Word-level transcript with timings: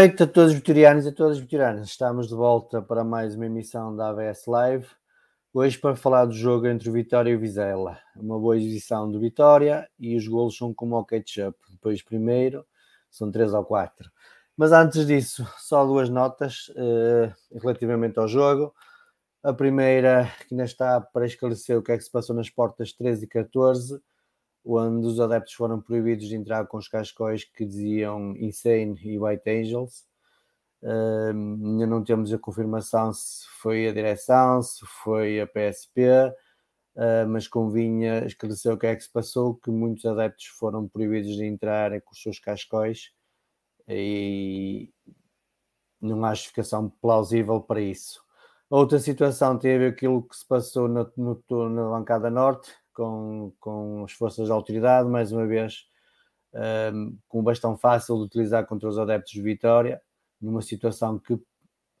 noite 0.00 0.22
a 0.22 0.26
todos 0.26 0.52
os 0.52 0.56
vitorianos 0.56 1.04
e 1.04 1.10
a 1.10 1.12
todas 1.12 1.36
as 1.36 1.42
vitorianas. 1.42 1.88
Estamos 1.88 2.26
de 2.26 2.34
volta 2.34 2.80
para 2.80 3.04
mais 3.04 3.34
uma 3.34 3.44
emissão 3.44 3.94
da 3.94 4.08
ABS 4.08 4.46
Live. 4.46 4.86
Hoje 5.52 5.76
para 5.76 5.94
falar 5.94 6.24
do 6.24 6.32
jogo 6.32 6.66
entre 6.66 6.88
o 6.88 6.92
Vitória 6.92 7.30
e 7.30 7.36
o 7.36 7.38
Vizela. 7.38 7.98
Uma 8.16 8.38
boa 8.38 8.56
exibição 8.56 9.12
do 9.12 9.20
Vitória 9.20 9.86
e 9.98 10.16
os 10.16 10.26
golos 10.26 10.56
são 10.56 10.72
como 10.72 10.96
o 10.96 11.04
ketchup. 11.04 11.54
Depois 11.70 12.00
primeiro 12.00 12.64
são 13.10 13.30
3 13.30 13.52
ou 13.52 13.62
4. 13.62 14.10
Mas 14.56 14.72
antes 14.72 15.06
disso, 15.06 15.46
só 15.58 15.84
duas 15.84 16.08
notas 16.08 16.70
uh, 16.70 17.58
relativamente 17.60 18.18
ao 18.18 18.26
jogo. 18.26 18.74
A 19.42 19.52
primeira, 19.52 20.32
que 20.48 20.54
ainda 20.54 20.64
está 20.64 20.98
para 20.98 21.26
esclarecer 21.26 21.76
o 21.76 21.82
que 21.82 21.92
é 21.92 21.98
que 21.98 22.04
se 22.04 22.10
passou 22.10 22.34
nas 22.34 22.48
portas 22.48 22.94
13 22.94 23.26
e 23.26 23.28
14 23.28 24.00
onde 24.64 25.06
os 25.06 25.20
adeptos 25.20 25.54
foram 25.54 25.80
proibidos 25.80 26.28
de 26.28 26.36
entrar 26.36 26.66
com 26.66 26.76
os 26.78 26.88
cascóis 26.88 27.44
que 27.44 27.64
diziam 27.64 28.36
Insane 28.36 28.98
e 29.02 29.18
White 29.18 29.48
Angels. 29.48 30.04
Uh, 30.82 31.32
ainda 31.32 31.86
não 31.86 32.02
temos 32.02 32.32
a 32.32 32.38
confirmação 32.38 33.12
se 33.12 33.46
foi 33.60 33.88
a 33.88 33.92
direção, 33.92 34.62
se 34.62 34.84
foi 35.02 35.40
a 35.40 35.46
PSP, 35.46 36.08
uh, 36.96 37.28
mas 37.28 37.46
convinha 37.46 38.24
esclarecer 38.24 38.72
o 38.72 38.78
que 38.78 38.86
é 38.86 38.96
que 38.96 39.02
se 39.02 39.12
passou, 39.12 39.56
que 39.56 39.70
muitos 39.70 40.04
adeptos 40.06 40.46
foram 40.46 40.88
proibidos 40.88 41.36
de 41.36 41.44
entrar 41.44 42.00
com 42.00 42.12
os 42.12 42.22
seus 42.22 42.38
cascóis 42.38 43.12
e 43.88 44.90
não 46.00 46.24
há 46.24 46.32
justificação 46.32 46.88
plausível 46.88 47.60
para 47.60 47.80
isso. 47.80 48.22
Outra 48.70 48.98
situação 48.98 49.58
tem 49.58 49.74
a 49.74 49.78
ver 49.78 49.92
aquilo 49.92 50.22
que 50.22 50.36
se 50.36 50.46
passou 50.46 50.88
no, 50.88 51.12
no, 51.16 51.68
na 51.68 51.90
bancada 51.90 52.30
norte, 52.30 52.72
com, 52.94 53.52
com 53.60 54.04
as 54.04 54.12
forças 54.12 54.48
da 54.48 54.54
autoridade, 54.54 55.08
mais 55.08 55.32
uma 55.32 55.46
vez 55.46 55.86
um, 56.92 57.16
com 57.28 57.40
um 57.40 57.42
bastão 57.42 57.76
fácil 57.76 58.16
de 58.16 58.24
utilizar 58.24 58.66
contra 58.66 58.88
os 58.88 58.98
adeptos 58.98 59.32
de 59.32 59.42
Vitória, 59.42 60.00
numa 60.40 60.62
situação 60.62 61.18
que 61.18 61.40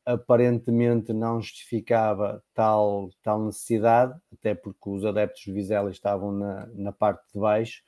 aparentemente 0.04 1.12
não 1.12 1.40
justificava 1.40 2.42
tal, 2.54 3.10
tal 3.22 3.44
necessidade, 3.44 4.18
até 4.32 4.54
porque 4.54 4.88
os 4.88 5.04
adeptos 5.04 5.42
de 5.42 5.52
Vizela 5.52 5.90
estavam 5.90 6.32
na, 6.32 6.66
na 6.74 6.92
parte 6.92 7.22
de 7.32 7.38
baixo, 7.38 7.82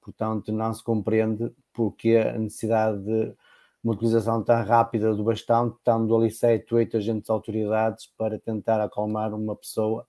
portanto 0.00 0.50
não 0.50 0.72
se 0.72 0.82
compreende 0.82 1.52
porque 1.72 2.16
a 2.16 2.38
necessidade 2.38 2.98
de 3.04 3.34
uma 3.82 3.92
utilização 3.92 4.42
tão 4.42 4.64
rápida 4.64 5.14
do 5.14 5.22
bastão, 5.22 5.68
estando 5.68 6.16
ali 6.16 6.30
sete, 6.30 6.74
oito 6.74 6.96
agentes 6.96 7.26
de 7.26 7.30
autoridades 7.30 8.06
para 8.16 8.38
tentar 8.38 8.82
acalmar 8.82 9.32
uma 9.32 9.54
pessoa 9.54 10.06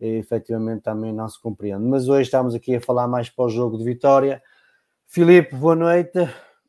efetivamente 0.00 0.82
também 0.82 1.12
não 1.12 1.28
se 1.28 1.40
compreende. 1.40 1.84
Mas 1.84 2.08
hoje 2.08 2.22
estamos 2.22 2.54
aqui 2.54 2.76
a 2.76 2.80
falar 2.80 3.08
mais 3.08 3.28
para 3.28 3.44
o 3.44 3.48
jogo 3.50 3.78
de 3.78 3.84
vitória. 3.84 4.42
Filipe, 5.06 5.54
boa 5.56 5.74
noite. 5.76 6.28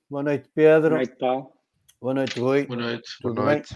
Boa 0.10 0.24
noite, 0.24 0.50
Pedro. 0.54 0.90
Boa 0.90 0.98
noite, 1.00 1.16
Paulo. 1.18 1.52
Boa 2.02 2.14
noite, 2.14 2.40
Rui. 2.40 2.66
Boa 2.66 2.80
noite. 2.82 3.10
Tudo 3.22 3.36
Boa 3.36 3.48
bem? 3.48 3.56
noite. 3.58 3.76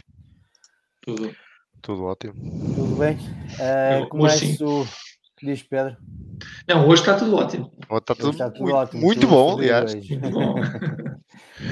Tudo. 1.02 1.36
Tudo 1.82 2.04
ótimo. 2.06 2.34
Tudo 2.76 2.96
bem? 2.96 3.18
Uh, 3.18 4.08
começo. 4.08 4.86
Diz 5.44 5.62
Pedro. 5.62 5.98
Não, 6.68 6.88
hoje 6.88 7.02
está 7.02 7.18
tudo 7.18 7.36
ótimo. 7.36 7.72
Ó, 7.90 7.98
Está 7.98 8.16
tudo, 8.16 8.30
Está 8.30 8.50
tudo 8.50 8.64
muito, 8.64 8.76
ótimo, 8.76 9.02
muito 9.02 9.20
tudo 9.22 9.30
bom, 9.30 9.58
aliás. 9.58 9.94
hoje. 9.94 10.18
Muito 10.18 10.30
bom. 10.32 10.56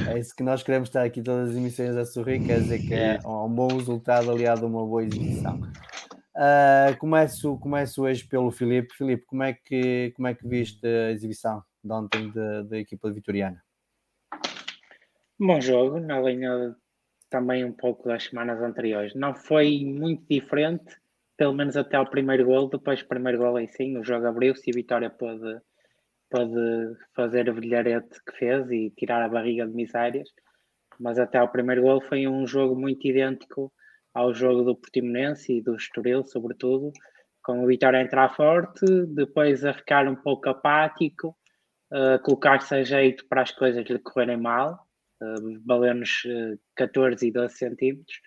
É 0.07 0.17
isso 0.17 0.35
que 0.35 0.41
nós 0.43 0.63
queremos 0.63 0.89
estar 0.89 1.03
aqui 1.03 1.21
todas 1.21 1.49
as 1.49 1.55
emissões 1.55 1.95
a 1.95 2.05
sorrir, 2.05 2.39
quer 2.45 2.61
dizer 2.61 2.79
que 2.79 2.93
é 2.93 3.19
um 3.25 3.49
bom 3.49 3.67
resultado 3.67 4.31
aliado 4.31 4.65
a 4.65 4.69
uma 4.69 4.85
boa 4.85 5.03
exibição. 5.03 5.59
Uh, 6.41 6.97
começo, 6.97 7.55
começo 7.59 8.01
hoje 8.01 8.27
pelo 8.27 8.49
Filipe. 8.49 8.95
Filipe, 8.95 9.23
como 9.27 9.43
é 9.43 9.53
que, 9.53 10.11
como 10.15 10.27
é 10.27 10.33
que 10.33 10.47
viste 10.47 10.83
a 10.87 11.11
exibição 11.11 11.63
de 11.83 11.93
ontem 11.93 12.31
da, 12.31 12.79
equipa 12.79 13.11
vitoriana? 13.11 13.63
Bom 15.39 15.61
jogo, 15.61 15.99
na 15.99 16.19
linha 16.19 16.75
também 17.29 17.63
um 17.63 17.71
pouco 17.71 18.07
das 18.07 18.23
semanas 18.23 18.59
anteriores. 18.59 19.13
Não 19.13 19.35
foi 19.35 19.85
muito 19.85 20.25
diferente, 20.27 20.97
pelo 21.37 21.53
menos 21.53 21.77
até 21.77 21.97
ao 21.97 22.09
primeiro 22.09 22.45
gol. 22.45 22.67
Depois 22.69 23.03
primeiro 23.03 23.37
gol 23.37 23.57
aí 23.57 23.67
sim, 23.67 23.95
o 23.99 24.03
jogo 24.03 24.25
abriu-se 24.25 24.67
e 24.67 24.73
a 24.73 24.75
Vitória 24.75 25.11
pôde, 25.11 25.59
pôde 26.27 26.95
fazer 27.15 27.49
o 27.49 27.53
brilharete 27.53 28.19
que 28.25 28.35
fez 28.35 28.67
e 28.71 28.89
tirar 28.97 29.21
a 29.21 29.29
barriga 29.29 29.67
de 29.67 29.75
misérias. 29.75 30.27
Mas 30.99 31.19
até 31.19 31.37
ao 31.37 31.51
primeiro 31.51 31.83
gol 31.83 32.01
foi 32.01 32.27
um 32.27 32.47
jogo 32.47 32.75
muito 32.75 33.07
idêntico 33.07 33.71
ao 34.13 34.33
jogo 34.33 34.63
do 34.63 34.75
Portimonense 34.75 35.57
e 35.57 35.61
do 35.61 35.75
Estoril, 35.75 36.23
sobretudo, 36.23 36.91
com 37.43 37.63
o 37.63 37.67
Vitória 37.67 37.99
a 37.99 38.03
entrar 38.03 38.35
forte, 38.35 38.85
depois 39.07 39.63
a 39.65 39.73
ficar 39.73 40.07
um 40.07 40.15
pouco 40.15 40.49
apático, 40.49 41.35
a 41.91 42.19
colocar-se 42.19 42.75
a 42.75 42.83
jeito 42.83 43.25
para 43.27 43.41
as 43.41 43.51
coisas 43.51 43.85
lhe 43.85 43.99
correrem 43.99 44.37
mal 44.37 44.87
uh, 45.21 45.61
valeu-nos 45.65 46.23
uh, 46.25 46.59
14 46.75 47.27
e 47.27 47.31
12 47.31 47.55
centímetros. 47.55 48.19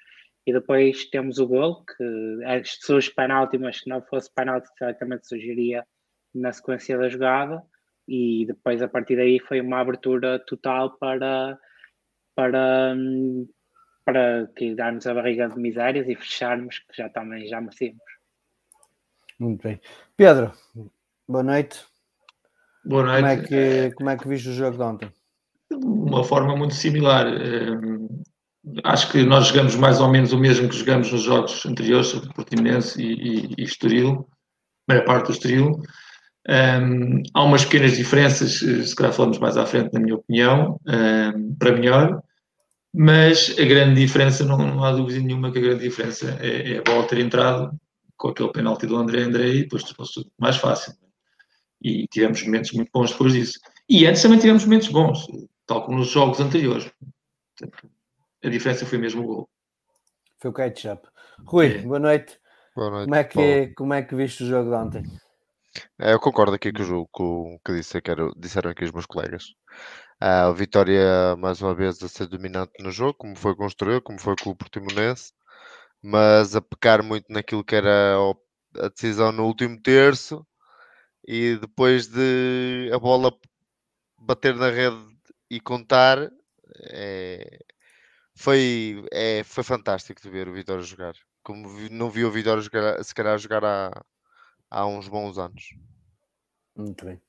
E 0.46 0.52
depois 0.52 1.06
temos 1.06 1.38
o 1.38 1.46
gol, 1.46 1.84
que 1.84 2.38
é, 2.44 2.62
surge 2.64 3.10
penalti, 3.10 3.56
mas 3.58 3.78
se 3.78 3.88
não 3.88 4.02
fosse 4.02 4.32
penalti, 4.32 4.68
certamente 4.78 5.26
surgiria 5.26 5.86
na 6.34 6.52
sequência 6.52 6.98
da 6.98 7.08
jogada. 7.08 7.62
E 8.06 8.44
depois, 8.46 8.82
a 8.82 8.88
partir 8.88 9.16
daí, 9.16 9.40
foi 9.40 9.60
uma 9.62 9.80
abertura 9.80 10.38
total 10.40 10.98
para, 10.98 11.58
para, 12.36 12.94
para 14.04 14.46
que 14.56 14.74
darmos 14.74 15.06
a 15.06 15.14
barriga 15.14 15.48
de 15.48 15.58
misérias 15.58 16.08
e 16.08 16.14
fecharmos, 16.14 16.78
que 16.78 16.96
já 16.96 17.08
também 17.08 17.46
já 17.48 17.60
merecemos. 17.60 18.02
Muito 19.38 19.62
bem. 19.62 19.80
Pedro, 20.16 20.52
boa 21.26 21.42
noite. 21.42 21.84
Boa 22.84 23.02
noite. 23.02 23.20
Como 23.20 23.26
é 23.26 23.36
que, 23.88 23.94
como 23.94 24.10
é 24.10 24.16
que 24.16 24.28
viste 24.28 24.48
o 24.50 24.52
jogo 24.52 24.76
de 24.76 24.82
ontem? 24.82 25.12
Uma 25.72 26.22
forma 26.22 26.54
muito 26.54 26.74
similar. 26.74 27.26
Acho 28.84 29.10
que 29.10 29.24
nós 29.24 29.48
jogamos 29.48 29.74
mais 29.76 30.00
ou 30.00 30.08
menos 30.08 30.32
o 30.32 30.38
mesmo 30.38 30.68
que 30.68 30.76
jogamos 30.76 31.10
nos 31.10 31.22
jogos 31.22 31.64
anteriores, 31.66 32.08
sobre 32.08 32.32
Portimonense 32.32 33.00
e, 33.02 33.12
e, 33.12 33.54
e 33.58 33.64
Estoril, 33.64 34.28
a 34.88 34.92
maior 34.92 35.04
parte 35.04 35.26
do 35.26 35.32
Estoril. 35.32 35.82
Um, 36.46 37.22
há 37.32 37.42
umas 37.42 37.64
pequenas 37.64 37.96
diferenças, 37.96 38.58
se 38.58 38.94
calhar 38.94 39.12
falamos 39.12 39.38
mais 39.38 39.56
à 39.56 39.64
frente, 39.64 39.92
na 39.94 40.00
minha 40.00 40.14
opinião, 40.14 40.78
um, 40.86 41.54
para 41.56 41.72
melhor, 41.72 42.22
mas 42.96 43.52
a 43.58 43.64
grande 43.64 44.00
diferença, 44.00 44.44
não, 44.44 44.56
não, 44.56 44.84
há 44.84 44.92
dúvida 44.92 45.18
nenhuma 45.18 45.50
que 45.50 45.58
a 45.58 45.62
grande 45.62 45.82
diferença 45.82 46.38
é, 46.40 46.74
é 46.74 46.78
a 46.78 46.82
bola 46.82 47.04
ter 47.08 47.18
entrado 47.18 47.76
com 48.16 48.28
aquele 48.28 48.52
penalti 48.52 48.86
do 48.86 48.96
André 48.96 49.22
André 49.22 49.48
e 49.48 49.62
depois 49.62 49.82
tornou-se 49.82 50.14
tudo 50.14 50.30
mais 50.38 50.56
fácil. 50.56 50.94
E 51.82 52.06
tivemos 52.06 52.40
momentos 52.44 52.70
muito 52.70 52.90
bons 52.94 53.10
depois 53.10 53.32
disso. 53.32 53.58
E 53.88 54.06
antes 54.06 54.22
também 54.22 54.38
tivemos 54.38 54.64
momentos 54.64 54.88
bons, 54.88 55.26
tal 55.66 55.84
como 55.84 55.98
nos 55.98 56.08
jogos 56.08 56.38
anteriores. 56.38 56.88
A 58.44 58.48
diferença 58.48 58.86
foi 58.86 58.98
mesmo 58.98 59.22
o 59.22 59.26
gol. 59.26 59.50
Foi 60.40 60.50
o 60.52 60.54
ketchup. 60.54 61.08
Rui, 61.46 61.78
é. 61.78 61.78
boa 61.78 61.98
noite. 61.98 62.38
Boa 62.76 62.90
noite. 62.90 63.06
Como 63.06 63.14
é 63.16 63.24
que, 63.24 63.74
como 63.74 63.94
é 63.94 64.02
que 64.02 64.14
viste 64.14 64.44
o 64.44 64.46
jogo 64.46 64.70
de 64.70 64.76
ontem? 64.76 65.02
É, 65.98 66.12
eu 66.12 66.20
concordo 66.20 66.54
aqui 66.54 66.72
com 66.72 66.82
o 66.82 67.08
com, 67.08 67.58
que 67.64 67.74
disse, 67.74 68.00
que 68.00 68.10
era, 68.10 68.30
disseram 68.36 68.70
aqui 68.70 68.84
os 68.84 68.92
meus 68.92 69.06
colegas. 69.06 69.54
A 70.20 70.50
Vitória, 70.52 71.36
mais 71.36 71.60
uma 71.60 71.74
vez, 71.74 72.02
a 72.02 72.08
ser 72.08 72.26
dominante 72.26 72.82
no 72.82 72.90
jogo, 72.90 73.14
como 73.14 73.36
foi 73.36 73.54
construído, 73.54 74.02
como 74.02 74.18
foi 74.18 74.34
com 74.36 74.50
o 74.50 74.56
Portimonense, 74.56 75.32
mas 76.02 76.54
a 76.54 76.60
pecar 76.60 77.02
muito 77.02 77.32
naquilo 77.32 77.64
que 77.64 77.74
era 77.74 78.16
a 78.76 78.88
decisão 78.88 79.32
no 79.32 79.44
último 79.46 79.80
terço 79.80 80.46
e 81.26 81.56
depois 81.56 82.06
de 82.08 82.90
a 82.92 82.98
bola 82.98 83.32
bater 84.18 84.54
na 84.54 84.70
rede 84.70 84.96
e 85.50 85.60
contar, 85.60 86.30
é, 86.90 87.58
foi, 88.34 89.04
é, 89.12 89.42
foi 89.44 89.64
fantástico 89.64 90.20
de 90.20 90.30
ver 90.30 90.48
o 90.48 90.54
Vitória 90.54 90.82
jogar. 90.82 91.14
Como 91.42 91.68
não 91.90 92.10
vi 92.10 92.24
o 92.24 92.30
Vitória 92.30 92.62
jogar, 92.62 93.02
se 93.04 93.14
calhar 93.14 93.38
jogar 93.38 93.64
há, 93.64 94.04
há 94.70 94.86
uns 94.86 95.08
bons 95.08 95.38
anos. 95.38 95.74
Muito 96.76 97.04
bem. 97.04 97.20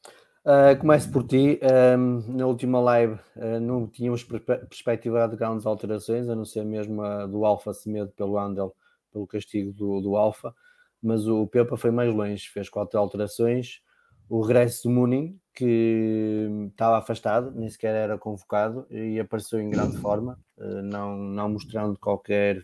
Uh, 0.45 0.77
começo 0.79 1.11
por 1.11 1.25
ti. 1.25 1.59
Um, 1.97 2.37
na 2.37 2.45
última 2.45 2.79
live 2.79 3.15
uh, 3.35 3.59
não 3.59 3.87
tínhamos 3.87 4.23
perspectiva 4.23 5.27
de 5.27 5.35
grandes 5.35 5.65
alterações, 5.65 6.29
a 6.29 6.35
não 6.35 6.45
ser 6.45 6.63
mesmo 6.63 7.01
a 7.01 7.25
do 7.25 7.43
Alfa 7.43 7.73
Semedo 7.73 8.11
pelo 8.11 8.37
Andel, 8.37 8.75
pelo 9.11 9.25
castigo 9.25 9.73
do, 9.73 10.01
do 10.01 10.15
Alfa, 10.15 10.53
mas 11.01 11.27
o 11.27 11.47
Pepa 11.47 11.75
foi 11.77 11.89
mais 11.89 12.13
longe, 12.13 12.47
fez 12.47 12.69
quatro 12.69 12.99
alterações. 12.99 13.81
O 14.29 14.39
regresso 14.41 14.83
do 14.83 14.91
Munin, 14.91 15.39
que 15.51 16.47
estava 16.69 16.99
afastado, 16.99 17.51
nem 17.55 17.67
sequer 17.67 17.95
era 17.95 18.15
convocado 18.15 18.85
e 18.91 19.19
apareceu 19.19 19.59
em 19.59 19.71
grande 19.71 19.97
forma, 19.97 20.37
uh, 20.59 20.81
não, 20.83 21.17
não 21.17 21.49
mostrando 21.49 21.97
qualquer 21.97 22.61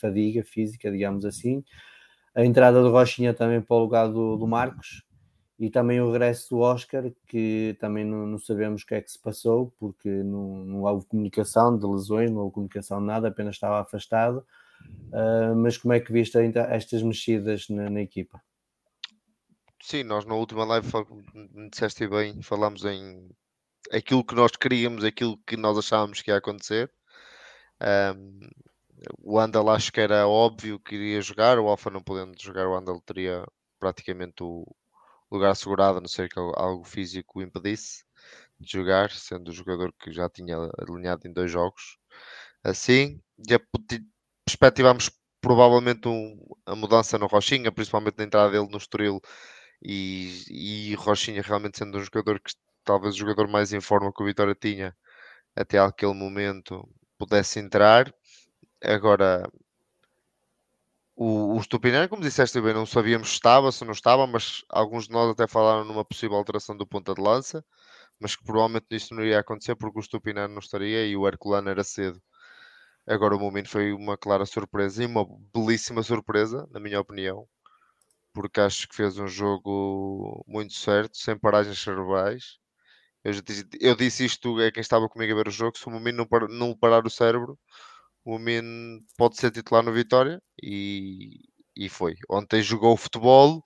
fadiga 0.00 0.42
física, 0.42 0.90
digamos 0.90 1.24
assim. 1.24 1.62
A 2.34 2.44
entrada 2.44 2.82
do 2.82 2.90
Rochinha 2.90 3.32
também 3.32 3.60
para 3.60 3.76
o 3.76 3.78
lugar 3.78 4.08
do, 4.08 4.36
do 4.36 4.48
Marcos, 4.48 5.04
e 5.60 5.68
também 5.68 6.00
o 6.00 6.10
regresso 6.10 6.48
do 6.48 6.60
Oscar, 6.60 7.12
que 7.26 7.76
também 7.78 8.02
não, 8.02 8.26
não, 8.26 8.38
sabemos 8.38 8.82
o 8.82 8.86
que 8.86 8.94
é 8.94 9.02
que 9.02 9.12
se 9.12 9.18
passou, 9.18 9.70
porque 9.78 10.08
não, 10.08 10.64
não 10.64 10.82
houve 10.84 11.04
comunicação 11.04 11.78
de 11.78 11.86
lesões, 11.86 12.30
não 12.30 12.38
houve 12.38 12.54
comunicação 12.54 12.98
de 12.98 13.04
nada, 13.04 13.28
apenas 13.28 13.56
estava 13.56 13.78
afastado. 13.78 14.38
Uh, 15.12 15.54
mas 15.54 15.76
como 15.76 15.92
é 15.92 16.00
que 16.00 16.10
viste 16.10 16.38
ainda 16.38 16.62
estas 16.62 17.02
mexidas 17.02 17.68
na, 17.68 17.90
na, 17.90 18.00
equipa? 18.00 18.40
Sim, 19.82 20.04
nós 20.04 20.24
na 20.24 20.34
última 20.34 20.64
live, 20.64 20.88
disseste 21.70 22.08
bem, 22.08 22.40
falámos 22.40 22.82
em 22.86 23.28
aquilo 23.92 24.24
que 24.24 24.34
nós 24.34 24.52
queríamos, 24.52 25.04
aquilo 25.04 25.36
que 25.46 25.58
nós 25.58 25.76
achávamos 25.76 26.22
que 26.22 26.30
ia 26.30 26.38
acontecer. 26.38 26.90
Um, 28.16 28.48
o 29.22 29.38
Andal 29.38 29.68
acho 29.68 29.92
que 29.92 30.00
era 30.00 30.26
óbvio 30.26 30.80
que 30.80 30.94
iria 30.94 31.20
jogar, 31.20 31.58
o 31.58 31.68
Alfa 31.68 31.90
não 31.90 32.02
podendo 32.02 32.40
jogar, 32.40 32.66
o 32.66 32.74
Andal 32.74 32.98
teria 33.02 33.46
praticamente 33.78 34.42
o, 34.42 34.66
lugar 35.30 35.50
assegurado, 35.52 35.98
a 35.98 36.00
não 36.00 36.08
ser 36.08 36.28
que 36.28 36.38
algo 36.38 36.84
físico 36.84 37.38
o 37.38 37.42
impedisse 37.42 38.04
de 38.58 38.70
jogar, 38.70 39.10
sendo 39.10 39.48
o 39.48 39.52
jogador 39.52 39.92
que 39.98 40.12
já 40.12 40.28
tinha 40.28 40.56
alinhado 40.78 41.26
em 41.26 41.32
dois 41.32 41.50
jogos. 41.50 41.98
Assim, 42.64 43.20
já 43.48 43.58
perspectivamos 44.46 45.10
provavelmente 45.40 46.08
um, 46.08 46.38
a 46.66 46.74
mudança 46.76 47.18
no 47.18 47.26
Rochinha, 47.26 47.72
principalmente 47.72 48.18
na 48.18 48.24
entrada 48.24 48.50
dele 48.50 48.68
no 48.70 48.76
Estoril 48.78 49.20
e, 49.82 50.90
e 50.92 50.94
Rochinha 50.96 51.42
realmente 51.42 51.78
sendo 51.78 51.98
um 51.98 52.02
jogador 52.04 52.40
que 52.40 52.52
talvez 52.84 53.14
o 53.14 53.18
jogador 53.18 53.48
mais 53.48 53.72
em 53.72 53.80
forma 53.80 54.12
que 54.12 54.22
o 54.22 54.26
Vitória 54.26 54.54
tinha 54.54 54.96
até 55.56 55.78
aquele 55.78 56.14
momento 56.14 56.88
pudesse 57.18 57.58
entrar. 57.58 58.12
Agora, 58.82 59.50
o, 61.22 61.58
o 61.58 62.08
como 62.08 62.22
disseste 62.22 62.58
bem, 62.62 62.72
não 62.72 62.86
sabíamos 62.86 63.28
se 63.28 63.34
estava, 63.34 63.70
se 63.70 63.84
não 63.84 63.92
estava, 63.92 64.26
mas 64.26 64.64
alguns 64.70 65.06
de 65.06 65.12
nós 65.12 65.28
até 65.30 65.46
falaram 65.46 65.84
numa 65.84 66.02
possível 66.02 66.34
alteração 66.38 66.74
do 66.74 66.86
ponta 66.86 67.12
de 67.14 67.20
lança, 67.20 67.62
mas 68.18 68.34
que 68.34 68.42
provavelmente 68.42 68.86
isso 68.92 69.14
não 69.14 69.22
iria 69.22 69.40
acontecer 69.40 69.76
porque 69.76 69.98
o 69.98 70.02
Stupinani 70.02 70.54
não 70.54 70.60
estaria 70.60 71.06
e 71.06 71.14
o 71.16 71.28
Herculano 71.28 71.68
era 71.68 71.84
cedo. 71.84 72.22
Agora 73.06 73.36
o 73.36 73.40
momento 73.40 73.68
foi 73.68 73.92
uma 73.92 74.16
clara 74.16 74.46
surpresa 74.46 75.02
e 75.02 75.06
uma 75.06 75.26
belíssima 75.54 76.02
surpresa, 76.02 76.66
na 76.70 76.80
minha 76.80 77.00
opinião, 77.00 77.46
porque 78.32 78.60
acho 78.60 78.88
que 78.88 78.96
fez 78.96 79.18
um 79.18 79.28
jogo 79.28 80.44
muito 80.48 80.74
certo, 80.74 81.18
sem 81.18 81.38
paragens 81.38 81.78
cerebrais. 81.80 82.58
Eu, 83.24 83.32
disse, 83.42 83.68
eu 83.80 83.96
disse 83.96 84.24
isto 84.24 84.58
a 84.60 84.72
quem 84.72 84.80
estava 84.82 85.08
comigo 85.08 85.32
a 85.32 85.36
ver 85.36 85.48
o 85.48 85.52
jogo: 85.52 85.78
se 85.78 85.86
o 85.86 85.90
momento 85.90 86.16
não, 86.16 86.48
não 86.48 86.76
parar 86.76 87.06
o 87.06 87.10
cérebro, 87.10 87.58
o 88.24 88.38
Min 88.38 89.00
pode 89.16 89.36
ser 89.36 89.50
titular 89.50 89.82
no 89.82 89.92
Vitória 89.92 90.42
e, 90.62 91.40
e 91.76 91.88
foi. 91.88 92.14
Ontem 92.28 92.62
jogou 92.62 92.96
futebol, 92.96 93.64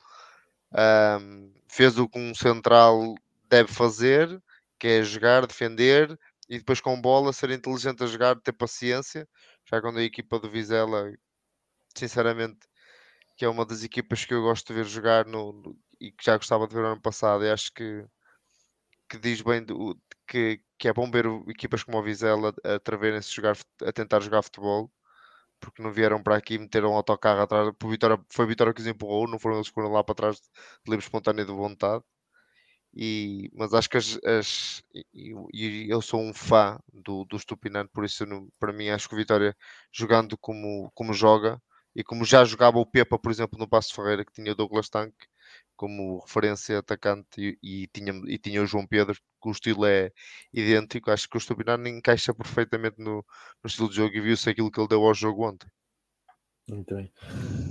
um, 1.21 1.53
fez 1.69 1.99
o 1.99 2.09
que 2.09 2.19
um 2.19 2.35
central 2.35 3.15
deve 3.49 3.73
fazer, 3.73 4.43
que 4.79 4.87
é 4.89 5.03
jogar, 5.03 5.47
defender 5.47 6.19
e 6.49 6.59
depois 6.59 6.81
com 6.81 7.01
bola 7.01 7.33
ser 7.33 7.51
inteligente 7.51 8.03
a 8.05 8.07
jogar, 8.07 8.41
ter 8.41 8.53
paciência. 8.53 9.29
Já 9.71 9.81
quando 9.81 9.99
a 9.99 10.03
equipa 10.05 10.39
do 10.39 10.51
Vizela, 10.51 11.11
sinceramente, 11.97 12.59
que 13.37 13.45
é 13.45 13.49
uma 13.49 13.65
das 13.67 13.83
equipas 13.83 14.25
que 14.25 14.35
eu 14.35 14.43
gosto 14.43 14.69
de 14.69 14.75
ver 14.75 14.87
jogar 14.87 15.27
no, 15.27 15.53
no 15.53 15.79
e 16.01 16.13
que 16.13 16.25
já 16.25 16.37
gostava 16.37 16.67
de 16.69 16.75
ver 16.75 16.83
no 16.83 16.89
ano 16.89 17.01
passado, 17.01 17.45
e 17.45 17.51
acho 17.51 17.73
que, 17.73 18.05
que 19.15 19.21
diz 19.21 19.41
bem 19.43 19.63
do, 19.65 19.99
que, 20.27 20.61
que 20.79 20.89
é 20.89 20.93
bom 20.93 21.11
ver 21.11 21.27
equipas 21.49 21.83
como 21.83 21.99
o 21.99 22.03
Vizela 22.03 22.55
atreverem-se 22.65 23.31
a, 23.31 23.35
jogar, 23.35 23.57
a 23.83 23.93
tentar 23.93 24.21
jogar 24.21 24.43
futebol, 24.43 24.91
porque 25.61 25.83
não 25.83 25.93
vieram 25.93 26.23
para 26.23 26.37
aqui 26.37 26.59
meter 26.59 26.85
um 26.85 26.95
autocarro 26.95 27.43
atrás. 27.43 27.73
Por 27.79 27.91
Vitória, 27.91 28.19
foi 28.31 28.45
a 28.45 28.49
Vitória 28.49 28.75
que 28.75 28.81
os 28.81 28.87
empurrou, 28.87 29.29
não 29.29 29.39
foram 29.39 29.57
eles 29.57 29.69
que 29.69 29.75
foram 29.75 29.93
lá 29.93 30.05
para 30.05 30.15
trás 30.15 30.37
de 30.37 30.91
livre 30.91 31.05
espontâneo 31.05 31.47
de 31.47 31.53
vontade. 31.53 32.05
E, 32.97 33.51
mas 33.55 33.75
acho 33.75 33.91
que 33.91 33.97
as, 33.97 34.19
as 34.25 34.83
e, 34.95 35.35
e, 35.53 35.91
eu 35.91 36.01
sou 36.01 36.21
um 36.21 36.33
fã 36.33 36.79
do, 36.93 37.25
do 37.25 37.39
Stupinante, 37.39 37.91
por 37.93 38.05
isso 38.05 38.25
não, 38.25 38.49
para 38.59 38.73
mim 38.73 38.89
acho 38.89 39.09
que 39.09 39.15
o 39.15 39.19
Vitória 39.19 39.57
jogando 39.93 40.39
como, 40.39 40.91
como 40.95 41.13
joga 41.13 41.61
e 41.97 42.05
como 42.05 42.25
já 42.25 42.45
jogava 42.45 42.79
o 42.79 42.87
Pepa, 42.87 43.19
por 43.19 43.33
exemplo, 43.33 43.59
no 43.59 43.69
Passo 43.69 43.95
Ferreira, 43.95 44.25
que 44.25 44.33
tinha 44.33 44.53
o 44.53 44.55
Douglas 44.55 44.89
Tank 44.89 45.13
como 45.77 46.21
referência 46.21 46.79
atacante 46.79 47.59
e, 47.63 47.83
e, 47.83 47.87
tinha, 47.89 48.13
e 48.27 48.39
tinha 48.39 48.63
o 48.63 48.67
João 48.67 48.87
Pedro, 48.87 49.15
que 49.15 49.49
o 49.49 49.53
estilo 49.53 49.85
é 49.85 50.13
idêntico. 50.53 51.11
Acho 51.11 51.29
que 51.29 51.37
o 51.37 51.41
Stupinano 51.41 51.89
encaixa 51.89 52.33
perfeitamente 52.35 52.97
no, 52.99 53.17
no 53.63 53.67
estilo 53.67 53.89
de 53.89 53.97
jogo 53.97 54.15
e 54.15 54.21
viu-se 54.21 54.49
aquilo 54.49 54.71
que 54.71 54.81
ele 54.81 54.89
deu 54.89 55.05
ao 55.05 55.15
jogo 55.15 55.47
ontem. 55.49 55.69
Muito 56.69 56.95
bem. 56.95 57.13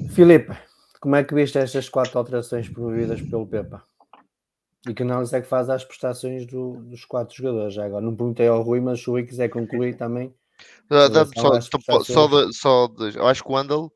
Filipe, 0.10 0.56
como 1.00 1.16
é 1.16 1.24
que 1.24 1.34
viste 1.34 1.58
estas 1.58 1.90
quatro 1.90 2.18
alterações 2.18 2.70
promovidas 2.70 3.22
pelo 3.22 3.48
Pepa? 3.48 3.84
E 4.88 4.94
que 4.94 5.04
análise 5.04 5.36
é 5.36 5.42
que 5.42 5.48
faz 5.48 5.70
às 5.70 5.84
prestações 5.84 6.46
do, 6.46 6.84
dos 6.84 7.06
quatro 7.06 7.36
jogadores? 7.36 7.74
Já 7.74 7.86
agora 7.86 8.06
não 8.06 8.16
perguntei 8.16 8.48
ao 8.48 8.62
Rui, 8.62 8.82
mas 8.82 9.02
se 9.02 9.10
o 9.10 9.14
Rui 9.14 9.24
quiser 9.24 9.50
concluir 9.50 9.96
também. 9.96 10.34
Dá, 10.90 11.26
só, 11.26 11.62
só, 12.04 12.28
de, 12.28 12.54
só 12.54 12.88
de, 12.88 13.18
eu 13.18 13.28
acho 13.28 13.44
que 13.44 13.52
o 13.52 13.58
Andal, 13.58 13.92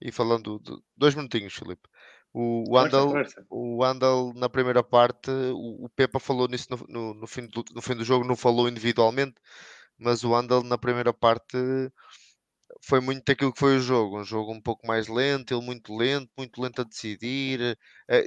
e 0.00 0.10
falando 0.12 0.58
de, 0.58 0.76
dois 0.96 1.14
minutinhos, 1.14 1.54
Filipe. 1.54 1.88
O, 2.34 2.64
o, 2.70 2.78
Andal, 2.78 3.12
o 3.50 3.84
Andal, 3.84 4.32
na 4.34 4.48
primeira 4.48 4.82
parte, 4.82 5.30
o, 5.30 5.84
o 5.84 5.88
Pepa 5.90 6.18
falou 6.18 6.48
nisso 6.48 6.66
no, 6.70 6.86
no, 6.88 7.14
no, 7.14 7.26
fim 7.26 7.46
do, 7.46 7.62
no 7.74 7.82
fim 7.82 7.94
do 7.94 8.04
jogo, 8.04 8.26
não 8.26 8.36
falou 8.36 8.68
individualmente, 8.68 9.34
mas 9.98 10.24
o 10.24 10.34
Andal 10.34 10.62
na 10.62 10.78
primeira 10.78 11.12
parte 11.12 11.56
foi 12.84 13.00
muito 13.00 13.30
aquilo 13.30 13.52
que 13.52 13.58
foi 13.58 13.76
o 13.76 13.80
jogo, 13.80 14.20
um 14.20 14.24
jogo 14.24 14.52
um 14.52 14.60
pouco 14.60 14.86
mais 14.86 15.08
lento, 15.08 15.54
ele 15.54 15.64
muito 15.64 15.94
lento, 15.94 16.30
muito 16.36 16.60
lento 16.60 16.80
a 16.80 16.84
decidir, 16.84 17.78
eh, 18.08 18.24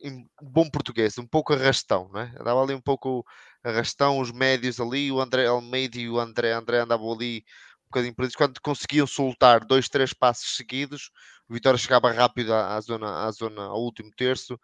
em 0.00 0.28
bom 0.42 0.68
português, 0.68 1.16
um 1.18 1.26
pouco 1.26 1.52
arrastão, 1.54 2.10
não 2.12 2.20
é? 2.20 2.32
Dava 2.44 2.62
ali 2.62 2.74
um 2.74 2.80
pouco 2.80 3.24
arrastão, 3.62 4.18
os 4.18 4.30
médios 4.30 4.80
ali, 4.80 5.10
o 5.10 5.20
André 5.20 5.46
Almeida 5.46 5.98
e 5.98 6.08
o 6.10 6.18
André 6.18 6.52
André 6.52 6.80
andavam 6.80 7.10
ali 7.12 7.44
um 7.84 7.86
bocadinho 7.86 8.14
perdidos, 8.14 8.36
quando 8.36 8.60
conseguiam 8.60 9.06
soltar 9.06 9.64
dois, 9.64 9.88
três 9.88 10.12
passos 10.12 10.56
seguidos, 10.56 11.10
o 11.48 11.54
Vitória 11.54 11.78
chegava 11.78 12.10
rápido 12.12 12.52
à, 12.54 12.80
zona, 12.80 13.26
à 13.26 13.30
zona, 13.30 13.64
ao 13.64 13.80
último 13.82 14.10
terço, 14.16 14.58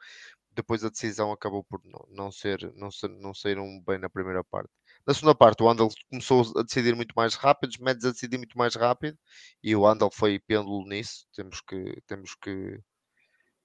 depois 0.53 0.85
a 0.85 0.89
decisão 0.91 1.33
acabou 1.33 1.65
por 1.65 1.81
não, 1.85 2.07
não 2.11 2.33
ser, 2.33 2.73
não 2.75 2.91
ser, 2.91 3.09
não 3.09 3.35
sair 3.35 3.59
um 3.59 3.83
bem 3.87 3.99
na 3.99 4.11
primeira 4.11 4.43
parte. 4.45 4.71
Na 5.07 5.15
segunda 5.15 5.35
parte, 5.35 5.63
o 5.63 5.69
Andal 5.69 5.89
começou 6.09 6.43
a 6.59 6.63
decidir 6.63 6.95
muito 6.95 7.15
mais 7.17 7.35
rápido, 7.35 7.71
os 7.71 7.79
médios 7.79 8.05
a 8.05 8.13
decidir 8.13 8.39
muito 8.39 8.59
mais 8.59 8.75
rápido, 8.75 9.19
e 9.63 9.75
o 9.75 9.87
Andal 9.87 10.11
foi 10.11 10.39
pêndulo 10.39 10.87
nisso. 10.87 11.27
Temos 11.35 11.61
que, 11.61 12.01
temos 12.07 12.35
que, 12.35 12.79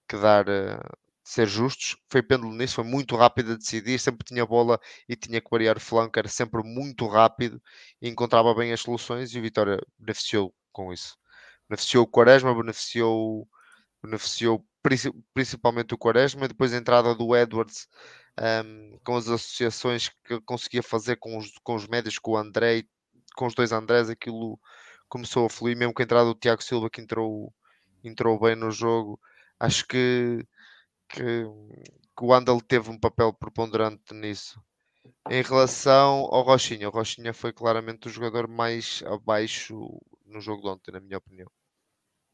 que 0.07 0.17
dar, 0.17 0.47
uh, 0.47 0.97
ser 1.25 1.47
justos. 1.47 1.97
Foi 2.07 2.21
pêndulo 2.23 2.53
nisso, 2.53 2.75
foi 2.75 2.83
muito 2.83 3.15
rápido 3.15 3.53
a 3.53 3.57
decidir, 3.57 3.99
sempre 3.99 4.25
tinha 4.25 4.45
bola 4.45 4.79
e 5.09 5.15
tinha 5.15 5.41
que 5.41 5.49
variar 5.49 5.77
o 5.77 5.81
flanco, 5.81 6.17
era 6.19 6.27
sempre 6.29 6.63
muito 6.63 7.07
rápido 7.07 7.61
e 8.01 8.07
encontrava 8.07 8.53
bem 8.53 8.71
as 8.71 8.81
soluções 8.81 9.33
e 9.33 9.39
o 9.39 9.41
Vitória 9.41 9.79
beneficiou 9.99 10.53
com 10.71 10.93
isso. 10.93 11.17
Beneficiou 11.69 12.03
o 12.03 12.07
Quaresma, 12.07 12.53
beneficiou, 12.53 13.47
beneficiou 14.03 14.65
principalmente 15.33 15.93
o 15.93 15.97
Quaresma, 15.97 16.47
depois 16.47 16.73
a 16.73 16.77
entrada 16.77 17.15
do 17.15 17.35
Edwards 17.35 17.87
um, 18.39 18.99
com 19.03 19.15
as 19.15 19.27
associações 19.27 20.09
que 20.23 20.39
conseguia 20.41 20.83
fazer 20.83 21.15
com 21.15 21.37
os, 21.37 21.51
com 21.63 21.75
os 21.75 21.87
médios, 21.87 22.19
com 22.19 22.31
o 22.31 22.37
André, 22.37 22.83
com 23.35 23.47
os 23.47 23.55
dois 23.55 23.71
Andrés, 23.71 24.09
aquilo 24.09 24.59
começou 25.09 25.45
a 25.45 25.49
fluir, 25.49 25.75
mesmo 25.77 25.93
com 25.93 26.01
a 26.01 26.05
entrada 26.05 26.25
do 26.25 26.35
Tiago 26.35 26.63
Silva 26.63 26.89
que 26.89 27.01
entrou, 27.01 27.53
entrou 28.03 28.39
bem 28.39 28.55
no 28.55 28.71
jogo. 28.71 29.19
Acho 29.59 29.87
que 29.87 30.45
que, 31.09 31.43
que 32.17 32.23
o 32.23 32.33
Andal 32.33 32.59
teve 32.61 32.89
um 32.89 32.99
papel 32.99 33.33
preponderante 33.33 34.13
nisso. 34.13 34.59
Em 35.29 35.41
relação 35.41 36.27
ao 36.31 36.43
Rochinha, 36.43 36.87
o 36.89 36.91
Rochinha 36.91 37.33
foi 37.33 37.53
claramente 37.53 38.07
o 38.07 38.11
jogador 38.11 38.47
mais 38.47 39.03
abaixo 39.05 39.99
no 40.35 40.41
jogo 40.41 40.61
de 40.61 40.67
ontem, 40.67 40.91
na 40.91 40.99
minha 40.99 41.17
opinião. 41.17 41.49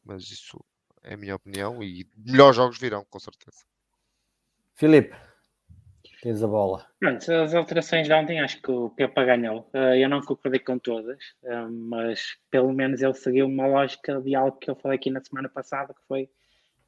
Mas 0.04 0.24
isso 0.24 0.62
é 1.02 1.14
a 1.14 1.16
minha 1.16 1.36
opinião 1.36 1.82
e 1.82 2.06
melhores 2.16 2.56
jogos 2.56 2.78
virão, 2.78 3.04
com 3.08 3.18
certeza. 3.18 3.64
Filipe, 4.74 5.14
tens 6.20 6.42
a 6.42 6.46
bola. 6.46 6.86
Pronto, 6.98 7.32
as 7.32 7.54
alterações 7.54 8.06
de 8.06 8.12
ontem 8.12 8.40
acho 8.40 8.60
que 8.60 8.70
o 8.70 8.90
Pepa 8.90 9.24
ganhou. 9.24 9.68
Eh, 9.72 10.04
eu 10.04 10.08
não 10.08 10.20
concordei 10.20 10.60
com 10.60 10.78
todas, 10.78 11.18
eh, 11.44 11.66
mas 11.70 12.36
pelo 12.50 12.72
menos 12.72 13.02
ele 13.02 13.14
seguiu 13.14 13.46
uma 13.46 13.66
lógica 13.66 14.20
de 14.20 14.34
algo 14.34 14.58
que 14.58 14.70
eu 14.70 14.76
falei 14.76 14.98
aqui 14.98 15.10
na 15.10 15.22
semana 15.22 15.48
passada, 15.48 15.94
que 15.94 16.06
foi 16.06 16.28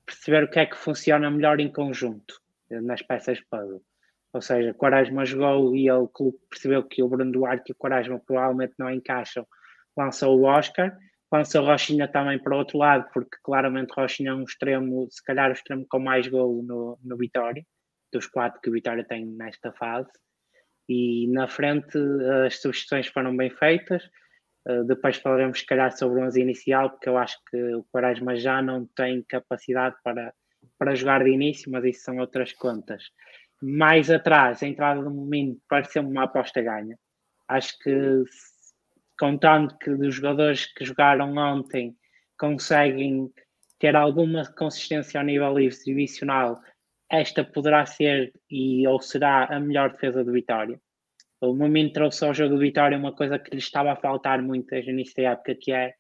perceber 0.05 0.45
o 0.45 0.51
que 0.51 0.59
é 0.59 0.67
que 0.67 0.77
funciona 0.77 1.31
melhor 1.31 1.61
em 1.61 1.73
conjunto 1.73 2.41
eh, 2.71 2.81
nas 2.81 3.03
peças 3.03 3.39
de 3.39 3.47
puzzle. 3.47 3.83
Ou 4.33 4.41
seja, 4.41 4.75
Quaresma 4.75 5.25
jogou 5.25 5.77
e 5.77 5.89
ele 5.89 6.09
percebeu 6.51 6.83
que 6.83 7.03
o 7.03 7.09
Bruno 7.09 7.31
Duarte 7.31 7.71
e 7.71 7.73
o 7.73 7.77
Quaresma 7.77 8.19
provavelmente 8.19 8.75
não 8.79 8.91
encaixam, 8.91 9.47
lançou 9.97 10.39
o 10.39 10.45
Oscar, 10.45 10.97
lançou 11.33 11.65
Rochinha 11.65 12.07
também 12.09 12.39
para 12.39 12.55
o 12.55 12.59
outro 12.59 12.79
lado, 12.79 13.09
porque 13.13 13.37
claramente 13.43 13.93
Rochinha 13.97 14.31
é 14.31 14.35
um 14.35 14.45
extremo, 14.45 15.09
se 15.11 15.23
calhar 15.25 15.51
o 15.51 15.53
extremo 15.53 15.87
com 15.89 15.99
mais 15.99 16.27
gol 16.29 16.63
no, 16.63 16.99
no 17.03 17.17
Vitória, 17.17 17.65
dos 18.13 18.27
quatro 18.27 18.61
que 18.61 18.71
o 18.71 18.73
Vitória 18.73 19.05
tem 19.05 19.27
nesta 19.27 19.73
fase. 19.73 20.11
E 20.89 21.27
na 21.29 21.49
frente 21.49 21.99
as 22.47 22.61
substituições 22.61 23.09
foram 23.09 23.37
bem 23.37 23.51
feitas. 23.51 24.05
Uh, 24.67 24.85
depois 24.85 25.17
falaremos, 25.17 25.59
se 25.59 25.67
calhar, 25.67 25.95
sobre 25.97 26.21
o 26.21 26.25
11 26.25 26.41
inicial, 26.41 26.91
porque 26.91 27.09
eu 27.09 27.19
acho 27.19 27.37
que 27.51 27.75
o 27.75 27.85
Quaresma 27.85 28.37
já 28.37 28.63
não 28.63 28.87
tem 28.97 29.23
capacidade 29.29 29.97
para, 30.03 30.33
para 30.79 30.95
jogar 30.95 31.23
de 31.23 31.31
início, 31.31 31.71
mas 31.71 31.85
isso 31.85 32.05
são 32.05 32.19
outras 32.19 32.53
contas. 32.53 33.03
Mais 33.63 34.11
atrás, 34.11 34.63
a 34.63 34.67
entrada 34.67 35.03
do 35.03 35.11
Momento 35.11 35.61
pareceu-me 35.69 36.11
uma 36.11 36.25
aposta 36.25 36.63
ganha. 36.63 36.99
Acho 37.49 37.79
que, 37.79 38.23
contando 39.19 39.77
que 39.79 39.91
dos 39.91 40.15
jogadores 40.15 40.67
que 40.73 40.85
jogaram 40.85 41.37
ontem 41.37 41.97
conseguem 42.39 43.31
ter 43.79 43.97
alguma 43.97 44.45
consistência 44.55 45.21
ao 45.21 45.27
nível 45.27 45.59
exibicional, 45.59 46.61
esta 47.11 47.45
poderá 47.45 47.85
ser 47.87 48.33
e 48.51 48.87
ou 48.87 49.01
será 49.01 49.45
a 49.45 49.61
melhor 49.61 49.93
defesa 49.93 50.25
do 50.25 50.33
Vitória. 50.33 50.81
O 51.41 51.55
momento 51.55 51.93
trouxe 51.93 52.25
ao 52.25 52.33
jogo 52.33 52.55
do 52.55 52.61
Vitória 52.61 52.97
uma 52.97 53.15
coisa 53.15 53.39
que 53.39 53.51
lhe 53.51 53.59
estava 53.59 53.93
a 53.93 53.97
faltar 53.97 54.41
muito 54.43 54.69
desde 54.69 54.91
o 54.91 54.95
início 54.95 55.23
da 55.23 55.31
época, 55.33 55.55
que 55.55 55.73
é 55.73 55.95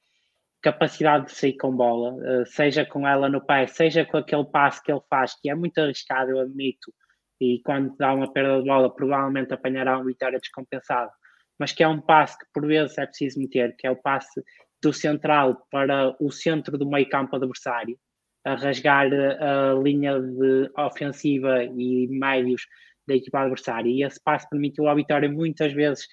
capacidade 0.63 1.27
de 1.27 1.33
sair 1.33 1.57
com 1.59 1.77
bola, 1.77 2.17
eh, 2.27 2.45
seja 2.47 2.87
com 2.87 3.07
ela 3.07 3.29
no 3.29 3.45
pé, 3.45 3.67
seja 3.67 4.07
com 4.07 4.17
aquele 4.17 4.47
passe 4.47 4.83
que 4.83 4.91
ele 4.91 5.03
faz, 5.11 5.39
que 5.39 5.51
é 5.51 5.55
muito 5.55 5.77
arriscado, 5.79 6.31
eu 6.31 6.41
admito, 6.41 6.91
e 7.39 7.61
quando 7.63 7.95
dá 7.99 8.15
uma 8.15 8.33
perda 8.33 8.61
de 8.61 8.67
bola, 8.67 8.95
provavelmente 8.95 9.53
apanhará 9.53 9.99
um 9.99 10.05
Vitória 10.05 10.39
descompensado, 10.39 11.11
mas 11.59 11.73
que 11.73 11.83
é 11.83 11.89
um 11.89 12.01
passe 12.01 12.39
que 12.39 12.47
por 12.53 12.67
vezes 12.67 12.97
é 12.99 13.07
preciso 13.07 13.39
meter, 13.39 13.77
que 13.77 13.87
é 13.87 13.91
o 13.91 13.97
passe 13.97 14.43
do 14.83 14.93
central 14.93 15.67
para 15.71 16.15
o 16.21 16.31
centro 16.31 16.77
do 16.77 16.89
meio 16.89 17.09
campo 17.09 17.37
adversário, 17.37 17.99
a 18.45 18.55
rasgar 18.55 19.11
eh, 19.13 19.39
a 19.41 19.75
linha 19.75 20.21
de 20.21 20.71
ofensiva 20.77 21.65
e 21.65 22.07
médios 22.09 22.67
da 23.07 23.15
equipa 23.15 23.41
adversária. 23.41 23.89
E 23.89 24.03
esse 24.03 24.21
passo 24.23 24.49
permitiu 24.51 24.89
à 24.89 24.95
Vitória 24.95 25.31
muitas 25.31 25.73
vezes 25.73 26.07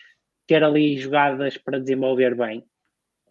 ter 0.48 0.64
ali 0.64 0.98
jogadas 0.98 1.58
para 1.58 1.80
desenvolver 1.80 2.36
bem. 2.36 2.64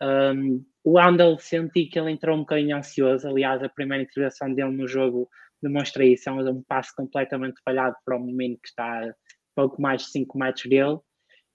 Um, 0.03 0.65
o 0.83 0.99
Andal 0.99 1.39
senti 1.39 1.87
que 1.87 1.99
ele 1.99 2.13
entrou 2.13 2.37
um 2.37 2.41
bocadinho 2.41 2.77
ansioso. 2.77 3.29
Aliás, 3.29 3.63
a 3.63 3.69
primeira 3.69 4.05
intervenção 4.05 4.53
dele 4.55 4.71
no 4.71 4.89
jogo 4.89 5.29
demonstra 5.63 6.05
isso. 6.05 6.29
É 6.29 6.33
um, 6.33 6.63
passo 6.63 6.93
completamente 6.97 7.61
falhado 7.65 7.97
para 8.05 8.17
o 8.17 8.21
momento 8.21 8.61
que 8.63 8.69
está 8.69 9.05
a 9.05 9.15
pouco 9.55 9.81
mais 9.81 10.03
de 10.03 10.11
5 10.11 10.39
metros 10.39 10.67
dele. 10.67 10.99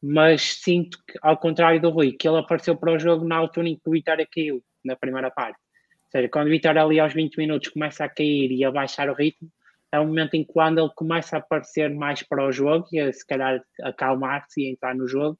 Mas 0.07 0.59
sinto 0.61 0.99
que, 1.03 1.17
ao 1.19 1.35
contrário 1.35 1.81
do 1.81 1.89
Rui, 1.89 2.11
que 2.11 2.27
ele 2.27 2.37
apareceu 2.37 2.77
para 2.77 2.93
o 2.93 2.99
jogo 2.99 3.27
na 3.27 3.37
altura 3.37 3.69
em 3.69 3.75
que 3.75 3.89
o 3.89 3.91
Vitória 3.91 4.27
caiu, 4.31 4.63
na 4.83 4.95
primeira 4.95 5.31
parte. 5.31 5.57
Ou 5.57 6.11
seja, 6.11 6.29
quando 6.29 6.45
o 6.45 6.51
Vitória 6.51 6.83
ali 6.83 6.99
aos 6.99 7.11
20 7.11 7.35
minutos 7.37 7.69
começa 7.69 8.05
a 8.05 8.09
cair 8.09 8.51
e 8.51 8.63
a 8.63 8.71
baixar 8.71 9.09
o 9.09 9.15
ritmo, 9.15 9.49
é 9.91 9.99
um 9.99 10.05
momento 10.05 10.35
em 10.35 10.43
que 10.43 10.53
quando 10.53 10.79
ele 10.79 10.91
começa 10.95 11.35
a 11.35 11.39
aparecer 11.39 11.89
mais 11.89 12.21
para 12.21 12.45
o 12.45 12.51
jogo 12.51 12.85
e 12.91 12.99
a, 12.99 13.11
se 13.11 13.25
calhar 13.25 13.59
acalmar-se 13.81 14.61
e 14.61 14.71
entrar 14.71 14.93
no 14.93 15.07
jogo. 15.07 15.39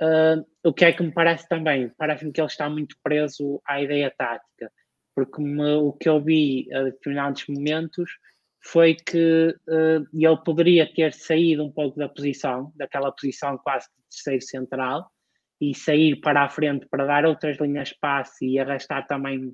Uh, 0.00 0.46
o 0.64 0.72
que 0.72 0.86
é 0.86 0.92
que 0.92 1.02
me 1.02 1.12
parece 1.12 1.46
também? 1.46 1.92
Parece-me 1.98 2.32
que 2.32 2.40
ele 2.40 2.46
está 2.46 2.70
muito 2.70 2.96
preso 3.02 3.60
à 3.66 3.82
ideia 3.82 4.10
tática, 4.16 4.72
porque 5.14 5.42
me, 5.42 5.74
o 5.74 5.92
que 5.92 6.08
eu 6.08 6.22
vi 6.22 6.72
a 6.72 6.84
determinados 6.84 7.44
momentos 7.46 8.12
foi 8.64 8.94
que 8.94 9.54
uh, 9.68 10.06
ele 10.12 10.36
poderia 10.44 10.92
ter 10.92 11.12
saído 11.12 11.64
um 11.64 11.72
pouco 11.72 11.98
da 11.98 12.08
posição, 12.08 12.72
daquela 12.76 13.12
posição 13.12 13.56
quase 13.58 13.86
de 13.86 14.24
terceiro 14.24 14.42
central, 14.42 15.10
e 15.60 15.74
sair 15.74 16.20
para 16.20 16.44
a 16.44 16.48
frente 16.48 16.86
para 16.88 17.06
dar 17.06 17.24
outras 17.26 17.58
linhas 17.58 17.88
de 17.88 17.96
passe 18.00 18.46
e 18.46 18.58
arrastar 18.58 19.06
também 19.06 19.52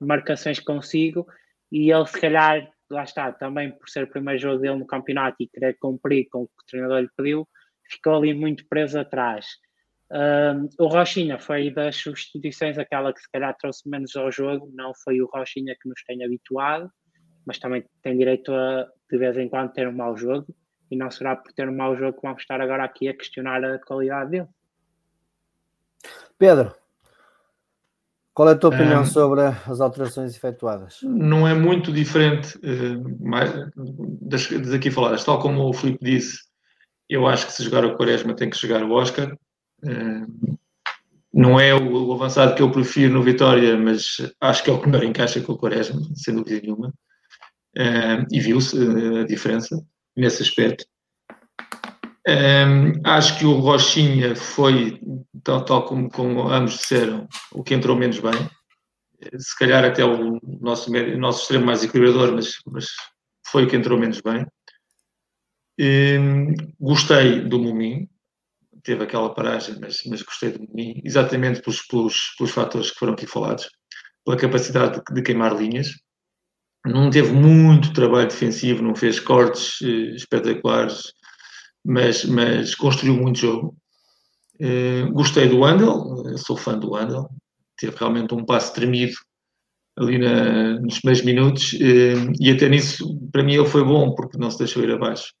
marcações 0.00 0.58
consigo, 0.58 1.26
e 1.70 1.90
ele 1.90 2.06
se 2.06 2.20
calhar 2.20 2.68
lá 2.90 3.04
está, 3.04 3.32
também 3.32 3.70
por 3.72 3.88
ser 3.88 4.04
o 4.04 4.10
primeiro 4.10 4.38
jogo 4.38 4.60
dele 4.60 4.76
no 4.76 4.86
campeonato 4.86 5.36
e 5.40 5.48
querer 5.48 5.76
cumprir 5.80 6.28
com 6.30 6.42
o 6.42 6.46
que 6.46 6.62
o 6.62 6.66
treinador 6.68 7.00
lhe 7.00 7.10
pediu, 7.16 7.48
ficou 7.90 8.16
ali 8.16 8.34
muito 8.34 8.66
preso 8.68 8.98
atrás. 8.98 9.46
Um, 10.10 10.68
o 10.78 10.88
Rochinha 10.88 11.38
foi 11.38 11.70
das 11.70 11.96
substituições 11.96 12.76
aquela 12.76 13.14
que 13.14 13.20
se 13.20 13.30
calhar 13.30 13.56
trouxe 13.58 13.88
menos 13.88 14.14
ao 14.14 14.30
jogo, 14.30 14.70
não 14.74 14.92
foi 15.02 15.22
o 15.22 15.26
Rochinha 15.26 15.74
que 15.80 15.88
nos 15.88 16.02
tem 16.04 16.22
habituado, 16.22 16.90
mas 17.46 17.58
também 17.58 17.84
tem 18.02 18.16
direito 18.16 18.52
a 18.52 18.88
de 19.10 19.18
vez 19.18 19.36
em 19.36 19.48
quando 19.48 19.72
ter 19.72 19.86
um 19.86 19.92
mau 19.92 20.16
jogo 20.16 20.46
e 20.90 20.96
não 20.96 21.10
será 21.10 21.36
por 21.36 21.52
ter 21.52 21.68
um 21.68 21.76
mau 21.76 21.96
jogo 21.96 22.16
que 22.16 22.22
vamos 22.22 22.42
estar 22.42 22.60
agora 22.60 22.84
aqui 22.84 23.08
a 23.08 23.16
questionar 23.16 23.64
a 23.64 23.78
qualidade 23.78 24.30
dele. 24.30 24.48
Pedro, 26.38 26.74
qual 28.34 28.48
é 28.48 28.52
a 28.52 28.56
tua 28.56 28.70
opinião 28.70 29.04
sobre 29.04 29.42
as 29.42 29.80
alterações 29.80 30.34
efetuadas? 30.34 31.00
Não 31.02 31.46
é 31.46 31.54
muito 31.54 31.92
diferente 31.92 32.58
uh, 32.58 33.26
mais, 33.26 33.50
das, 34.20 34.48
das 34.48 34.72
aqui 34.72 34.90
faladas. 34.90 35.24
Tal 35.24 35.38
como 35.38 35.68
o 35.68 35.72
Filipe 35.72 36.02
disse, 36.02 36.40
eu 37.08 37.26
acho 37.26 37.46
que 37.46 37.52
se 37.52 37.62
jogar 37.62 37.84
o 37.84 37.96
Quaresma 37.96 38.34
tem 38.34 38.48
que 38.48 38.58
jogar 38.58 38.82
o 38.82 38.92
Oscar. 38.92 39.36
Uh, 39.84 40.58
não 41.32 41.60
é 41.60 41.74
o, 41.74 42.08
o, 42.08 42.12
avançado 42.12 42.54
que 42.54 42.62
eu 42.62 42.70
prefiro 42.70 43.14
no 43.14 43.22
Vitória, 43.22 43.76
mas 43.76 44.16
acho 44.40 44.64
que 44.64 44.70
é 44.70 44.72
o 44.72 44.80
que 44.80 44.88
melhor 44.88 45.04
encaixa 45.04 45.40
com 45.40 45.52
o 45.52 45.58
Quaresma, 45.58 46.00
sem 46.14 46.34
dúvida 46.34 46.60
nenhuma. 46.60 46.92
E 47.74 48.40
viu-se 48.40 48.76
a 49.20 49.24
diferença 49.24 49.82
nesse 50.16 50.42
aspecto. 50.42 50.84
Um, 52.28 53.00
acho 53.04 53.38
que 53.38 53.44
o 53.44 53.54
Rochinha 53.54 54.36
foi, 54.36 55.00
tal, 55.42 55.64
tal 55.64 55.84
como, 55.84 56.08
como, 56.08 56.48
ambos 56.48 56.74
disseram, 56.74 57.28
o 57.50 57.64
que 57.64 57.74
entrou 57.74 57.96
menos 57.96 58.20
bem. 58.20 58.48
Se 59.38 59.58
calhar 59.58 59.84
até 59.84 60.04
o 60.04 60.38
nosso, 60.60 60.90
o 60.90 61.18
nosso 61.18 61.42
extremo 61.42 61.66
mais 61.66 61.82
equilibrador, 61.82 62.32
mas, 62.32 62.54
mas 62.66 62.86
foi 63.46 63.64
o 63.64 63.68
que 63.68 63.76
entrou 63.76 63.98
menos 63.98 64.20
bem. 64.20 64.46
Um, 65.80 66.54
gostei 66.78 67.40
do 67.40 67.58
Mumin, 67.58 68.08
teve 68.84 69.02
aquela 69.02 69.34
paragem, 69.34 69.76
mas, 69.80 70.02
mas 70.06 70.22
gostei 70.22 70.52
de 70.52 70.68
mim, 70.72 71.00
exatamente 71.04 71.60
pelos, 71.60 71.82
pelos, 71.82 72.34
pelos 72.36 72.52
fatores 72.52 72.90
que 72.90 72.98
foram 72.98 73.14
aqui 73.14 73.26
falados, 73.26 73.68
pela 74.24 74.36
capacidade 74.36 75.00
de, 75.00 75.14
de 75.14 75.22
queimar 75.22 75.56
linhas. 75.56 75.88
Não 76.84 77.10
teve 77.10 77.32
muito 77.32 77.92
trabalho 77.92 78.28
defensivo, 78.28 78.82
não 78.82 78.94
fez 78.94 79.20
cortes 79.20 79.80
eh, 79.82 80.16
espetaculares, 80.16 81.12
mas, 81.84 82.24
mas 82.24 82.74
construiu 82.74 83.14
muito 83.14 83.38
jogo. 83.38 83.76
Eh, 84.60 85.02
gostei 85.12 85.48
do 85.48 85.60
Wandel, 85.60 86.36
sou 86.38 86.56
fã 86.56 86.76
do 86.76 86.90
Wandel, 86.90 87.28
teve 87.78 87.96
realmente 87.96 88.34
um 88.34 88.44
passo 88.44 88.74
tremido 88.74 89.14
ali 89.96 90.18
na, 90.18 90.80
nos 90.80 90.98
primeiros 90.98 91.24
minutos 91.24 91.74
eh, 91.80 92.14
e 92.40 92.50
até 92.50 92.68
nisso, 92.68 93.16
para 93.30 93.44
mim, 93.44 93.54
ele 93.54 93.68
foi 93.68 93.84
bom 93.84 94.14
porque 94.14 94.38
não 94.38 94.50
se 94.50 94.58
deixou 94.58 94.82
ir 94.82 94.90
abaixo. 94.90 95.32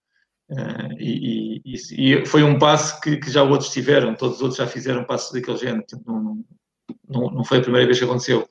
E, 0.98 1.62
e, 1.64 1.74
e, 1.98 2.26
foi 2.26 2.42
um 2.42 2.58
passo 2.58 3.00
que, 3.00 3.16
que, 3.16 3.30
já 3.30 3.42
outros 3.42 3.70
tiveram, 3.70 4.14
todos 4.14 4.36
os 4.36 4.42
outros 4.42 4.58
já 4.58 4.66
fizeram 4.66 5.04
passos 5.04 5.32
daquele 5.32 5.56
género, 5.56 5.84
não, 6.06 6.44
não, 7.08 7.30
não, 7.30 7.44
foi 7.44 7.58
a 7.58 7.62
primeira 7.62 7.86
vez 7.86 7.98
que 7.98 8.04
aconteceu. 8.04 8.46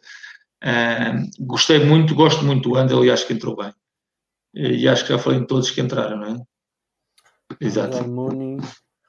Uh, 0.63 1.29
gostei 1.39 1.83
muito, 1.83 2.13
gosto 2.13 2.45
muito 2.45 2.69
do 2.69 2.75
Andel 2.75 3.03
e 3.05 3.11
acho 3.11 3.25
que 3.25 3.33
entrou 3.33 3.55
bem. 3.55 3.73
E 4.53 4.87
acho 4.87 5.03
que 5.05 5.13
já 5.13 5.19
falei 5.19 5.45
todos 5.45 5.71
que 5.71 5.81
entraram, 5.81 6.17
não 6.17 6.27
é? 6.27 6.41
Exato. 7.59 8.07
Muni, 8.07 8.57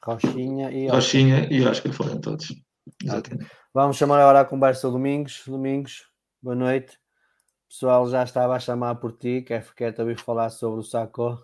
Rochinha 0.02 0.70
e 0.70 0.88
Rochinha 0.88 1.48
e 1.50 1.64
acho 1.66 1.82
que 1.82 1.88
em 1.88 2.20
todos. 2.20 2.54
Exatamente. 3.02 3.50
Vamos 3.74 3.96
chamar 3.96 4.20
agora 4.20 4.40
a 4.40 4.44
conversa 4.44 4.90
Domingos. 4.90 5.42
Domingos, 5.46 6.04
boa 6.40 6.56
noite. 6.56 6.96
O 7.66 7.68
pessoal 7.68 8.08
já 8.08 8.22
estava 8.22 8.54
a 8.54 8.60
chamar 8.60 8.96
por 8.96 9.12
ti, 9.12 9.42
quer, 9.42 9.66
quer 9.74 9.92
também 9.92 10.16
falar 10.16 10.50
sobre 10.50 10.80
o 10.80 10.82
Saco. 10.82 11.38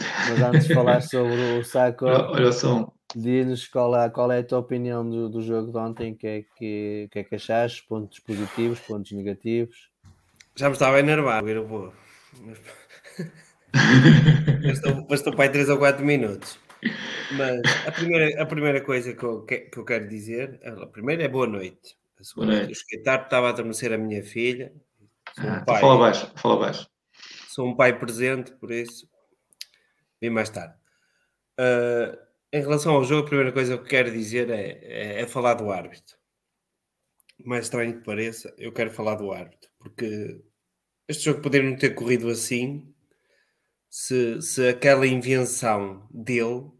Mas 0.00 0.42
antes 0.42 0.68
de 0.68 0.74
falar 0.74 1.00
sobre 1.02 1.58
o 1.58 1.64
Saco, 1.64 2.06
olha 2.06 2.52
só. 2.52 2.92
Diz-nos 3.14 3.66
qual, 3.66 3.96
é, 3.96 4.10
qual 4.10 4.30
é 4.30 4.40
a 4.40 4.44
tua 4.44 4.58
opinião 4.58 5.08
do, 5.08 5.28
do 5.28 5.42
jogo 5.42 5.72
de 5.72 5.78
ontem, 5.78 6.12
o 6.12 6.16
que, 6.16 6.26
é 6.26 6.42
que, 6.56 7.08
que 7.10 7.18
é 7.18 7.24
que 7.24 7.34
achaste, 7.34 7.86
pontos 7.86 8.18
positivos, 8.18 8.80
pontos 8.80 9.12
negativos. 9.12 9.90
Já 10.54 10.68
me 10.68 10.74
estava 10.74 10.96
a 10.96 11.00
enervar, 11.00 11.42
ver 11.42 11.58
o 11.58 11.66
povo. 11.66 11.94
Bastou 15.08 15.32
para 15.32 15.44
aí 15.44 15.50
3 15.50 15.68
ou 15.70 15.78
4 15.78 16.04
minutos. 16.04 16.58
Mas 17.32 17.60
a 17.86 17.92
primeira, 17.92 18.42
a 18.42 18.46
primeira 18.46 18.80
coisa 18.80 19.14
que 19.14 19.22
eu, 19.22 19.42
que, 19.44 19.58
que 19.58 19.78
eu 19.78 19.84
quero 19.84 20.08
dizer, 20.08 20.60
a 20.64 20.86
primeira 20.86 21.24
é 21.24 21.28
boa 21.28 21.46
noite. 21.46 21.96
A 22.20 22.24
segunda, 22.24 22.52
boa 22.52 22.58
noite. 22.58 22.72
eu 22.72 22.76
cheguei 22.76 23.02
tarde, 23.02 23.24
estava 23.24 23.46
a 23.46 23.50
adormecer 23.50 23.92
a 23.92 23.98
minha 23.98 24.22
filha. 24.22 24.72
Um 25.38 25.48
ah, 25.48 25.62
pai, 25.64 25.80
fala 25.80 25.98
baixo, 25.98 26.32
fala 26.36 26.56
baixo. 26.58 26.88
Sou 27.48 27.66
um 27.66 27.74
pai 27.76 27.98
presente, 27.98 28.52
por 28.52 28.70
isso 28.70 29.08
Vim 30.20 30.30
mais 30.30 30.50
tarde. 30.50 30.74
Uh, 31.58 32.27
em 32.52 32.60
relação 32.60 32.94
ao 32.94 33.04
jogo, 33.04 33.22
a 33.26 33.28
primeira 33.28 33.52
coisa 33.52 33.76
que 33.76 33.82
eu 33.82 33.86
quero 33.86 34.10
dizer 34.10 34.50
é, 34.50 34.78
é, 34.82 35.20
é, 35.22 35.26
falar 35.26 35.54
do 35.54 35.70
árbitro. 35.70 36.16
Mais 37.44 37.66
estranho 37.66 37.98
que 37.98 38.04
pareça, 38.04 38.54
eu 38.58 38.72
quero 38.72 38.90
falar 38.90 39.14
do 39.14 39.30
árbitro, 39.32 39.70
porque 39.78 40.42
este 41.06 41.24
jogo 41.24 41.42
poderia 41.42 41.70
não 41.70 41.76
ter 41.76 41.94
corrido 41.94 42.28
assim 42.28 42.92
se, 43.88 44.40
se 44.42 44.68
aquela 44.68 45.06
invenção 45.06 46.08
dele 46.10 46.70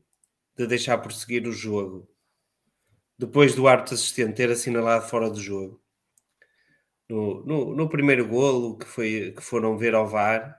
de 0.56 0.66
deixar 0.66 0.98
prosseguir 0.98 1.46
o 1.46 1.52
jogo 1.52 2.08
depois 3.18 3.54
do 3.54 3.68
árbitro 3.68 3.94
assistente 3.94 4.36
ter 4.36 4.50
assinalado 4.50 5.08
fora 5.08 5.30
do 5.30 5.40
jogo 5.40 5.82
no, 7.08 7.44
no, 7.44 7.76
no 7.76 7.88
primeiro 7.88 8.26
golo 8.28 8.76
que, 8.78 8.86
foi, 8.86 9.32
que 9.36 9.42
foram 9.42 9.78
ver 9.78 9.94
ao 9.94 10.06
VAR 10.06 10.58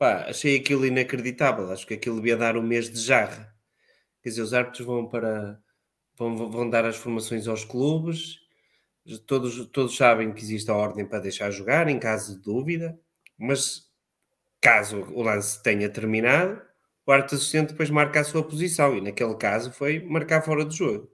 Pá, 0.00 0.24
achei 0.30 0.56
aquilo 0.56 0.86
inacreditável. 0.86 1.70
Acho 1.70 1.86
que 1.86 1.92
aquilo 1.92 2.16
devia 2.16 2.34
dar 2.34 2.56
um 2.56 2.62
mês 2.62 2.88
de 2.90 2.98
jarra. 2.98 3.54
Quer 4.22 4.30
dizer, 4.30 4.42
os 4.42 4.54
árbitros 4.54 4.86
vão 4.86 5.08
para 5.08 5.60
vão, 6.16 6.50
vão 6.50 6.68
dar 6.68 6.84
as 6.84 6.96
formações 6.96 7.48
aos 7.48 7.64
clubes. 7.64 8.38
Todos, 9.26 9.66
todos 9.68 9.96
sabem 9.96 10.32
que 10.32 10.42
existe 10.42 10.70
a 10.70 10.74
ordem 10.74 11.06
para 11.06 11.20
deixar 11.20 11.50
jogar 11.50 11.88
em 11.88 11.98
caso 11.98 12.36
de 12.36 12.42
dúvida, 12.42 13.00
mas 13.38 13.90
caso 14.60 15.00
o 15.14 15.22
lance 15.22 15.62
tenha 15.62 15.88
terminado, 15.88 16.60
o 17.06 17.12
árbitro 17.12 17.36
assistente 17.36 17.70
depois 17.70 17.90
marca 17.90 18.20
a 18.20 18.24
sua 18.24 18.46
posição 18.46 18.96
e 18.96 19.00
naquele 19.00 19.34
caso 19.36 19.72
foi 19.72 20.04
marcar 20.04 20.42
fora 20.42 20.64
do 20.64 20.72
jogo. 20.72 21.10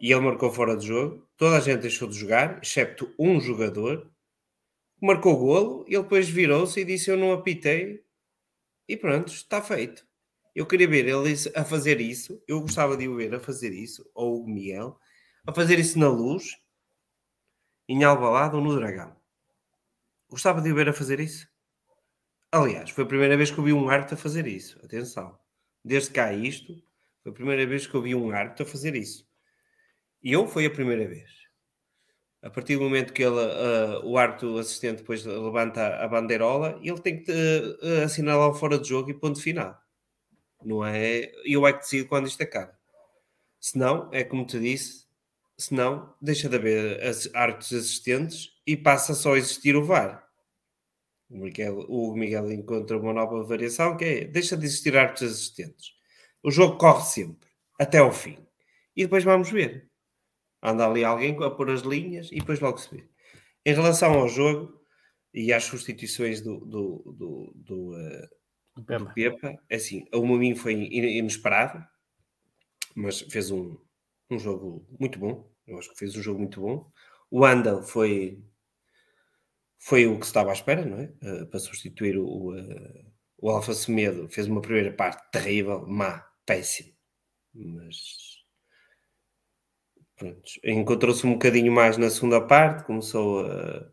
E 0.00 0.10
ele 0.10 0.22
marcou 0.22 0.50
fora 0.50 0.74
do 0.74 0.82
jogo, 0.82 1.28
toda 1.36 1.58
a 1.58 1.60
gente 1.60 1.82
deixou 1.82 2.08
de 2.08 2.16
jogar, 2.16 2.58
excepto 2.62 3.14
um 3.18 3.38
jogador, 3.38 4.10
marcou 5.00 5.34
o 5.34 5.38
golo, 5.38 5.84
ele 5.86 6.02
depois 6.02 6.28
virou-se 6.28 6.80
e 6.80 6.84
disse: 6.84 7.10
Eu 7.10 7.18
não 7.18 7.32
apitei, 7.32 8.02
e 8.88 8.96
pronto, 8.96 9.32
está 9.32 9.62
feito. 9.62 10.09
Eu 10.54 10.66
queria 10.66 10.88
ver 10.88 11.06
ele 11.06 11.34
a 11.54 11.64
fazer 11.64 12.00
isso, 12.00 12.42
eu 12.46 12.60
gostava 12.60 12.96
de 12.96 13.08
o 13.08 13.16
ver 13.16 13.34
a 13.34 13.40
fazer 13.40 13.72
isso, 13.72 14.08
ou 14.14 14.42
o 14.42 14.48
Miguel, 14.48 14.98
a 15.46 15.52
fazer 15.52 15.78
isso 15.78 15.98
na 15.98 16.08
luz, 16.08 16.58
em 17.88 18.04
Albalado 18.04 18.56
ou 18.56 18.62
no 18.62 18.74
Dragão. 18.74 19.16
Gostava 20.28 20.60
de 20.60 20.70
o 20.70 20.74
ver 20.74 20.88
a 20.88 20.92
fazer 20.92 21.20
isso. 21.20 21.48
Aliás, 22.52 22.90
foi 22.90 23.04
a 23.04 23.06
primeira 23.06 23.36
vez 23.36 23.50
que 23.50 23.58
eu 23.58 23.64
vi 23.64 23.72
um 23.72 23.88
árbitro 23.88 24.14
a 24.14 24.18
fazer 24.18 24.46
isso. 24.46 24.78
Atenção. 24.84 25.38
Desde 25.84 26.10
cá 26.10 26.32
isto, 26.32 26.74
foi 27.22 27.32
a 27.32 27.34
primeira 27.34 27.66
vez 27.66 27.86
que 27.86 27.94
eu 27.94 28.02
vi 28.02 28.14
um 28.14 28.30
árbitro 28.30 28.64
a 28.64 28.68
fazer 28.68 28.94
isso. 28.94 29.26
E 30.22 30.32
eu 30.32 30.46
foi 30.46 30.66
a 30.66 30.70
primeira 30.70 31.08
vez 31.08 31.40
a 32.42 32.48
partir 32.48 32.76
do 32.76 32.82
momento 32.82 33.12
que 33.12 33.22
ele, 33.22 33.36
uh, 33.36 34.06
o 34.06 34.58
assistente 34.58 34.98
depois 34.98 35.24
levanta 35.24 35.96
a 35.96 36.08
bandeirola, 36.08 36.78
ele 36.82 36.98
tem 36.98 37.22
que 37.22 37.30
uh, 37.30 38.04
assinalar 38.04 38.48
o 38.48 38.54
fora 38.54 38.78
de 38.78 38.88
jogo 38.88 39.10
e 39.10 39.14
ponto 39.14 39.40
final. 39.40 39.78
Não 40.62 40.84
é? 40.84 41.32
Eu 41.44 41.66
é 41.66 41.72
que 41.72 41.80
decido 41.80 42.08
quando 42.08 42.26
isto 42.26 42.42
acaba. 42.42 42.78
Se 43.58 43.78
não, 43.78 44.08
é 44.12 44.24
como 44.24 44.46
te 44.46 44.58
disse, 44.58 45.06
se 45.56 45.74
não, 45.74 46.14
deixa 46.20 46.48
de 46.48 46.56
haver 46.56 47.00
árbitros 47.34 47.72
assistentes 47.72 48.52
e 48.66 48.76
passa 48.76 49.14
só 49.14 49.34
a 49.34 49.38
existir 49.38 49.76
o 49.76 49.84
VAR. 49.84 50.26
O 51.28 51.36
Miguel, 51.36 51.80
o 51.88 52.14
Miguel 52.16 52.50
encontra 52.50 52.98
uma 52.98 53.12
nova 53.12 53.44
variação 53.44 53.96
que 53.96 54.04
é 54.04 54.24
deixa 54.24 54.56
de 54.56 54.64
existir 54.64 54.96
árbitros 54.96 55.32
assistentes. 55.32 55.92
O 56.42 56.50
jogo 56.50 56.78
corre 56.78 57.04
sempre, 57.04 57.48
até 57.78 57.98
ao 57.98 58.12
fim. 58.12 58.38
E 58.96 59.04
depois 59.04 59.22
vamos 59.22 59.50
ver. 59.50 59.88
Anda 60.62 60.86
ali 60.86 61.04
alguém 61.04 61.36
a 61.44 61.50
pôr 61.50 61.70
as 61.70 61.82
linhas 61.82 62.28
e 62.32 62.36
depois 62.40 62.60
logo 62.60 62.78
se 62.78 62.90
vê. 62.94 63.04
Em 63.64 63.74
relação 63.74 64.14
ao 64.14 64.28
jogo 64.28 64.80
e 65.32 65.52
às 65.52 65.64
substituições 65.64 66.40
do, 66.40 66.58
do, 66.60 67.14
do, 67.16 67.52
do, 67.54 67.92
uh, 67.92 68.28
do 68.76 69.12
Pepa, 69.12 69.58
é 69.68 69.76
assim, 69.76 70.06
o 70.12 70.24
Mumin 70.24 70.54
foi 70.54 70.74
inesperado, 70.74 71.84
mas 72.94 73.20
fez 73.20 73.50
um, 73.50 73.76
um 74.30 74.38
jogo 74.38 74.86
muito 74.98 75.18
bom. 75.18 75.50
Eu 75.66 75.78
acho 75.78 75.90
que 75.90 75.98
fez 75.98 76.16
um 76.16 76.22
jogo 76.22 76.38
muito 76.38 76.60
bom. 76.60 76.90
O 77.30 77.44
Andal 77.44 77.82
foi, 77.82 78.42
foi 79.78 80.06
o 80.06 80.18
que 80.18 80.26
se 80.26 80.30
estava 80.30 80.50
à 80.50 80.52
espera, 80.52 80.84
não 80.84 80.98
é? 80.98 81.12
Uh, 81.22 81.46
para 81.46 81.60
substituir 81.60 82.16
o, 82.18 82.52
uh, 82.52 83.12
o 83.38 83.50
Alfa 83.50 83.72
Semedo. 83.74 84.28
Fez 84.28 84.46
uma 84.46 84.60
primeira 84.60 84.92
parte 84.92 85.30
terrível, 85.30 85.86
má, 85.86 86.26
péssimo. 86.44 86.92
Mas 87.54 88.40
encontrou-se 90.64 91.26
um 91.26 91.32
bocadinho 91.32 91.72
mais 91.72 91.96
na 91.96 92.10
segunda 92.10 92.40
parte, 92.40 92.84
começou 92.84 93.46
a, 93.46 93.92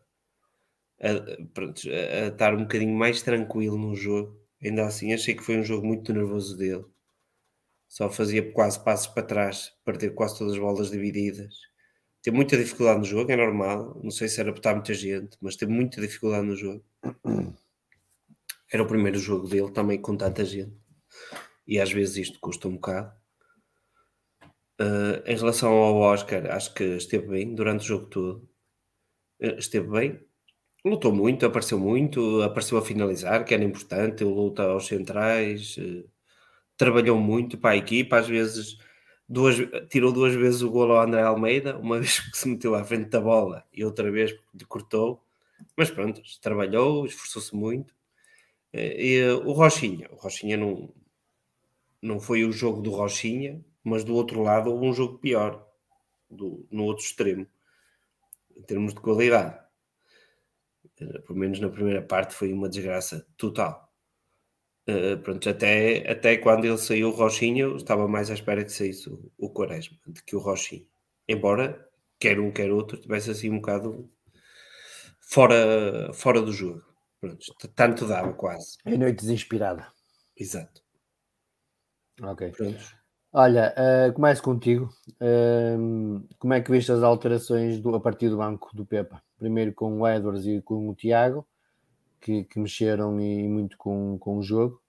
a, 1.00 1.46
pronto, 1.54 1.80
a, 1.88 2.24
a, 2.24 2.28
estar 2.28 2.54
um 2.54 2.62
bocadinho 2.62 2.94
mais 2.96 3.22
tranquilo 3.22 3.78
no 3.78 3.94
jogo. 3.94 4.38
Ainda 4.62 4.86
assim, 4.86 5.12
achei 5.12 5.34
que 5.34 5.42
foi 5.42 5.58
um 5.58 5.64
jogo 5.64 5.86
muito 5.86 6.12
nervoso 6.12 6.56
dele. 6.56 6.84
Só 7.88 8.10
fazia 8.10 8.52
quase 8.52 8.82
passos 8.84 9.06
para 9.06 9.22
trás, 9.22 9.72
perder 9.84 10.10
quase 10.14 10.38
todas 10.38 10.54
as 10.54 10.58
bolas 10.58 10.90
divididas. 10.90 11.54
Teve 12.22 12.36
muita 12.36 12.56
dificuldade 12.56 12.98
no 12.98 13.04
jogo, 13.04 13.30
é 13.32 13.36
normal. 13.36 13.98
Não 14.02 14.10
sei 14.10 14.28
se 14.28 14.40
era 14.40 14.52
botar 14.52 14.74
muita 14.74 14.92
gente, 14.92 15.36
mas 15.40 15.56
teve 15.56 15.72
muita 15.72 16.00
dificuldade 16.00 16.46
no 16.46 16.56
jogo. 16.56 16.84
Era 18.70 18.82
o 18.82 18.86
primeiro 18.86 19.18
jogo 19.18 19.48
dele 19.48 19.70
também 19.70 19.98
com 19.98 20.14
tanta 20.14 20.44
gente. 20.44 20.76
E 21.66 21.80
às 21.80 21.90
vezes 21.90 22.16
isto 22.16 22.38
custa 22.38 22.68
um 22.68 22.74
bocado. 22.74 23.16
Uh, 24.80 25.24
em 25.24 25.36
relação 25.36 25.72
ao 25.72 25.96
Oscar, 25.96 26.46
acho 26.52 26.74
que 26.74 26.84
esteve 26.84 27.28
bem 27.28 27.54
durante 27.54 27.80
o 27.80 27.86
jogo 27.86 28.06
todo. 28.06 28.48
Uh, 29.40 29.58
esteve 29.58 29.88
bem. 29.88 30.27
Lutou 30.84 31.12
muito, 31.12 31.44
apareceu 31.44 31.78
muito, 31.78 32.42
apareceu 32.42 32.78
a 32.78 32.82
finalizar, 32.82 33.44
que 33.44 33.54
era 33.54 33.64
importante. 33.64 34.24
Luta 34.24 34.62
aos 34.64 34.86
centrais, 34.86 35.76
uh, 35.78 36.08
trabalhou 36.76 37.18
muito 37.18 37.58
para 37.58 37.70
a 37.70 37.76
equipa. 37.76 38.18
Às 38.18 38.28
vezes 38.28 38.78
duas, 39.28 39.56
tirou 39.90 40.12
duas 40.12 40.34
vezes 40.34 40.62
o 40.62 40.70
golo 40.70 40.94
ao 40.94 41.02
André 41.02 41.22
Almeida, 41.22 41.76
uma 41.78 41.98
vez 42.00 42.20
que 42.20 42.38
se 42.38 42.48
meteu 42.48 42.74
à 42.74 42.84
frente 42.84 43.10
da 43.10 43.20
bola 43.20 43.64
e 43.72 43.84
outra 43.84 44.10
vez 44.10 44.32
porque 44.32 44.64
cortou. 44.66 45.22
Mas 45.76 45.90
pronto, 45.90 46.22
trabalhou, 46.40 47.04
esforçou-se 47.06 47.54
muito. 47.54 47.94
E, 48.72 49.22
o 49.44 49.52
Rochinha, 49.52 50.08
o 50.12 50.16
Rochinha 50.16 50.56
não, 50.56 50.92
não 52.02 52.20
foi 52.20 52.44
o 52.44 52.52
jogo 52.52 52.80
do 52.80 52.90
Rochinha, 52.90 53.64
mas 53.82 54.04
do 54.04 54.14
outro 54.14 54.42
lado 54.42 54.70
houve 54.70 54.86
um 54.86 54.92
jogo 54.92 55.18
pior, 55.18 55.66
do, 56.30 56.66
no 56.70 56.84
outro 56.84 57.04
extremo, 57.04 57.46
em 58.56 58.62
termos 58.62 58.94
de 58.94 59.00
qualidade. 59.00 59.58
Eh, 61.00 61.18
pelo 61.20 61.38
menos 61.38 61.60
na 61.60 61.68
primeira 61.68 62.02
parte 62.02 62.34
foi 62.34 62.52
uma 62.52 62.68
desgraça 62.68 63.26
total. 63.36 63.88
Uh, 64.88 65.18
pronto, 65.22 65.46
até, 65.50 66.10
até 66.10 66.38
quando 66.38 66.64
ele 66.64 66.78
saiu 66.78 67.10
o 67.10 67.12
Rochinha, 67.12 67.64
eu 67.64 67.76
estava 67.76 68.08
mais 68.08 68.30
à 68.30 68.34
espera 68.34 68.64
que 68.64 68.72
saísse 68.72 69.10
o, 69.10 69.30
o 69.36 69.50
Quaresma 69.50 69.98
do 70.06 70.24
que 70.24 70.34
o 70.34 70.38
Rochinha. 70.38 70.86
Embora, 71.28 71.86
quer 72.18 72.40
um, 72.40 72.50
quer 72.50 72.72
outro, 72.72 72.98
tivesse 72.98 73.30
assim 73.30 73.50
um 73.50 73.56
bocado 73.56 74.10
fora, 75.20 76.10
fora 76.14 76.40
do 76.40 76.52
jogo. 76.52 76.82
Pronto, 77.20 77.44
tanto 77.74 78.06
dava 78.06 78.32
quase. 78.32 78.78
Em 78.86 78.96
noite 78.96 79.20
desinspirada. 79.20 79.92
Exato. 80.34 80.82
Ok. 82.22 82.50
Pronto. 82.52 82.97
Olha, 83.32 83.74
uh, 83.76 84.12
começo 84.14 84.42
contigo. 84.42 84.88
Uh, 85.20 86.26
como 86.38 86.54
é 86.54 86.62
que 86.62 86.70
viste 86.70 86.90
as 86.90 87.02
alterações 87.02 87.78
do, 87.78 87.94
a 87.94 88.00
partir 88.00 88.30
do 88.30 88.38
banco 88.38 88.74
do 88.74 88.86
Pepa? 88.86 89.22
Primeiro 89.38 89.74
com 89.74 90.00
o 90.00 90.08
Edwards 90.08 90.46
e 90.46 90.62
com 90.62 90.88
o 90.88 90.94
Tiago, 90.94 91.46
que, 92.20 92.44
que, 92.44 92.58
mexeram 92.58 93.20
e 93.20 93.46
muito 93.46 93.76
com, 93.76 94.18
com 94.18 94.38
o 94.38 94.42
jogo. 94.42 94.80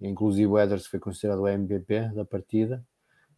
Inclusive 0.00 0.46
o 0.48 0.58
Edwards 0.58 0.88
foi 0.88 0.98
considerado 0.98 1.42
o 1.42 1.48
MVP 1.48 2.10
da 2.14 2.24
partida. 2.24 2.84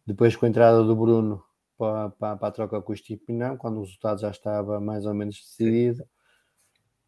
Depois 0.07 0.35
com 0.35 0.47
a 0.47 0.49
entrada 0.49 0.83
do 0.83 0.95
Bruno 0.95 1.43
para, 1.77 2.09
para, 2.09 2.37
para 2.37 2.47
a 2.47 2.51
troca 2.51 2.81
com 2.81 2.93
o 2.93 2.95
Stipinão, 2.97 3.57
quando 3.57 3.77
o 3.77 3.81
resultado 3.81 4.21
já 4.21 4.31
estava 4.31 4.79
mais 4.79 5.05
ou 5.05 5.13
menos 5.13 5.35
decidido. 5.35 6.03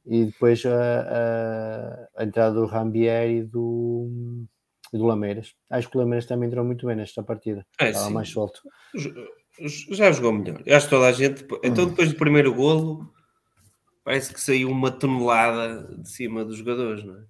E 0.05 0.25
depois 0.25 0.63
a, 0.67 2.09
a, 2.17 2.21
a 2.21 2.23
entrada 2.25 2.55
do 2.55 2.67
Rambier 2.67 3.29
e 3.31 3.43
do, 3.43 4.45
e 4.93 4.97
do 4.97 5.05
Lameiras. 5.05 5.55
Acho 5.69 5.89
que 5.89 5.97
o 5.97 5.99
Lameiras 5.99 6.25
também 6.25 6.47
entrou 6.47 6.63
muito 6.63 6.85
bem 6.85 6.95
nesta 6.95 7.23
partida. 7.23 7.65
É, 7.79 7.89
Estava 7.89 8.07
sim. 8.07 8.13
mais 8.13 8.29
solto. 8.29 8.61
Já 9.91 10.11
jogou 10.11 10.33
melhor. 10.33 10.61
Eu 10.65 10.77
acho 10.77 10.85
que 10.85 10.95
toda 10.95 11.07
a 11.07 11.11
gente. 11.11 11.45
Então, 11.63 11.87
depois 11.87 12.09
do 12.09 12.17
primeiro 12.17 12.53
golo, 12.53 13.11
parece 14.03 14.33
que 14.33 14.39
saiu 14.39 14.69
uma 14.69 14.91
tonelada 14.91 15.95
de 15.97 16.09
cima 16.09 16.45
dos 16.45 16.57
jogadores, 16.57 17.03
não 17.03 17.17
é? 17.17 17.23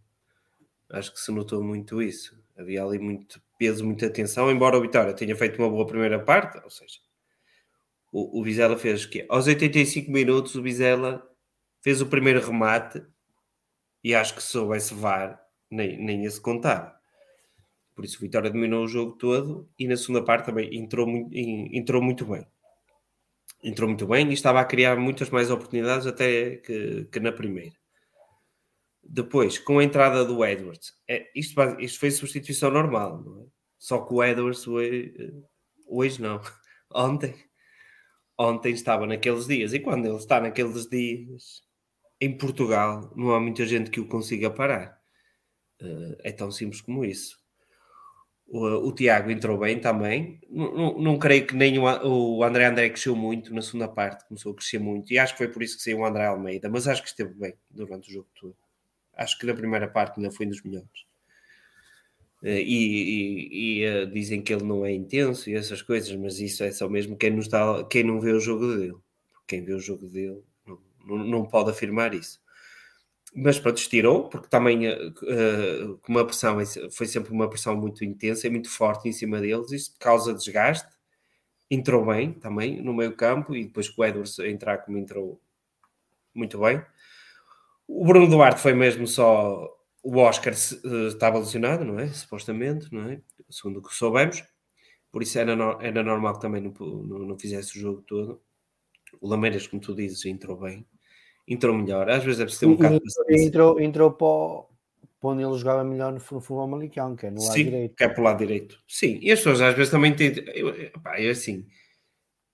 Acho 0.91 1.11
que 1.11 1.19
se 1.19 1.31
notou 1.31 1.63
muito 1.63 2.01
isso. 2.01 2.37
Havia 2.57 2.83
ali 2.83 2.99
muito 2.99 3.41
peso, 3.57 3.85
muita 3.85 4.05
atenção, 4.05 4.51
embora 4.51 4.77
o 4.77 4.81
Vitória 4.81 5.13
tenha 5.13 5.35
feito 5.35 5.57
uma 5.57 5.69
boa 5.69 5.87
primeira 5.87 6.19
parte, 6.19 6.59
ou 6.63 6.69
seja, 6.69 6.99
o, 8.11 8.39
o 8.39 8.43
Vizela 8.43 8.77
fez 8.77 9.05
o 9.05 9.09
quê? 9.09 9.25
Aos 9.27 9.47
85 9.47 10.11
minutos, 10.11 10.53
o 10.53 10.61
Vizela 10.61 11.27
fez 11.81 11.99
o 11.99 12.05
primeiro 12.05 12.45
remate 12.45 13.03
e 14.03 14.13
acho 14.13 14.35
que 14.35 14.43
se 14.43 14.49
soubesse 14.49 14.93
VAR, 14.93 15.41
nem, 15.71 15.97
nem 15.97 16.23
ia 16.23 16.29
se 16.29 16.39
contar. 16.39 16.99
Por 17.95 18.05
isso 18.05 18.17
o 18.17 18.21
Vitória 18.21 18.49
dominou 18.49 18.83
o 18.83 18.87
jogo 18.87 19.13
todo 19.13 19.69
e 19.77 19.87
na 19.87 19.95
segunda 19.95 20.23
parte 20.23 20.45
também 20.45 20.75
entrou 20.75 21.07
muito, 21.07 21.29
entrou 21.33 22.01
muito 22.01 22.25
bem. 22.25 22.45
Entrou 23.63 23.87
muito 23.87 24.07
bem 24.07 24.29
e 24.29 24.33
estava 24.33 24.59
a 24.59 24.65
criar 24.65 24.97
muitas 24.97 25.29
mais 25.29 25.49
oportunidades 25.49 26.05
até 26.07 26.57
que, 26.57 27.05
que 27.05 27.19
na 27.19 27.31
primeira. 27.31 27.75
Depois, 29.03 29.57
com 29.59 29.79
a 29.79 29.83
entrada 29.83 30.25
do 30.25 30.43
Edwards, 30.45 30.93
é, 31.07 31.29
isto, 31.35 31.61
isto 31.79 31.99
foi 31.99 32.11
substituição 32.11 32.71
normal, 32.71 33.23
é? 33.41 33.53
Só 33.77 33.99
que 33.99 34.13
o 34.13 34.23
Edwards 34.23 34.65
hoje, 34.65 35.13
hoje 35.85 36.21
não, 36.21 36.39
ontem, 36.89 37.35
ontem 38.39 38.73
estava 38.73 39.05
naqueles 39.05 39.45
dias. 39.45 39.73
E 39.73 39.79
quando 39.79 40.05
ele 40.05 40.15
está 40.15 40.39
naqueles 40.39 40.87
dias 40.87 41.63
em 42.19 42.37
Portugal, 42.37 43.11
não 43.13 43.33
há 43.33 43.41
muita 43.41 43.65
gente 43.65 43.89
que 43.89 43.99
o 43.99 44.07
consiga 44.07 44.49
parar. 44.49 44.97
Uh, 45.81 46.15
é 46.23 46.31
tão 46.31 46.49
simples 46.49 46.79
como 46.79 47.03
isso. 47.03 47.42
O, 48.53 48.87
o 48.87 48.93
Tiago 48.93 49.31
entrou 49.31 49.57
bem 49.57 49.79
também. 49.79 50.39
Não, 50.47 50.71
não, 50.75 50.99
não 50.99 51.17
creio 51.17 51.47
que 51.47 51.55
nem 51.55 51.79
o, 51.79 51.85
o 52.37 52.43
André 52.43 52.65
André 52.65 52.87
cresceu 52.89 53.15
muito 53.15 53.51
na 53.51 53.63
segunda 53.63 53.87
parte, 53.87 54.27
começou 54.27 54.51
a 54.51 54.55
crescer 54.55 54.77
muito, 54.77 55.11
e 55.11 55.17
acho 55.17 55.33
que 55.33 55.39
foi 55.39 55.47
por 55.47 55.63
isso 55.63 55.75
que 55.75 55.81
saiu 55.81 55.97
o 55.97 56.05
André 56.05 56.27
Almeida, 56.27 56.69
mas 56.69 56.87
acho 56.87 57.01
que 57.01 57.07
esteve 57.07 57.33
bem 57.33 57.55
durante 57.71 58.11
o 58.11 58.13
jogo 58.13 58.29
todo. 58.39 58.55
Acho 59.15 59.39
que 59.39 59.47
na 59.47 59.55
primeira 59.55 59.87
parte 59.87 60.19
ainda 60.19 60.29
foi 60.29 60.45
um 60.45 60.49
dos 60.49 60.61
melhores. 60.61 60.87
Uh, 62.43 62.47
e, 62.47 62.59
e, 62.61 63.81
e 63.81 64.03
uh, 64.03 64.05
dizem 64.05 64.39
que 64.39 64.53
ele 64.53 64.63
não 64.63 64.85
é 64.85 64.91
intenso 64.93 65.49
e 65.49 65.55
essas 65.55 65.81
coisas, 65.81 66.15
mas 66.15 66.39
isso 66.39 66.63
é 66.63 66.71
só 66.71 66.87
mesmo 66.87 67.17
quem 67.17 67.31
não, 67.31 67.39
está, 67.39 67.83
quem 67.85 68.03
não 68.03 68.21
vê 68.21 68.33
o 68.33 68.39
jogo 68.39 68.67
dele. 68.75 68.97
Quem 69.47 69.63
vê 69.63 69.73
o 69.73 69.79
jogo 69.79 70.07
dele 70.07 70.43
não, 71.03 71.17
não 71.17 71.43
pode 71.43 71.71
afirmar 71.71 72.13
isso 72.13 72.42
mas 73.35 73.59
pronto, 73.59 73.77
estirou, 73.77 74.29
porque 74.29 74.47
também 74.47 74.87
uh, 74.87 75.99
uma 76.07 76.25
pressão 76.25 76.57
foi 76.91 77.07
sempre 77.07 77.31
uma 77.31 77.49
pressão 77.49 77.75
muito 77.75 78.05
intensa 78.05 78.47
e 78.47 78.49
muito 78.49 78.69
forte 78.69 79.09
em 79.09 79.11
cima 79.11 79.41
deles, 79.41 79.71
isso 79.71 79.95
causa 79.99 80.33
desgaste. 80.33 80.87
Entrou 81.69 82.05
bem 82.05 82.33
também 82.33 82.81
no 82.81 82.93
meio 82.93 83.15
campo 83.15 83.55
e 83.55 83.65
depois 83.65 83.89
com 83.89 84.01
o 84.01 84.05
Edwards 84.05 84.37
entrar 84.39 84.79
como 84.79 84.97
entrou 84.97 85.41
muito 86.33 86.59
bem. 86.59 86.83
O 87.87 88.05
Bruno 88.05 88.27
Duarte 88.27 88.61
foi 88.61 88.73
mesmo 88.73 89.07
só 89.07 89.67
o 90.03 90.17
Oscar 90.17 90.53
uh, 90.53 91.07
estava 91.07 91.39
lesionado, 91.39 91.83
não 91.85 91.99
é? 91.99 92.07
Supostamente, 92.09 92.93
não 92.93 93.09
é? 93.09 93.21
Segundo 93.49 93.79
o 93.79 93.81
que 93.81 93.95
soubemos. 93.95 94.43
Por 95.11 95.23
isso 95.23 95.39
era, 95.39 95.53
era 95.81 96.03
normal 96.03 96.35
que 96.35 96.41
também 96.41 96.61
não, 96.61 96.71
não, 96.71 97.19
não 97.19 97.39
fizesse 97.39 97.77
o 97.77 97.81
jogo 97.81 98.01
todo. 98.03 98.41
O 99.21 99.27
Lameiras, 99.27 99.67
como 99.67 99.81
tu 99.81 99.95
dizes, 99.95 100.25
entrou 100.25 100.57
bem 100.57 100.85
entrou 101.47 101.75
melhor. 101.75 102.09
Às 102.09 102.23
vezes 102.23 102.39
é 102.39 102.43
preciso 102.43 102.59
ter 102.61 102.65
um 102.67 102.75
bocado 102.75 102.99
de. 102.99 103.41
Entrou, 103.41 103.79
entrou 103.79 104.11
para, 104.11 104.67
para 105.19 105.29
onde 105.29 105.43
ele 105.43 105.57
jogava 105.57 105.83
melhor 105.83 106.11
no, 106.11 106.19
futebol 106.19 106.67
malicão, 106.67 107.15
que 107.15 107.25
é 107.25 107.31
no 107.31 107.41
lado 107.41 107.53
Sim, 107.53 107.63
direito. 107.65 107.95
que 107.95 108.03
é 108.03 108.09
para 108.09 108.21
o 108.21 108.23
lado 108.23 108.37
direito. 108.37 108.79
Sim, 108.87 109.19
e 109.21 109.31
as 109.31 109.39
pessoas 109.39 109.61
às 109.61 109.75
vezes 109.75 109.91
também 109.91 110.15
têm. 110.15 110.33
Eu, 110.53 110.91
pá, 111.01 111.17
é 111.17 111.29
assim. 111.29 111.65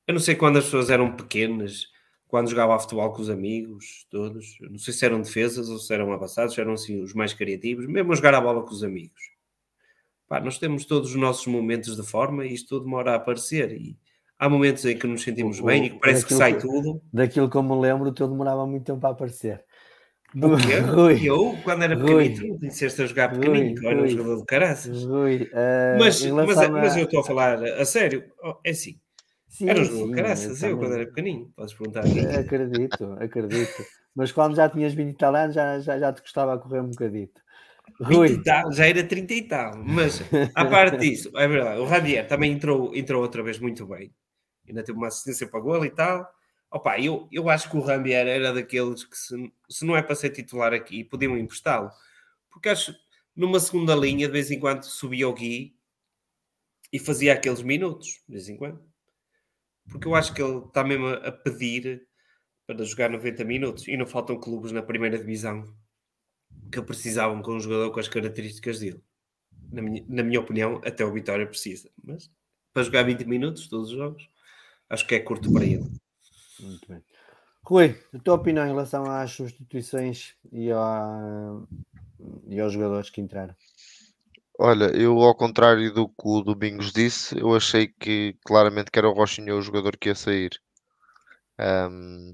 Eu 0.07 0.13
não 0.13 0.21
sei 0.21 0.35
quando 0.35 0.57
as 0.57 0.65
pessoas 0.65 0.89
eram 0.89 1.15
pequenas, 1.15 1.87
quando 2.27 2.49
jogava 2.49 2.79
futebol 2.79 3.11
com 3.13 3.21
os 3.21 3.29
amigos, 3.29 4.07
todos. 4.09 4.57
Não 4.61 4.77
sei 4.77 4.93
se 4.93 5.05
eram 5.05 5.21
defesas 5.21 5.69
ou 5.69 5.77
se 5.77 5.93
eram 5.93 6.11
avançados, 6.11 6.55
se 6.55 6.61
eram 6.61 6.73
assim 6.73 7.01
os 7.01 7.13
mais 7.13 7.33
criativos, 7.33 7.85
mesmo 7.85 8.11
a 8.11 8.15
jogar 8.15 8.33
a 8.33 8.41
bola 8.41 8.63
com 8.63 8.71
os 8.71 8.83
amigos. 8.83 9.21
Pá, 10.27 10.39
nós 10.39 10.59
temos 10.59 10.85
todos 10.85 11.09
os 11.09 11.15
nossos 11.15 11.47
momentos 11.47 11.95
de 11.95 12.03
forma 12.03 12.45
e 12.45 12.53
isto 12.53 12.79
demora 12.79 13.13
a 13.13 13.15
aparecer. 13.15 13.71
E, 13.71 13.97
há 14.39 14.49
momentos 14.49 14.85
em 14.85 14.97
que 14.97 15.05
nos 15.05 15.21
sentimos 15.21 15.59
o, 15.59 15.65
bem 15.65 15.85
e 15.85 15.89
que 15.89 15.99
parece 15.99 16.25
que 16.25 16.33
sai 16.33 16.57
tudo. 16.57 17.01
Daquilo 17.11 17.49
que 17.49 17.57
eu 17.57 17.63
me 17.63 17.75
lembro, 17.75 18.11
tu 18.13 18.25
demorava 18.25 18.65
muito 18.65 18.85
tempo 18.85 19.05
a 19.05 19.09
aparecer. 19.09 19.63
Rui, 20.33 21.19
eu, 21.23 21.57
quando 21.63 21.83
era 21.83 21.97
pequenito, 21.97 22.59
disseste 22.59 23.01
a 23.01 23.05
jogar 23.07 23.31
pequenino, 23.31 23.75
que 23.75 23.85
era 23.85 24.01
um 24.01 24.07
jogador 24.07 24.37
de 24.37 24.45
caraças. 24.45 25.03
Rui, 25.03 25.43
uh, 25.43 25.99
mas, 25.99 26.23
mas, 26.23 26.57
a... 26.57 26.69
mas, 26.69 26.95
eu 26.95 27.05
estou 27.05 27.21
a 27.21 27.23
falar 27.23 27.63
a 27.63 27.83
sério, 27.83 28.23
oh, 28.43 28.55
é 28.63 28.69
assim. 28.69 28.99
Sim, 29.47 29.69
era 29.69 29.81
um 29.81 29.83
jogador 29.83 30.07
de 30.09 30.15
caraças, 30.15 30.61
eu, 30.61 30.69
eu 30.69 30.77
quando 30.77 30.93
era 30.93 31.05
pequenino, 31.07 31.51
podes 31.55 31.73
perguntar. 31.73 32.03
Acredito, 32.39 33.17
acredito. 33.19 33.85
Mas 34.15 34.31
quando 34.31 34.55
já 34.55 34.69
tinhas 34.69 34.93
20 34.93 35.09
e 35.09 35.17
tal 35.17 35.35
anos, 35.35 35.55
já, 35.55 35.79
já, 35.79 35.97
já 35.97 36.13
te 36.13 36.21
gostava 36.21 36.53
a 36.53 36.57
correr 36.59 36.81
um 36.81 36.91
bocadito. 36.91 37.41
Rui. 37.99 38.39
Tal, 38.43 38.71
já 38.71 38.87
era 38.87 39.03
30 39.03 39.33
e 39.33 39.41
tal, 39.41 39.83
mas 39.83 40.21
a 40.53 40.63
parte 40.65 40.97
disso, 40.97 41.31
é 41.35 41.47
verdade, 41.47 41.81
o 41.81 41.87
Javier 41.87 42.27
também 42.27 42.51
entrou, 42.51 42.95
entrou 42.95 43.19
outra 43.19 43.41
vez 43.41 43.57
muito 43.57 43.87
bem 43.87 44.11
ainda 44.69 44.83
teve 44.83 44.97
uma 44.97 45.07
assistência 45.07 45.47
para 45.47 45.59
gol 45.59 45.85
e 45.85 45.89
tal. 45.89 46.29
Opa, 46.71 46.99
eu, 46.99 47.27
eu 47.31 47.49
acho 47.49 47.69
que 47.69 47.77
o 47.77 47.81
Rambier 47.81 48.27
era 48.27 48.53
daqueles 48.53 49.03
que, 49.03 49.17
se, 49.17 49.53
se 49.69 49.85
não 49.85 49.97
é 49.97 50.01
para 50.01 50.15
ser 50.15 50.29
titular 50.29 50.73
aqui, 50.73 51.03
podiam 51.03 51.37
emprestá-lo. 51.37 51.89
Porque 52.49 52.69
acho 52.69 52.93
numa 53.35 53.59
segunda 53.59 53.95
linha, 53.95 54.27
de 54.27 54.33
vez 54.33 54.51
em 54.51 54.59
quando 54.59 54.83
subia 54.83 55.27
o 55.27 55.33
Gui 55.33 55.73
e 56.91 56.99
fazia 56.99 57.33
aqueles 57.33 57.61
minutos, 57.61 58.21
de 58.27 58.33
vez 58.33 58.49
em 58.49 58.57
quando. 58.57 58.83
Porque 59.89 60.07
eu 60.07 60.13
acho 60.13 60.33
que 60.33 60.41
ele 60.41 60.59
está 60.59 60.83
mesmo 60.83 61.07
a 61.07 61.31
pedir 61.31 62.05
para 62.67 62.83
jogar 62.83 63.09
90 63.09 63.43
minutos 63.45 63.87
e 63.87 63.95
não 63.95 64.05
faltam 64.05 64.39
clubes 64.39 64.71
na 64.71 64.83
primeira 64.83 65.17
divisão 65.17 65.73
que 66.71 66.81
precisavam 66.81 67.41
com 67.41 67.53
um 67.53 67.59
jogador 67.59 67.91
com 67.91 67.99
as 67.99 68.07
características 68.07 68.79
dele. 68.79 69.01
Na 69.71 69.81
minha, 69.81 70.05
na 70.07 70.21
minha 70.21 70.39
opinião, 70.39 70.81
até 70.83 71.05
o 71.05 71.13
Vitória 71.13 71.47
precisa. 71.47 71.89
Mas 72.03 72.29
para 72.73 72.83
jogar 72.83 73.03
20 73.03 73.23
minutos 73.25 73.67
todos 73.67 73.89
os 73.89 73.97
jogos, 73.97 74.29
acho 74.89 75.07
que 75.07 75.15
é 75.15 75.19
curto 75.19 75.51
para 75.51 75.65
ele. 75.65 75.89
Muito 76.59 76.87
bem. 76.87 77.03
Rui, 77.63 77.95
a 78.13 78.19
tua 78.19 78.35
opinião 78.35 78.65
em 78.65 78.69
relação 78.69 79.09
às 79.09 79.31
substituições 79.31 80.33
e, 80.51 80.71
a, 80.71 81.61
e 82.47 82.59
aos 82.59 82.73
jogadores 82.73 83.09
que 83.09 83.21
entraram? 83.21 83.55
Olha, 84.57 84.85
eu 84.85 85.21
ao 85.21 85.35
contrário 85.35 85.93
do 85.93 86.09
que 86.09 86.25
o 86.25 86.41
Domingos 86.41 86.91
disse, 86.91 87.39
eu 87.39 87.55
achei 87.55 87.87
que 87.87 88.35
claramente 88.43 88.91
que 88.91 88.99
era 88.99 89.07
o 89.07 89.13
Rochinho 89.13 89.57
o 89.57 89.61
jogador 89.61 89.95
que 89.95 90.09
ia 90.09 90.15
sair. 90.15 90.49
Um, 91.59 92.33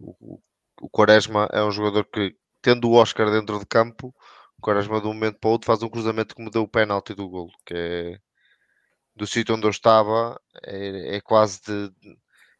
o, 0.00 0.40
o 0.80 0.88
Quaresma 0.90 1.48
é 1.52 1.62
um 1.62 1.70
jogador 1.70 2.04
que, 2.06 2.36
tendo 2.60 2.90
o 2.90 2.94
Oscar 2.94 3.30
dentro 3.30 3.58
de 3.58 3.66
campo, 3.66 4.14
o 4.58 4.62
Quaresma 4.62 5.00
de 5.00 5.06
um 5.06 5.14
momento 5.14 5.38
para 5.38 5.48
o 5.48 5.52
outro 5.52 5.66
faz 5.66 5.82
um 5.82 5.88
cruzamento 5.88 6.34
que 6.34 6.42
me 6.42 6.50
deu 6.50 6.62
o 6.62 6.68
pênalti 6.68 7.14
do 7.14 7.28
golo, 7.28 7.52
que 7.64 7.74
é 7.74 8.18
do 9.16 9.26
sítio 9.26 9.54
onde 9.54 9.66
eu 9.66 9.70
estava 9.70 10.40
é, 10.64 11.16
é 11.16 11.20
quase 11.20 11.60
de, 11.62 11.92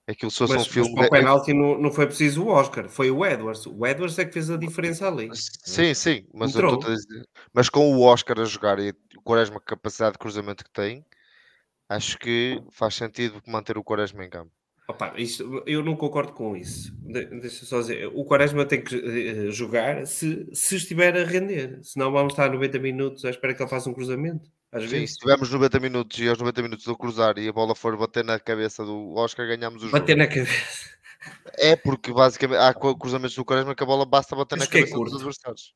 aquilo 0.07 0.31
se 0.31 0.39
fosse 0.39 0.55
mas, 0.55 0.67
um 0.67 0.71
filme. 0.71 0.95
Mas 0.95 1.09
para 1.09 1.19
o 1.19 1.21
penalti 1.21 1.53
não, 1.53 1.79
não 1.79 1.91
foi 1.91 2.07
preciso 2.07 2.45
o 2.45 2.49
Oscar, 2.49 2.89
foi 2.89 3.11
o 3.11 3.25
Edwards. 3.25 3.67
O 3.67 3.87
Edwards 3.87 4.19
é 4.19 4.25
que 4.25 4.33
fez 4.33 4.51
a 4.51 4.57
diferença 4.57 5.09
ali. 5.09 5.31
Sim, 5.35 5.95
sim, 5.95 6.27
mas, 6.33 6.53
dizer, 6.53 7.29
mas 7.53 7.69
com 7.69 7.95
o 7.95 8.03
Oscar 8.03 8.41
a 8.41 8.45
jogar 8.45 8.79
e 8.79 8.91
o 9.17 9.23
Quaresma, 9.23 9.57
a 9.57 9.61
capacidade 9.61 10.13
de 10.13 10.19
cruzamento 10.19 10.65
que 10.65 10.71
tem, 10.71 11.05
acho 11.89 12.19
que 12.19 12.63
faz 12.71 12.95
sentido 12.95 13.41
manter 13.47 13.79
o 13.79 13.85
Quaresma 13.85 14.25
em 14.25 14.31
campo. 14.31 14.51
Opa, 14.87 15.15
isso, 15.17 15.63
eu 15.67 15.83
não 15.83 15.97
concordo 15.97 16.33
com 16.33 16.55
isso. 16.55 16.95
De, 17.01 17.25
deixa 17.41 17.65
só 17.65 17.81
dizer, 17.81 18.07
o 18.09 18.23
Quaresma 18.27 18.67
tem 18.67 18.85
que 18.85 18.95
uh, 18.95 19.51
jogar 19.51 20.07
se, 20.07 20.47
se 20.53 20.77
estiver 20.77 21.17
a 21.17 21.25
render, 21.25 21.81
senão 21.83 22.13
vamos 22.13 22.35
estar 22.35 22.53
90 22.53 22.79
minutos 22.81 23.25
à 23.25 23.31
espera 23.31 23.55
que 23.55 23.63
ele 23.63 23.71
faça 23.71 23.89
um 23.89 23.95
cruzamento. 23.95 24.51
Às 24.75 24.85
Sim, 24.85 24.91
vezes. 24.91 25.15
se 25.15 25.19
tivermos 25.19 25.51
90 25.51 25.81
minutos 25.81 26.19
e 26.19 26.29
aos 26.29 26.39
90 26.39 26.63
minutos 26.63 26.85
do 26.85 26.97
cruzar 26.97 27.39
e 27.39 27.49
a 27.49 27.53
bola 27.53 27.75
for 27.75 27.97
bater 27.97 28.25
na 28.25 28.39
cabeça 28.39 28.85
do 28.85 29.15
Oscar, 29.15 29.47
ganhamos 29.47 29.83
o 29.83 29.89
jogo. 29.89 30.01
Bater 30.01 30.17
na 30.17 30.27
cabeça. 30.27 30.95
É 31.59 31.75
porque 31.77 32.13
basicamente 32.13 32.61
há 32.61 32.73
cruzamentos 32.75 33.35
do 33.37 33.45
Quaresma 33.45 33.75
que 33.75 33.83
a 33.83 33.87
bola 33.87 34.07
basta 34.07 34.37
bater 34.37 34.57
na 34.59 34.65
é 34.65 34.67
cabeça 34.67 34.99
dos 35.01 35.13
curto. 35.13 35.15
adversários. 35.15 35.75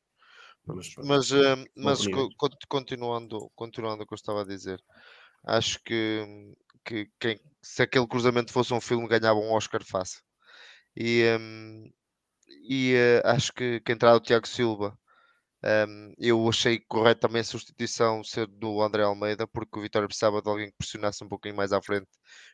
Mas, 0.65 0.87
Mas, 0.97 1.31
eh, 1.31 1.55
mas 1.77 2.07
continuando, 2.67 3.49
continuando 3.55 4.03
o 4.03 4.07
que 4.07 4.13
eu 4.13 4.15
estava 4.15 4.41
a 4.41 4.45
dizer, 4.45 4.81
acho 5.45 5.79
que, 5.83 6.25
que 6.85 7.09
quem- 7.19 7.39
se 7.61 7.83
aquele 7.83 8.07
cruzamento 8.07 8.51
fosse 8.53 8.73
um 8.73 8.81
filme, 8.81 9.07
ganhava 9.07 9.39
um 9.39 9.53
Oscar 9.53 9.83
fácil. 9.85 10.21
E, 10.97 11.23
hum, 11.39 11.91
e 12.69 12.93
eh, 12.95 13.21
acho 13.25 13.53
que, 13.53 13.81
que 13.81 13.91
a 13.91 13.95
entrada 13.95 14.19
do 14.19 14.25
Tiago 14.25 14.47
Silva, 14.47 14.97
hum, 15.63 16.13
eu 16.17 16.47
achei 16.49 16.79
correto 16.87 17.21
também 17.21 17.41
a 17.41 17.43
substituição 17.43 18.23
ser 18.23 18.47
do 18.47 18.81
André 18.81 19.03
Almeida, 19.03 19.47
porque 19.47 19.79
o 19.79 19.81
Vitória 19.81 20.07
precisava 20.07 20.41
de 20.41 20.49
alguém 20.49 20.69
que 20.71 20.77
pressionasse 20.77 21.23
um 21.23 21.29
pouquinho 21.29 21.55
mais 21.55 21.71
à 21.73 21.81
frente, 21.81 22.07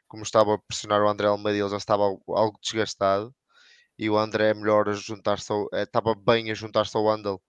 como 0.07 0.23
estava 0.23 0.55
a 0.55 0.59
pressionar 0.59 1.01
o 1.03 1.09
André 1.09 1.27
Almeida, 1.27 1.59
ele 1.59 1.69
já 1.69 1.77
estava 1.77 2.03
algo, 2.03 2.59
desgastado. 2.61 3.33
E 3.97 4.09
o 4.09 4.17
André 4.17 4.49
é 4.49 4.53
melhor 4.53 4.89
a 4.89 4.93
juntar-se, 4.93 5.51
ao- 5.51 5.67
eh, 5.73 5.83
estava 5.83 6.13
bem 6.15 6.51
a 6.51 6.53
juntar-se 6.53 6.95
ao 6.97 7.09
Andal 7.09 7.41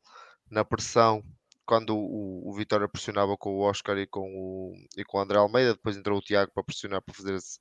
na 0.51 0.65
pressão 0.65 1.23
quando 1.67 1.97
o, 1.97 2.51
o 2.51 2.55
Vitória 2.55 2.89
pressionava 2.89 3.37
com 3.37 3.51
o 3.57 3.61
Oscar 3.63 3.99
e 3.99 4.07
com 4.07 4.21
o, 4.35 4.75
e 4.97 5.05
com 5.05 5.19
o 5.19 5.21
André 5.21 5.39
Almeida, 5.39 5.75
depois 5.75 5.97
entrou 5.97 6.19
o 6.19 6.23
Tiago 6.23 6.53
para 6.55 6.65
pressionar 6.65 7.03
para 7.03 7.15
fazer 7.15 7.35
esse- 7.37 7.59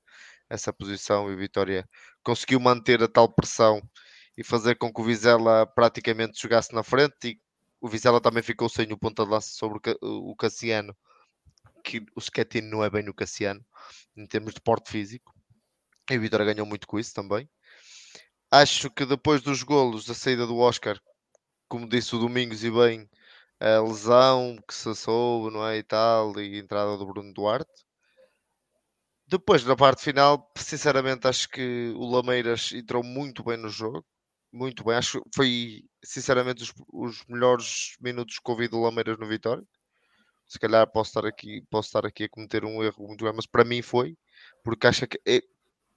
essa 0.49 0.71
posição 0.73 1.29
e 1.31 1.35
o 1.35 1.37
Vitória 1.37 1.87
conseguiu 2.23 2.59
manter 2.59 3.01
a 3.03 3.07
tal 3.07 3.27
pressão 3.33 3.81
e 4.37 4.43
fazer 4.43 4.75
com 4.75 4.93
que 4.93 5.01
o 5.01 5.03
Vizela 5.03 5.65
praticamente 5.67 6.39
jogasse 6.41 6.73
na 6.73 6.83
frente. 6.83 7.15
E 7.29 7.39
o 7.85 7.89
Vizela 7.89 8.21
também 8.21 8.43
ficou 8.43 8.69
sem 8.69 8.91
o 8.93 8.97
ponta 8.97 9.23
de 9.25 9.31
lança 9.31 9.49
sobre 9.51 9.77
o 9.77 9.81
Ca- 9.81 9.97
o 10.01 10.35
Cassiano, 10.35 10.95
que 11.85 12.05
o 12.15 12.21
Schettino 12.21 12.69
não 12.69 12.83
é 12.85 12.89
bem 12.89 13.07
o 13.09 13.13
Cassiano 13.15 13.65
em 14.17 14.27
termos 14.27 14.53
de 14.55 14.61
porte 14.61 14.91
físico 14.91 15.33
e 16.11 16.17
o 16.17 16.21
Vitória 16.21 16.45
ganhou 16.53 16.67
muito 16.67 16.87
com 16.87 16.99
isso 16.99 17.13
também. 17.13 17.49
Acho 18.51 18.89
que 18.89 19.05
depois 19.05 19.43
dos 19.43 19.61
golos, 19.61 20.09
a 20.09 20.15
saída 20.15 20.47
do 20.47 20.57
Oscar, 20.57 20.99
como 21.69 21.89
disse 21.89 22.15
o 22.15 22.19
Domingos 22.19 22.63
e 22.63 22.71
bem, 22.71 23.09
a 23.59 23.81
lesão 23.81 24.57
que 24.67 24.73
se 24.73 24.95
soube, 24.95 25.53
não 25.53 25.67
é? 25.67 25.77
E 25.77 25.83
tal, 25.83 26.39
e 26.39 26.55
a 26.55 26.59
entrada 26.59 26.97
do 26.97 27.05
Bruno 27.07 27.33
Duarte. 27.33 27.85
Depois, 29.27 29.63
na 29.63 29.75
parte 29.75 30.01
final, 30.03 30.51
sinceramente, 30.57 31.27
acho 31.27 31.47
que 31.49 31.93
o 31.95 32.05
Lameiras 32.09 32.71
entrou 32.73 33.03
muito 33.03 33.43
bem 33.43 33.55
no 33.57 33.69
jogo. 33.69 34.03
Muito 34.55 34.83
bem. 34.85 34.95
Acho 34.95 35.21
que 35.21 35.29
foi, 35.35 35.83
sinceramente, 36.03 36.63
os, 36.63 36.73
os 36.93 37.25
melhores 37.27 37.95
minutos 37.99 38.39
que 38.39 38.49
ouvi 38.51 38.67
do 38.69 38.79
Lameiras 38.81 39.17
no 39.17 39.27
Vitória. 39.27 39.63
Se 40.47 40.59
calhar 40.59 40.87
posso 40.91 41.09
estar 41.11 41.25
aqui, 41.27 41.63
posso 41.71 41.89
estar 41.89 42.05
aqui 42.05 42.25
a 42.25 42.29
cometer 42.29 42.65
um 42.65 42.83
erro 42.83 43.07
muito 43.07 43.21
grande, 43.23 43.37
mas 43.37 43.47
para 43.47 43.65
mim 43.65 43.81
foi, 43.81 44.17
porque 44.63 44.87
acho 44.87 45.07
que 45.07 45.19
é, 45.27 45.41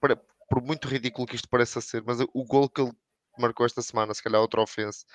para- 0.01 0.17
por 0.49 0.61
muito 0.63 0.87
ridículo 0.87 1.27
que 1.27 1.35
isto 1.35 1.49
pareça 1.49 1.81
ser, 1.81 2.03
mas 2.05 2.19
o 2.21 2.45
gol 2.45 2.69
que 2.69 2.81
ele 2.81 2.91
marcou 3.39 3.65
esta 3.65 3.81
semana, 3.81 4.13
se 4.13 4.23
calhar 4.23 4.41
outra 4.41 4.61
ofensa, 4.61 5.05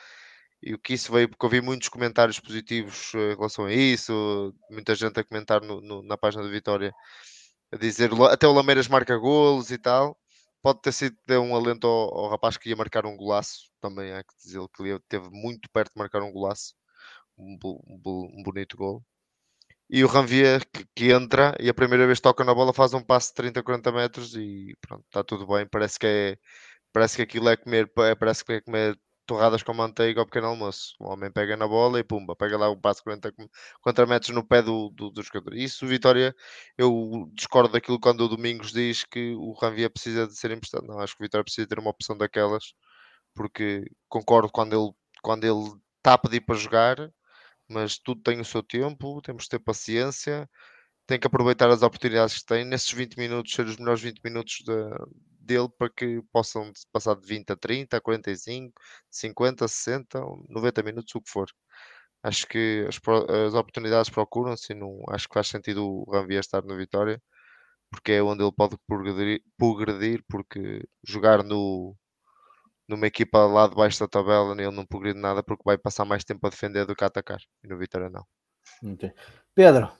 e 0.62 0.74
o 0.74 0.78
que 0.78 0.94
isso 0.94 1.12
veio, 1.12 1.28
porque 1.28 1.44
eu 1.46 1.50
vi 1.50 1.60
muitos 1.62 1.88
comentários 1.90 2.40
positivos 2.40 3.12
eh, 3.14 3.32
em 3.32 3.36
relação 3.36 3.66
a 3.66 3.72
isso, 3.74 4.54
muita 4.70 4.94
gente 4.94 5.20
a 5.20 5.24
comentar 5.24 5.62
no- 5.62 5.80
no- 5.82 6.02
na 6.02 6.16
página 6.18 6.42
do 6.44 6.50
Vitória, 6.50 6.92
a 7.72 7.76
dizer 7.76 8.12
"La- 8.12 8.32
até 8.34 8.46
o 8.48 8.52
Lameiras 8.52 8.88
marca 8.88 9.16
golos 9.18 9.70
e 9.70 9.78
tal. 9.78 10.18
Pode 10.64 10.80
ter 10.82 10.92
sido 10.92 11.18
um 11.42 11.56
alento 11.56 11.86
ao, 11.88 12.14
ao 12.26 12.30
rapaz 12.30 12.56
que 12.58 12.70
ia 12.70 12.76
marcar 12.76 13.06
um 13.06 13.16
golaço, 13.18 13.70
também 13.80 14.12
há 14.14 14.24
que 14.24 14.34
dizer 14.42 14.60
que 14.74 14.82
ele 14.84 14.96
esteve 14.96 15.30
muito 15.32 15.70
perto 15.72 15.92
de 15.94 16.00
marcar 16.00 16.22
um 16.24 16.32
golaço, 16.32 16.74
um, 17.38 17.58
um 17.64 18.00
um 18.40 18.44
bonito 18.44 18.76
gol. 18.76 19.04
E 19.90 20.04
o 20.04 20.08
Ranvier 20.08 20.60
que, 20.72 20.86
que 20.96 21.12
entra 21.12 21.54
e 21.60 21.68
a 21.68 21.74
primeira 21.74 22.06
vez 22.06 22.20
toca 22.20 22.44
na 22.44 22.54
bola 22.54 22.72
faz 22.74 22.94
um 22.94 23.02
passo 23.02 23.28
de 23.30 23.34
30, 23.34 23.62
40 23.62 23.92
metros 23.92 24.34
e 24.36 24.76
pronto, 24.80 25.04
está 25.06 25.22
tudo 25.24 25.46
bem. 25.46 25.66
Parece 25.68 25.98
que 25.98 26.06
é 26.06 26.38
parece 26.92 27.16
que 27.16 27.22
aquilo 27.22 27.48
é 27.50 27.56
comer, 27.58 27.88
pa- 27.94 28.16
parece 28.16 28.44
que 28.44 28.54
é 28.54 28.60
comer 28.62 28.98
torradas 29.26 29.62
com 29.62 29.74
manteiga 29.74 30.20
ao 30.20 30.26
pequeno 30.26 30.48
almoço. 30.48 30.94
O 31.00 31.10
homem 31.12 31.30
pega 31.32 31.56
na 31.56 31.66
bola 31.68 31.98
e 32.00 32.04
pumba, 32.04 32.36
pega 32.36 32.56
lá 32.58 32.70
um 32.70 32.80
passo 32.80 33.00
de 33.00 33.04
40, 33.04 33.32
com- 33.32 33.48
40 33.82 34.06
metros 34.06 34.30
no 34.34 34.46
pé 34.46 34.62
do, 34.62 34.90
do, 34.90 35.10
do 35.10 35.22
jogador. 35.22 35.54
Isso, 35.54 35.84
o 35.84 35.88
Vitória, 35.88 36.34
eu 36.78 37.28
discordo 37.34 37.72
daquilo 37.72 38.00
quando 38.00 38.22
o 38.22 38.28
Domingos 38.28 38.72
diz 38.72 39.04
que 39.04 39.34
o 39.36 39.52
Ranvier 39.54 39.90
precisa 39.90 40.26
de 40.26 40.36
ser 40.36 40.50
emprestado. 40.50 40.86
Não, 40.86 40.98
acho 41.00 41.16
que 41.16 41.22
o 41.22 41.26
Vitória 41.26 41.44
precisa 41.44 41.66
ter 41.68 41.78
uma 41.78 41.90
opção 41.90 42.16
daquelas, 42.16 42.74
porque 43.34 43.84
concordo 44.08 44.50
quando 44.52 44.74
ele, 44.74 44.92
quando 45.22 45.44
ele 45.44 45.78
está 45.98 46.14
a 46.14 46.18
pedir 46.18 46.40
para 46.42 46.54
jogar, 46.56 46.96
mas 47.68 47.98
tudo 47.98 48.22
tem 48.22 48.40
o 48.40 48.44
seu 48.44 48.62
tempo, 48.62 49.20
temos 49.22 49.44
de 49.44 49.50
ter 49.50 49.58
paciência, 49.60 50.48
tem 51.06 51.18
que 51.20 51.26
aproveitar 51.26 51.70
as 51.70 51.82
oportunidades 51.82 52.38
que 52.40 52.46
tem, 52.46 52.64
nesses 52.64 52.92
20 52.92 53.16
minutos, 53.18 53.52
ser 53.54 53.66
os 53.66 53.76
melhores 53.78 54.02
20 54.02 54.20
minutos 54.24 54.62
da- 54.66 55.06
dele 55.44 55.68
para 55.78 55.90
que 55.90 56.22
possam 56.32 56.72
passar 56.92 57.14
de 57.16 57.26
20 57.26 57.50
a 57.52 57.56
30, 57.56 57.96
a 57.96 58.00
45, 58.00 58.72
50, 59.10 59.68
60, 59.68 60.24
ou 60.24 60.44
90 60.48 60.82
minutos, 60.82 61.14
o 61.14 61.20
que 61.20 61.30
for. 61.30 61.48
Acho 62.22 62.46
que 62.46 62.86
as, 62.88 62.96
as 63.46 63.54
oportunidades 63.54 64.10
procuram-se 64.10 64.74
não, 64.74 65.02
acho 65.10 65.28
que 65.28 65.34
faz 65.34 65.48
sentido 65.48 65.84
o 65.86 66.10
Ranvier 66.10 66.40
estar 66.40 66.62
no 66.64 66.76
Vitória, 66.76 67.22
porque 67.90 68.12
é 68.12 68.22
onde 68.22 68.42
ele 68.42 68.52
pode 68.52 68.76
progredir, 68.86 69.42
progredir 69.58 70.24
porque 70.28 70.82
jogar 71.06 71.44
no, 71.44 71.94
numa 72.88 73.06
equipa 73.06 73.46
lá 73.46 73.68
de 73.68 73.74
baixo 73.76 74.00
da 74.00 74.08
tabela 74.08 74.52
ele 74.52 74.70
não 74.70 74.86
progride 74.86 75.18
nada 75.18 75.42
porque 75.42 75.62
vai 75.64 75.78
passar 75.78 76.04
mais 76.04 76.24
tempo 76.24 76.46
a 76.46 76.50
defender 76.50 76.86
do 76.86 76.96
que 76.96 77.04
a 77.04 77.08
atacar. 77.08 77.40
E 77.62 77.68
no 77.68 77.78
Vitória 77.78 78.10
não. 78.10 78.24
Ok. 78.82 79.12
Pedro, 79.54 79.92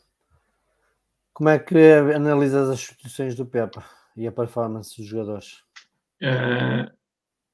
como 1.33 1.51
é 1.51 1.59
que 1.59 1.77
analisas 2.15 2.71
as 2.71 2.81
substituições 2.81 3.35
do 3.35 3.47
Pepa 3.47 3.85
e 4.17 4.27
a 4.27 4.33
performance 4.33 4.97
dos 4.97 5.07
jogadores? 5.07 5.63
Eh, 6.21 6.91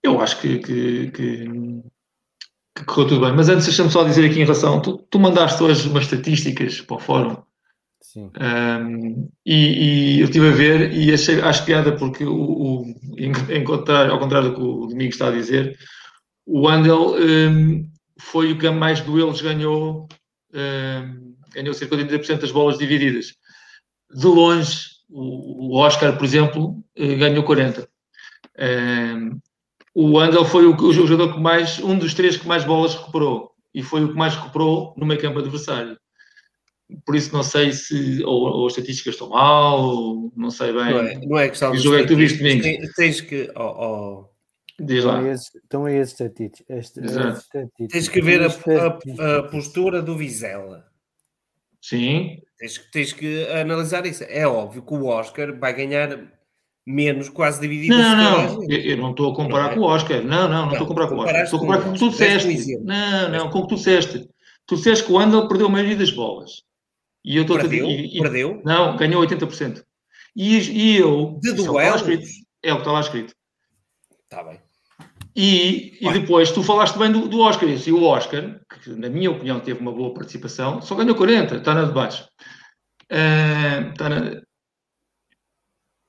eu 0.02 0.20
acho 0.20 0.40
que, 0.40 0.58
que, 0.58 1.10
que, 1.10 1.44
que 2.74 2.84
correu 2.84 3.08
tudo 3.08 3.20
bem. 3.20 3.34
Mas 3.34 3.48
antes, 3.48 3.66
deixa-me 3.66 3.90
só 3.90 4.04
dizer 4.04 4.24
aqui 4.24 4.40
em 4.40 4.44
relação. 4.44 4.80
Tu, 4.80 4.98
tu 5.10 5.18
mandaste 5.18 5.62
hoje 5.62 5.88
umas 5.88 6.04
estatísticas 6.04 6.80
para 6.80 6.96
o 6.96 7.00
fórum 7.00 7.42
Sim. 8.12 8.30
um, 8.40 9.30
e, 9.46 10.16
e 10.16 10.20
eu 10.20 10.24
estive 10.24 10.48
a 10.48 10.52
ver 10.52 10.92
e 10.92 11.12
achei, 11.12 11.40
acho 11.40 11.64
piada 11.64 11.94
porque 11.96 12.24
o, 12.24 12.34
o, 12.34 12.84
em, 13.16 13.30
em 13.48 13.62
contrário, 13.62 14.12
ao 14.12 14.18
contrário 14.18 14.50
do 14.50 14.56
que 14.56 14.62
o 14.62 14.86
Domingos 14.86 15.14
está 15.14 15.28
a 15.28 15.32
dizer, 15.32 15.78
o 16.44 16.68
Andel 16.68 17.14
um, 17.14 17.88
foi 18.18 18.50
o 18.50 18.58
que 18.58 18.68
mais 18.70 19.00
duelos 19.00 19.40
ganhou, 19.40 20.08
um, 20.52 21.36
ganhou 21.54 21.72
cerca 21.72 21.96
de 21.96 22.04
80% 22.04 22.40
das 22.40 22.50
bolas 22.50 22.78
divididas. 22.78 23.34
De 24.12 24.26
longe, 24.26 24.88
o, 25.10 25.76
Oscar, 25.76 26.16
por 26.16 26.24
exemplo, 26.24 26.82
eh, 26.96 27.14
ganhou 27.16 27.44
40%. 27.44 27.86
Um, 28.58 29.38
o 29.94 30.18
Andel 30.18 30.44
foi 30.44 30.66
o, 30.66 30.92
jogador 30.92 31.34
que 31.34 31.40
mais, 31.40 31.78
um 31.80 31.98
dos 31.98 32.14
três 32.14 32.36
que 32.36 32.46
mais 32.46 32.64
bolas 32.64 32.94
recuperou 32.94 33.52
e 33.74 33.82
foi 33.82 34.04
o 34.04 34.08
que 34.10 34.14
mais 34.16 34.34
recuperou 34.34 34.94
no 34.96 35.06
meio 35.06 35.20
campo 35.20 35.38
adversário. 35.38 35.98
Por 37.06 37.14
isso 37.14 37.32
não 37.32 37.42
sei 37.42 37.72
se 37.72 38.22
ou, 38.24 38.42
ou 38.42 38.66
as 38.66 38.72
estatísticas 38.72 39.14
estão 39.14 39.28
mal, 39.28 39.80
ou 39.80 40.32
não 40.36 40.50
sei 40.50 40.72
bem. 40.72 40.90
Não 40.92 40.98
é, 41.00 41.18
não 41.26 41.38
é 41.38 41.48
questão 41.48 41.72
Que 41.72 41.78
jogo 41.78 41.96
é 41.96 42.02
que 42.02 42.08
tu 42.08 42.16
viste, 42.16 42.36
estatísticas. 42.44 42.94
Tens, 42.94 42.94
tens 42.94 43.20
que. 43.20 43.52
oh, 43.56 43.62
oh, 43.62 44.30
Diz 44.82 45.04
lá. 45.04 45.22
Estão 45.32 45.84
aí 45.84 45.96
esses 45.96 46.14
estatísticos. 46.14 46.92
tens 47.90 48.08
que 48.08 48.20
ver 48.22 48.42
a, 48.42 48.46
a- 48.46 49.36
a 49.38 49.42
postura 49.44 50.02
do 50.02 50.16
Vizela. 50.16 50.84
Sim, 51.80 52.42
Tens, 52.60 52.78
que- 52.78 52.90
tens 52.92 53.12
que 53.14 53.48
analisar 53.48 54.04
isso. 54.06 54.22
É 54.28 54.46
óbvio 54.46 54.82
que 54.82 54.92
o 54.94 55.06
Oscar 55.06 55.58
vai 55.58 55.72
ganhar 55.74 56.18
menos, 56.86 57.28
quase 57.30 57.60
dividido. 57.60 57.96
Não, 57.96 58.16
não, 58.16 58.60
a. 58.62 58.64
Eu, 58.68 58.80
eu 58.82 58.96
não 58.98 59.10
estou 59.12 59.32
a 59.32 59.34
comparar 59.34 59.64
Não 59.64 59.70
é? 59.72 59.74
com 59.74 59.80
o 59.80 59.84
Oscar. 59.84 60.22
Não, 60.22 60.48
não, 60.48 60.66
não 60.66 60.72
estou 60.72 60.84
a 60.84 60.88
comparar 60.88 61.08
com 61.08 61.14
o 61.14 61.18
Oscar. 61.20 61.42
Estou 61.42 61.56
a 61.56 61.60
comparar 61.62 61.82
com 61.82 61.88
o 61.90 61.92
que 61.94 61.98
tu 61.98 62.10
disseste. 62.10 62.76
Não, 62.84 63.28
não, 63.30 63.50
com 63.50 63.58
o 63.58 63.62
que 63.62 63.68
tu 63.70 63.74
disseste. 63.76 64.28
Tu 64.66 64.76
disseste 64.76 65.04
que 65.06 65.12
o 65.12 65.18
Andel 65.18 65.48
perdeu 65.48 65.66
a 65.66 65.70
maioria 65.70 65.96
das 65.96 66.10
bolas. 66.10 66.62
E 67.24 67.36
eu 67.36 67.42
estou 67.42 67.56
a 67.56 67.60
Perdeu? 67.60 67.86
e- 67.86 68.16
e- 68.16 68.20
Perdeu? 68.20 68.62
Não, 68.64 68.96
ganhou 68.96 69.20
80%. 69.22 69.82
E, 70.36 70.58
e 70.58 70.96
eu. 70.96 71.38
De 71.40 71.48
isso 71.48 71.54
o 71.54 71.56
que 71.56 71.60
está 71.62 71.72
lá 71.72 71.82
duelos? 71.82 72.00
escrito. 72.02 72.26
É 72.62 72.72
o 72.72 72.76
que 72.76 72.80
está 72.82 72.92
lá 72.92 73.00
escrito. 73.00 73.34
Está 74.24 74.42
bem. 74.44 74.60
E, 75.36 75.96
e 76.00 76.12
depois 76.12 76.50
tu 76.50 76.62
falaste 76.62 76.98
bem 76.98 77.12
do, 77.12 77.28
do 77.28 77.40
Oscar. 77.40 77.68
E 77.68 77.92
o 77.92 78.02
Oscar, 78.02 78.60
que 78.82 78.90
na 78.90 79.08
minha 79.08 79.30
opinião 79.30 79.60
teve 79.60 79.80
uma 79.80 79.92
boa 79.92 80.12
participação, 80.12 80.82
só 80.82 80.94
ganhou 80.94 81.14
40, 81.14 81.56
está 81.56 81.74
na 81.74 81.84
de 81.84 81.92
baixo. 81.92 82.28
Ah, 83.10 83.90
está 83.90 84.08
na- 84.08 84.40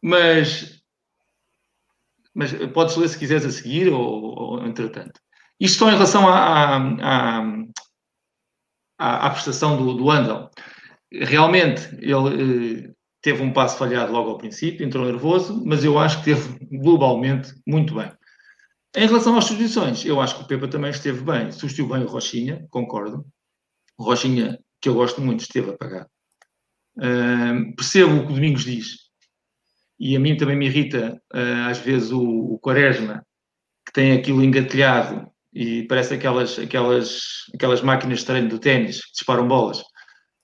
Mas, 0.02 0.82
mas 2.34 2.52
podes 2.74 2.96
ler 2.96 3.08
se 3.10 3.20
quiseres 3.20 3.46
a 3.46 3.52
seguir 3.52 3.90
ou, 3.90 4.00
ou 4.00 4.66
entretanto. 4.66 5.20
Isto 5.60 5.80
só 5.80 5.90
em 5.90 5.94
relação 5.94 6.28
à, 6.28 6.78
à, 6.78 7.42
à, 8.98 9.28
à- 9.28 9.30
prestação 9.30 9.78
do, 9.78 9.94
do 9.94 10.10
Andal. 10.10 10.50
Realmente, 11.14 11.88
ele, 12.02 12.88
eh, 12.88 12.94
teve 13.22 13.44
um 13.44 13.54
passo 13.54 13.78
falhado 13.78 14.12
logo 14.12 14.30
ao 14.32 14.38
princípio, 14.38 14.86
entrou 14.86 15.06
nervoso, 15.06 15.62
mas 15.66 15.84
eu 15.84 16.00
acho 16.00 16.20
que 16.20 16.26
teve 16.26 16.58
globalmente 16.72 17.54
muito 17.68 17.94
bem. 17.94 18.12
Em 18.94 19.08
relação 19.08 19.38
às 19.38 19.46
substituições, 19.46 20.04
eu 20.04 20.20
acho 20.20 20.36
que 20.36 20.44
o 20.44 20.48
Pepa 20.48 20.68
também 20.68 20.92
esteve 20.92 21.22
bem, 21.22 21.52
substituiu 21.52 21.88
bem 21.88 22.04
o 22.04 22.08
Rochinha, 22.08 22.66
concordo. 22.70 23.26
O 23.98 24.04
Rochinha, 24.04 24.60
que 24.82 24.90
eu 24.90 24.94
gosto 24.94 25.22
muito, 25.22 25.42
esteve 25.42 25.72
apagado. 25.72 26.10
Uh, 26.98 27.74
percebo 27.76 28.18
o 28.18 28.26
que 28.26 28.34
o 28.34 28.36
Domingos 28.36 28.66
diz, 28.66 28.98
e 29.98 30.16
a 30.16 30.20
mim 30.20 30.36
também 30.36 30.58
me 30.58 30.66
irrita, 30.66 31.22
uh, 31.34 31.70
às 31.70 31.78
vezes, 31.78 32.12
o, 32.12 32.22
o 32.22 32.60
Quaresma, 32.60 33.26
que 33.86 33.94
tem 33.94 34.12
aquilo 34.12 34.44
engatilhado 34.44 35.32
e 35.54 35.84
parece 35.84 36.14
aquelas, 36.14 36.60
aquelas, 36.60 37.22
aquelas 37.54 37.82
máquinas 37.82 38.20
de 38.20 38.26
treino 38.26 38.50
do 38.50 38.60
ténis 38.60 39.04
que 39.06 39.12
disparam 39.14 39.48
bolas. 39.48 39.82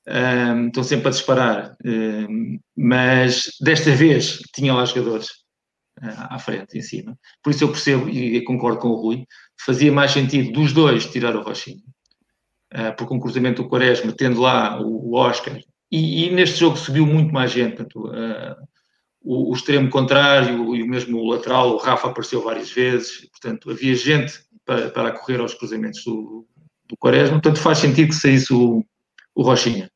Um, 0.07 0.67
estão 0.67 0.83
sempre 0.86 1.10
a 1.10 1.12
disparar, 1.12 1.75
um, 1.86 2.57
mas 2.77 3.49
desta 3.60 3.91
vez 3.91 4.39
tinha 4.55 4.73
lá 4.73 4.86
jogadores 4.86 5.27
à 6.01 6.39
frente, 6.39 6.77
em 6.77 6.81
cima. 6.81 7.17
Por 7.43 7.51
isso 7.51 7.63
eu 7.63 7.69
percebo 7.69 8.10
e 8.10 8.43
concordo 8.43 8.79
com 8.79 8.89
o 8.89 8.95
Rui, 8.95 9.25
fazia 9.60 9.91
mais 9.91 10.12
sentido 10.12 10.51
dos 10.51 10.73
dois 10.73 11.05
tirar 11.05 11.36
o 11.36 11.41
Rochinho, 11.41 11.81
uh, 12.73 12.95
porque 12.97 13.13
um 13.13 13.19
cruzamento 13.19 13.63
do 13.63 13.69
Quaresma, 13.69 14.12
tendo 14.12 14.41
lá 14.41 14.79
o, 14.81 15.15
Oscar, 15.15 15.60
e, 15.91 16.25
e, 16.25 16.31
neste 16.31 16.60
jogo 16.60 16.77
subiu 16.77 17.05
muito 17.05 17.33
mais 17.33 17.51
gente, 17.51 17.77
portanto, 17.77 18.07
uh, 18.07 18.55
o, 19.21 19.51
o, 19.51 19.53
extremo 19.53 19.89
contrário 19.89 20.75
e 20.75 20.83
o 20.83 20.88
mesmo 20.88 21.25
lateral, 21.29 21.73
o 21.73 21.77
Rafa 21.77 22.10
apareceu 22.10 22.41
várias 22.41 22.69
vezes, 22.71 23.27
portanto, 23.31 23.71
havia 23.71 23.95
gente 23.95 24.33
para, 24.65 24.89
para 24.89 25.12
correr 25.12 25.39
aos 25.39 25.53
cruzamentos 25.53 26.03
do, 26.03 26.45
do 26.88 26.97
Quaresma, 26.97 27.41
portanto 27.41 27.60
faz 27.60 27.79
sentido 27.79 28.10
que 28.10 28.15
saísse 28.15 28.53
o, 28.53 28.83
o 29.33 29.41
Rochinha 29.41 29.89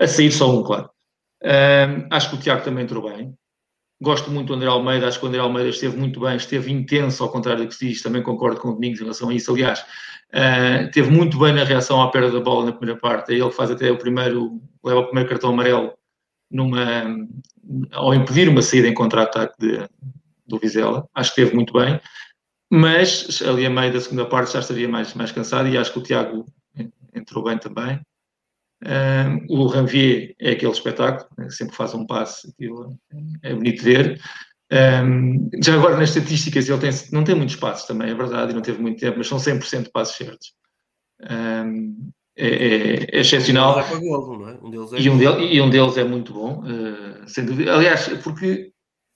a 0.00 0.06
sair 0.06 0.32
só 0.32 0.50
um, 0.50 0.62
claro. 0.62 0.90
Um, 1.42 2.08
acho 2.10 2.30
que 2.30 2.36
o 2.36 2.38
Tiago 2.38 2.64
também 2.64 2.84
entrou 2.84 3.02
bem. 3.02 3.34
Gosto 4.02 4.30
muito 4.30 4.48
do 4.48 4.54
André 4.54 4.68
Almeida, 4.68 5.06
acho 5.06 5.18
que 5.18 5.26
o 5.26 5.28
André 5.28 5.40
Almeida 5.40 5.68
esteve 5.68 5.96
muito 5.96 6.20
bem, 6.20 6.34
esteve 6.34 6.72
intenso, 6.72 7.22
ao 7.22 7.30
contrário 7.30 7.64
do 7.64 7.68
que 7.68 7.74
se 7.74 7.88
diz, 7.88 8.02
também 8.02 8.22
concordo 8.22 8.58
com 8.58 8.70
o 8.70 8.72
Domingos 8.72 8.98
em 8.98 9.02
relação 9.02 9.28
a 9.28 9.34
isso. 9.34 9.52
Aliás, 9.52 9.80
uh, 9.80 10.86
esteve 10.86 11.10
muito 11.10 11.38
bem 11.38 11.52
na 11.52 11.64
reação 11.64 12.00
à 12.00 12.10
perda 12.10 12.30
da 12.30 12.40
bola 12.40 12.66
na 12.66 12.72
primeira 12.72 12.98
parte. 12.98 13.32
Ele 13.32 13.50
faz 13.50 13.70
até 13.70 13.90
o 13.90 13.98
primeiro, 13.98 14.58
leva 14.82 15.00
o 15.00 15.04
primeiro 15.04 15.28
cartão 15.28 15.50
amarelo 15.50 15.92
numa, 16.50 17.26
ao 17.92 18.14
impedir 18.14 18.48
uma 18.48 18.62
saída 18.62 18.88
em 18.88 18.94
contra-ataque 18.94 19.54
do 20.46 20.58
Vizela. 20.58 21.06
Acho 21.14 21.34
que 21.34 21.40
esteve 21.40 21.54
muito 21.54 21.74
bem, 21.74 22.00
mas 22.70 23.42
ali 23.42 23.66
a 23.66 23.70
meio 23.70 23.92
da 23.92 24.00
segunda 24.00 24.24
parte 24.24 24.54
já 24.54 24.60
estaria 24.60 24.88
mais, 24.88 25.12
mais 25.14 25.30
cansado 25.30 25.68
e 25.68 25.76
acho 25.76 25.92
que 25.92 25.98
o 25.98 26.02
Tiago 26.02 26.46
entrou 27.14 27.44
bem 27.44 27.58
também. 27.58 28.00
Um, 28.82 29.46
o 29.48 29.66
Ranvier 29.66 30.34
é 30.38 30.52
aquele 30.52 30.72
espetáculo, 30.72 31.28
né, 31.36 31.50
sempre 31.50 31.76
faz 31.76 31.94
um 31.94 32.06
passe, 32.06 32.48
aquilo 32.48 32.98
é 33.42 33.54
bonito 33.54 33.82
ver. 33.82 34.20
Um, 34.72 35.50
já 35.62 35.74
agora 35.74 35.96
nas 35.96 36.14
estatísticas 36.14 36.68
ele 36.68 36.78
tem, 36.78 36.90
não 37.12 37.24
tem 37.24 37.34
muitos 37.34 37.56
passos 37.56 37.86
também, 37.86 38.10
é 38.10 38.14
verdade, 38.14 38.52
e 38.52 38.54
não 38.54 38.62
teve 38.62 38.80
muito 38.80 38.98
tempo, 38.98 39.18
mas 39.18 39.26
são 39.26 39.38
100% 39.38 39.90
passos 39.92 40.16
certos. 40.16 40.54
Um, 41.20 42.10
é, 42.36 42.48
é, 42.48 43.16
é, 43.16 43.20
excepcional. 43.20 43.76
Um 43.76 43.80
é 43.80 44.00
golo, 44.00 44.48
é? 44.48 44.58
Um 44.62 44.70
deles 44.70 44.92
é 44.92 45.00
e, 45.00 45.10
um 45.10 45.18
del, 45.18 45.40
e 45.40 45.60
um 45.60 45.68
deles 45.68 45.96
é 45.98 46.04
muito 46.04 46.32
bom, 46.32 46.62
uh, 46.62 47.28
sem 47.28 47.44
dúvida. 47.44 47.74
Aliás, 47.74 48.08
porque 48.22 48.72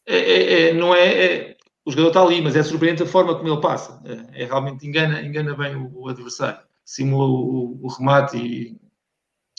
é, 0.06 0.68
é 0.68 0.74
não 0.74 0.94
é, 0.94 1.56
o 1.86 1.90
jogador 1.90 2.08
está 2.08 2.22
ali, 2.22 2.42
mas 2.42 2.56
é 2.56 2.62
surpreendente 2.62 3.04
a 3.04 3.06
forma 3.06 3.34
como 3.34 3.48
ele 3.48 3.60
passa. 3.62 4.02
É, 4.34 4.44
realmente 4.44 4.86
engana, 4.86 5.22
engana 5.22 5.56
bem 5.56 5.74
o, 5.76 5.90
o 5.94 6.08
adversário. 6.08 6.60
Simula 6.84 7.24
o, 7.24 7.78
o 7.82 7.88
remate 7.88 8.36
e 8.36 8.76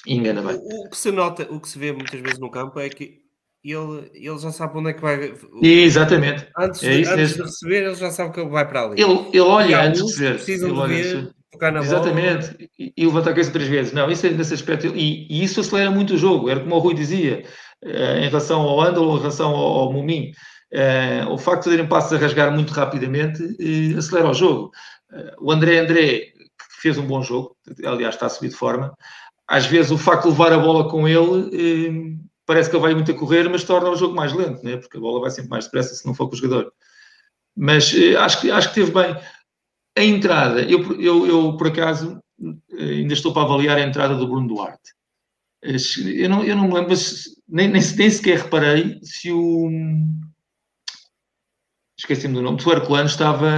engana 0.07 0.41
bem. 0.41 0.55
O, 0.55 0.85
o, 0.85 0.89
que 0.89 0.97
se 0.97 1.11
nota, 1.11 1.47
o 1.49 1.59
que 1.59 1.69
se 1.69 1.77
vê 1.79 1.91
muitas 1.91 2.19
vezes 2.19 2.39
no 2.39 2.49
campo 2.49 2.79
é 2.79 2.89
que 2.89 3.25
ele, 3.63 4.11
ele 4.13 4.37
já 4.37 4.51
sabe 4.51 4.77
onde 4.77 4.91
é 4.91 4.93
que 4.93 5.01
vai. 5.01 5.33
Exatamente. 5.61 6.47
Antes, 6.57 6.83
é 6.83 7.01
de, 7.01 7.07
antes 7.07 7.33
de 7.33 7.41
receber, 7.41 7.83
ele 7.83 7.95
já 7.95 8.11
sabe 8.11 8.31
que 8.31 8.39
ele 8.39 8.49
vai 8.49 8.67
para 8.67 8.83
ali. 8.83 9.01
Ele, 9.01 9.27
ele 9.29 9.39
olha 9.39 9.81
antes 9.81 10.05
de 10.15 10.33
receber. 10.33 10.65
Ele 10.65 10.73
de 10.73 10.87
ver, 10.87 11.31
tocar 11.51 11.71
na 11.71 11.79
Exatamente. 11.79 12.47
bola. 12.47 12.69
E, 12.77 12.93
e 12.95 13.05
levantar 13.05 13.31
a 13.31 13.33
cabeça 13.33 13.51
três 13.51 13.67
vezes. 13.67 13.93
Não, 13.93 14.09
isso 14.11 14.27
é 14.27 14.29
nesse 14.29 14.53
aspecto. 14.53 14.87
E, 14.87 15.27
e, 15.29 15.43
isso 15.43 15.61
acelera 15.61 15.89
muito 15.89 16.13
o 16.13 16.17
jogo. 16.17 16.49
Era 16.49 16.59
como 16.59 16.75
o 16.75 16.79
Rui 16.79 16.93
dizia, 16.93 17.43
uh, 17.83 18.17
em 18.19 18.27
relação 18.27 18.61
ao 18.61 18.81
Andal, 18.81 19.15
em 19.15 19.19
relação 19.19 19.49
ao, 19.49 19.79
ao 19.79 19.93
Mumin. 19.93 20.31
Uh, 20.71 21.31
o 21.31 21.37
facto 21.37 21.63
de 21.63 21.71
terem 21.71 21.87
passos 21.87 22.13
a 22.13 22.17
rasgar 22.17 22.51
muito 22.51 22.71
rapidamente 22.71 23.41
uh, 23.41 23.97
acelera 23.97 24.29
o 24.29 24.33
jogo. 24.33 24.71
o 25.39 25.51
André 25.51 25.79
André, 25.79 26.19
que 26.19 26.81
fez 26.81 26.97
um 26.99 27.07
bom 27.07 27.23
jogo, 27.23 27.55
aliás, 27.83 28.13
está 28.13 28.27
a 28.27 28.29
subir 28.29 28.49
de 28.49 28.55
forma 28.55 28.93
às 29.47 29.65
vezes 29.65 29.91
o 29.91 29.97
facto 29.97 30.23
de 30.23 30.29
levar 30.29 30.53
a 30.53 30.59
bola 30.59 30.89
com 30.89 31.07
ele 31.07 31.49
eh, 31.53 32.17
parece 32.45 32.69
que 32.69 32.75
ele 32.75 32.83
vai 32.83 32.95
muito 32.95 33.11
a 33.11 33.15
correr, 33.15 33.47
mas 33.49 33.63
torna 33.63 33.89
o 33.89 33.95
jogo 33.95 34.15
mais 34.15 34.33
lento, 34.33 34.63
né? 34.63 34.77
porque 34.77 34.97
a 34.97 34.99
bola 34.99 35.21
vai 35.21 35.29
sempre 35.29 35.49
mais 35.49 35.65
depressa 35.65 35.93
se 35.93 36.05
não 36.05 36.13
for 36.13 36.27
com 36.27 36.35
o 36.35 36.37
jogador. 36.37 36.71
Mas 37.55 37.93
eh, 37.93 38.15
acho, 38.15 38.41
que, 38.41 38.51
acho 38.51 38.69
que 38.69 38.75
teve 38.75 38.91
bem. 38.91 39.15
A 39.97 40.03
entrada, 40.03 40.61
eu, 40.61 40.99
eu, 40.99 41.27
eu 41.27 41.57
por 41.57 41.67
acaso 41.67 42.19
eh, 42.41 42.83
ainda 42.83 43.13
estou 43.13 43.33
para 43.33 43.43
avaliar 43.43 43.77
a 43.77 43.81
entrada 43.81 44.15
do 44.15 44.27
Bruno 44.27 44.47
Duarte. 44.47 44.93
Eu 45.61 46.29
não, 46.29 46.43
eu 46.43 46.55
não 46.55 46.67
me 46.67 46.73
lembro, 46.75 46.93
nem, 47.47 47.67
nem, 47.69 47.81
nem 47.81 48.09
sequer 48.09 48.39
reparei 48.39 48.99
se 49.01 49.31
o. 49.31 49.69
Esqueci-me 51.97 52.35
do 52.35 52.41
nome, 52.41 52.61
o 52.63 52.71
Herculano 52.71 53.07
estava, 53.07 53.49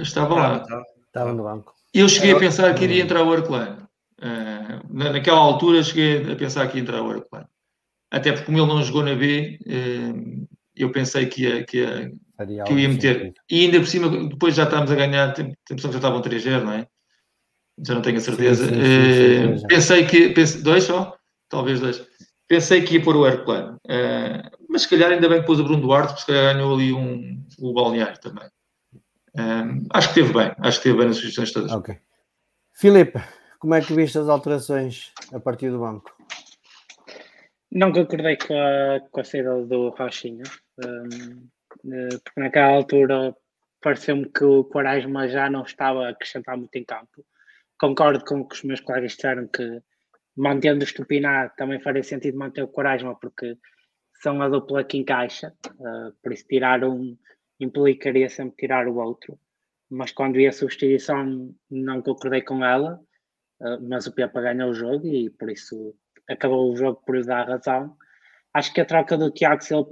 estava 0.00 0.34
lá. 0.34 0.66
Estava 1.06 1.32
no 1.32 1.44
banco. 1.44 1.72
Eu 1.94 2.08
cheguei 2.08 2.32
a 2.32 2.38
pensar 2.38 2.74
que 2.74 2.84
iria 2.84 3.02
entrar 3.02 3.22
o 3.22 3.32
Herculano. 3.32 3.81
Uh, 4.22 4.86
naquela 4.88 5.38
altura 5.38 5.82
cheguei 5.82 6.32
a 6.32 6.36
pensar 6.36 6.68
que 6.68 6.76
ia 6.76 6.82
entrar 6.82 7.02
o 7.02 7.08
aeroplano. 7.08 7.48
Até 8.08 8.30
porque 8.30 8.46
como 8.46 8.58
ele 8.58 8.68
não 8.68 8.82
jogou 8.82 9.02
na 9.02 9.16
B, 9.16 9.58
uh, 9.66 10.46
eu 10.76 10.92
pensei 10.92 11.26
que 11.26 11.42
ia, 11.42 11.64
que 11.64 11.78
ia, 11.78 12.12
que 12.64 12.72
eu 12.72 12.78
ia 12.78 12.88
meter. 12.88 13.34
E 13.50 13.64
ainda 13.64 13.80
por 13.80 13.86
cima, 13.88 14.28
depois 14.28 14.54
já 14.54 14.62
estávamos 14.62 14.92
a 14.92 14.94
ganhar, 14.94 15.32
tem, 15.32 15.46
tem 15.66 15.76
que 15.76 15.82
já 15.82 15.88
estavam 15.88 16.22
3-0, 16.22 16.62
não 16.62 16.72
é? 16.72 16.86
Já 17.84 17.94
não 17.94 18.02
tenho 18.02 18.18
a 18.18 18.20
certeza. 18.20 18.64
Sim, 18.68 18.74
sim, 18.74 19.58
sim, 19.58 19.64
uh, 19.64 19.66
pensei 19.66 20.06
que, 20.06 20.28
pense, 20.28 20.62
dois 20.62 20.84
só? 20.84 21.16
Talvez 21.48 21.80
dois. 21.80 22.06
Pensei 22.46 22.82
que 22.82 22.94
ia 22.94 23.02
pôr 23.02 23.16
o 23.16 23.24
aeroplano. 23.24 23.80
mas 24.68 24.82
se 24.82 24.88
calhar 24.88 25.10
ainda 25.10 25.28
bem 25.28 25.40
que 25.40 25.46
pôs 25.46 25.58
o 25.58 25.64
Bruno 25.64 25.82
Duarte, 25.82 26.08
porque 26.08 26.20
se 26.20 26.26
calhar 26.26 26.54
ganhou 26.54 26.74
ali 26.74 26.92
um, 26.92 27.44
o 27.58 27.72
balneário 27.72 28.20
também. 28.20 28.44
acho 29.90 30.08
que 30.08 30.14
teve 30.14 30.32
bem, 30.32 30.52
acho 30.58 30.78
que 30.78 30.84
teve 30.84 30.98
bem 30.98 31.08
nas 31.08 31.16
sugestões 31.16 31.50
todas. 31.50 31.72
Ok. 31.72 31.98
Filipe, 32.74 33.20
como 33.62 33.76
é 33.76 33.80
que 33.80 33.94
viste 33.94 34.18
as 34.18 34.28
alterações 34.28 35.12
a 35.32 35.38
partir 35.38 35.70
do 35.70 35.78
banco? 35.78 36.12
Não 37.70 37.92
concordei 37.92 38.36
com 38.36 38.58
a, 38.58 38.98
com 39.08 39.20
a 39.20 39.24
saída 39.24 39.64
do 39.64 39.90
Rochinha, 39.90 40.42
um, 40.84 41.48
eh, 41.92 42.18
porque 42.24 42.40
naquela 42.40 42.72
altura 42.72 43.36
pareceu-me 43.80 44.28
que 44.28 44.42
o 44.42 44.64
Quaresma 44.64 45.28
já 45.28 45.48
não 45.48 45.62
estava 45.62 46.06
a 46.06 46.08
acrescentar 46.08 46.56
muito 46.56 46.74
em 46.74 46.84
campo. 46.84 47.24
Concordo 47.78 48.24
com 48.24 48.40
o 48.40 48.48
que 48.48 48.56
os 48.56 48.64
meus 48.64 48.80
colegas 48.80 49.12
disseram 49.12 49.46
que 49.46 49.80
mantendo 50.36 50.80
o 50.80 50.84
Estupinar 50.84 51.54
também 51.54 51.78
faria 51.78 52.02
sentido 52.02 52.36
manter 52.36 52.64
o 52.64 52.68
Quaresma, 52.68 53.14
porque 53.14 53.56
são 54.20 54.42
a 54.42 54.48
dupla 54.48 54.82
que 54.82 54.98
encaixa, 54.98 55.54
uh, 55.68 56.12
por 56.20 56.32
isso 56.32 56.48
tirar 56.48 56.82
um 56.82 57.16
implicaria 57.60 58.28
sempre 58.28 58.56
tirar 58.56 58.88
o 58.88 58.96
outro. 58.96 59.38
Mas 59.88 60.10
quando 60.10 60.34
vi 60.34 60.48
a 60.48 60.52
substituição 60.52 61.54
não 61.70 62.02
concordei 62.02 62.42
com 62.42 62.64
ela 62.64 63.00
mas 63.88 64.06
o 64.06 64.12
Pepa 64.12 64.40
ganhou 64.40 64.70
o 64.70 64.74
jogo 64.74 65.06
e 65.06 65.30
por 65.30 65.50
isso 65.50 65.94
acabou 66.28 66.72
o 66.72 66.76
jogo 66.76 67.02
por 67.04 67.24
dar 67.24 67.48
razão. 67.48 67.96
Acho 68.54 68.72
que 68.72 68.80
a 68.80 68.84
troca 68.84 69.16
do 69.16 69.30
Tiago 69.30 69.62
Silva 69.62 69.88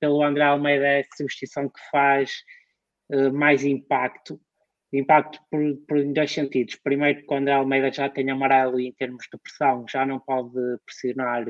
pelo 0.00 0.22
André 0.22 0.44
Almeida 0.44 0.86
é 0.86 1.00
a 1.00 1.16
substituição 1.16 1.68
que 1.68 1.80
faz 1.90 2.32
uh, 3.12 3.32
mais 3.32 3.64
impacto. 3.64 4.40
Impacto 4.92 5.40
por, 5.50 5.60
por 5.88 6.04
dois 6.12 6.30
sentidos. 6.30 6.76
Primeiro, 6.76 7.20
porque 7.20 7.34
o 7.34 7.36
André 7.36 7.54
Almeida 7.54 7.92
já 7.92 8.08
tem 8.08 8.30
amarelo 8.30 8.80
e 8.80 8.88
em 8.88 8.92
termos 8.92 9.26
de 9.32 9.38
pressão 9.38 9.84
já 9.88 10.04
não 10.04 10.20
pode 10.20 10.52
pressionar 10.84 11.44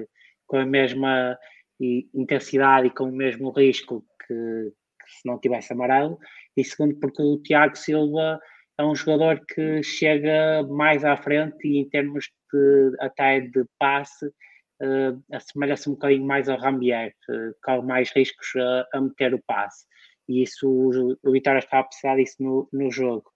com 0.46 0.58
a 0.58 0.66
mesma 0.66 1.38
intensidade 1.80 2.88
e 2.88 2.90
com 2.90 3.04
o 3.04 3.12
mesmo 3.12 3.50
risco 3.50 4.04
que, 4.26 4.34
que 4.34 5.10
se 5.10 5.26
não 5.26 5.38
tivesse 5.38 5.72
amarelo. 5.72 6.18
E 6.56 6.64
segundo, 6.64 6.98
porque 7.00 7.22
o 7.22 7.38
Tiago 7.38 7.76
Silva 7.76 8.38
é 8.78 8.84
um 8.84 8.94
jogador 8.94 9.40
que 9.46 9.82
chega 9.82 10.62
mais 10.68 11.04
à 11.04 11.16
frente 11.16 11.66
e 11.66 11.78
em 11.78 11.88
termos 11.88 12.28
de 12.52 12.96
até 13.00 13.40
de 13.40 13.64
passe 13.78 14.26
uh, 14.26 15.22
assemelha-se 15.32 15.88
um 15.88 15.92
bocadinho 15.92 16.26
mais 16.26 16.48
ao 16.48 16.58
Rambier, 16.58 17.14
uh, 17.28 17.54
com 17.62 17.82
mais 17.82 18.10
riscos 18.10 18.48
a, 18.56 18.98
a, 18.98 19.00
meter 19.00 19.34
o 19.34 19.42
passe. 19.46 19.86
E 20.28 20.42
isso 20.42 20.68
o, 20.68 21.16
o 21.22 21.32
Vitória 21.32 21.58
está 21.58 21.80
a 21.80 21.84
precisar 21.84 22.16
disso 22.16 22.36
no, 22.40 22.68
no 22.72 22.90
jogo. 22.90 23.30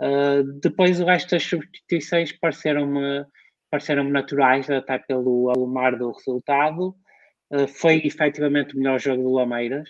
Uh, 0.00 0.44
depois 0.60 1.00
o 1.00 1.04
resto 1.04 1.30
das 1.30 1.42
substituições 1.42 2.32
pareceram-me 2.32 3.24
pareceram 3.70 4.04
naturais, 4.04 4.70
até 4.70 4.98
pelo 4.98 5.50
alumar 5.50 5.96
do 5.98 6.10
resultado. 6.12 6.94
Uh, 7.52 7.66
foi 7.66 8.00
efetivamente 8.04 8.74
o 8.74 8.78
melhor 8.78 9.00
jogo 9.00 9.22
do 9.22 9.32
Lameiras 9.32 9.88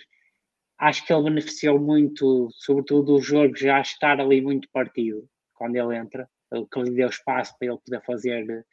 acho 0.79 1.05
que 1.05 1.13
ele 1.13 1.23
beneficiou 1.23 1.79
muito, 1.79 2.49
sobretudo 2.53 3.15
o 3.15 3.21
jogo 3.21 3.55
já 3.55 3.81
estar 3.81 4.19
ali 4.19 4.41
muito 4.41 4.69
partido 4.71 5.27
quando 5.53 5.75
ele 5.75 5.97
entra, 5.97 6.27
que 6.71 6.81
lhe 6.81 6.91
deu 6.91 7.09
espaço 7.09 7.53
para 7.59 7.67
ele 7.67 7.77
poder 7.85 8.01
fazer 8.05 8.65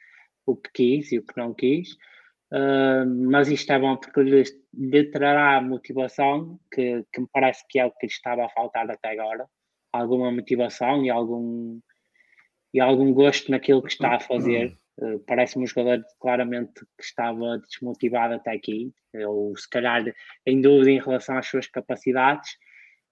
o 0.46 0.56
que 0.56 0.70
quis 0.72 1.12
e 1.12 1.18
o 1.18 1.26
que 1.26 1.36
não 1.36 1.52
quis. 1.52 1.90
uh, 2.52 3.04
mas 3.28 3.48
isto 3.48 3.72
é 3.72 3.78
bom 3.78 3.96
porque 3.96 4.22
lhe, 4.22 4.44
lhe 4.72 5.10
trará 5.10 5.60
motivação, 5.60 6.60
que, 6.72 7.04
que 7.12 7.20
me 7.20 7.26
parece 7.32 7.64
que 7.68 7.80
é 7.80 7.84
o 7.84 7.90
que 7.90 8.06
lhe 8.06 8.12
estava 8.12 8.46
a 8.46 8.48
faltar 8.50 8.88
até 8.88 9.10
agora, 9.10 9.46
alguma 9.92 10.30
motivação 10.30 11.04
e 11.04 11.10
algum, 11.10 11.80
e 12.72 12.80
algum 12.80 13.12
gosto 13.12 13.50
naquilo 13.50 13.82
que 13.82 13.90
está 13.90 14.14
a 14.14 14.20
fazer. 14.20 14.76
Uh, 14.98 15.18
Parece-me 15.26 15.64
um 15.64 15.66
jogador 15.66 16.04
claramente 16.18 16.72
que 16.96 17.04
estava 17.04 17.58
desmotivado 17.58 18.34
até 18.34 18.52
aqui, 18.52 18.92
ou 19.26 19.56
se 19.56 19.68
calhar 19.68 20.04
em 20.46 20.60
dúvida 20.60 20.90
em 20.90 21.00
relação 21.00 21.36
às 21.36 21.46
suas 21.46 21.66
capacidades. 21.66 22.50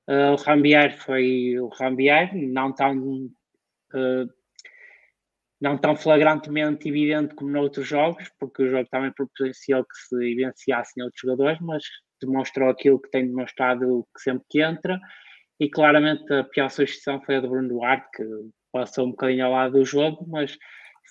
Uh, 0.09 0.33
o 0.33 0.37
Rambier 0.37 0.97
foi 0.99 1.59
o 1.59 1.69
Rambier, 1.69 2.31
não 2.35 2.73
tão, 2.73 2.97
uh, 2.97 4.29
não 5.61 5.79
tão 5.79 5.97
flagrantemente 5.97 6.89
evidente 6.89 7.35
como 7.35 7.51
noutros 7.51 7.87
jogos, 7.87 8.31
porque 8.39 8.65
o 8.65 8.71
jogo 8.71 8.89
também 8.91 9.13
proporcionou 9.13 9.85
que 9.85 9.97
se 9.97 10.15
evidenciassem 10.17 11.03
outros 11.03 11.21
jogadores, 11.21 11.59
mas 11.61 11.85
demonstrou 12.21 12.69
aquilo 12.69 13.01
que 13.01 13.11
tem 13.11 13.27
demonstrado 13.27 14.07
que 14.15 14.23
sempre 14.23 14.45
que 14.51 14.63
entra. 14.63 14.99
E 15.61 15.71
claramente 15.71 16.33
a 16.33 16.45
pior 16.45 16.69
substituição 16.69 17.23
foi 17.23 17.37
a 17.37 17.41
de 17.41 17.49
Bruno 17.49 17.69
Duarte, 17.69 18.07
que 18.15 18.25
passou 18.73 19.07
um 19.07 19.11
bocadinho 19.11 19.47
ao 19.47 19.53
lado 19.53 19.79
do 19.79 19.85
jogo, 19.85 20.27
mas 20.29 20.59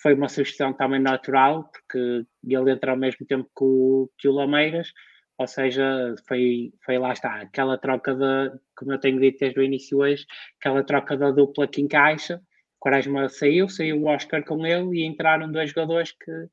foi 0.02 0.14
uma 0.14 0.30
substituição 0.30 0.74
também 0.74 1.00
natural, 1.00 1.70
porque 1.72 2.26
ele 2.46 2.72
entra 2.72 2.91
ao 2.91 2.98
mesmo 2.98 3.26
tempo 3.26 3.46
que 3.46 3.64
o, 3.64 4.10
que 4.18 4.28
o 4.28 4.34
Lameiras, 4.34 4.91
ou 5.38 5.48
seja, 5.48 6.16
foi, 6.28 6.72
foi 6.86 6.98
lá 6.98 7.14
está, 7.14 7.41
aquela 7.41 7.78
troca 7.78 8.14
de, 8.14 8.60
como 8.76 8.94
eu 8.94 9.00
tenho 9.00 9.20
dito 9.20 9.39
desde 9.39 9.60
o 9.60 9.64
início 9.64 9.98
hoje, 9.98 10.26
aquela 10.60 10.84
troca 10.84 11.18
da 11.18 11.32
dupla 11.32 11.68
que 11.68 11.82
encaixa. 11.82 12.41
Quaresma 12.80 13.30
saiu, 13.30 13.70
saiu 13.70 14.02
o 14.02 14.08
Oscar 14.08 14.44
com 14.44 14.66
ele 14.66 15.00
e 15.00 15.06
entraram 15.06 15.52
dois 15.52 15.70
jogadores 15.70 16.12
que, 16.12 16.48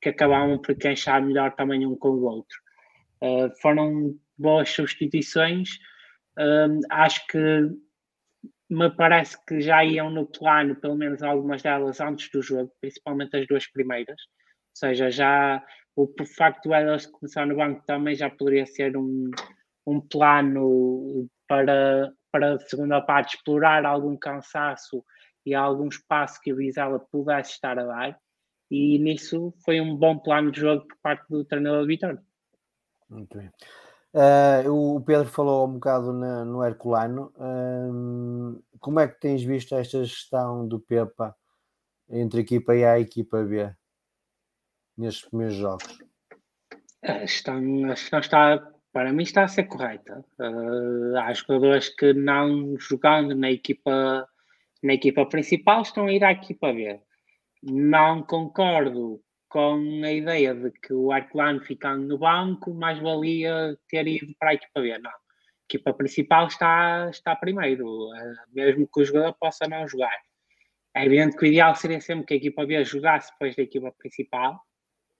que 0.00 0.08
acabavam 0.08 0.58
por 0.58 0.72
encaixar 0.72 1.22
melhor 1.22 1.54
também 1.54 1.86
um 1.86 1.94
com 1.94 2.08
o 2.08 2.24
outro. 2.24 2.58
Uh, 3.22 3.50
foram 3.60 4.14
boas 4.36 4.70
substituições. 4.70 5.76
Uh, 6.38 6.80
acho 6.90 7.26
que 7.26 7.38
me 8.74 8.90
parece 8.90 9.36
que 9.46 9.60
já 9.60 9.84
iam 9.84 10.10
no 10.10 10.26
plano, 10.26 10.74
pelo 10.74 10.96
menos 10.96 11.22
algumas 11.22 11.62
delas, 11.62 12.00
antes 12.00 12.28
do 12.30 12.42
jogo, 12.42 12.72
principalmente 12.80 13.36
as 13.36 13.46
duas 13.46 13.70
primeiras. 13.70 14.20
Ou 14.20 14.76
seja, 14.76 15.10
já 15.10 15.64
o 15.96 16.12
facto 16.36 16.68
de 16.68 16.74
elas 16.74 17.06
começar 17.06 17.46
no 17.46 17.54
banco 17.54 17.84
também 17.86 18.16
já 18.16 18.28
poderia 18.28 18.66
ser 18.66 18.96
um, 18.96 19.30
um 19.86 20.00
plano 20.00 21.28
para, 21.46 22.12
para 22.32 22.54
a 22.54 22.60
segunda 22.60 23.00
parte 23.00 23.36
explorar 23.36 23.86
algum 23.86 24.16
cansaço 24.16 25.04
e 25.46 25.54
algum 25.54 25.86
espaço 25.86 26.40
que 26.42 26.52
o 26.52 26.56
Vizela 26.56 26.98
pudesse 26.98 27.52
estar 27.52 27.78
a 27.78 27.84
dar. 27.84 28.18
E 28.70 28.98
nisso 28.98 29.54
foi 29.64 29.80
um 29.80 29.94
bom 29.96 30.18
plano 30.18 30.50
de 30.50 30.60
jogo 30.60 30.84
por 30.88 30.96
parte 31.00 31.24
do 31.28 31.44
treinador 31.44 31.86
Vitória. 31.86 32.20
Muito 33.08 33.38
bem. 33.38 33.50
Uh, 34.14 34.70
o 34.70 35.00
Pedro 35.00 35.28
falou 35.28 35.66
um 35.66 35.72
bocado 35.72 36.12
na, 36.12 36.44
no 36.44 36.64
Herculano. 36.64 37.32
Uh, 37.34 38.62
como 38.78 39.00
é 39.00 39.08
que 39.08 39.18
tens 39.18 39.42
visto 39.42 39.74
esta 39.74 40.04
gestão 40.04 40.68
do 40.68 40.78
Pepa 40.78 41.34
entre 42.08 42.38
a 42.38 42.42
equipa 42.42 42.72
A 42.72 42.76
e 42.76 42.84
a 42.84 43.00
equipa 43.00 43.42
B 43.42 43.74
nestes 44.96 45.28
primeiros 45.28 45.56
jogos? 45.56 45.98
A 47.02 47.26
gestão, 47.26 47.56
a 47.86 47.96
gestão 47.96 48.20
está, 48.20 48.72
para 48.92 49.12
mim, 49.12 49.24
está 49.24 49.42
a 49.42 49.48
ser 49.48 49.64
correta. 49.64 50.24
Uh, 50.38 51.18
há 51.18 51.32
jogadores 51.32 51.88
que 51.88 52.12
não 52.12 52.78
jogando 52.78 53.34
na 53.34 53.50
equipa, 53.50 54.28
na 54.80 54.94
equipa 54.94 55.26
principal 55.26 55.82
estão 55.82 56.06
a 56.06 56.12
ir 56.12 56.22
à 56.22 56.30
equipa 56.30 56.72
B. 56.72 57.00
Não 57.64 58.22
concordo 58.22 59.20
com 59.54 60.02
a 60.02 60.10
ideia 60.10 60.52
de 60.52 60.72
que 60.72 60.92
o 60.92 61.14
Herculano 61.14 61.60
ficando 61.60 62.08
no 62.08 62.18
banco 62.18 62.74
mais 62.74 62.98
valia 62.98 63.78
ter 63.88 64.04
ido 64.08 64.34
para 64.36 64.50
a 64.50 64.54
equipa 64.54 64.80
B. 64.80 64.98
Não. 64.98 65.12
A 65.12 65.14
equipa 65.70 65.94
principal 65.94 66.48
está, 66.48 67.08
está 67.08 67.36
primeiro, 67.36 68.12
eh, 68.16 68.34
mesmo 68.52 68.88
que 68.92 69.00
o 69.00 69.04
jogador 69.04 69.32
possa 69.34 69.68
não 69.68 69.86
jogar. 69.86 70.18
É 70.92 71.06
evidente 71.06 71.36
que 71.36 71.44
o 71.44 71.46
ideal 71.46 71.72
seria 71.76 72.00
sempre 72.00 72.26
que 72.26 72.34
a 72.34 72.36
equipa 72.36 72.66
B 72.66 72.84
jogasse 72.84 73.30
depois 73.30 73.54
da 73.54 73.62
equipa 73.62 73.92
principal, 73.92 74.60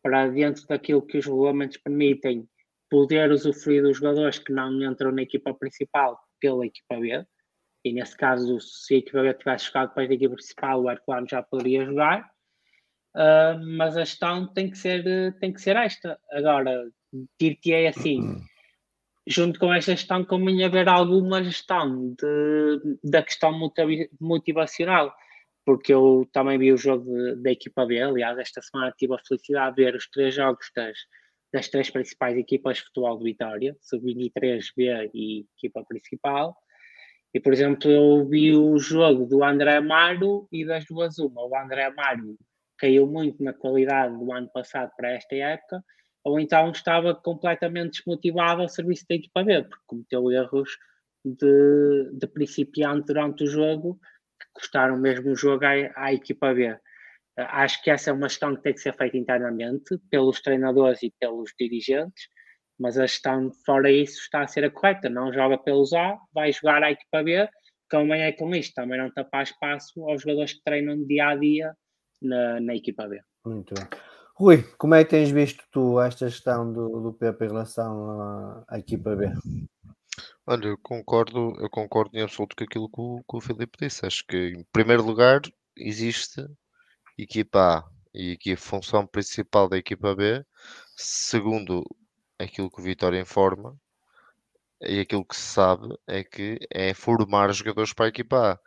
para 0.03 0.26
dentro 0.26 0.66
daquilo 0.66 1.07
que 1.07 1.18
os 1.18 1.26
regulamentos 1.26 1.76
permitem, 1.76 2.49
poder 2.91 3.30
usufruir 3.30 3.85
dos 3.85 3.99
jogadores 3.99 4.41
que 4.41 4.53
não 4.53 4.82
entram 4.82 5.12
na 5.12 5.22
equipa 5.22 5.55
principal 5.55 6.18
pela 6.41 6.66
equipa 6.66 6.99
B. 6.99 7.24
E 7.85 7.93
nesse 7.93 8.16
caso, 8.16 8.59
se 8.61 8.97
a 8.97 8.99
equipa 8.99 9.22
B 9.22 9.32
tivesse 9.35 9.66
jogado 9.66 9.91
depois 9.91 10.09
da 10.09 10.14
equipa 10.14 10.35
principal, 10.35 10.82
o 10.82 10.91
Herculano 10.91 11.28
já 11.30 11.41
poderia 11.41 11.85
jogar 11.85 12.34
Uh, 13.15 13.62
mas 13.77 13.97
a 13.97 14.05
gestão 14.05 14.47
tem 14.53 14.69
que 14.69 14.77
ser, 14.77 15.35
tem 15.39 15.53
que 15.53 15.61
ser 15.61 15.77
esta. 15.77 16.19
Agora, 16.33 16.91
dir-te-é 17.39 17.89
assim, 17.89 18.43
junto 19.27 19.59
com 19.59 19.73
esta 19.73 19.93
gestão, 19.93 20.25
convinha 20.25 20.67
haver 20.67 20.89
alguma 20.89 21.43
gestão 21.43 22.15
de, 22.15 22.99
da 23.05 23.23
questão 23.23 23.53
motivacional, 24.21 25.15
porque 25.65 25.95
eu 25.95 26.29
também 26.33 26.59
vi 26.59 26.73
o 26.73 26.77
jogo 26.77 27.37
da 27.37 27.53
equipa 27.53 27.87
B, 27.87 28.03
aliás, 28.03 28.37
esta 28.39 28.61
semana 28.61 28.93
tive 28.99 29.15
a 29.15 29.19
felicidade 29.27 29.77
de 29.77 29.85
ver 29.85 29.95
os 29.95 30.09
três 30.11 30.35
jogos 30.35 30.71
das, 30.75 30.99
das 31.53 31.69
três 31.69 31.89
principais 31.91 32.37
equipas 32.37 32.79
de 32.79 32.85
futebol 32.85 33.17
de 33.17 33.25
Vitória, 33.25 33.77
sub-23, 33.81 34.62
B 34.77 35.11
e 35.15 35.47
equipa 35.57 35.85
principal. 35.85 36.57
E, 37.33 37.41
por 37.41 37.53
exemplo, 37.53 37.91
eu 37.91 38.29
vi 38.29 38.55
o 38.55 38.79
jogo 38.79 39.27
do 39.27 39.43
André 39.43 39.77
Amaro 39.77 40.47
e 40.53 40.65
das 40.65 40.85
duas 40.85 41.19
uma. 41.19 41.45
O 41.45 41.57
André 41.57 41.85
Amaro 41.87 42.37
caiu 42.79 43.07
muito 43.07 43.43
na 43.43 43.53
qualidade 43.53 44.16
do 44.16 44.33
ano 44.33 44.49
passado 44.53 44.91
para 44.97 45.12
esta 45.12 45.35
época, 45.35 45.83
ou 46.25 46.41
então 46.41 46.70
estava 46.70 47.14
completamente 47.14 47.99
desmotivado 47.99 48.62
ao 48.62 48.68
serviço 48.68 49.05
da 49.09 49.14
equipa 49.14 49.45
B, 49.45 49.62
porque 49.62 49.85
cometeu 49.87 50.31
erros 50.33 50.70
de, 51.25 52.11
de 52.12 52.27
principiante 52.27 53.07
durante 53.07 53.45
o 53.45 53.47
jogo 53.47 53.99
que 54.41 54.47
custaram 54.55 54.99
mesmo 54.99 55.33
o 55.33 55.37
jogo 55.37 55.64
à, 55.64 55.72
à 55.97 56.12
equipa 56.12 56.53
B. 56.53 56.77
Acho 57.37 57.83
que 57.83 57.91
essa 57.91 58.11
é 58.11 58.12
uma 58.12 58.29
gestão 58.29 58.55
que 58.55 58.62
tem 58.62 58.75
que 58.75 58.81
ser 58.81 58.95
feita 58.95 59.16
internamente 59.16 59.99
pelos 60.11 60.41
treinadores 60.41 61.03
e 61.03 61.12
pelos 61.18 61.53
dirigentes, 61.59 62.29
mas 62.79 62.97
a 62.97 63.07
gestão 63.07 63.51
fora 63.66 63.91
isso 63.91 64.20
está 64.20 64.43
a 64.43 64.47
ser 64.47 64.64
a 64.64 64.70
correta. 64.70 65.09
Não 65.09 65.33
joga 65.33 65.59
pelos 65.59 65.93
A, 65.93 66.16
vai 66.33 66.53
jogar 66.53 66.83
à 66.83 66.91
equipa 66.93 67.22
B, 67.22 67.49
também 67.89 68.22
é 68.22 68.33
com 68.33 68.55
isto, 68.55 68.75
também 68.75 68.99
não 68.99 69.11
tapar 69.11 69.43
espaço 69.43 70.09
aos 70.09 70.22
jogadores 70.22 70.55
que 70.55 70.62
treinam 70.64 71.05
dia 71.07 71.29
a 71.29 71.37
dia 71.37 71.75
na, 72.27 72.61
na 72.61 72.75
equipa 72.75 73.07
B. 73.07 73.22
Muito 73.45 73.75
bem. 73.75 73.87
Rui, 74.35 74.62
como 74.79 74.95
é 74.95 75.05
que 75.05 75.11
tens 75.11 75.31
visto 75.31 75.64
tu 75.70 76.01
esta 76.01 76.29
gestão 76.29 76.72
do, 76.72 77.01
do 77.01 77.12
Pepe 77.12 77.45
em 77.45 77.49
relação 77.49 78.20
à, 78.20 78.64
à 78.68 78.79
equipa 78.79 79.14
B? 79.14 79.33
Olha, 80.47 80.66
eu 80.66 80.79
concordo, 80.79 81.55
eu 81.59 81.70
concordo 81.70 82.16
em 82.16 82.22
absoluto 82.22 82.57
com 82.57 82.64
aquilo 82.64 82.89
que 82.89 83.01
o, 83.01 83.25
que 83.29 83.37
o 83.37 83.41
Filipe 83.41 83.79
disse. 83.81 84.05
Acho 84.05 84.25
que, 84.27 84.37
em 84.49 84.64
primeiro 84.72 85.03
lugar, 85.05 85.41
existe 85.77 86.45
equipa 87.16 87.79
A 87.79 87.91
e 88.12 88.33
aqui 88.33 88.53
a 88.53 88.57
função 88.57 89.07
principal 89.07 89.68
da 89.68 89.79
equipa 89.79 90.14
B, 90.14 90.45
segundo 90.97 91.85
aquilo 92.39 92.70
que 92.70 92.81
o 92.81 92.85
Vitória 92.85 93.20
informa 93.20 93.77
e 94.81 95.01
aquilo 95.01 95.25
que 95.25 95.37
se 95.37 95.43
sabe, 95.43 95.89
é 96.07 96.22
que 96.22 96.59
é 96.70 96.93
formar 96.95 97.53
jogadores 97.53 97.93
para 97.93 98.07
a 98.07 98.09
equipa 98.09 98.53
A 98.53 98.61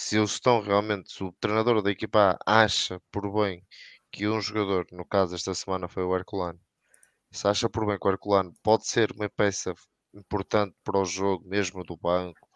se 0.00 0.16
eles 0.16 0.32
estão 0.32 0.62
realmente, 0.62 1.12
se 1.12 1.22
o 1.22 1.30
treinador 1.32 1.82
da 1.82 1.90
equipa 1.90 2.38
acha 2.46 2.98
por 3.12 3.30
bem 3.32 3.62
que 4.10 4.26
um 4.26 4.40
jogador, 4.40 4.86
no 4.92 5.04
caso 5.04 5.34
esta 5.34 5.54
semana 5.54 5.88
foi 5.88 6.02
o 6.02 6.16
Herculano, 6.16 6.58
se 7.30 7.46
acha 7.46 7.68
por 7.68 7.86
bem 7.86 7.98
que 7.98 8.08
o 8.08 8.10
Herculano 8.10 8.54
pode 8.62 8.86
ser 8.88 9.12
uma 9.12 9.28
peça 9.28 9.74
importante 10.14 10.74
para 10.82 10.98
o 10.98 11.04
jogo, 11.04 11.46
mesmo 11.46 11.84
do 11.84 11.98
banco, 11.98 12.48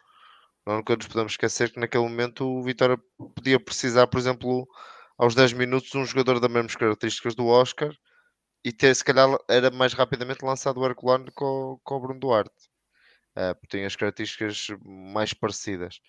não 0.67 0.77
nunca 0.77 0.97
nos 0.97 1.07
podemos 1.07 1.33
esquecer 1.33 1.71
que 1.71 1.79
naquele 1.79 2.05
momento 2.05 2.47
o 2.47 2.63
Vitória 2.63 2.99
podia 3.37 3.61
precisar, 3.61 4.07
por 4.07 4.19
exemplo, 4.19 4.67
aos 5.19 5.35
10 5.35 5.53
minutos, 5.53 5.95
um 5.95 6.07
jogador 6.07 6.41
das 6.41 6.51
mesmas 6.51 6.77
características 6.77 7.35
do 7.35 7.47
Oscar 7.47 7.95
e 8.65 8.73
ter, 8.73 8.95
se 8.97 9.05
calhar, 9.05 9.29
era 9.51 9.71
mais 9.71 9.93
rapidamente 9.93 10.43
lançado 10.43 10.81
o 10.81 10.87
Herculano 10.87 11.31
com, 11.35 11.79
com 11.85 11.97
o 11.97 12.01
Bruno 12.01 12.21
Duarte. 12.21 12.71
Uh, 13.37 13.55
tem 13.69 13.85
as 13.85 13.97
características 13.97 14.69
mais 14.83 15.35
parecidas. 15.35 16.01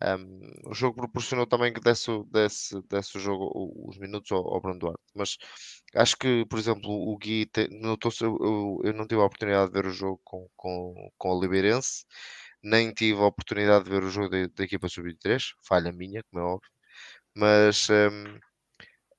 Um, 0.00 0.70
o 0.70 0.74
jogo 0.74 0.94
proporcionou 0.96 1.44
também 1.44 1.72
que 1.72 1.80
desse, 1.80 2.08
desse, 2.30 2.80
desse 2.88 3.16
o 3.16 3.20
jogo 3.20 3.50
os 3.88 3.98
minutos 3.98 4.30
ao, 4.30 4.46
ao 4.54 4.60
Bruno 4.60 4.78
Duarte, 4.78 5.02
mas 5.12 5.36
acho 5.96 6.16
que, 6.16 6.46
por 6.46 6.56
exemplo, 6.58 6.88
o 6.88 7.18
Gui 7.18 7.46
te, 7.46 7.68
notou 7.68 8.12
eu, 8.20 8.80
eu, 8.84 8.92
não 8.92 9.08
tive 9.08 9.20
a 9.20 9.24
oportunidade 9.24 9.72
de 9.72 9.72
ver 9.72 9.88
o 9.88 9.92
jogo 9.92 10.20
com, 10.22 10.48
com, 10.56 11.10
com 11.18 11.36
a 11.36 11.40
Liberense, 11.40 12.04
nem 12.62 12.92
tive 12.92 13.20
a 13.20 13.26
oportunidade 13.26 13.84
de 13.84 13.90
ver 13.90 14.04
o 14.04 14.10
jogo 14.10 14.28
da, 14.28 14.46
da 14.46 14.64
equipa 14.64 14.88
sub-23, 14.88 15.54
falha 15.66 15.92
minha, 15.92 16.22
como 16.30 16.44
é 16.44 16.46
óbvio, 16.46 16.70
mas 17.34 17.88
um, 17.90 18.36
uh, 18.36 18.40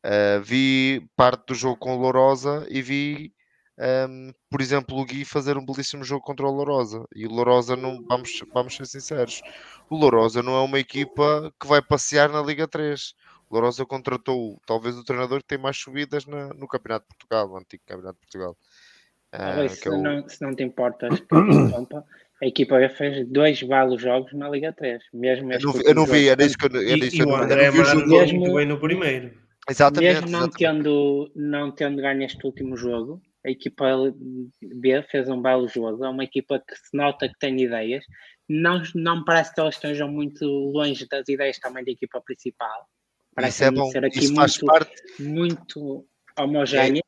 ah, 0.03 0.39
vi 0.43 1.09
parte 1.15 1.47
do 1.47 1.55
jogo 1.55 1.77
com 1.77 1.95
o 1.95 1.99
Lourosa 1.99 2.65
e 2.69 2.81
vi 2.81 3.33
um, 3.79 4.33
por 4.49 4.59
exemplo, 4.59 4.97
o 4.97 5.05
Gui 5.05 5.23
fazer 5.23 5.57
um 5.57 5.65
belíssimo 5.65 6.03
jogo 6.03 6.23
contra 6.23 6.45
o 6.45 6.51
Lourosa. 6.51 7.05
E 7.15 7.25
o 7.25 7.31
Lourosa, 7.31 7.77
não, 7.77 8.03
vamos, 8.03 8.43
vamos 8.53 8.75
ser 8.75 8.85
sinceros, 8.85 9.41
o 9.89 9.95
Lourosa 9.95 10.43
não 10.43 10.55
é 10.57 10.61
uma 10.61 10.79
equipa 10.79 11.53
que 11.59 11.65
vai 11.67 11.81
passear 11.81 12.29
na 12.29 12.41
Liga 12.41 12.67
3. 12.67 13.13
Lourosa 13.49 13.85
contratou 13.85 14.59
talvez 14.65 14.97
o 14.97 15.03
treinador 15.03 15.39
que 15.39 15.47
tem 15.47 15.57
mais 15.57 15.77
subidas 15.77 16.25
na, 16.25 16.49
no 16.49 16.67
Campeonato 16.67 17.05
de 17.09 17.15
Portugal, 17.15 17.47
no 17.47 17.57
antigo 17.57 17.83
Campeonato 17.85 18.15
de 18.15 18.21
Portugal. 18.21 18.57
Uh, 19.33 19.69
se, 19.69 19.87
é 19.87 19.91
o... 19.91 20.01
não, 20.01 20.27
se, 20.27 20.41
não, 20.41 20.55
te 20.55 20.63
importas, 20.63 21.23
a 22.41 22.45
equipa 22.45 22.77
fez 22.89 23.27
dois 23.29 23.61
belos 23.63 24.01
jogos 24.01 24.33
na 24.33 24.49
Liga 24.49 24.73
3. 24.73 25.01
Mesmo 25.13 25.53
eu, 25.53 25.59
não, 25.59 25.81
eu 25.81 25.95
não 25.95 26.05
vi, 26.05 26.27
era 26.27 26.43
isso 26.43 26.57
que 26.57 26.65
eu, 26.65 26.81
era 26.81 27.05
isso 27.05 27.15
e, 27.15 27.19
eu, 27.19 27.27
o 27.27 27.35
André 27.35 27.67
eu 27.67 27.73
não 27.73 27.83
vi 27.83 28.07
mesmo, 28.07 28.39
muito 28.39 28.55
bem 28.55 28.65
no 28.65 28.79
primeiro. 28.79 29.31
Exatamente. 29.69 30.13
Mesmo 30.15 30.29
não, 30.29 30.39
exatamente. 30.39 30.57
Tendo, 30.57 31.31
não 31.35 31.71
tendo 31.71 32.01
ganho 32.01 32.23
este 32.23 32.45
último 32.45 32.75
jogo, 32.75 33.21
a 33.45 33.49
equipa 33.49 33.85
B 34.61 35.03
fez 35.03 35.29
um 35.29 35.41
belo 35.41 35.67
jogo. 35.67 36.03
É 36.03 36.09
uma 36.09 36.23
equipa 36.23 36.59
que 36.59 36.75
se 36.75 36.95
nota 36.95 37.27
que 37.27 37.39
tem 37.39 37.59
ideias. 37.61 38.03
Não, 38.47 38.81
não 38.95 39.23
parece 39.23 39.53
que 39.53 39.59
elas 39.59 39.75
estejam 39.75 40.09
muito 40.09 40.45
longe 40.45 41.07
das 41.07 41.27
ideias 41.27 41.59
também 41.59 41.83
da 41.83 41.91
equipa 41.91 42.21
principal. 42.21 42.87
Parece 43.33 43.63
é 43.63 43.71
bom. 43.71 43.89
ser 43.91 44.03
aqui 44.03 44.19
isso 44.19 44.33
muito, 44.33 44.65
parte... 44.65 45.03
muito 45.19 46.05
homogénea. 46.37 47.01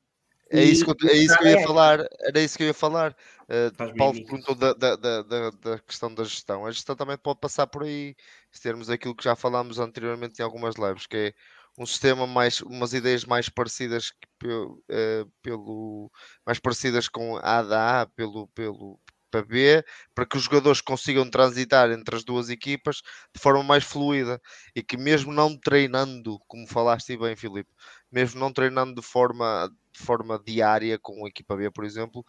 É, 0.50 0.60
é, 0.60 0.64
isso 0.64 0.86
que, 0.86 1.06
eu, 1.06 1.10
é 1.10 1.14
isso 1.14 1.38
que 1.38 1.46
eu 1.46 1.52
ia 1.52 1.68
falar. 1.68 2.08
Era 2.20 2.42
isso 2.42 2.58
que 2.58 2.64
eu 2.64 2.68
ia 2.68 2.74
falar. 2.74 3.16
Uh, 3.44 3.98
Paulo 3.98 4.14
perguntou 4.14 4.56
da, 4.56 4.74
da, 4.74 4.96
da, 4.96 5.22
da, 5.22 5.80
questão 5.80 6.14
da 6.14 6.24
gestão. 6.24 6.66
A 6.66 6.72
gestão 6.72 6.96
também 6.96 7.18
pode 7.18 7.40
passar 7.40 7.68
por 7.68 7.84
aí. 7.84 8.16
Se 8.52 8.62
termos 8.62 8.90
aquilo 8.90 9.16
que 9.16 9.24
já 9.24 9.36
falámos 9.36 9.80
anteriormente 9.80 10.40
em 10.40 10.44
algumas 10.44 10.76
lives, 10.76 11.08
que 11.08 11.18
é 11.18 11.34
um 11.82 11.86
sistema 11.86 12.28
mais, 12.28 12.62
umas 12.62 12.94
ideias 12.94 13.26
mais 13.26 13.50
parecidas 13.50 14.14
pelo, 14.38 14.84
uh, 14.90 15.32
pelo 15.42 16.12
mais 16.46 16.60
parecidas 16.60 17.08
com 17.08 17.38
a 17.38 17.62
da 17.64 18.02
A 18.02 18.06
pelo, 18.06 18.48
pelo 18.50 19.00
para 19.32 19.44
B, 19.44 19.84
para 20.14 20.26
que 20.26 20.38
os 20.38 20.44
jogadores 20.44 20.82
consigam 20.82 21.28
transitar 21.30 21.90
entre 21.90 22.16
as 22.16 22.24
duas 22.24 22.50
equipas 22.50 23.02
de 23.34 23.42
forma 23.42 23.64
mais 23.64 23.84
fluida 23.84 24.40
e 24.76 24.84
que 24.84 24.98
mesmo 24.98 25.32
não 25.32 25.58
treinando, 25.58 26.38
como 26.48 26.68
falaste 26.68 27.18
bem, 27.18 27.36
Filipe, 27.36 27.72
mesmo 28.12 28.40
não 28.40 28.52
treinando 28.52 28.94
de 28.94 29.02
forma, 29.02 29.72
de 29.94 30.00
forma 30.00 30.38
diária 30.46 31.00
com 31.00 31.26
a 31.26 31.30
equipa 31.30 31.56
B, 31.56 31.72
por 31.72 31.86
exemplo, 31.86 32.26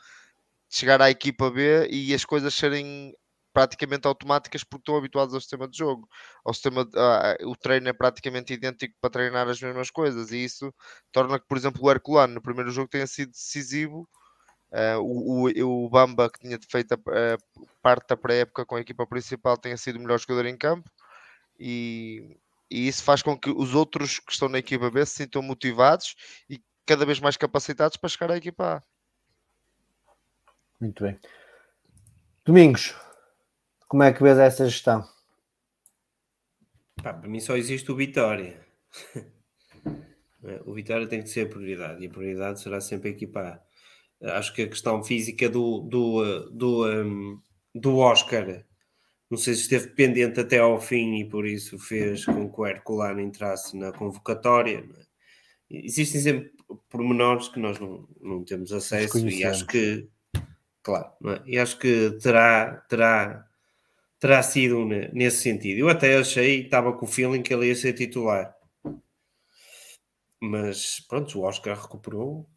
chegar 0.71 1.03
à 1.03 1.11
equipa 1.11 1.51
B 1.51 1.89
e 1.91 2.15
as 2.15 2.25
coisas 2.25 2.55
serem 2.55 3.13
praticamente 3.53 4.07
automáticas 4.07 4.65
porque 4.65 4.83
estão 4.83 4.97
habituados 4.97 5.35
ao 5.35 5.41
sistema 5.41 5.69
de 5.69 5.77
jogo. 5.77 6.09
Ao 6.45 6.55
sistema, 6.55 6.83
uh, 6.83 7.49
o 7.49 7.57
treino 7.57 7.89
é 7.89 7.93
praticamente 7.93 8.53
idêntico 8.53 8.95
para 9.01 9.11
treinar 9.11 9.49
as 9.49 9.61
mesmas 9.61 9.91
coisas 9.91 10.33
e 10.33 10.45
isso 10.45 10.73
torna 11.11 11.39
que, 11.39 11.47
por 11.47 11.57
exemplo, 11.57 11.83
o 11.85 11.91
Herculano 11.91 12.35
no 12.35 12.43
primeiro 12.43 12.71
jogo 12.71 12.89
tenha 12.89 13.07
sido 13.07 13.31
decisivo. 13.31 14.09
Uh, 14.71 14.99
o, 15.01 15.51
o, 15.51 15.85
o, 15.85 15.91
Bamba, 15.91 16.31
que 16.31 16.39
tinha 16.41 16.59
feito 16.71 16.93
a, 16.93 16.97
a 16.97 17.39
parte 17.83 18.09
da 18.09 18.17
pré-época 18.17 18.65
com 18.65 18.77
a 18.77 18.81
equipa 18.81 19.07
principal, 19.07 19.59
tenha 19.59 19.77
sido 19.77 19.97
o 19.97 20.01
melhor 20.01 20.19
jogador 20.19 20.47
em 20.47 20.57
campo 20.57 20.91
e, 21.59 22.39
e 22.71 22.89
isso 22.89 23.05
faz 23.05 23.23
com 23.23 23.39
que 23.39 23.51
os 23.51 23.75
outros 23.75 24.19
que 24.19 24.33
estão 24.33 24.49
na 24.49 24.59
equipa 24.59 24.91
B 24.91 25.05
se 25.05 25.17
sintam 25.17 25.43
motivados 25.43 26.17
e 26.49 26.61
cada 26.87 27.05
vez 27.05 27.21
mais 27.21 27.37
capacitados 27.37 27.97
para 27.97 28.09
chegar 28.09 28.31
à 28.31 28.37
equipa 28.37 28.77
A. 28.77 28.83
Muito 30.81 31.05
bem. 31.05 31.19
Domingos, 32.45 32.97
como 33.93 34.05
é 34.05 34.11
que 34.11 34.23
vês 34.23 34.39
essa 34.39 34.65
gestão? 34.65 35.07
Pá, 37.03 37.13
para 37.13 37.29
mim 37.29 37.41
só 37.41 37.59
existe 37.59 37.93
o 37.93 37.95
Vitória. 37.95 38.59
o 40.65 40.73
Vitória 40.73 41.07
tem 41.07 41.23
que 41.23 41.29
ser 41.29 41.45
a 41.45 41.51
prioridade 41.51 42.03
e 42.03 42.07
a 42.07 42.11
prioridade 42.11 42.63
será 42.63 42.81
sempre 42.81 43.11
a 43.11 43.13
equipa 43.13 43.63
A. 44.23 44.39
Acho 44.39 44.55
que 44.55 44.63
a 44.63 44.69
questão 44.69 45.05
física 45.05 45.47
do, 45.47 45.81
do, 45.81 46.49
do, 46.49 46.91
um, 46.91 47.39
do 47.75 47.99
Oscar 47.99 48.65
não 49.31 49.37
sei 49.37 49.53
se 49.53 49.61
esteve 49.61 49.89
pendente 49.89 50.41
até 50.41 50.61
ao 50.61 50.81
fim 50.81 51.17
e 51.17 51.29
por 51.29 51.45
isso 51.45 51.79
fez 51.79 52.25
com 52.25 52.51
que 52.51 52.61
o 52.63 52.67
Herculano 52.67 53.21
entrasse 53.21 53.77
na 53.77 53.93
convocatória. 53.93 54.89
É? 54.89 55.05
Existem 55.69 56.19
sempre 56.19 56.51
pormenores 56.89 57.49
que 57.49 57.61
nós 57.61 57.79
não, 57.79 58.09
não 58.23 58.43
temos 58.43 58.73
acesso 58.73 59.19
e 59.29 59.45
acho 59.45 59.67
que, 59.67 60.09
claro, 60.83 61.13
é? 61.27 61.43
e 61.45 61.59
acho 61.59 61.79
que 61.79 62.13
terá, 62.23 62.77
terá 62.89 63.52
terá 64.23 64.41
sido 64.41 64.85
nesse 65.13 65.39
sentido. 65.43 65.81
Eu 65.81 65.89
até 65.89 66.17
achei, 66.17 66.61
estava 66.63 66.93
com 66.93 67.05
o 67.05 67.09
feeling 67.09 67.43
que 67.43 67.53
ele 67.53 67.67
ia 67.67 67.75
ser 67.75 67.93
titular. 67.93 68.55
Mas 70.41 71.01
pronto, 71.09 71.41
o 71.41 71.43
Oscar 71.43 71.77
recuperou 71.77 72.49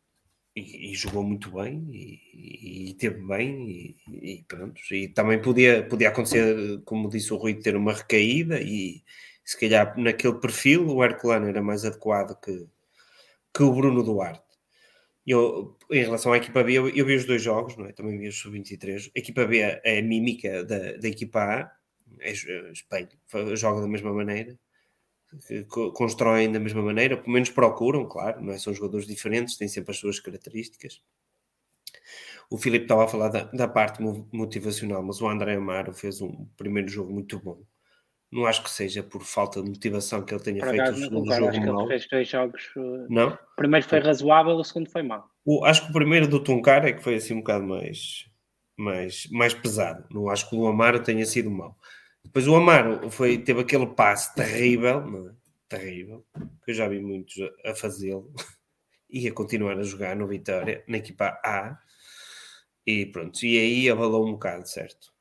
e, 0.55 0.91
e 0.91 0.93
jogou 0.93 1.23
muito 1.23 1.51
bem 1.51 1.87
e, 1.91 2.89
e 2.91 2.93
teve 2.93 3.19
bem 3.25 3.67
e, 3.67 3.95
e, 4.07 4.45
pronto. 4.47 4.79
E 4.91 5.07
também 5.07 5.41
podia, 5.41 5.83
podia 5.87 6.09
acontecer, 6.09 6.83
como 6.85 7.09
disse 7.09 7.33
o 7.33 7.37
Rui, 7.37 7.55
ter 7.55 7.75
uma 7.75 7.93
recaída 7.93 8.61
e 8.61 9.03
se 9.43 9.59
calhar 9.59 9.97
naquele 9.97 10.39
perfil 10.39 10.87
o 10.87 11.03
Herculano 11.03 11.47
era 11.47 11.63
mais 11.63 11.83
adequado 11.83 12.39
que, 12.39 12.67
que 13.51 13.63
o 13.63 13.73
Bruno 13.73 14.03
Duarte. 14.03 14.44
Eu, 15.25 15.75
em 15.91 16.03
relação 16.03 16.33
à 16.33 16.37
equipa 16.37 16.63
B, 16.63 16.73
eu, 16.73 16.87
eu 16.89 17.05
vi 17.05 17.15
os 17.15 17.25
dois 17.25 17.41
jogos, 17.41 17.75
não 17.75 17.87
é? 17.87 17.91
também 17.91 18.17
vi 18.17 18.27
os 18.27 18.39
sub-23. 18.39 19.11
A 19.15 19.19
equipa 19.19 19.45
B 19.45 19.59
é 19.59 19.99
a 19.99 20.01
mímica 20.01 20.63
da, 20.63 20.93
da 20.97 21.07
equipa 21.07 21.39
A, 21.39 21.71
é, 22.19 22.29
é 22.29 22.71
espelho, 22.71 23.09
joga 23.55 23.81
da 23.81 23.87
mesma 23.87 24.13
maneira, 24.13 24.57
constroem 25.93 26.51
da 26.51 26.59
mesma 26.59 26.81
maneira, 26.81 27.17
pelo 27.17 27.31
menos 27.31 27.49
procuram, 27.49 28.07
claro, 28.07 28.41
não 28.41 28.53
é? 28.53 28.57
são 28.59 28.73
jogadores 28.73 29.07
diferentes, 29.07 29.57
têm 29.57 29.67
sempre 29.67 29.91
as 29.91 29.97
suas 29.97 30.19
características. 30.19 31.01
O 32.49 32.57
Filipe 32.57 32.85
estava 32.85 33.05
a 33.05 33.07
falar 33.07 33.29
da, 33.29 33.45
da 33.45 33.67
parte 33.67 34.01
motivacional, 34.31 35.01
mas 35.01 35.19
o 35.21 35.27
André 35.27 35.55
Amaro 35.55 35.93
fez 35.93 36.21
um 36.21 36.45
primeiro 36.55 36.87
jogo 36.87 37.11
muito 37.11 37.39
bom 37.39 37.63
não 38.31 38.45
acho 38.45 38.63
que 38.63 38.69
seja 38.69 39.01
por 39.03 39.23
falta 39.23 39.61
de 39.61 39.69
motivação 39.69 40.23
que 40.23 40.33
ele 40.33 40.43
tenha 40.43 40.59
por 40.59 40.69
feito 40.69 40.81
acaso, 40.81 40.97
o 40.97 41.03
segundo 41.03 41.33
jogo 41.33 41.47
acho 41.47 41.61
mal. 41.61 41.87
Que 41.87 41.93
ele 41.93 41.99
fez 41.99 42.09
dois 42.09 42.27
jogos. 42.27 42.63
Uh, 42.75 43.07
não? 43.09 43.29
O 43.29 43.55
primeiro 43.55 43.87
foi 43.87 43.99
razoável, 43.99 44.55
o 44.55 44.63
segundo 44.63 44.89
foi 44.89 45.03
mal. 45.03 45.29
O, 45.45 45.63
acho 45.63 45.83
que 45.83 45.89
o 45.89 45.93
primeiro 45.93 46.27
do 46.27 46.43
Tuncar 46.43 46.85
é 46.85 46.93
que 46.93 47.03
foi 47.03 47.15
assim 47.15 47.35
um 47.35 47.39
bocado 47.39 47.65
mais, 47.65 48.25
mais, 48.75 49.27
mais 49.31 49.53
pesado. 49.53 50.05
Não 50.11 50.29
acho 50.29 50.49
que 50.49 50.55
o 50.55 50.67
Amaro 50.67 51.01
tenha 51.01 51.25
sido 51.25 51.49
mau. 51.49 51.77
Depois 52.23 52.47
o 52.47 52.55
Amaro 52.55 53.09
foi, 53.11 53.37
teve 53.37 53.61
aquele 53.61 53.87
passe 53.87 54.33
terrível, 54.35 55.29
é? 55.29 55.33
terrível, 55.69 56.25
que 56.63 56.71
eu 56.71 56.75
já 56.75 56.87
vi 56.87 56.99
muitos 56.99 57.35
a, 57.63 57.71
a 57.71 57.75
fazê-lo 57.75 58.33
e 59.09 59.27
a 59.27 59.31
continuar 59.31 59.77
a 59.77 59.83
jogar 59.83 60.15
no 60.15 60.27
Vitória, 60.27 60.83
na 60.87 60.97
equipa 60.97 61.39
A. 61.45 61.79
E 62.85 63.05
pronto, 63.05 63.43
e 63.43 63.57
aí 63.57 63.89
abalou 63.89 64.27
um 64.27 64.33
bocado, 64.33 64.67
certo? 64.67 65.14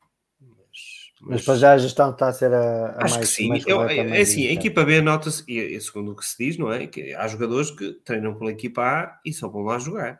Mas, 1.27 1.45
para 1.45 1.57
já 1.57 1.73
a 1.73 1.79
gestão 1.79 2.11
está 2.11 2.29
a 2.29 2.33
ser 2.33 2.53
a, 2.53 2.87
a 2.87 3.05
acho 3.05 3.15
mais, 3.15 3.29
que 3.29 3.35
sim. 3.35 3.49
mais 3.49 3.67
Eu, 3.67 3.83
é, 3.85 3.97
é 3.97 4.21
assim, 4.21 4.47
a 4.47 4.53
equipa 4.53 4.85
B 4.85 5.01
nota-se, 5.01 5.43
e, 5.49 5.81
segundo 5.81 6.13
o 6.13 6.17
que 6.17 6.25
se 6.25 6.37
diz, 6.39 6.59
não 6.59 6.71
é? 6.71 6.87
Que 6.87 7.15
há 7.15 7.27
jogadores 7.27 7.71
que 7.71 7.93
treinam 8.05 8.35
pela 8.39 8.51
equipa 8.51 8.83
A 8.83 9.21
e 9.25 9.33
só 9.33 9.49
vão 9.49 9.63
lá 9.63 9.79
jogar. 9.79 10.09
É? 10.09 10.19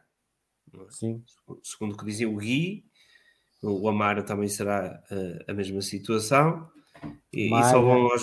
Sim. 0.89 1.23
Segundo 1.63 1.93
o 1.93 1.97
que 1.97 2.07
dizia 2.07 2.29
o 2.29 2.37
Gui, 2.37 2.85
o 3.63 3.89
Amaro 3.89 4.25
também 4.25 4.49
será 4.49 5.03
a, 5.11 5.53
a 5.53 5.55
mesma 5.55 5.83
situação 5.83 6.69
e, 7.33 7.47
e, 7.55 7.65
só 7.65 7.81
vão 7.81 8.03
lá, 8.03 8.17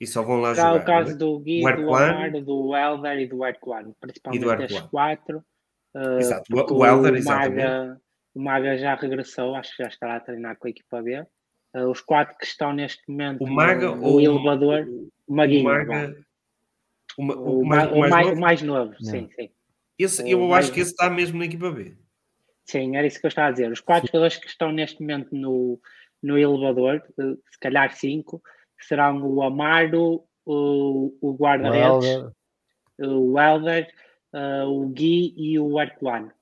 e 0.00 0.06
só 0.06 0.22
vão 0.22 0.40
lá 0.40 0.54
jogar. 0.54 0.76
o 0.76 0.84
caso 0.84 1.12
é? 1.12 1.14
do 1.14 1.38
Gui, 1.40 1.62
do 1.62 1.94
Amaro, 1.94 2.44
do 2.44 2.76
Helder 2.76 3.18
e 3.18 3.26
do 3.26 3.44
Erquan, 3.44 3.92
principalmente 4.00 4.62
estes 4.64 4.80
quatro. 4.88 5.44
Uh, 5.94 6.18
Exato, 6.18 6.44
o 6.52 6.86
Helder, 6.86 7.20
o 7.20 7.24
Maga, 7.24 8.00
o 8.32 8.40
Maga 8.40 8.78
já 8.78 8.94
regressou, 8.94 9.56
acho 9.56 9.76
que 9.76 9.82
já 9.82 9.88
estará 9.88 10.16
a 10.16 10.20
treinar 10.20 10.56
com 10.56 10.68
a 10.68 10.70
equipa 10.70 11.02
B. 11.02 11.26
Uh, 11.74 11.88
os 11.88 12.00
quatro 12.00 12.36
que 12.36 12.44
estão 12.44 12.72
neste 12.72 13.00
momento 13.08 13.44
o 13.44 13.46
Maga 13.48 13.94
no, 13.94 13.96
no 13.96 14.20
elevador, 14.20 14.88
o 15.26 15.34
Maguinho. 15.34 15.60
O, 15.60 15.64
Maga, 15.64 16.16
o, 17.16 17.22
o, 17.22 17.60
o, 17.60 17.66
mais, 17.66 17.90
o, 17.92 17.98
mais, 17.98 18.10
mais, 18.10 18.26
novo? 18.26 18.40
mais 18.40 18.62
novo, 18.62 18.94
sim, 19.00 19.28
sim. 19.36 19.50
Esse, 19.98 20.28
eu 20.28 20.52
acho 20.54 20.72
que 20.72 20.80
esse 20.80 20.92
está 20.92 21.10
mesmo 21.10 21.38
na 21.38 21.44
equipa 21.44 21.70
B. 21.70 21.94
Sim, 22.64 22.96
era 22.96 23.06
isso 23.06 23.20
que 23.20 23.26
eu 23.26 23.28
estava 23.28 23.48
a 23.48 23.50
dizer. 23.52 23.70
Os 23.70 23.80
quatro 23.80 24.06
jogadores 24.06 24.36
que 24.36 24.46
estão 24.46 24.72
neste 24.72 25.00
momento 25.00 25.28
no, 25.34 25.78
no 26.22 26.38
elevador, 26.38 27.02
se 27.18 27.58
calhar 27.60 27.94
cinco, 27.94 28.42
serão 28.80 29.22
o 29.22 29.42
Amaro, 29.42 30.24
o, 30.46 31.14
o 31.20 31.34
guarda-redes, 31.34 32.32
o 32.98 33.38
Helder, 33.38 33.92
uh, 34.32 34.66
o 34.66 34.88
Gui 34.88 35.34
e 35.36 35.58
o 35.58 35.78
Arcoano. 35.78 36.32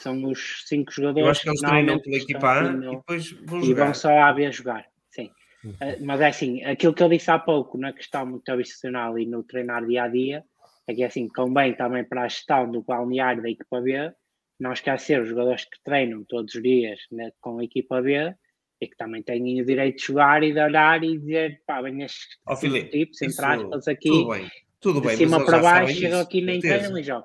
São 0.00 0.24
os 0.24 0.64
cinco 0.66 0.92
jogadores. 0.92 1.24
Eu 1.24 1.30
acho 1.30 1.42
que 1.42 1.48
eles 1.48 1.60
treinam 1.60 2.00
pela 2.00 2.16
equipa 2.16 2.52
A 2.52 2.72
e 2.72 2.96
depois 2.96 3.30
vão 3.32 3.60
jogar. 3.62 3.70
E 3.70 3.74
vão 3.74 3.94
só 3.94 4.18
a 4.18 4.32
B 4.32 4.52
jogar, 4.52 4.86
sim. 5.10 5.30
Uh, 5.64 6.04
mas 6.04 6.20
é 6.20 6.28
assim, 6.28 6.64
aquilo 6.64 6.94
que 6.94 7.02
eu 7.02 7.08
disse 7.08 7.30
há 7.30 7.38
pouco 7.38 7.76
na 7.76 7.92
questão 7.92 8.24
motivacional 8.26 9.18
e 9.18 9.26
no 9.26 9.42
treinar 9.42 9.84
dia 9.84 10.04
a 10.04 10.08
dia, 10.08 10.44
é 10.86 10.94
que 10.94 11.02
é 11.02 11.06
assim, 11.06 11.28
convém 11.28 11.74
também 11.74 12.04
para 12.04 12.22
a 12.22 12.28
gestão 12.28 12.70
do 12.70 12.82
balneário 12.82 13.42
da 13.42 13.50
equipa 13.50 13.80
B, 13.80 14.12
não 14.58 14.72
esquecer 14.72 15.20
os 15.20 15.28
jogadores 15.28 15.64
que 15.64 15.82
treinam 15.84 16.24
todos 16.24 16.54
os 16.54 16.62
dias 16.62 16.98
né, 17.12 17.30
com 17.40 17.58
a 17.58 17.64
equipa 17.64 18.00
B 18.00 18.34
e 18.80 18.86
que 18.86 18.96
também 18.96 19.22
têm 19.22 19.60
o 19.60 19.66
direito 19.66 19.98
de 19.98 20.04
jogar 20.04 20.42
e 20.42 20.52
de 20.52 20.60
olhar 20.60 21.02
e 21.02 21.18
dizer, 21.18 21.62
pá, 21.66 21.82
estes 21.90 22.26
oh, 22.46 22.54
tipos, 22.56 23.20
entre 23.22 23.44
aspas, 23.44 23.88
aqui, 23.88 24.08
tudo 24.08 24.28
bem, 24.28 24.50
tudo 24.80 25.00
bem, 25.00 25.10
de 25.10 25.16
cima 25.16 25.44
para 25.44 25.58
baixo, 25.58 25.94
chegam 25.94 26.20
aqui 26.20 26.40
nem 26.40 26.60
treinam 26.60 26.96
e 26.96 27.02
jogam. 27.02 27.24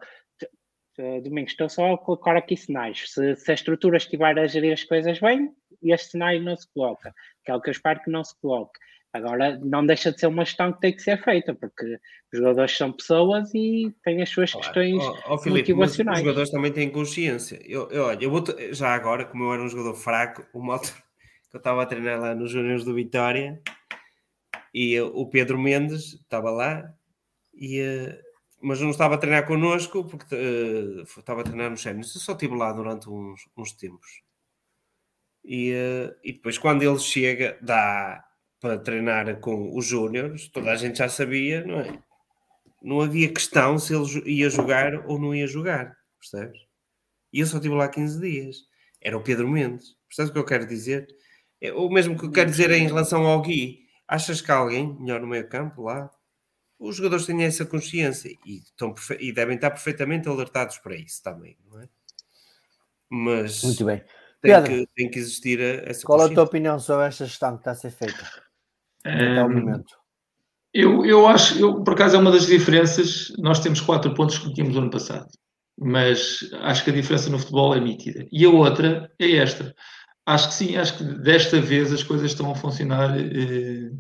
Uh, 1.00 1.22
Domingos, 1.22 1.52
estou 1.54 1.68
só 1.70 1.94
a 1.94 1.98
colocar 1.98 2.36
aqui 2.36 2.56
cenários. 2.56 3.12
Se, 3.12 3.36
se 3.36 3.52
a 3.52 3.54
estrutura 3.56 3.98
estiver 3.98 4.38
a 4.38 4.46
gerir 4.48 4.74
as 4.74 4.84
coisas 4.84 5.20
bem, 5.20 5.52
este 5.82 6.12
cenário 6.12 6.42
não 6.42 6.56
se 6.56 6.68
coloca, 6.74 7.14
que 7.44 7.52
é 7.52 7.56
o 7.56 7.62
que 7.62 7.70
eu 7.70 7.72
espero 7.72 8.00
que 8.02 8.12
não 8.12 8.24
se 8.24 8.40
coloque. 8.40 8.80
Agora, 9.12 9.60
não 9.60 9.86
deixa 9.86 10.12
de 10.12 10.20
ser 10.20 10.28
uma 10.28 10.44
gestão 10.46 10.74
que 10.74 10.80
tem 10.82 10.92
que 10.96 11.02
ser 11.02 11.22
feita, 11.24 11.54
porque 11.54 11.86
os 12.32 12.40
jogadores 12.40 12.76
são 12.76 12.92
pessoas 12.92 13.54
e 13.54 13.94
têm 14.04 14.22
as 14.24 14.30
suas 14.30 14.52
Claro. 14.52 14.66
questões 14.66 15.04
ó, 15.26 15.38
Filipe, 15.38 15.74
mas 15.74 15.92
os 15.92 15.98
motivacionais. 15.98 16.20
jogadores 16.20 16.50
também 16.50 16.72
têm 16.72 16.90
consciência. 16.90 17.60
Eu, 17.64 17.90
eu, 17.92 18.06
olha, 18.06 18.24
eu 18.24 18.32
vou 18.32 18.44
já 18.72 18.94
agora, 18.94 19.26
como 19.26 19.44
eu 19.44 19.54
era 19.54 19.62
um 19.64 19.70
jogador 19.70 19.94
fraco, 19.96 20.44
uma 20.54 20.74
altura 20.74 20.94
que 21.50 21.56
eu 21.56 21.60
estava 21.60 21.84
a 21.84 21.86
treinar 21.86 22.20
lá 22.20 22.34
nos 22.34 22.50
Júniors 22.52 22.84
do 22.84 22.94
Vitória 22.96 23.62
e 24.74 24.94
eu- 24.94 25.16
o 25.16 25.28
Pedro 25.30 25.60
Mendes 25.60 26.14
estava 26.14 26.50
lá, 26.50 26.92
e, 27.54 27.80
eh, 27.80 28.20
mas 28.64 28.80
não 28.82 28.90
estava 28.90 29.16
a 29.16 29.18
treinar 29.18 29.46
connosco 29.46 30.06
porque 30.06 30.34
eh, 30.34 31.04
estava 31.18 31.42
a 31.42 31.44
treinar 31.44 31.70
nos 31.70 31.82
Sénios. 31.82 32.16
Eu 32.16 32.22
só 32.22 32.32
estive 32.34 32.56
lá 32.56 32.72
durante 32.72 33.10
uns, 33.10 33.42
uns 33.58 33.74
tempos. 33.74 34.24
E, 35.44 35.72
eh, 35.72 36.16
e 36.24 36.34
depois, 36.34 36.58
quando 36.58 36.84
ele 36.84 37.00
chega, 37.00 37.58
dá 37.62 38.24
para 38.60 38.78
treinar 38.78 39.40
com 39.42 39.78
os 39.78 39.86
Júniors, 39.86 40.48
toda 40.50 40.72
a 40.72 40.76
gente 40.76 40.98
já 41.00 41.10
sabia, 41.10 41.66
não 41.66 41.80
é? 41.82 42.02
não 42.84 43.02
havia 43.02 43.34
questão 43.34 43.80
se 43.80 43.96
ele 43.96 44.30
ia 44.30 44.50
jogar 44.50 45.06
ou 45.08 45.18
não 45.18 45.34
ia 45.34 45.48
jogar, 45.48 45.96
percebes? 46.20 46.60
E 47.32 47.40
eu 47.40 47.48
só 47.48 47.58
estive 47.58 47.76
lá 47.76 47.88
15 47.88 48.20
dias. 48.20 48.58
Era 49.02 49.18
o 49.18 49.24
Pedro 49.24 49.50
Mendes. 49.50 49.96
Percebes 50.08 50.30
o 50.30 50.34
que 50.34 50.40
eu 50.40 50.46
quero 50.46 50.68
dizer? 50.68 51.08
É 51.62 51.74
o 51.74 51.90
mesmo 51.90 52.18
que 52.18 52.26
eu 52.26 52.32
quero 52.32 52.52
dizer 52.52 52.70
em 52.72 52.86
relação 52.86 53.26
ao 53.26 53.42
Gui. 53.42 53.88
Achas 54.08 54.42
que 54.42 54.52
há 54.52 54.56
alguém 54.56 54.96
melhor 55.00 55.22
no 55.22 55.28
meio 55.28 55.48
campo 55.50 55.84
lá? 55.84 56.12
Os 56.80 56.96
jogadores 56.98 57.26
têm 57.26 57.44
essa 57.44 57.66
consciência 57.66 58.30
e, 58.46 58.58
estão 58.60 58.94
e 59.20 59.32
devem 59.32 59.56
estar 59.56 59.72
perfeitamente 59.72 60.28
alertados 60.28 60.78
para 60.80 60.96
isso 60.96 61.22
também, 61.24 61.58
não 61.70 61.80
é? 61.82 61.88
Mas 63.10 63.64
Muito 63.64 63.86
bem. 63.86 63.98
tem, 64.00 64.08
Pedro, 64.42 64.64
que, 64.64 64.88
tem 64.96 65.10
que 65.10 65.20
existir 65.20 65.60
a- 65.62 65.90
essa 65.90 66.06
qual 66.06 66.22
a 66.22 66.30
tua 66.30 66.44
opinião 66.44 66.80
sobre 66.80 67.06
esta 67.08 67.26
gestão 67.26 67.54
que 67.54 67.62
está 67.62 67.72
a 67.72 67.76
ser 67.76 67.92
feita 67.92 68.24
até 69.06 69.40
ao 69.40 69.50
Hum, 69.50 69.54
momento? 69.62 69.96
Eu, 70.74 71.06
eu 71.06 71.28
acho, 71.28 71.60
eu, 71.60 71.84
por 71.84 71.94
acaso 71.94 72.16
é 72.16 72.20
uma 72.20 72.32
das 72.32 72.48
diferenças. 72.48 73.32
Nós 73.38 73.60
temos 73.60 73.80
quatro 73.80 74.14
pontos 74.16 74.40
que 74.40 74.52
tínhamos 74.54 74.76
no 74.76 74.82
ano 74.82 74.90
passado, 74.90 75.28
mas 75.78 76.40
acho 76.62 76.84
que 76.84 76.90
a 76.90 76.94
diferença 76.94 77.30
no 77.30 77.38
futebol 77.38 77.76
é 77.76 77.80
nítida. 77.80 78.28
E 78.32 78.44
a 78.44 78.50
outra 78.50 79.12
é 79.20 79.36
esta. 79.36 79.74
Acho 80.26 80.48
que 80.48 80.54
sim, 80.56 80.76
acho 80.78 80.98
que 80.98 81.04
desta 81.04 81.62
vez 81.62 81.92
as 81.94 82.02
coisas 82.02 82.32
estão 82.32 82.50
a 82.52 82.56
funcionar 82.56 83.16
eh, 83.20 83.92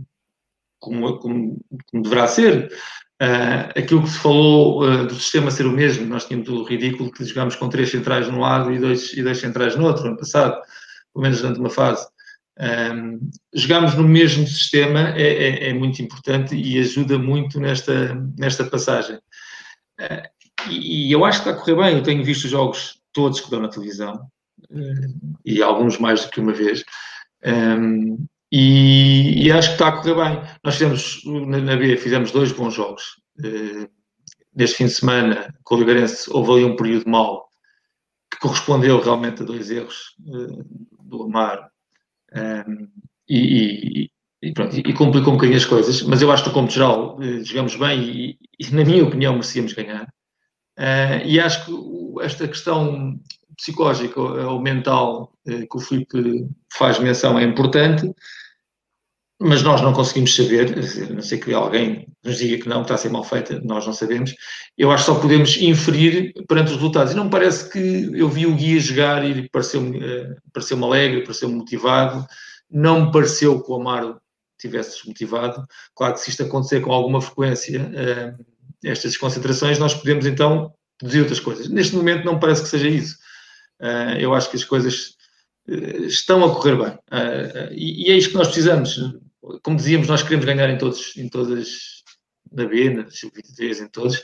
como, 0.84 1.18
como, 1.20 1.58
como 1.90 2.04
deverá 2.04 2.28
ser. 2.28 2.70
Ah, 3.22 3.70
aquilo 3.78 4.04
que 4.04 4.10
se 4.10 4.20
falou 4.20 4.84
ah, 4.84 5.04
do 5.06 5.16
sistema 5.16 5.50
ser 5.50 5.66
o 5.66 5.72
mesmo, 5.72 6.06
nós 6.06 6.26
tínhamos 6.26 6.50
o 6.50 6.64
ridículo 6.64 7.12
que 7.12 7.24
jogámos 7.24 7.56
com 7.56 7.70
três 7.70 7.90
centrais 7.90 8.28
num 8.28 8.40
lado 8.40 8.72
e 8.72 8.80
dois, 8.80 9.14
e 9.14 9.24
dois 9.24 9.38
centrais 9.38 9.76
no 9.76 9.86
outro, 9.86 10.08
ano 10.08 10.18
passado, 10.18 10.62
pelo 11.14 11.24
menos 11.24 11.42
durante 11.42 11.60
uma 11.60 11.70
fase. 11.70 12.06
Um, 12.60 13.32
jogarmos 13.54 13.96
no 13.96 14.04
mesmo 14.04 14.46
sistema 14.46 15.10
é, 15.16 15.24
é- 15.24 15.70
é 15.70 15.74
muito 15.74 16.02
importante 16.02 16.56
e 16.56 16.78
ajuda 16.80 17.18
muito 17.18 17.60
nesta, 17.60 18.14
nesta 18.38 18.64
passagem. 18.66 19.16
Uh, 20.00 20.70
e, 20.70 21.08
e 21.08 21.12
eu 21.12 21.24
acho 21.26 21.42
que 21.42 21.50
está 21.50 21.60
a 21.60 21.64
correr 21.64 21.82
bem. 21.82 21.98
Eu 21.98 22.04
tenho 22.04 22.24
visto 22.24 22.46
os 22.46 22.52
jogos 22.52 23.00
todos 23.12 23.40
que 23.40 23.50
dão 23.50 23.62
na 23.62 23.70
televisão 23.70 24.28
uh, 24.70 25.38
e 25.46 25.64
alguns 25.64 25.98
mais 25.98 26.26
do 26.26 26.32
que 26.32 26.42
uma 26.42 26.54
vez. 26.54 26.84
Um, 27.46 28.26
e, 28.56 29.48
e 29.48 29.52
acho 29.52 29.70
que 29.70 29.74
está 29.74 29.88
a 29.88 29.92
correr 29.94 30.14
bem. 30.14 30.44
Nós 30.64 30.76
fizemos, 30.76 31.22
na, 31.26 31.76
B, 31.76 31.98
fizemos 31.98 32.32
dois 32.32 32.52
bons 32.52 32.76
jogos. 32.76 33.16
Uh, 33.40 33.90
neste 34.56 34.78
fim 34.78 34.86
de 34.86 34.92
semana, 34.92 35.56
com 35.64 35.74
o 35.74 35.78
Oliveirense, 35.80 36.30
houve 36.32 36.52
ali 36.52 36.64
um 36.64 36.76
período 36.76 37.10
mau 37.10 37.50
que 38.32 38.40
correspondeu 38.40 39.02
realmente 39.02 39.42
a 39.42 39.46
dois 39.46 39.72
erros 39.72 40.16
uh, 40.28 40.64
do 41.04 41.24
Amaro 41.24 41.64
um, 42.36 42.88
e, 43.28 44.04
e, 44.04 44.12
e, 44.44 44.54
pronto, 44.54 44.78
e 44.78 44.94
complicou 44.94 45.34
um 45.34 45.38
bocadinho 45.38 45.58
as 45.58 45.66
coisas, 45.66 46.04
mas 46.04 46.22
eu 46.22 46.32
acho 46.32 46.44
que, 46.44 46.52
como 46.52 46.70
geral, 46.70 47.18
eh, 47.24 47.44
jogamos 47.44 47.76
bem 47.76 48.38
e, 48.60 48.72
na 48.72 48.84
minha 48.84 49.04
opinião, 49.04 49.34
merecíamos 49.34 49.74
ganhar. 49.74 50.08
E 51.26 51.40
acho 51.40 51.66
que 51.66 52.24
esta 52.24 52.48
questão 52.48 53.18
psicológica 53.56 54.20
ou 54.20 54.60
mental 54.60 55.32
eh, 55.48 55.66
que 55.66 55.78
o 55.78 55.80
Filipe 55.80 56.48
faz 56.72 57.00
menção 57.00 57.38
é 57.38 57.44
importante, 57.44 58.14
mas 59.46 59.62
nós 59.62 59.82
não 59.82 59.92
conseguimos 59.92 60.34
saber, 60.34 60.74
dizer, 60.74 61.14
não 61.14 61.22
sei 61.22 61.38
que 61.38 61.54
alguém 61.54 62.08
nos 62.24 62.38
diga 62.38 62.64
que 62.64 62.70
não, 62.70 62.78
que 62.78 62.84
está 62.84 62.96
a 62.96 62.98
ser 62.98 63.10
mal 63.10 63.26
feita, 63.26 63.60
nós 63.62 63.86
não 63.86 63.92
sabemos. 63.92 64.34
Eu 64.78 64.90
acho 64.90 65.04
que 65.04 65.12
só 65.12 65.20
podemos 65.20 65.58
inferir 65.58 66.34
perante 66.48 66.68
os 66.68 66.76
resultados. 66.76 67.12
E 67.12 67.16
não 67.16 67.26
me 67.26 67.30
parece 67.30 67.70
que 67.70 68.10
eu 68.14 68.30
vi 68.30 68.46
o 68.46 68.56
Guia 68.56 68.80
jogar 68.80 69.30
e 69.30 69.50
pareceu-me 69.50 70.02
eh, 70.02 70.34
pareceu 70.54 70.82
alegre, 70.82 71.24
pareceu-me 71.24 71.56
motivado. 71.56 72.26
Não 72.72 73.08
me 73.08 73.12
pareceu 73.12 73.62
que 73.62 73.70
o 73.70 73.76
Amaro 73.76 74.18
tivesse 74.58 74.96
desmotivado. 74.96 75.68
Claro 75.94 76.14
que 76.14 76.22
se 76.22 76.30
isto 76.30 76.44
acontecer 76.44 76.80
com 76.80 76.94
alguma 76.94 77.20
frequência, 77.20 77.92
eh, 77.94 78.34
estas 78.86 79.12
desconcentrações, 79.12 79.78
nós 79.78 79.94
podemos 79.94 80.26
então 80.26 80.74
deduzir 81.02 81.20
outras 81.20 81.42
coisas. 81.42 81.68
Neste 81.68 81.98
momento 81.98 82.24
não 82.24 82.36
me 82.36 82.40
parece 82.40 82.64
que 82.64 82.70
seja 82.70 82.88
isso. 82.88 83.18
Eh, 83.82 84.20
eu 84.22 84.34
acho 84.34 84.50
que 84.50 84.56
as 84.56 84.64
coisas 84.64 85.18
estão 86.08 86.46
a 86.46 86.54
correr 86.56 86.78
bem. 86.78 86.98
E 87.72 88.10
é 88.12 88.18
isto 88.18 88.32
que 88.32 88.38
nós 88.38 88.48
precisamos. 88.48 88.98
Como 89.62 89.78
dizíamos, 89.78 90.08
nós 90.08 90.24
queremos 90.24 90.46
ganhar 90.46 90.70
em 90.70 90.78
todos, 90.78 91.16
em 91.18 91.28
todas, 91.28 92.04
na 92.52 92.66
B, 92.66 92.90
na 92.90 93.10
sub-23, 93.10 93.82
em 93.86 93.88
todos, 93.90 94.22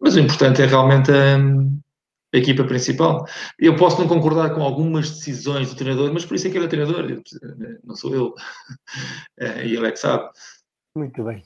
mas 0.00 0.14
o 0.16 0.20
importante 0.20 0.62
é 0.62 0.66
realmente 0.66 1.10
a, 1.10 1.36
a 1.36 2.36
equipa 2.38 2.64
principal. 2.64 3.26
Eu 3.58 3.74
posso 3.76 4.00
não 4.00 4.06
concordar 4.08 4.54
com 4.54 4.62
algumas 4.62 5.10
decisões 5.10 5.70
do 5.70 5.76
treinador, 5.76 6.12
mas 6.12 6.24
por 6.24 6.34
isso 6.36 6.46
é 6.46 6.50
que 6.50 6.56
ele 6.56 6.66
é 6.66 6.68
treinador, 6.68 7.10
eu, 7.10 7.22
não 7.84 7.96
sou 7.96 8.14
eu. 8.14 8.34
Eh, 9.38 9.66
E 9.68 9.76
ele 9.76 9.86
é 9.86 9.92
que 9.92 9.98
sabe. 9.98 10.28
Muito 10.94 11.22
bem. 11.24 11.42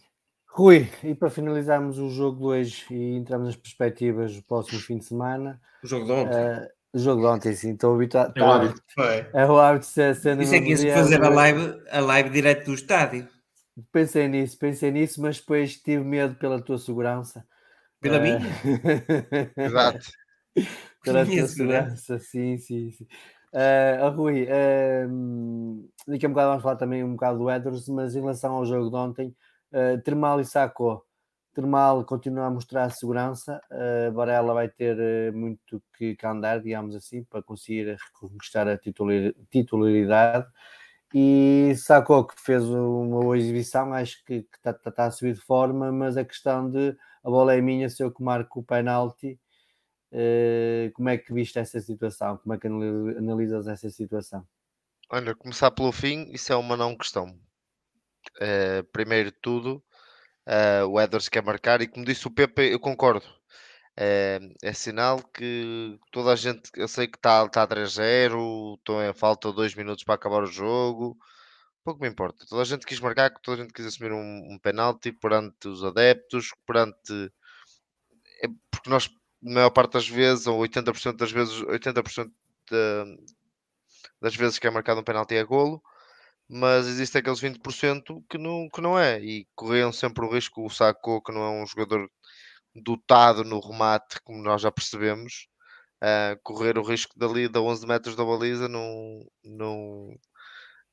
Rui, 0.48 0.88
e 1.02 1.14
para 1.14 1.30
finalizarmos 1.30 1.98
o 1.98 2.08
jogo 2.10 2.38
de 2.38 2.44
hoje 2.44 2.84
e 2.90 3.16
entrarmos 3.16 3.48
nas 3.48 3.56
perspectivas 3.56 4.36
do 4.36 4.42
próximo 4.44 4.80
fim 4.80 4.98
de 4.98 5.04
semana, 5.04 5.60
O 5.82 5.86
jogo 5.86 6.06
de 6.06 6.12
ontem. 6.12 6.36
eh, 6.36 6.68
o 6.94 6.98
jogo 6.98 7.20
de 7.22 7.26
ontem, 7.26 7.54
sim, 7.54 7.72
estou 7.72 7.94
habituado. 7.94 8.34
É 8.36 8.42
o 8.42 8.50
hábito. 8.50 8.82
Foi. 8.94 9.26
É 9.34 9.46
o 9.46 9.58
hábito 9.58 9.86
de 9.86 9.92
ser 9.92 10.14
sendo 10.16 10.42
Isso 10.42 10.54
é 10.54 10.60
que 10.60 10.70
ia 10.70 10.94
fazer 10.94 11.22
a 11.22 11.28
live, 11.28 11.82
a 11.90 12.00
live 12.00 12.30
direto 12.30 12.66
do 12.66 12.74
estádio. 12.74 13.28
Pensei 13.90 14.28
nisso, 14.28 14.56
pensei 14.58 14.90
nisso, 14.92 15.20
mas 15.20 15.38
depois 15.40 15.76
tive 15.76 16.04
medo 16.04 16.36
pela 16.36 16.62
tua 16.62 16.78
segurança. 16.78 17.44
Pela 18.00 18.18
Eh, 18.18 18.20
minha? 18.20 18.38
Exato. 19.56 20.06
pela 21.02 21.24
Minha 21.24 21.42
tua 21.42 21.48
segurança, 21.48 22.18
sim, 22.18 22.58
sim, 22.58 22.90
sim. 22.92 23.06
Oh, 24.02 24.10
Rui, 24.10 24.46
eh, 24.48 25.06
daqui 26.06 26.26
a 26.26 26.28
um 26.28 26.32
bocado 26.32 26.48
vamos 26.50 26.62
falar 26.62 26.76
também 26.76 27.04
um 27.04 27.12
bocado 27.12 27.38
do 27.38 27.50
Edwards, 27.50 27.88
mas 27.88 28.14
em 28.16 28.20
relação 28.20 28.54
ao 28.54 28.64
jogo 28.66 28.90
de 28.90 28.96
ontem, 28.96 29.36
eh, 29.72 29.96
Termal 29.98 30.40
e 30.40 30.44
Sacco. 30.44 31.04
Termal 31.54 32.04
continua 32.04 32.46
a 32.46 32.50
mostrar 32.50 32.90
segurança, 32.90 33.62
eh, 33.70 34.10
Varela 34.10 34.52
vai 34.54 34.68
ter 34.68 34.98
eh, 34.98 35.30
muito 35.30 35.82
que, 35.96 36.16
andar, 36.26 36.60
digamos 36.60 36.94
assim, 36.96 37.22
para 37.24 37.42
conseguir 37.42 37.96
reconquistar 38.12 38.66
a 38.68 38.76
titular- 38.76 39.32
titularidade. 39.50 40.46
E 41.14 41.72
Sacco 41.76 42.24
que 42.26 42.34
fez 42.40 42.64
uma 42.64 43.20
boa 43.22 43.38
exibição, 43.38 43.94
acho 43.94 44.24
que 44.24 44.46
está 44.64 45.06
a 45.06 45.10
subir 45.12 45.34
de 45.34 45.40
forma, 45.40 45.92
mas 45.92 46.16
a 46.16 46.24
questão 46.24 46.68
de 46.70 46.96
a 47.22 47.30
bola 47.30 47.54
é 47.54 47.60
minha, 47.60 47.88
se 47.88 48.02
eu 48.02 48.10
que 48.12 48.22
marco 48.22 48.60
o 48.60 48.64
penalti, 48.64 49.38
eh, 50.12 50.90
como 50.94 51.08
é 51.08 51.16
que 51.18 51.32
viste 51.32 51.58
essa 51.58 51.80
situação? 51.80 52.36
Como 52.38 52.54
é 52.54 52.58
que 52.58 52.66
anali- 52.66 53.16
analisas 53.16 53.68
essa 53.68 53.88
situação? 53.90 54.44
Olha, 55.10 55.34
começar 55.34 55.70
pelo 55.70 55.92
fim, 55.92 56.30
isso 56.32 56.52
é 56.52 56.56
uma 56.56 56.76
não 56.76 56.96
questão. 56.96 57.38
Primeiro 58.92 59.30
de 59.30 59.36
tudo, 59.40 59.82
eh, 60.46 60.84
o 60.84 61.00
Edwards 61.00 61.28
quer 61.28 61.42
marcar 61.42 61.80
e 61.82 61.88
como 61.88 62.04
disse 62.04 62.26
o 62.26 62.30
Pepe, 62.30 62.62
eu 62.72 62.80
concordo. 62.80 63.26
Eh, 63.96 64.40
é 64.62 64.72
sinal 64.72 65.22
que 65.22 65.98
toda 66.12 66.32
a 66.32 66.36
gente, 66.36 66.70
eu 66.76 66.88
sei 66.88 67.06
que 67.08 67.16
está 67.18 67.48
tá 67.48 67.62
a 67.64 67.66
3-0, 67.66 68.78
então 68.82 69.00
é, 69.00 69.12
falta 69.14 69.52
2 69.52 69.74
minutos 69.74 70.04
para 70.04 70.14
acabar 70.16 70.42
o 70.42 70.46
jogo, 70.46 71.16
pouco 71.84 72.00
me 72.02 72.08
importa. 72.08 72.46
Toda 72.48 72.62
a 72.62 72.64
gente 72.66 72.86
quis 72.86 73.00
marcar, 73.00 73.30
toda 73.42 73.60
a 73.62 73.64
gente 73.64 73.74
quis 73.74 73.86
assumir 73.86 74.12
um, 74.12 74.52
um 74.54 74.58
penalti 74.60 75.12
perante 75.12 75.68
os 75.68 75.84
adeptos, 75.84 76.50
perante. 76.66 77.32
é 78.42 78.48
porque 78.70 78.90
nós, 78.90 79.08
na 79.42 79.54
maior 79.54 79.70
parte 79.70 79.92
das 79.94 80.08
vezes, 80.08 80.46
ou 80.46 80.58
80% 80.58 81.18
das 81.18 81.30
vezes, 81.32 81.54
80% 81.62 82.32
da- 82.70 83.04
das 84.20 84.34
vezes 84.34 84.58
que 84.58 84.66
é 84.66 84.70
marcado 84.70 85.00
um 85.00 85.04
penalti 85.04 85.34
é 85.34 85.44
golo, 85.44 85.82
mas 86.48 86.86
existem 86.86 87.20
aqueles 87.20 87.40
20% 87.40 88.22
que 88.30 88.38
não, 88.38 88.68
que 88.72 88.80
não 88.80 88.98
é, 88.98 89.20
e 89.20 89.46
corriam 89.54 89.92
sempre 89.92 90.24
o 90.24 90.30
risco, 90.32 90.64
o 90.64 90.70
Sacco, 90.70 91.22
que 91.22 91.32
não 91.32 91.42
é 91.42 91.62
um 91.62 91.66
jogador 91.66 92.08
dotado 92.74 93.44
no 93.44 93.60
remate, 93.60 94.20
como 94.24 94.42
nós 94.42 94.62
já 94.62 94.72
percebemos, 94.72 95.48
ah, 96.02 96.36
correr 96.42 96.78
o 96.78 96.82
risco 96.84 97.18
dali, 97.18 97.48
da 97.48 97.60
11 97.62 97.86
metros 97.86 98.16
da 98.16 98.24
baliza, 98.24 98.68
não, 98.68 99.26
não, 99.44 100.16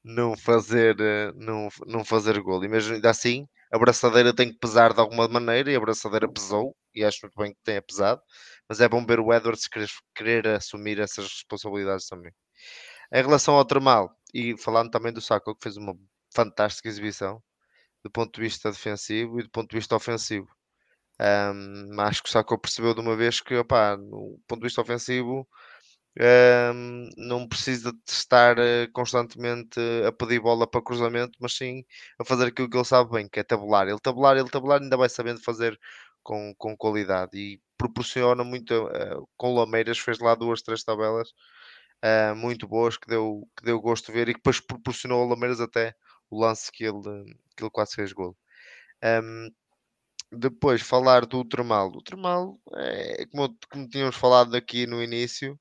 não 0.04 0.38
fazer, 0.38 0.99
eh, 0.99 1.32
não, 1.36 1.70
não 1.88 2.04
fazer 2.06 2.39
golo. 2.41 2.66
E 2.66 2.70
mesmo 2.70 2.93
ainda 2.95 3.10
assim, 3.10 3.47
a 3.72 3.78
braçadeira 3.80 4.34
tem 4.36 4.52
que 4.52 4.60
pesar 4.60 4.93
de 4.93 4.99
alguma 4.99 5.28
maneira, 5.28 5.72
e 5.72 5.76
a 5.76 5.80
braçadeira 5.80 6.32
pesou, 6.32 6.76
e 6.95 7.04
acho 7.04 7.20
muito 7.24 7.36
bem 7.38 7.54
que 7.54 7.60
tenha 7.64 7.82
pesado, 7.82 8.22
mas 8.70 8.82
é 8.82 8.89
bom 8.89 9.06
ver 9.06 9.20
o 9.20 9.34
Edwards 9.34 9.68
querer, 9.68 9.89
querer 10.16 10.47
assumir 10.47 10.99
essas 10.99 11.26
responsabilidades 11.26 12.08
também. 12.08 12.32
Em 13.12 13.22
relação 13.22 13.55
ao 13.55 13.66
Tremal, 13.66 14.16
e 14.34 14.57
falando 14.57 14.89
também 14.89 15.12
do 15.12 15.22
Sacco, 15.22 15.55
que 15.55 15.64
fez 15.64 15.78
uma 15.78 15.95
fantástica 16.34 16.88
exibição, 16.88 17.41
do 18.03 18.09
ponto 18.09 18.34
de 18.36 18.41
vista 18.41 18.72
defensivo 18.72 19.39
e 19.39 19.43
do 19.43 19.49
ponto 19.49 19.70
de 19.70 19.78
vista 19.78 19.95
ofensivo. 19.95 20.47
Um, 21.20 21.99
acho 22.01 22.24
que 22.24 22.30
o 22.30 22.32
Sacco 22.32 22.57
percebeu 22.57 22.93
de 22.93 23.01
uma 23.01 23.16
vez 23.16 23.41
que, 23.41 23.55
opá, 23.55 23.95
no 23.97 24.39
ponto 24.47 24.62
de 24.62 24.68
vista 24.68 24.82
ofensivo, 24.82 25.47
um, 26.20 27.09
não 27.18 27.47
precisa 27.47 27.91
de 27.91 27.99
estar 28.07 28.57
uh, 28.57 28.91
constantemente 28.93 29.80
a 30.07 30.12
pedir 30.12 30.39
bola 30.41 30.68
para 30.68 30.82
cruzamento, 30.82 31.38
mas 31.39 31.53
sim 31.53 31.86
a 32.20 32.26
fazer 32.26 32.47
aquilo 32.47 32.70
que 32.70 32.78
ele 32.78 32.86
sabe 32.86 33.12
bem, 33.12 33.30
que 33.30 33.39
é 33.39 33.43
tabular. 33.43 33.88
Ele 33.88 33.99
tabular, 33.99 34.38
ele 34.38 34.49
tabular, 34.49 34.82
ainda 34.82 34.97
vai 34.97 35.09
sabendo 35.09 35.41
fazer 35.43 35.80
com, 36.24 36.53
com 36.57 36.76
qualidade 36.76 37.38
e 37.38 37.62
proporciona 37.78 38.43
muito. 38.43 38.72
Uh, 38.88 39.28
com 39.38 39.53
Lameiras 39.53 39.99
fez 39.99 40.20
lá 40.20 40.36
duas, 40.36 40.62
três 40.62 40.84
tabelas 40.84 41.30
uh, 42.04 42.36
muito 42.36 42.68
boas 42.68 42.97
que 42.97 43.08
deu, 43.08 43.47
que 43.58 43.64
deu 43.66 43.80
gosto 43.80 44.08
de 44.08 44.14
ver 44.14 44.30
e 44.30 44.34
que 44.34 44.39
depois 44.39 44.60
proporcionou 44.60 45.22
ao 45.22 45.30
Lameiras 45.30 45.62
até 45.62 45.95
o 46.30 46.39
lance 46.39 46.72
que 46.72 46.84
ele, 46.84 47.02
que 47.56 47.64
ele 47.64 47.72
quase 47.72 47.95
fez 47.95 48.14
gol. 48.14 48.38
Um, 49.04 49.49
depois 50.32 50.82
falar 50.82 51.26
do 51.26 51.43
Tremal. 51.43 51.89
O 51.89 52.02
Tremal, 52.02 52.60
é, 52.76 53.26
como, 53.28 53.56
como 53.70 53.89
tínhamos 53.89 54.16
falado 54.16 54.56
aqui 54.56 54.88
no 54.88 55.04
início, 55.04 55.60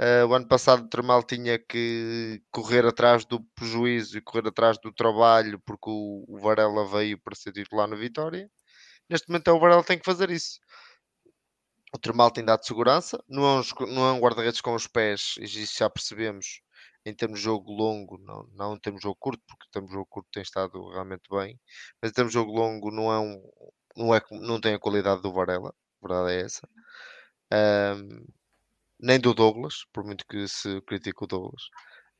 uh, 0.00 0.26
o 0.26 0.34
ano 0.34 0.48
passado 0.48 0.84
o 0.84 0.88
Tremal 0.88 1.22
tinha 1.22 1.58
que 1.58 2.42
correr 2.50 2.86
atrás 2.86 3.24
do 3.24 3.40
prejuízo 3.54 4.16
e 4.18 4.22
correr 4.22 4.48
atrás 4.48 4.78
do 4.78 4.92
trabalho 4.92 5.60
porque 5.66 5.90
o, 5.90 6.24
o 6.28 6.38
Varela 6.40 6.86
veio 6.86 7.18
para 7.20 7.34
ser 7.36 7.52
titular 7.52 7.88
no 7.88 7.96
Vitória. 7.96 8.50
Neste 9.08 9.28
momento 9.28 9.48
é 9.48 9.52
o 9.52 9.60
Varela 9.60 9.84
tem 9.84 9.98
que 9.98 10.04
fazer 10.04 10.30
isso. 10.30 10.60
O 11.92 11.98
Tremal 11.98 12.30
tem 12.30 12.44
dado 12.44 12.64
segurança, 12.64 13.22
não 13.28 13.44
é 13.44 13.60
um, 13.60 13.86
não 13.92 14.08
é 14.08 14.12
um 14.12 14.20
guarda-redes 14.20 14.60
com 14.60 14.74
os 14.74 14.86
pés, 14.86 15.34
e 15.38 15.44
isso 15.44 15.78
já 15.78 15.90
percebemos 15.90 16.60
em 17.04 17.14
termos 17.14 17.38
de 17.40 17.44
jogo 17.44 17.72
longo, 17.72 18.18
não, 18.18 18.46
não 18.52 18.74
em 18.74 18.78
termos 18.78 19.00
de 19.00 19.04
jogo 19.04 19.16
curto, 19.18 19.42
porque 19.46 19.66
em 19.66 19.70
termos 19.72 19.90
de 19.90 19.96
jogo 19.96 20.06
curto 20.08 20.28
tem 20.32 20.42
estado 20.42 20.88
realmente 20.90 21.22
bem, 21.30 21.58
mas 22.00 22.10
em 22.10 22.14
termos 22.14 22.32
de 22.32 22.38
jogo 22.38 22.52
longo 22.52 22.90
não 22.90 23.12
é 23.12 23.18
um, 23.18 23.42
não, 23.96 24.14
é, 24.14 24.22
não 24.30 24.60
tem 24.60 24.74
a 24.74 24.78
qualidade 24.78 25.22
do 25.22 25.32
Varela, 25.32 25.74
a 26.02 26.06
verdade 26.08 26.36
é 26.36 26.44
essa. 26.44 26.68
Um, 27.52 28.26
nem 29.00 29.18
do 29.18 29.34
Douglas, 29.34 29.84
por 29.92 30.04
muito 30.04 30.26
que 30.26 30.46
se 30.48 30.80
critique 30.82 31.24
o 31.24 31.26
Douglas. 31.26 31.62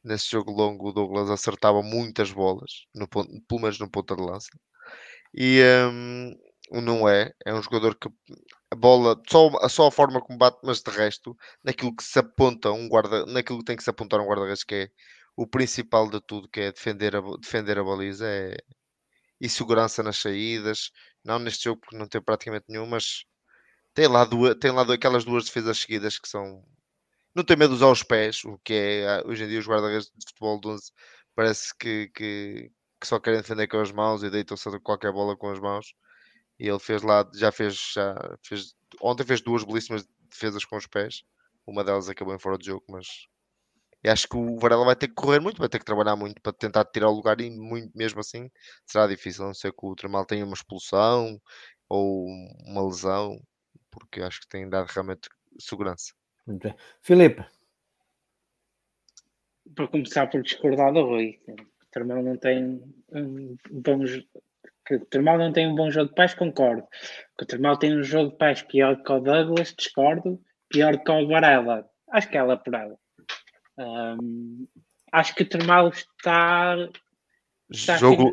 Nesse 0.02 0.30
jogo 0.30 0.50
longo, 0.52 0.88
o 0.88 0.92
Douglas 0.92 1.30
acertava 1.30 1.82
muitas 1.82 2.32
bolas, 2.32 2.86
no, 2.94 3.06
pelo 3.08 3.60
menos 3.60 3.78
no 3.78 3.90
ponta 3.90 4.16
de 4.16 4.22
lança. 4.22 4.50
E 5.34 5.62
um, 6.72 6.80
não 6.80 7.08
é, 7.08 7.32
é 7.44 7.54
um 7.54 7.62
jogador 7.62 7.94
que 7.96 8.08
a 8.70 8.76
bola, 8.76 9.20
só, 9.28 9.50
só 9.68 9.86
a 9.88 9.92
forma 9.92 10.20
como 10.20 10.38
bate, 10.38 10.58
mas 10.62 10.82
de 10.82 10.90
resto, 10.90 11.36
naquilo 11.64 11.94
que 11.94 12.04
se 12.04 12.18
aponta 12.18 12.70
um 12.70 12.88
guarda, 12.88 13.26
naquilo 13.26 13.58
que 13.58 13.64
tem 13.64 13.76
que 13.76 13.82
se 13.82 13.90
apontar 13.90 14.20
um 14.20 14.26
guarda-redes, 14.26 14.64
que 14.64 14.74
é 14.74 14.90
o 15.36 15.46
principal 15.46 16.08
de 16.10 16.20
tudo, 16.20 16.48
que 16.48 16.60
é 16.60 16.72
defender 16.72 17.16
a, 17.16 17.20
defender 17.40 17.78
a 17.78 17.84
baliza, 17.84 18.26
é, 18.28 18.56
e 19.40 19.48
segurança 19.48 20.02
nas 20.02 20.18
saídas. 20.18 20.90
Não 21.24 21.38
neste 21.38 21.64
jogo, 21.64 21.80
porque 21.80 21.96
não 21.96 22.06
tem 22.08 22.22
praticamente 22.22 22.66
nenhum, 22.68 22.86
mas 22.86 23.24
tem 23.94 24.06
lá, 24.08 24.24
duas, 24.24 24.56
tem 24.56 24.70
lá 24.72 24.82
aquelas 24.82 25.24
duas 25.24 25.46
defesas 25.46 25.78
seguidas 25.78 26.18
que 26.18 26.28
são. 26.28 26.64
Não 27.34 27.44
tem 27.44 27.56
medo 27.56 27.70
de 27.70 27.76
usar 27.76 27.90
os 27.90 28.02
pés, 28.02 28.44
o 28.44 28.58
que 28.64 28.74
é 28.74 29.08
ah, 29.08 29.22
hoje 29.26 29.44
em 29.44 29.48
dia 29.48 29.60
os 29.60 29.66
guarda-redes 29.68 30.06
de 30.14 30.26
futebol 30.28 30.60
de 30.60 30.68
11 30.68 30.92
parece 31.34 31.76
que, 31.78 32.08
que, 32.14 32.70
que, 33.00 33.06
só 33.06 33.20
querem 33.20 33.40
defender 33.40 33.68
com 33.68 33.80
as 33.80 33.92
mãos 33.92 34.22
e 34.22 34.30
deitam-se 34.30 34.68
qualquer 34.80 35.12
bola 35.12 35.36
com 35.36 35.50
as 35.50 35.60
mãos. 35.60 35.94
E 36.60 36.68
ele 36.68 36.78
fez 36.78 37.02
lá, 37.02 37.26
já 37.34 37.50
fez, 37.50 37.92
já 37.94 38.14
fez, 38.42 38.74
ontem 39.00 39.24
fez 39.24 39.40
duas 39.40 39.64
belíssimas 39.64 40.06
defesas 40.28 40.62
com 40.62 40.76
os 40.76 40.86
pés. 40.86 41.22
Uma 41.66 41.82
delas 41.82 42.10
acabou 42.10 42.34
em 42.34 42.38
fora 42.38 42.58
de 42.58 42.66
jogo, 42.66 42.84
mas 42.86 43.06
e 44.04 44.08
acho 44.08 44.28
que 44.28 44.36
o 44.36 44.58
Varela 44.58 44.84
vai 44.84 44.96
ter 44.96 45.08
que 45.08 45.14
correr 45.14 45.40
muito, 45.40 45.58
vai 45.58 45.68
ter 45.68 45.78
que 45.78 45.84
trabalhar 45.84 46.16
muito 46.16 46.40
para 46.40 46.52
tentar 46.52 46.84
tirar 46.86 47.08
o 47.08 47.14
lugar 47.14 47.40
e 47.40 47.50
muito 47.50 47.96
mesmo 47.96 48.20
assim 48.20 48.50
será 48.86 49.06
difícil, 49.06 49.44
a 49.44 49.48
não 49.48 49.54
ser 49.54 49.72
que 49.72 49.86
o 49.86 49.94
Tramal 49.94 50.24
tenha 50.26 50.44
uma 50.44 50.54
expulsão 50.54 51.40
ou 51.88 52.26
uma 52.66 52.86
lesão, 52.86 53.38
porque 53.90 54.22
acho 54.22 54.40
que 54.40 54.48
tem 54.48 54.68
dado 54.68 54.86
realmente 54.86 55.28
segurança. 55.58 56.12
Muito 56.46 56.62
bem. 56.62 56.76
Filipe. 57.02 57.44
Para 59.74 59.88
começar 59.88 60.26
por 60.28 60.42
discordar 60.42 60.92
do 60.92 61.02
Rui, 61.02 61.38
o 61.48 61.90
Tramal 61.90 62.22
não 62.22 62.36
tem 62.36 62.82
um 63.12 63.56
bom 63.70 64.04
que 64.90 64.96
o 64.96 65.06
Termal 65.06 65.38
não 65.38 65.52
tem 65.52 65.68
um 65.68 65.74
bom 65.74 65.88
jogo 65.88 66.08
de 66.08 66.14
paz, 66.16 66.34
concordo. 66.34 66.82
Que 67.38 67.44
o 67.44 67.46
Termal 67.46 67.76
tem 67.76 67.96
um 67.96 68.02
jogo 68.02 68.30
de 68.30 68.38
paz 68.38 68.62
pior 68.62 69.00
que 69.00 69.12
o 69.12 69.20
Douglas, 69.20 69.72
discordo. 69.76 70.40
Pior 70.68 70.98
que 70.98 71.10
o 71.10 71.28
Varela, 71.28 71.86
acho 72.10 72.28
que 72.28 72.36
ela 72.36 72.56
por 72.56 72.74
ela. 72.74 72.96
Um, 73.78 74.66
acho 75.12 75.34
que 75.34 75.42
o 75.44 75.48
Termal 75.48 75.88
está. 75.88 76.76
está 77.70 77.96
jogo, 77.96 78.32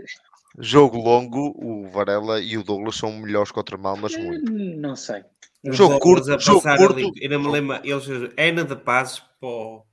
jogo 0.58 0.98
longo, 0.98 1.54
o 1.58 1.90
Varela 1.90 2.42
e 2.42 2.58
o 2.58 2.64
Douglas 2.64 2.96
são 2.96 3.12
melhores 3.12 3.52
que 3.52 3.60
o 3.60 3.64
Termal, 3.64 3.98
mas 3.98 4.16
eh, 4.16 4.20
muito. 4.20 4.52
Não 4.52 4.96
sei. 4.96 5.24
Jogo 5.66 6.00
curto, 6.00 6.40
jogo 6.40 6.62
curto. 6.62 7.12
Ainda 7.22 7.40
me 7.40 7.50
lembro, 7.50 7.80
eles, 7.84 8.08
Ana 8.38 8.64
de 8.64 8.76
Paz 8.76 9.20
para 9.40 9.84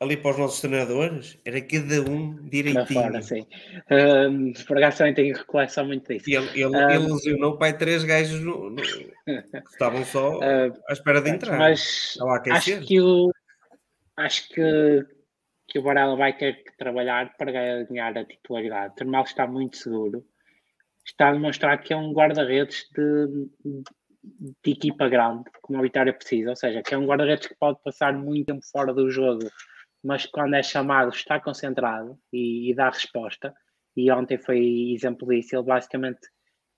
ali 0.00 0.16
para 0.16 0.30
os 0.30 0.38
nossos 0.38 0.60
treinadores, 0.60 1.38
era 1.44 1.60
cada 1.60 2.02
um 2.08 2.36
direitinho. 2.48 2.86
Fora, 2.86 3.20
sim. 3.20 3.46
Um, 3.90 4.52
acaso 4.76 4.98
também 4.98 5.14
tenho 5.14 5.36
recollecção 5.36 5.86
muito 5.86 6.12
disso. 6.12 6.30
E 6.30 6.36
ele, 6.36 6.48
ele, 6.54 6.66
um, 6.66 6.90
ele 6.90 7.12
lesionou 7.12 7.58
pai 7.58 7.76
três 7.76 8.04
gajos 8.04 8.40
no, 8.40 8.70
no, 8.70 8.82
que 8.82 9.12
estavam 9.70 10.04
só 10.04 10.38
uh, 10.38 10.72
à 10.88 10.92
espera 10.92 11.20
de 11.20 11.30
entrar. 11.30 11.58
Mas 11.58 12.16
acho 12.50 12.80
que 12.80 13.00
o 13.00 13.32
acho 14.16 14.48
que, 14.48 15.06
que 15.68 15.78
o 15.78 15.82
Varela 15.82 16.16
vai 16.16 16.36
ter 16.36 16.62
que 16.62 16.76
trabalhar 16.76 17.36
para 17.36 17.52
ganhar 17.84 18.16
a 18.16 18.24
titularidade. 18.24 18.92
O 18.92 18.96
Termal 18.96 19.24
está 19.24 19.46
muito 19.46 19.76
seguro. 19.76 20.24
Está 21.04 21.28
a 21.28 21.32
demonstrar 21.32 21.80
que 21.80 21.92
é 21.92 21.96
um 21.96 22.12
guarda-redes 22.12 22.84
de, 22.94 23.48
de 24.62 24.70
equipa 24.70 25.08
grande, 25.08 25.44
como 25.62 25.78
a 25.78 25.82
Vitória 25.82 26.12
precisa, 26.12 26.50
ou 26.50 26.56
seja, 26.56 26.82
que 26.82 26.94
é 26.94 26.98
um 26.98 27.06
guarda-redes 27.06 27.46
que 27.46 27.54
pode 27.54 27.78
passar 27.82 28.12
muito 28.12 28.46
tempo 28.46 28.60
fora 28.70 28.92
do 28.92 29.10
jogo 29.10 29.48
mas 30.02 30.26
quando 30.26 30.54
é 30.54 30.62
chamado 30.62 31.10
está 31.10 31.40
concentrado 31.40 32.18
e, 32.32 32.70
e 32.70 32.74
dá 32.74 32.90
resposta. 32.90 33.54
E 33.96 34.10
ontem 34.12 34.38
foi 34.38 34.92
exemplo 34.92 35.28
disso. 35.28 35.56
Ele 35.56 35.64
basicamente, 35.64 36.20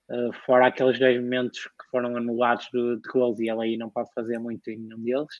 uh, 0.09 0.33
fora 0.45 0.67
aqueles 0.67 0.99
dois 0.99 1.21
momentos 1.21 1.63
que 1.63 1.89
foram 1.91 2.15
anulados 2.15 2.67
de, 2.73 2.95
de 2.97 3.09
gols 3.09 3.39
e 3.39 3.49
ele 3.49 3.61
aí 3.61 3.77
não 3.77 3.89
pode 3.89 4.11
fazer 4.13 4.39
muito 4.39 4.69
em 4.69 4.77
nenhum 4.77 5.01
deles, 5.03 5.35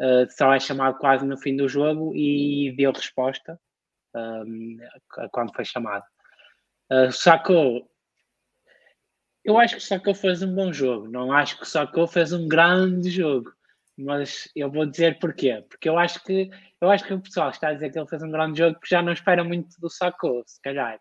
uh, 0.00 0.30
só 0.30 0.52
é 0.52 0.60
chamado 0.60 0.98
quase 0.98 1.26
no 1.26 1.38
fim 1.38 1.56
do 1.56 1.68
jogo 1.68 2.14
e 2.14 2.74
deu 2.76 2.92
resposta 2.92 3.58
um, 4.14 4.76
ehm, 4.80 5.28
quando 5.32 5.54
foi 5.54 5.64
chamado. 5.64 6.04
Uh, 6.92 7.10
Sacou, 7.10 7.90
eu 9.42 9.58
acho 9.58 9.76
que 9.76 9.82
o 9.82 9.84
Sacou 9.84 10.14
fez 10.14 10.42
um 10.42 10.54
bom 10.54 10.72
jogo, 10.72 11.08
não 11.08 11.32
acho 11.32 11.56
que 11.56 11.62
o 11.62 11.66
Sacou 11.66 12.06
fez 12.06 12.32
um 12.32 12.46
grande 12.46 13.10
jogo 13.10 13.50
mas 13.96 14.50
eu 14.54 14.70
vou 14.70 14.86
dizer 14.86 15.18
porquê. 15.18 15.64
Porque 15.68 15.88
eu 15.88 15.98
acho 15.98 16.22
que 16.24 16.50
eu 16.80 16.90
acho 16.90 17.04
que 17.04 17.14
o 17.14 17.20
pessoal 17.20 17.50
está 17.50 17.68
a 17.68 17.74
dizer 17.74 17.90
que 17.90 17.98
ele 17.98 18.08
fez 18.08 18.22
um 18.22 18.30
grande 18.30 18.58
jogo 18.58 18.74
porque 18.74 18.94
já 18.94 19.02
não 19.02 19.12
espera 19.12 19.44
muito 19.44 19.80
do 19.80 19.88
Sacco, 19.88 20.42
se 20.46 20.60
calhar. 20.60 20.98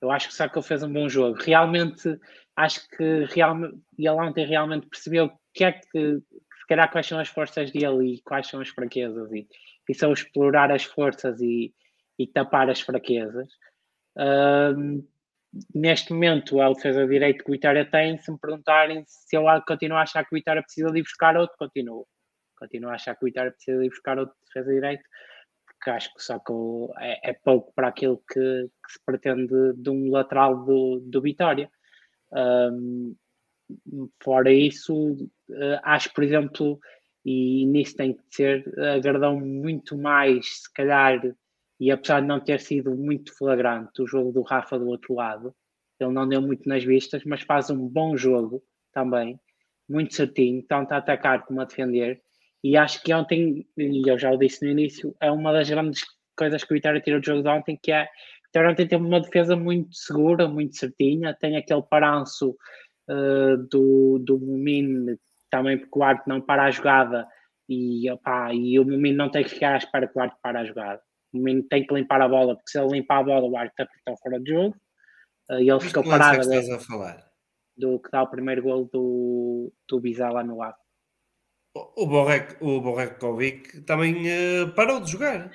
Eu 0.00 0.10
acho 0.10 0.28
que 0.28 0.34
o 0.34 0.36
Sacco 0.36 0.62
fez 0.62 0.82
um 0.82 0.92
bom 0.92 1.08
jogo. 1.08 1.38
Realmente, 1.42 2.18
acho 2.54 2.86
que 2.90 3.24
realmente, 3.34 3.78
ele 3.98 4.10
ontem 4.10 4.46
realmente 4.46 4.86
percebeu 4.88 5.30
que 5.54 5.64
é 5.64 5.72
que, 5.72 6.18
se 6.20 6.66
calhar, 6.68 6.90
quais 6.90 7.06
são 7.06 7.18
as 7.18 7.28
forças 7.28 7.70
dele 7.70 8.14
e 8.14 8.22
quais 8.22 8.46
são 8.46 8.60
as 8.60 8.68
fraquezas. 8.68 9.32
E, 9.32 9.48
e 9.88 9.94
são 9.94 10.12
explorar 10.12 10.70
as 10.70 10.84
forças 10.84 11.40
e, 11.40 11.74
e 12.18 12.26
tapar 12.26 12.68
as 12.70 12.80
fraquezas. 12.80 13.48
Um, 14.16 15.06
neste 15.74 16.12
momento, 16.12 16.60
a 16.60 16.68
defesa 16.68 17.02
de 17.04 17.12
direito 17.12 17.44
que 17.44 17.50
o 17.50 17.52
Vitória 17.52 17.88
tem, 17.90 18.18
se 18.18 18.30
me 18.30 18.38
perguntarem 18.38 19.04
se 19.06 19.36
eu 19.36 19.44
continuo 19.66 19.96
a 19.96 20.02
achar 20.02 20.24
que 20.24 20.34
o 20.34 20.38
Vitória 20.38 20.62
precisa 20.62 20.90
de 20.90 21.02
buscar 21.02 21.36
outro, 21.36 21.56
continuo 21.58 22.06
continuo 22.56 22.90
a 22.90 22.94
achar 22.94 23.14
que 23.14 23.24
o 23.24 23.26
Vitória 23.26 23.52
precisa 23.52 23.84
ir 23.84 23.88
buscar 23.88 24.18
outro 24.18 24.34
defesa 24.46 24.72
direito, 24.72 25.04
porque 25.66 25.90
acho 25.90 26.12
que 26.14 26.22
só 26.22 26.38
que 26.38 26.52
é, 26.98 27.30
é 27.30 27.32
pouco 27.32 27.72
para 27.74 27.88
aquilo 27.88 28.22
que, 28.28 28.40
que, 28.40 28.92
se 28.92 28.98
pretende 29.04 29.74
de 29.74 29.90
um 29.90 30.10
lateral 30.10 30.64
do, 30.64 31.00
do 31.00 31.20
Vitória. 31.20 31.70
Um, 32.32 33.14
fora 34.22 34.50
isso, 34.50 35.12
uh, 35.12 35.80
acho, 35.82 36.12
por 36.12 36.24
exemplo, 36.24 36.78
e 37.24 37.66
nisso 37.66 37.96
tem 37.96 38.14
que 38.14 38.22
ser, 38.30 38.64
agradou 38.78 39.38
muito 39.38 39.98
mais, 39.98 40.62
se 40.62 40.72
calhar, 40.72 41.20
e 41.78 41.90
apesar 41.90 42.20
de 42.20 42.26
não 42.28 42.40
ter 42.40 42.60
sido 42.60 42.94
muito 42.94 43.36
flagrante 43.36 44.00
o 44.00 44.06
jogo 44.06 44.32
do 44.32 44.42
Rafa 44.42 44.78
do 44.78 44.86
outro 44.86 45.14
lado, 45.14 45.54
ele 45.98 46.12
não 46.12 46.28
deu 46.28 46.40
muito 46.40 46.68
nas 46.68 46.84
vistas, 46.84 47.24
mas 47.24 47.42
faz 47.42 47.68
um 47.68 47.88
bom 47.88 48.16
jogo 48.16 48.62
também, 48.92 49.40
muito 49.88 50.14
certinho, 50.14 50.62
tanto 50.62 50.92
a 50.92 50.98
atacar 50.98 51.44
como 51.44 51.60
a 51.60 51.64
defender, 51.64 52.22
e 52.70 52.76
acho 52.76 53.02
que 53.02 53.14
ontem, 53.14 53.64
e 53.76 54.10
eu 54.10 54.18
já 54.18 54.32
o 54.32 54.38
disse 54.38 54.64
no 54.64 54.72
início, 54.72 55.14
é 55.20 55.30
uma 55.30 55.52
das 55.52 55.70
grandes 55.70 56.00
coisas 56.36 56.64
que 56.64 56.72
o 56.72 56.74
Vitória 56.74 57.00
tirou 57.00 57.20
do 57.20 57.26
jogo 57.26 57.42
de 57.42 57.48
ontem, 57.48 57.78
que 57.80 57.92
é 57.92 58.02
o 58.02 58.46
Vitória 58.46 58.70
ontem 58.70 58.88
teve 58.88 59.04
uma 59.04 59.20
defesa 59.20 59.54
muito 59.54 59.94
segura, 59.94 60.48
muito 60.48 60.76
certinha, 60.76 61.36
tem 61.38 61.56
aquele 61.56 61.82
paranço 61.82 62.56
uh, 63.08 63.56
do, 63.70 64.18
do 64.18 64.38
Mumin, 64.38 65.16
também 65.50 65.78
porque 65.78 65.98
o 65.98 66.02
Arte 66.02 66.26
não 66.26 66.40
para 66.40 66.64
a 66.64 66.70
jogada 66.70 67.26
e, 67.68 68.10
opa, 68.10 68.52
e 68.52 68.78
o 68.80 68.84
Mumin 68.84 69.12
não 69.12 69.30
tem 69.30 69.44
que 69.44 69.50
ficar 69.50 69.74
à 69.74 69.76
espera 69.76 70.08
que 70.08 70.18
o 70.18 70.22
Arte 70.22 70.36
para 70.42 70.60
a 70.60 70.64
jogada. 70.64 71.00
O 71.32 71.38
Mumin 71.38 71.62
tem 71.62 71.86
que 71.86 71.94
limpar 71.94 72.20
a 72.20 72.28
bola, 72.28 72.56
porque 72.56 72.70
se 72.70 72.80
ele 72.80 72.98
limpar 72.98 73.20
a 73.20 73.24
bola, 73.24 73.48
o 73.48 73.56
Arte 73.56 73.74
está 73.78 74.14
fora 74.22 74.40
de 74.40 74.50
jogo. 74.50 74.76
Uh, 75.50 75.60
e 75.60 75.68
ele 75.68 75.72
Mas 75.74 75.84
ficou 75.84 76.02
é 76.02 76.08
parado 76.08 76.40
que 76.40 76.46
estás 76.46 76.70
a 76.70 76.78
falar? 76.80 77.26
do 77.76 78.00
que 78.00 78.10
dá 78.10 78.22
o 78.22 78.30
primeiro 78.30 78.62
gol 78.62 78.88
do, 78.92 79.72
do 79.88 80.00
Bizala 80.00 80.42
no 80.42 80.62
ar. 80.62 80.74
O 81.76 82.04
o 82.04 82.06
Borrek, 82.06 82.56
o 82.60 82.80
Borrekovic 82.80 83.82
também 83.82 84.14
eh, 84.28 84.66
parou 84.74 85.00
de 85.00 85.10
jogar. 85.12 85.50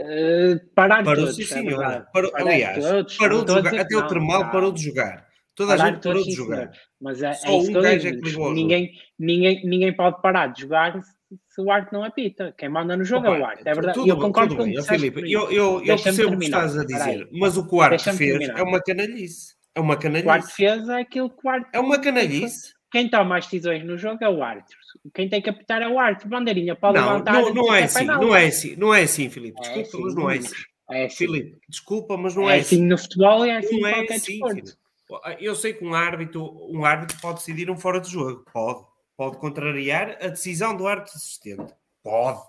Uh, 0.00 0.58
parar 0.74 1.04
Parou, 1.04 1.26
todos, 1.26 1.36
sim, 1.36 1.42
é 1.42 1.46
senhor. 1.46 1.78
verdade. 1.78 2.06
Parou, 2.12 2.32
Parar 2.32 2.50
aliás, 2.50 2.84
todos, 2.84 3.16
parou 3.16 3.38
não 3.38 3.44
de 3.44 3.52
a 3.52 3.54
jogar. 3.56 3.70
dizer 3.70 3.80
Até 3.82 3.88
que 3.88 3.96
o 3.96 4.00
não, 4.00 4.08
Termal 4.08 4.40
não. 4.44 4.50
parou 4.50 4.72
de 4.72 4.82
jogar. 4.82 5.26
Toda 5.54 5.74
a 5.74 5.76
Parar 5.76 5.90
gente 5.92 6.02
parou 6.02 6.18
todos, 6.18 6.24
de 6.24 6.32
jogar. 6.32 6.70
Mas 7.00 7.22
é, 7.22 7.32
Só 7.34 7.48
é 7.48 7.58
isso 7.58 7.70
um 7.70 7.80
gajo 7.80 8.08
é 8.08 8.10
que 8.10 8.16
ligou 8.20 8.52
ninguém, 8.52 8.90
ninguém, 9.16 9.64
ninguém 9.64 9.94
pode 9.94 10.20
parar 10.20 10.48
de 10.48 10.62
jogar 10.62 11.00
se, 11.48 11.60
o 11.60 11.70
arte 11.70 11.92
não 11.92 12.02
apita. 12.02 12.52
Quem 12.58 12.68
manda 12.68 12.96
no 12.96 13.04
jogo 13.04 13.26
é 13.26 13.30
o 13.30 13.34
Opa, 13.34 13.46
arte. 13.50 13.62
É 13.68 13.72
verdade. 13.74 13.94
tudo 13.94 14.08
eu 14.08 14.18
concordo 14.18 14.56
com 14.56 14.62
o 14.62 14.66
bem, 14.66 14.82
Filipe. 14.82 15.32
Eu, 15.32 15.50
eu, 15.52 15.84
eu 15.84 16.02
percebo 16.02 16.34
o 16.34 16.38
que 16.38 16.44
estás 16.46 16.76
a 16.76 16.84
dizer, 16.84 17.28
mas 17.32 17.56
o 17.56 17.68
que 17.68 17.74
o 17.74 17.80
Arte 17.80 18.02
fez 18.02 18.16
terminar. 18.16 18.58
é 18.58 18.62
uma 18.64 18.82
canalhice. 18.82 19.54
É 19.76 19.80
uma 19.80 19.94
O 19.94 19.96
arte 19.96 20.02
canalhice. 20.02 20.52
fez 20.52 20.88
é 20.88 21.00
aquilo 21.00 21.30
que 21.30 21.46
o 21.46 21.50
arte. 21.50 21.68
É 21.72 21.78
uma 21.78 22.00
canalhice. 22.00 22.72
Quem 22.94 23.08
toma 23.08 23.38
as 23.38 23.46
decisões 23.46 23.84
no 23.84 23.98
jogo 23.98 24.22
é 24.22 24.28
o 24.30 24.40
árbitro. 24.40 24.78
Quem 25.12 25.28
tem 25.28 25.42
que 25.42 25.50
apitar 25.50 25.82
é 25.82 25.88
o 25.88 25.98
árbitro. 25.98 26.28
Bandeirinha 26.28 26.76
pode 26.76 26.96
Não, 26.96 27.04
levantar. 27.08 27.32
não, 27.42 27.52
não 27.52 27.74
é 27.74 27.78
que 27.78 27.84
assim, 27.86 27.98
penal. 27.98 28.20
não 28.22 28.36
é 28.36 28.46
assim, 28.46 28.76
não 28.76 28.94
é 28.94 29.02
assim, 29.02 29.28
Filipe. 29.28 29.58
É 29.66 29.82
Desculpa, 29.82 29.88
assim, 29.88 30.02
mas 30.04 30.14
não 30.14 30.30
é 30.30 30.34
Domingos. 30.34 30.52
assim. 30.52 30.64
É 30.92 31.04
assim. 31.06 31.16
Filipe, 31.16 31.58
desculpa, 31.68 32.16
mas 32.16 32.36
não 32.36 32.48
é 32.48 32.56
é 32.56 32.60
assim 32.60 32.76
assim. 32.76 32.84
no 32.86 32.96
futebol 32.96 33.44
e 33.46 33.50
é 33.50 33.56
assim 33.56 33.80
Não 33.80 33.88
em 33.88 33.90
é 33.90 33.94
qualquer 33.96 34.14
assim, 34.14 34.32
desporto. 34.32 34.54
Filipe. 34.54 35.44
Eu 35.44 35.56
sei 35.56 35.72
que 35.72 35.84
um 35.84 35.92
árbitro, 35.92 36.68
um 36.72 36.84
árbitro 36.84 37.20
pode 37.20 37.38
decidir 37.38 37.68
um 37.68 37.76
fora 37.76 38.00
de 38.00 38.08
jogo. 38.08 38.44
Pode. 38.52 38.86
Pode 39.16 39.38
contrariar 39.38 40.16
a 40.22 40.28
decisão 40.28 40.76
do 40.76 40.86
árbitro 40.86 41.16
assistente. 41.16 41.74
Pode. 42.00 42.40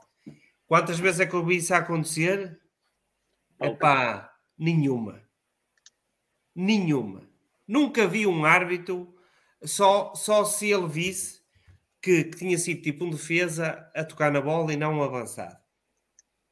Quantas 0.67 0.99
vezes 0.99 1.21
é 1.21 1.25
que 1.25 1.33
eu 1.33 1.43
vi 1.43 1.55
isso 1.57 1.73
acontecer? 1.73 2.59
Epá, 3.59 4.31
nenhuma. 4.55 5.23
Nenhuma. 6.55 7.23
Nunca 7.67 8.07
vi 8.07 8.27
um 8.27 8.45
árbitro 8.45 9.14
só, 9.63 10.13
só 10.15 10.43
se 10.45 10.71
ele 10.71 10.87
visse 10.87 11.41
que, 12.01 12.25
que 12.25 12.37
tinha 12.37 12.57
sido 12.57 12.81
tipo 12.81 13.05
um 13.05 13.09
defesa 13.09 13.89
a 13.95 14.03
tocar 14.03 14.31
na 14.31 14.41
bola 14.41 14.71
e 14.73 14.77
não 14.77 14.95
um 14.99 15.03
avançado. 15.03 15.57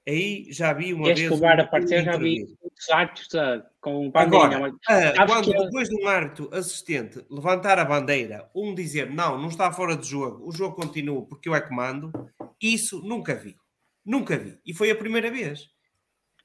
Aí 0.07 0.47
já 0.51 0.73
vi 0.73 0.93
uma 0.93 1.05
Desde 1.05 1.29
vez. 1.29 1.41
um- 1.41 1.47
apareceu, 1.47 2.03
já 2.03 2.17
vi 2.17 2.39
muitos 2.61 2.89
árbitros 2.89 3.35
ah, 3.35 3.65
com 3.79 4.09
bandeirinha. 4.11 4.57
Agora, 4.57 4.59
mas- 4.59 5.17
ah, 5.17 5.25
quando 5.25 5.45
que 5.51 5.57
eu- 5.57 5.63
depois 5.65 5.87
de 5.87 5.95
um 6.03 6.07
árbitro 6.07 6.49
assistente 6.53 7.25
levantar 7.29 7.79
a 7.79 7.85
bandeira, 7.85 8.49
um 8.53 8.75
dizer 8.75 9.09
não, 9.09 9.39
não 9.39 9.47
está 9.47 9.71
fora 9.71 9.95
de 9.95 10.05
jogo, 10.05 10.45
o 10.45 10.51
jogo 10.51 10.75
continua 10.75 11.25
porque 11.25 11.47
eu 11.47 11.55
é 11.55 11.61
que 11.61 11.73
mando, 11.73 12.11
isso 12.61 13.01
nunca 13.01 13.33
vi. 13.33 13.55
Nunca 14.05 14.37
vi. 14.37 14.59
E 14.65 14.73
foi 14.73 14.91
a 14.91 14.95
primeira 14.95 15.31
vez. 15.31 15.69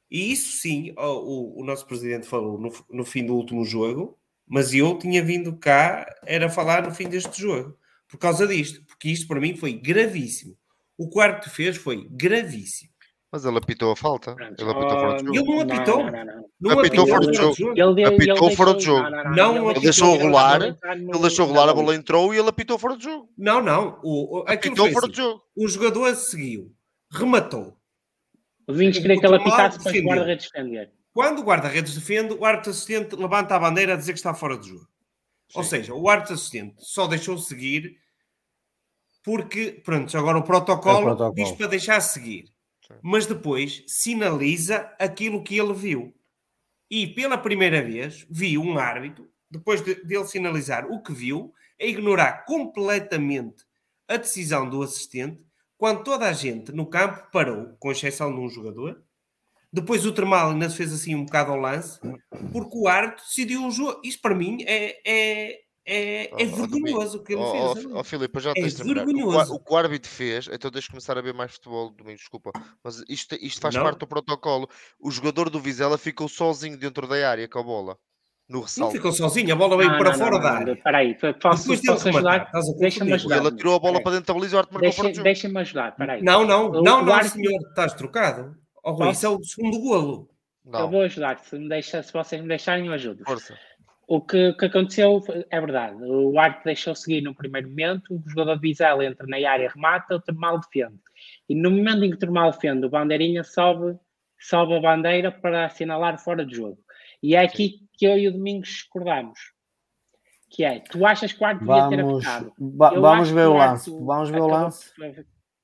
E 0.09 0.31
isso 0.31 0.57
sim, 0.59 0.95
o, 0.97 1.03
o- 1.03 1.61
o 1.61 1.65
nosso 1.65 1.85
presidente 1.85 2.29
falou 2.29 2.61
no, 2.61 2.73
no 2.91 3.05
fim 3.05 3.27
do 3.27 3.35
último 3.35 3.65
jogo, 3.65 4.17
mas 4.49 4.73
eu 4.75 4.99
tinha 4.99 5.23
vindo 5.23 5.57
cá, 5.57 6.07
era 6.27 6.49
falar 6.49 6.83
no 6.87 6.95
fim 6.95 7.09
deste 7.09 7.41
jogo. 7.43 7.77
Por 8.09 8.19
causa 8.19 8.47
disto. 8.47 8.83
Porque 8.87 9.09
isto 9.09 9.27
para 9.29 9.41
mim 9.41 9.57
foi 9.57 9.73
gravíssimo. 9.75 10.57
O 10.97 11.09
que 11.09 11.19
o 11.19 11.21
árbitro 11.21 11.51
fez 11.51 11.77
foi 11.77 12.09
gravíssimo. 12.11 12.91
Mas 13.31 13.45
ele 13.45 13.59
apitou 13.59 13.93
a 13.93 13.97
falta. 13.97 14.35
Ele 14.41 14.71
apitou 14.71 14.89
fora 14.91 15.15
Ah, 15.15 15.19
jogo. 15.19 15.37
Ele 15.37 15.45
não 15.45 15.61
apitou. 15.61 15.99
Não, 16.05 16.11
não, 16.11 16.25
não. 16.25 16.49
Não 16.61 16.71
Apitou 16.81 17.07
fora 17.07 17.25
Ele- 17.25 17.35
jogo. 17.35 17.57
Ele, 17.77 18.05
Apitou 18.05 18.51
fora 18.53 18.73
deixou- 18.75 18.97
jogo. 18.97 19.11
Não 19.37 19.71
Ele 19.71 19.81
deixou 19.81 20.15
a 20.15 20.23
rolar, 20.23 20.63
Ele 20.63 21.19
deixou 21.21 21.47
rolar, 21.47 21.69
a 21.69 21.75
bola. 21.75 21.95
entrou 21.95 22.33
e 22.35 22.39
ele 22.39 22.49
apitou 22.49 22.79
fora 22.79 22.97
de 22.97 23.05
jogo. 23.05 23.29
Não, 23.37 23.63
não. 23.63 24.01
O, 24.03 24.45
Apitou 24.47 24.91
fora 24.91 25.05
assim. 25.05 25.11
de 25.13 25.17
jogo. 25.19 25.43
O 25.55 25.69
jogador 25.69 26.15
seguiu, 26.17 26.73
rematou. 27.13 27.77
Vinhos 28.71 28.99
queria 28.99 29.21
que 29.21 29.27
ele 29.27 29.37
apitasse 29.37 29.83
para 29.83 29.93
o 29.99 30.03
guarda-redes 30.03 30.51
defender. 30.51 30.91
Quando 31.13 31.41
o 31.41 31.45
guarda-redes 31.45 31.95
defende, 31.95 32.35
o 32.35 32.45
árbitro 32.45 32.71
assistente 32.71 33.17
levanta 33.17 33.57
a 33.57 33.59
bandeira 33.59 33.95
a 33.95 33.97
dizer 33.97 34.13
que 34.13 34.19
está 34.19 34.35
fora 34.35 34.57
de 34.59 34.69
jogo. 34.69 34.89
Ou 35.55 35.65
seja, 35.65 35.95
o 35.95 36.09
árbitro 36.09 36.35
assistente 36.35 36.75
só 36.79 37.07
deixou 37.07 37.39
seguir 37.39 37.99
porque, 39.25 39.81
pronto, 39.85 40.17
agora 40.17 40.39
o 40.39 40.43
protocolo, 40.43 40.99
É 40.99 41.01
o 41.01 41.17
protocolo. 41.17 41.35
diz 41.35 41.53
para 41.53 41.67
deixar 41.67 42.01
seguir. 42.01 42.53
Mas 43.03 43.27
depois 43.27 43.85
sinaliza 43.87 44.91
aquilo 44.99 45.43
que 45.43 45.59
ele 45.59 45.75
viu. 45.75 46.15
E 46.91 47.07
pela 47.07 47.37
primeira 47.37 47.83
vez 47.83 48.27
vi 48.31 48.57
um 48.57 48.79
árbitro, 48.79 49.31
depois 49.51 49.83
de, 49.83 49.95
dele 50.05 50.27
sinalizar 50.27 50.87
o 50.91 51.03
que 51.03 51.13
viu, 51.13 51.53
a 51.81 51.85
ignorar 51.85 52.45
completamente 52.47 53.65
a 54.07 54.17
decisão 54.17 54.69
do 54.69 54.83
assistente, 54.83 55.43
quando 55.77 56.03
toda 56.03 56.27
a 56.27 56.33
gente 56.33 56.73
no 56.73 56.87
campo 56.87 57.31
parou, 57.31 57.77
com 57.79 57.93
exceção 57.93 58.35
de 58.35 58.41
um 58.41 58.49
jogador. 58.49 59.03
Depois 59.73 60.05
o 60.07 60.13
Termal 60.13 60.51
ainda 60.51 60.69
se 60.71 60.77
fez 60.77 60.93
assim 60.93 61.15
um 61.15 61.25
bocado 61.25 61.53
ao 61.53 61.59
lance, 61.59 61.99
porque 62.53 62.77
o 62.77 62.89
árbitro 62.89 63.25
decidiu 63.25 63.67
o 63.67 63.71
jogo. 63.71 64.01
Isto 64.03 64.23
para 64.23 64.35
mim 64.35 64.59
é, 64.67 64.97
é, 65.07 65.59
é, 65.87 66.25
é 66.25 66.29
Oh, 66.33 66.53
oh, 66.53 66.57
vergonhoso 66.57 67.19
o 67.19 67.23
que 67.23 67.33
ele 67.35 67.43
Ó 67.43 67.75
fez. 67.75 67.87
oh, 67.87 68.05
Filipe, 68.05 68.41
já 68.41 68.51
É 68.51 68.55
tens 68.55 68.73
de 68.73 68.77
terminar. 68.79 69.03
O, 69.03 69.07
que 69.07 69.13
o 69.13 69.17
vergonhoso. 69.17 69.55
o 69.55 69.61
que 69.65 69.73
o 69.73 69.77
árbitro 69.77 70.11
fez, 70.11 70.49
então 70.51 70.71
deixa 70.71 70.89
começar 70.89 71.19
a 71.19 71.21
ver 71.23 71.35
mais 71.35 71.53
futebol 71.53 71.91
domingo, 71.91 72.17
desculpa. 72.19 72.51
Mas 72.83 73.03
isto, 73.09 73.37
isto 73.41 73.61
faz 73.61 73.75
Não. 73.75 73.83
parte 73.83 73.99
do 74.01 74.07
protocolo. 74.07 74.69
O 74.99 75.11
jogador 75.11 75.51
do 75.51 75.61
Vizela 75.61 75.99
ficou 75.99 76.29
sozinho 76.29 76.79
dentro 76.79 77.07
da 77.07 77.29
área 77.29 77.47
com 77.49 77.59
a 77.59 77.63
bola. 77.63 77.97
No 78.49 78.65
Não 78.79 78.91
ficou 78.91 79.13
sozinho, 79.13 79.53
a 79.53 79.57
bola 79.57 79.77
veio 79.77 79.91
Não, 79.91 79.99
para 79.99 80.11
não, 80.13 80.19
fora 80.19 80.31
não, 80.31 80.41
da 80.41 80.51
área. 80.53 80.73
Espera 80.73 80.99
aí, 80.99 81.15
posso, 81.39 81.69
posso 81.85 82.09
ajudar? 82.09 82.51
Deixa-me 82.79 83.13
ajudar. 83.13 83.37
ele 83.37 83.49
atirou 83.49 83.75
a 83.77 83.79
bola 83.79 84.03
para 84.03 84.13
dentro 84.13 84.29
da 84.29 84.33
baliza 84.35 84.55
e 84.55 84.57
o 84.57 84.59
árbitro 84.61 84.81
marcou 84.83 85.03
Deixa- 85.05 85.15
jogo. 85.15 85.23
Deixa-me 85.25 85.61
ajudar, 85.61 85.89
espera 85.91 86.13
aí. 86.15 86.23
Não, 86.23 86.47
não, 86.47 86.71
O- 86.71 86.83
não, 86.83 87.03
o 87.03 87.05
não, 87.05 87.23
senhor, 87.25 87.61
estás 87.69 87.93
trocado. 87.93 88.57
Oh, 88.89 88.93
Rui, 88.93 89.11
isso 89.11 89.27
é 89.27 89.29
o 89.29 89.43
segundo 89.43 89.79
golo. 89.81 90.31
Eu 90.65 90.73
Não, 90.73 90.91
vou 90.91 91.03
ajudar, 91.03 91.39
se, 91.39 91.59
me 91.59 91.69
deixa, 91.69 92.03
se 92.03 92.13
vocês 92.13 92.41
me 92.43 92.49
deixarem, 92.49 92.87
eu 92.87 92.93
ajudo. 92.93 93.25
força. 93.25 93.59
O 94.07 94.21
que, 94.23 94.55
que 94.55 94.65
aconteceu 94.65 95.23
é 95.51 95.61
verdade. 95.61 96.03
O 96.03 96.39
árbitro 96.39 96.65
deixou 96.65 96.95
seguir 96.95 97.21
no 97.21 97.35
primeiro 97.35 97.69
momento, 97.69 98.15
o 98.15 98.23
jogador 98.31 98.55
de 98.55 98.63
Vizela 98.63 99.05
entra 99.05 99.27
na 99.27 99.37
área, 99.51 99.71
remata, 99.71 100.17
o 100.17 100.21
Termal 100.21 100.59
defende. 100.61 100.99
E 101.49 101.55
no 101.55 101.71
momento 101.71 102.05
em 102.05 102.11
que 102.11 102.17
o 102.17 102.19
Termal 102.19 102.51
defende, 102.51 102.87
o 102.87 102.91
Bandeirinha 102.91 103.45
sobe, 103.45 103.99
sobe 104.41 104.75
a 104.77 104.81
bandeira 104.81 105.31
para 105.31 105.67
assinalar 105.67 106.19
fora 106.19 106.45
de 106.47 106.57
jogo. 106.57 106.79
E 107.23 107.35
é 107.35 107.41
aqui 107.41 107.81
que 107.93 108.07
eu 108.07 108.17
e 108.17 108.29
o 108.29 108.33
Domingos 108.33 108.69
discordamos. 108.69 109.39
Que 110.51 110.65
é, 110.65 110.81
tu 110.81 111.05
achas 111.05 111.31
que 111.33 111.43
o 111.43 111.47
árbitro 111.47 111.67
devia 111.69 111.89
ter 111.91 112.01
apitado? 112.01 112.53
va- 112.59 112.95
Eu 112.95 113.03
vamos 113.03 113.29
ver 113.31 113.47
o 113.49 113.57
lance. 113.59 113.91
Vamos 113.91 114.31
ver 114.31 114.41
o 114.41 114.47
lance. 114.47 114.91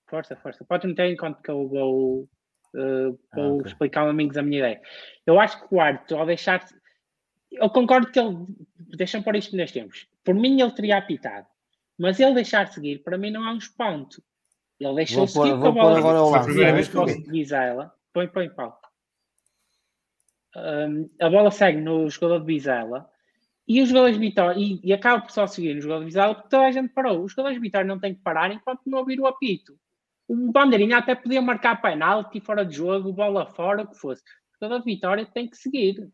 Força, 0.06 0.36
força. 0.36 0.64
Pode 0.66 0.86
meter 0.86 1.10
enquanto 1.10 1.40
que 1.40 1.50
eu 1.50 1.66
vou, 1.66 2.28
uh, 2.74 3.18
vou 3.34 3.44
Ah, 3.44 3.52
ok. 3.54 3.66
explicar 3.66 4.00
aos 4.02 4.10
amigos 4.10 4.36
a 4.36 4.42
minha 4.42 4.58
ideia. 4.58 4.80
Eu 5.26 5.40
acho 5.40 5.60
que 5.66 5.74
o 5.74 5.80
árbitro, 5.80 6.18
ao 6.18 6.26
deixar. 6.26 6.64
Eu 7.52 7.70
concordo 7.70 8.10
que 8.10 8.18
ele. 8.18 8.36
Deixa-me 8.96 9.24
pôr 9.24 9.36
isto 9.36 9.56
neste 9.56 9.80
tempos. 9.80 10.06
Por 10.24 10.34
mim, 10.34 10.60
ele 10.60 10.72
teria 10.72 10.98
apitado. 10.98 11.46
Mas 11.98 12.18
ele 12.18 12.34
deixar 12.34 12.66
seguir, 12.72 13.02
para 13.02 13.16
mim, 13.16 13.30
não 13.30 13.46
é 13.48 13.52
um 13.52 13.56
espanto. 13.58 14.22
Ele 14.80 14.94
deixou 14.94 15.26
pôr- 15.26 15.46
seguir 15.46 15.60
com 15.60 15.68
a 15.68 15.70
bola. 15.72 15.98
agora 15.98 16.22
o 16.22 16.28
Foi 16.30 16.34
a 16.34 16.36
lance. 16.38 16.46
primeira 16.48 16.72
vez 16.72 16.88
que 16.88 16.96
eu. 16.96 17.04
Põe, 18.12 18.28
põe, 18.28 18.48
Paulo. 18.50 18.74
Hum, 20.56 21.10
a 21.20 21.28
bola 21.28 21.50
segue 21.50 21.80
no 21.80 22.08
jogador 22.08 22.38
de 22.40 22.46
Bizela 22.46 23.10
e 23.66 23.82
os 23.82 23.88
jogadores 23.88 24.16
de 24.16 24.20
Vitória 24.24 24.56
e, 24.60 24.80
e 24.84 24.92
acaba 24.92 25.20
por 25.22 25.30
só 25.32 25.46
seguir 25.48 25.74
no 25.74 25.80
jogador 25.80 26.00
de 26.00 26.06
Bizela 26.06 26.34
porque 26.34 26.48
toda 26.48 26.66
a 26.66 26.70
gente 26.72 26.92
parou. 26.92 27.24
Os 27.24 27.32
jogadores 27.32 27.56
de 27.56 27.60
Vitória 27.62 27.86
não 27.86 27.98
têm 27.98 28.14
que 28.14 28.20
parar 28.22 28.52
enquanto 28.52 28.82
não 28.86 28.98
ouvir 28.98 29.18
o 29.20 29.26
apito. 29.26 29.76
O 30.26 30.50
Bandeirinha 30.52 30.98
até 30.98 31.14
podia 31.14 31.42
marcar 31.42 31.80
penalti 31.82 32.40
fora 32.40 32.64
de 32.64 32.76
jogo, 32.76 33.12
bola 33.12 33.46
fora, 33.46 33.82
o 33.82 33.88
que 33.88 33.98
fosse. 33.98 34.22
De 34.60 34.82
Vitória 34.82 35.26
tem 35.26 35.48
que 35.48 35.56
seguir. 35.58 36.08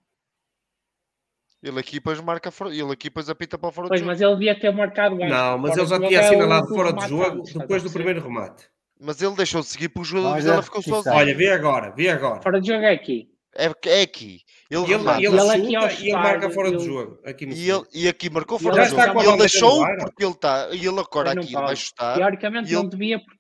Ele 1.63 1.79
aqui 1.79 1.93
depois 1.95 2.19
marca 2.21 2.51
fora. 2.51 2.71
Ele 2.75 2.91
aqui 2.93 3.09
depois 3.09 3.29
apita 3.31 3.57
para 3.59 3.71
fora 3.71 3.85
de 3.87 3.89
Pois, 3.91 4.01
jogo. 4.01 4.11
mas 4.11 4.21
ele 4.21 4.33
devia 4.33 4.59
ter 4.59 4.73
marcado 4.73 5.15
antes. 5.17 5.29
Não, 5.29 5.59
mas 5.59 5.71
Fora 5.71 5.81
ele 5.83 5.89
já 5.89 5.95
jogo 5.97 6.09
tinha 6.09 6.21
é 6.21 6.25
assinalado 6.25 6.67
do 6.67 6.75
fora 6.75 6.93
de 6.93 7.01
remate 7.01 7.09
jogo 7.11 7.43
depois 7.61 7.83
do 7.83 7.91
primeiro 7.93 8.21
remate. 8.23 8.69
Mas 8.99 9.23
ele 9.23 9.37
deixou 9.37 9.61
de 9.61 9.67
seguir 9.69 9.89
porque 9.91 10.01
o 10.01 10.05
jogador 10.05 10.31
do 10.31 10.35
Vizela 10.37 10.57
ver 10.57 10.63
ficou 10.63 10.83
sozinho. 10.83 11.03
sai. 11.05 11.17
Olha, 11.17 11.37
vê 11.37 11.53
agora, 11.53 11.91
vê 11.93 12.09
agora. 12.09 12.43
Fora 12.43 12.61
de 12.61 12.67
jogo 12.67 12.83
é 12.83 12.93
aqui. 12.93 13.31
É, 13.55 13.67
é 13.87 14.03
aqui. 14.03 14.41
Ele 14.71 14.81
E 14.81 14.85
ele, 14.85 14.87
remata. 14.97 15.19
ele 15.19 15.27
Ele 15.27 15.39
chuta 15.39 15.53
aqui 15.87 16.03
e 16.03 16.07
ele 16.09 16.13
marca 16.13 16.51
fora 16.51 16.69
ele- 16.69 16.77
de 16.79 16.85
jogo. 16.85 17.19
Aqui 17.25 17.47
no 17.47 17.53
E, 17.53 17.71
ele, 17.71 17.85
e 17.95 18.09
aqui 18.09 18.31
marcou 18.31 18.59
fora 18.59 18.83
está 18.83 19.07
jogo. 19.07 19.23
E 19.23 19.27
ele 19.27 19.37
deixou 19.39 19.87
porque 19.99 20.25
ele 20.25 20.33
está. 20.33 20.69
E 20.71 20.79
ele 20.87 21.01
agora 21.01 21.35
Mas 21.35 21.37
não 21.37 21.43
aqui 21.43 21.53
vai 21.53 21.77
chutar. 21.77 22.17
Teoricamente 22.17 22.73
não 22.73 22.89
devia, 22.89 23.19
porque. 23.19 23.40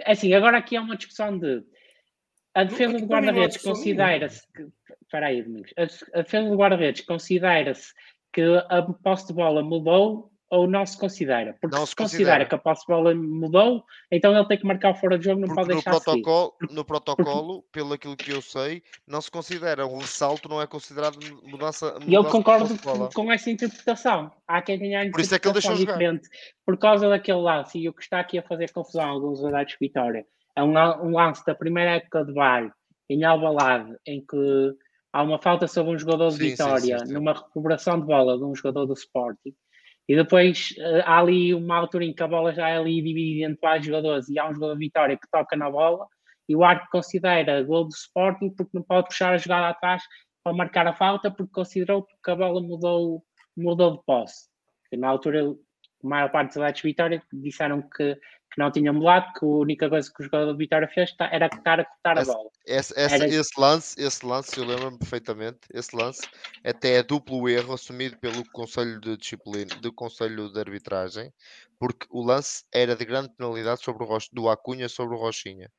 É 0.00 0.12
Assim, 0.12 0.32
agora 0.34 0.58
aqui 0.58 0.76
há 0.76 0.80
uma 0.80 0.96
discussão 0.96 1.38
de. 1.38 1.62
A 2.54 2.64
defesa 2.64 2.98
do 2.98 3.06
para 3.06 3.20
guarda-redes 3.20 3.58
considera-se. 3.58 4.42
Espera 5.02 5.26
aí, 5.26 5.42
Domingos. 5.42 5.72
A 5.76 6.22
defesa 6.22 6.48
do 6.48 6.56
guarda-redes 6.56 7.02
considera-se 7.02 7.92
que 8.32 8.42
a 8.68 8.82
posse 8.82 9.28
de 9.28 9.34
bola 9.34 9.62
mudou 9.62 10.27
ou 10.50 10.66
não 10.66 10.84
se 10.86 10.96
considera? 10.98 11.56
Porque 11.60 11.76
Não 11.76 11.84
se 11.84 11.90
se 11.90 11.96
considera 11.96 12.38
considera. 12.38 12.48
que 12.48 12.54
a 12.54 12.58
posse 12.58 12.80
de 12.82 12.86
bola 12.86 13.14
mudou, 13.14 13.84
então 14.10 14.34
ele 14.34 14.46
tem 14.48 14.58
que 14.58 14.66
marcar 14.66 14.94
fora 14.94 15.18
de 15.18 15.24
jogo, 15.24 15.40
não 15.40 15.48
Porque 15.48 15.60
pode 15.60 15.68
no 15.68 15.74
deixar 15.74 15.92
seguir. 16.00 16.22
protocolo, 16.22 16.54
no 16.70 16.84
protocolo, 16.84 17.62
pelo 17.70 17.92
aquilo 17.92 18.16
que 18.16 18.30
eu 18.30 18.40
sei, 18.40 18.82
não 19.06 19.20
se 19.20 19.30
considera. 19.30 19.86
Um 19.86 19.98
ressalto 19.98 20.48
não 20.48 20.60
é 20.62 20.66
considerado 20.66 21.18
mudança. 21.44 21.98
E 22.06 22.14
eu 22.14 22.22
mudança 22.22 22.64
de 22.64 22.78
concordo 22.78 23.10
com 23.14 23.30
essa 23.32 23.50
interpretação. 23.50 24.30
Há 24.46 24.62
quem 24.62 24.78
tenha 24.78 25.02
a 25.02 25.10
Por 25.10 25.20
isso 25.20 25.34
é 25.34 25.38
que 25.38 25.46
ele 25.48 25.52
deixou 25.54 25.74
interpretação 25.74 25.76
jogar. 25.76 25.92
diferente. 25.92 26.28
Por 26.64 26.78
causa 26.78 27.08
daquele 27.08 27.40
lance, 27.40 27.78
e 27.78 27.88
o 27.88 27.92
que 27.92 28.02
está 28.02 28.20
aqui 28.20 28.38
a 28.38 28.42
fazer 28.42 28.70
confusão 28.72 29.04
a 29.04 29.08
alguns 29.08 29.44
adeptos 29.44 29.76
de 29.80 29.86
Vitória, 29.86 30.26
é 30.56 30.62
um, 30.62 30.72
um 30.76 31.12
lance 31.16 31.44
da 31.46 31.54
primeira 31.54 31.92
época 31.92 32.24
de 32.24 32.32
VAR 32.32 32.72
em 33.10 33.24
Albalade, 33.24 33.96
em 34.06 34.24
que 34.24 34.72
há 35.12 35.22
uma 35.22 35.38
falta 35.40 35.66
sobre 35.66 35.94
um 35.94 35.98
jogador 35.98 36.28
de 36.30 36.36
sim, 36.36 36.50
Vitória, 36.50 36.98
sim, 37.00 37.06
sim. 37.06 37.12
numa 37.12 37.32
recuperação 37.32 37.98
de 38.00 38.06
bola 38.06 38.36
de 38.36 38.44
um 38.44 38.54
jogador 38.54 38.86
do 38.86 38.92
Sporting, 38.94 39.54
e 40.08 40.16
depois 40.16 40.74
eh, 40.78 41.02
há 41.04 41.18
ali 41.18 41.54
uma 41.54 41.76
altura 41.76 42.04
em 42.04 42.14
que 42.14 42.22
a 42.22 42.28
bola 42.28 42.52
já 42.54 42.68
é 42.68 42.78
ali 42.78 43.02
dividida 43.02 43.50
entre 43.50 43.60
vários 43.60 43.86
jogadores 43.86 44.28
e 44.28 44.38
há 44.38 44.48
um 44.48 44.54
jogador 44.54 44.74
de 44.74 44.78
Vitória 44.78 45.16
que 45.16 45.30
toca 45.30 45.56
na 45.56 45.70
bola 45.70 46.06
e 46.48 46.56
o 46.56 46.64
árbitro 46.64 46.88
considera 46.90 47.62
gol 47.62 47.84
do 47.84 47.94
Sporting 47.94 48.50
porque 48.50 48.70
não 48.72 48.82
pode 48.82 49.08
puxar 49.08 49.34
a 49.34 49.38
jogada 49.38 49.68
atrás 49.68 50.02
para 50.42 50.56
marcar 50.56 50.86
a 50.86 50.94
falta 50.94 51.30
porque 51.30 51.52
considerou 51.52 52.06
que 52.24 52.30
a 52.30 52.34
bola 52.34 52.60
mudou, 52.62 53.22
mudou 53.56 53.98
de 53.98 54.04
posse. 54.06 54.48
Na 54.92 55.08
altura 55.08 55.54
a 56.04 56.08
maior 56.08 56.30
parte 56.30 56.48
dos 56.48 56.58
adeptos 56.58 56.82
de 56.82 56.88
Vitória 56.88 57.22
disseram 57.32 57.82
que, 57.82 58.14
que 58.14 58.58
não 58.58 58.70
tinham 58.70 58.94
mudado, 58.94 59.32
que 59.32 59.44
a 59.44 59.48
única 59.48 59.88
coisa 59.88 60.10
que 60.12 60.22
o 60.22 60.24
jogador 60.24 60.52
de 60.52 60.58
Vitória 60.58 60.88
fez 60.88 61.12
ta- 61.16 61.28
era 61.32 61.46
estar 61.46 61.80
a 61.80 61.84
cortar 61.84 62.18
a 62.18 62.24
bola. 62.24 62.50
Esse, 62.66 62.98
Era- 62.98 63.26
esse 63.26 63.60
lance, 63.60 64.00
esse 64.00 64.24
lance, 64.24 64.58
eu 64.58 64.64
lembro-me 64.64 64.98
perfeitamente, 64.98 65.60
esse 65.72 65.96
lance 65.96 66.28
até 66.64 66.96
é 66.96 67.02
duplo 67.02 67.48
erro 67.48 67.72
assumido 67.72 68.18
pelo 68.18 68.44
Conselho 68.52 69.00
de 69.00 69.16
Disciplina, 69.16 69.74
do 69.80 69.92
Conselho 69.92 70.52
de 70.52 70.60
Arbitragem, 70.60 71.32
porque 71.78 72.06
o 72.10 72.22
lance 72.22 72.64
era 72.72 72.94
de 72.94 73.04
grande 73.04 73.30
penalidade 73.36 73.82
sobre 73.82 74.04
o 74.04 74.18
do 74.32 74.48
Acunha 74.48 74.88
sobre 74.88 75.16
o 75.16 75.18
Rochinha. 75.18 75.70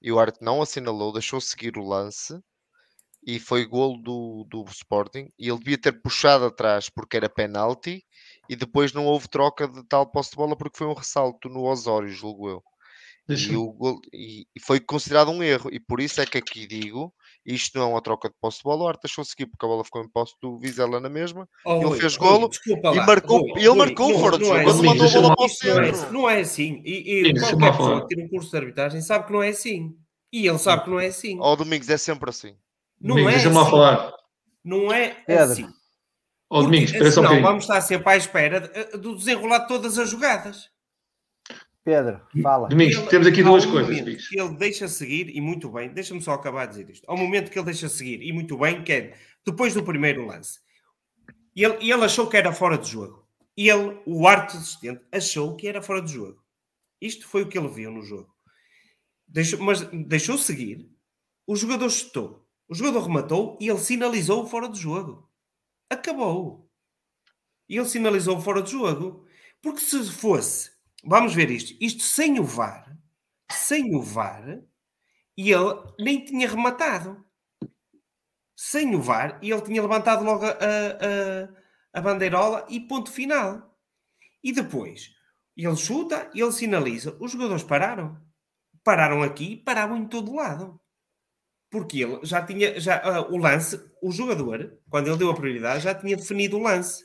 E 0.00 0.10
o 0.10 0.18
árbitro 0.18 0.44
não 0.44 0.60
assinalou, 0.60 1.12
deixou 1.12 1.40
seguir 1.40 1.76
o 1.78 1.86
lance 1.86 2.40
e 3.24 3.38
foi 3.38 3.64
golo 3.66 3.96
do, 4.02 4.46
do 4.50 4.64
Sporting. 4.70 5.28
E 5.38 5.48
ele 5.48 5.58
devia 5.58 5.78
ter 5.78 5.92
puxado 6.02 6.44
atrás 6.46 6.88
porque 6.90 7.16
era 7.16 7.28
penalti 7.28 8.02
e 8.48 8.56
depois 8.56 8.92
não 8.92 9.06
houve 9.06 9.28
troca 9.28 9.68
de 9.68 9.82
tal 9.86 10.06
posse 10.10 10.30
de 10.30 10.36
bola 10.36 10.56
porque 10.56 10.78
foi 10.78 10.86
um 10.86 10.94
ressalto 10.94 11.48
no 11.48 11.62
Osório, 11.64 12.08
julgo 12.08 12.48
eu. 12.48 12.62
E, 13.52 13.56
o 13.56 13.72
gol- 13.72 14.00
e- 14.12 14.46
e 14.54 14.60
foi 14.60 14.80
considerado 14.80 15.30
um 15.30 15.40
erro, 15.44 15.70
e 15.72 15.78
por 15.78 16.00
isso 16.00 16.20
é 16.20 16.26
que 16.26 16.36
aqui 16.38 16.66
digo: 16.66 17.14
isto 17.46 17.78
não 17.78 17.86
é 17.86 17.88
uma 17.90 18.02
troca 18.02 18.28
de 18.28 18.34
posse 18.40 18.58
de 18.58 18.64
bola. 18.64 18.82
O 18.82 18.88
Arte 18.88 19.02
deixou 19.04 19.24
seguir 19.24 19.46
porque 19.46 19.64
a 19.64 19.68
bola 19.68 19.84
ficou 19.84 20.02
em 20.02 20.08
posse 20.10 20.34
do 20.42 20.58
Vizela 20.58 20.98
na 21.00 21.08
mesma, 21.08 21.48
Oh, 21.64 21.76
Ele 21.76 21.84
Rui, 21.84 22.00
fez 22.00 22.16
golo 22.16 22.50
e 22.66 22.96
lá, 22.96 23.06
marcou- 23.06 23.38
Rui, 23.38 23.52
e 23.62 23.64
ele 23.64 23.74
marcou 23.76 24.10
não- 24.10 24.18
fora 24.18 24.36
de 24.38 24.44
não 24.44 24.56
é 24.56 24.64
quando 24.64 24.74
assim. 24.76 24.86
mandou 24.86 25.06
a 25.06 25.10
bola 25.12 25.36
para 25.36 25.42
o 25.42 25.46
é- 25.46 25.48
centro. 25.48 26.12
Não 26.12 26.28
é 26.28 26.40
assim. 26.40 26.82
E, 26.84 27.20
e 27.22 27.26
Sim, 27.26 27.40
qualquer 27.40 27.70
pessoa 27.76 28.00
que 28.00 28.06
tira 28.08 28.26
um 28.26 28.28
curso 28.28 28.50
de 28.50 28.56
arbitragem 28.56 29.00
sabe 29.00 29.26
que 29.28 29.32
não 29.32 29.42
é 29.42 29.48
assim. 29.50 29.96
E 30.32 30.46
ele 30.48 30.58
sabe 30.58 30.82
que 30.84 30.90
não 30.90 30.98
é 31.00 31.06
assim. 31.06 31.38
Ó 31.40 31.54
Domingos, 31.54 31.88
é 31.88 31.96
sempre 31.96 32.28
assim. 32.28 32.56
Não 33.02 33.16
Domingos, 33.16 33.32
é 33.32 33.34
deixa-me 33.36 33.54
lá 33.56 33.62
assim. 33.62 33.70
falar. 33.70 34.12
Não 34.64 34.92
é 34.92 35.08
Pedro. 35.26 35.44
assim. 35.44 35.68
Ó 36.48 36.62
Domingos, 36.62 36.90
Porque, 36.92 36.96
espera 37.04 37.10
só 37.12 37.20
um 37.20 37.24
bocadinho. 37.24 37.46
vamos 37.46 37.64
estar 37.64 37.80
sempre 37.80 38.10
à 38.12 38.16
espera 38.16 38.60
de- 38.60 38.98
do 38.98 39.16
desenrolar 39.16 39.58
de 39.60 39.68
todas 39.68 39.98
as 39.98 40.10
jogadas. 40.10 40.70
Pedro, 41.84 42.20
fala. 42.42 42.68
Domingos, 42.68 42.96
Ele- 42.96 43.06
temos 43.08 43.26
aqui 43.26 43.40
ao 43.40 43.46
duas 43.48 43.64
momento 43.66 43.86
coisas, 43.86 43.96
que 43.96 44.04
Domingos. 44.04 44.32
Ele 44.32 44.56
deixa 44.58 44.86
seguir, 44.88 45.28
e 45.36 45.40
muito 45.40 45.68
bem, 45.68 45.88
deixa-me 45.92 46.22
só 46.22 46.32
acabar 46.34 46.66
de 46.66 46.72
dizer 46.78 46.90
isto. 46.90 47.04
Ao 47.10 47.16
momento 47.16 47.50
que 47.50 47.58
ele 47.58 47.66
deixa 47.66 47.88
seguir, 47.88 48.22
e 48.22 48.32
muito 48.32 48.56
bem, 48.56 48.84
que 48.84 48.92
é 48.92 49.18
depois 49.44 49.74
do 49.74 49.82
primeiro 49.82 50.24
lance, 50.24 50.60
e 51.56 51.64
ele, 51.64 51.78
e 51.80 51.90
ele 51.90 52.04
achou 52.04 52.28
que 52.28 52.36
era 52.36 52.52
fora 52.52 52.78
de 52.78 52.88
jogo. 52.88 53.26
E 53.56 53.68
ele, 53.68 54.00
o 54.06 54.28
árbitro 54.28 54.58
assistente, 54.58 55.04
achou 55.10 55.56
que 55.56 55.66
era 55.66 55.82
fora 55.82 56.00
de 56.00 56.12
jogo. 56.12 56.40
Isto 57.00 57.26
foi 57.26 57.42
o 57.42 57.48
que 57.48 57.58
ele 57.58 57.68
viu 57.68 57.90
no 57.90 58.02
jogo. 58.02 58.32
Deixou, 59.26 59.58
mas 59.60 59.80
deixou 59.80 60.38
seguir, 60.38 60.88
o 61.46 61.56
jogador 61.56 61.90
chutou, 61.90 62.41
o 62.72 62.74
jogador 62.74 63.02
rematou 63.06 63.58
e 63.60 63.68
ele 63.68 63.78
sinalizou 63.78 64.46
fora 64.46 64.68
de 64.68 64.80
jogo. 64.80 65.30
Acabou. 65.90 66.70
E 67.68 67.76
ele 67.76 67.88
sinalizou 67.88 68.40
fora 68.40 68.62
de 68.62 68.70
jogo. 68.72 69.26
Porque 69.60 69.80
se 69.80 70.10
fosse, 70.10 70.70
vamos 71.04 71.34
ver 71.34 71.50
isto, 71.50 71.76
isto 71.80 72.02
sem 72.02 72.40
o 72.40 72.44
VAR, 72.44 72.98
sem 73.50 73.94
o 73.94 74.02
VAR, 74.02 74.60
e 75.36 75.52
ele 75.52 75.74
nem 76.00 76.24
tinha 76.24 76.48
rematado. 76.48 77.24
Sem 78.56 78.94
o 78.94 79.00
VAR, 79.02 79.38
e 79.42 79.50
ele 79.50 79.62
tinha 79.62 79.82
levantado 79.82 80.24
logo 80.24 80.44
a, 80.44 80.50
a, 80.50 80.54
a- 80.54 81.62
a 81.94 82.00
bandeirola 82.00 82.66
e 82.70 82.80
ponto 82.80 83.10
final. 83.12 83.78
E 84.42 84.52
depois, 84.52 85.10
ele 85.56 85.76
chuta, 85.76 86.30
ele 86.34 86.52
sinaliza, 86.52 87.16
os 87.20 87.30
jogadores 87.32 87.62
pararam. 87.62 88.20
Pararam 88.84 89.22
aqui, 89.22 89.56
paravam 89.58 89.96
em 89.98 90.08
todo 90.08 90.34
lado. 90.34 90.80
Porque 91.72 92.02
ele 92.02 92.18
já 92.22 92.42
tinha, 92.44 92.78
já, 92.78 93.00
ah, 93.02 93.22
o 93.30 93.38
lance, 93.38 93.82
o 94.02 94.12
jogador, 94.12 94.74
quando 94.90 95.08
ele 95.08 95.16
deu 95.16 95.30
a 95.30 95.34
prioridade, 95.34 95.82
já 95.82 95.94
tinha 95.94 96.14
definido 96.16 96.58
o 96.58 96.62
lance. 96.62 97.04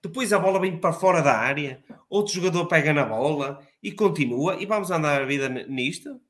Depois 0.00 0.32
a 0.32 0.38
bola 0.38 0.60
vem 0.60 0.78
para 0.78 0.92
fora 0.92 1.20
da 1.20 1.32
área, 1.36 1.82
outro 2.08 2.32
jogador 2.32 2.66
pega 2.66 2.92
na 2.92 3.04
bola 3.04 3.58
e 3.82 3.90
continua, 3.90 4.54
e 4.54 4.66
vamos 4.66 4.92
andar 4.92 5.20
a 5.20 5.24
vida 5.26 5.48
nisto. 5.48 6.20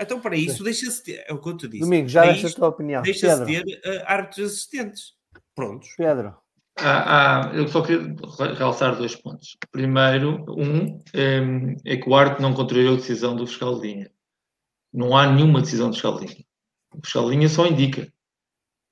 Então, 0.00 0.20
para 0.20 0.34
isso, 0.34 0.64
deixa-se 0.64 1.04
ter, 1.04 1.24
é 1.28 1.32
o 1.32 1.40
que 1.40 1.48
eu 1.50 1.56
te 1.56 1.68
disse. 1.68 1.84
Domingo, 1.84 2.08
já 2.08 2.26
deste 2.26 2.46
a 2.46 2.50
tua 2.50 2.68
opinião. 2.68 3.00
Deixa-se 3.02 3.44
ter 3.46 3.64
ah, 3.84 4.12
árbitros 4.12 4.50
assistentes. 4.52 5.12
Prontos. 5.54 5.90
Pedro, 5.96 6.34
Há- 6.76 7.46
há- 7.50 7.54
eu 7.54 7.68
só 7.68 7.80
queria 7.80 8.00
re- 8.38 8.54
realçar 8.54 8.96
dois 8.96 9.14
pontos. 9.14 9.56
Primeiro, 9.70 10.44
um 10.48 11.00
em, 11.14 11.76
é 11.84 11.96
que 11.96 12.08
o 12.08 12.14
árbitro 12.16 12.42
não 12.42 12.52
contrariou 12.52 12.94
a 12.94 12.96
decisão 12.96 13.36
do 13.36 13.46
fiscal 13.46 13.78
de 13.80 13.86
linha. 13.86 14.10
Não 14.92 15.16
há 15.16 15.30
nenhuma 15.32 15.60
decisão 15.60 15.88
do 15.90 15.92
fiscal 15.92 16.18
de 16.18 16.26
linha. 16.26 16.44
O 16.94 17.00
fiscal 17.04 17.24
de 17.24 17.30
linha 17.30 17.48
só 17.48 17.66
indica. 17.66 18.08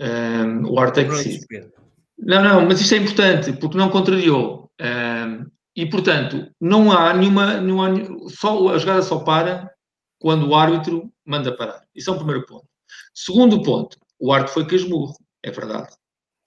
Em, 0.01 0.65
o 0.65 0.79
árbitro 0.79 1.17
é 1.17 1.23
que. 1.23 1.47
Pedro. 1.47 1.73
Não, 2.19 2.43
não, 2.43 2.67
mas 2.67 2.81
isto 2.81 2.95
é 2.95 2.99
importante, 2.99 3.53
porque 3.55 3.77
não 3.77 3.91
contrariou. 3.91 4.71
Em, 4.81 5.47
e, 5.75 5.87
portanto, 5.87 6.51
não 6.61 6.93
há 6.93 7.15
nenhuma. 7.15 7.61
Não 7.61 7.83
há, 7.83 7.89
só, 8.29 8.69
a 8.69 8.79
jogada 8.79 9.03
só 9.03 9.21
para 9.21 9.71
quando 10.19 10.49
o 10.49 10.55
árbitro 10.55 11.11
manda 11.25 11.57
parar. 11.57 11.83
Isso 11.95 12.11
é 12.11 12.13
o 12.13 12.17
primeiro 12.17 12.47
ponto. 12.47 12.67
Segundo 13.15 13.63
ponto, 13.63 13.99
o 14.19 14.33
árbitro 14.33 14.55
foi 14.55 14.67
casmurro, 14.67 15.17
é 15.43 15.51
verdade. 15.51 15.95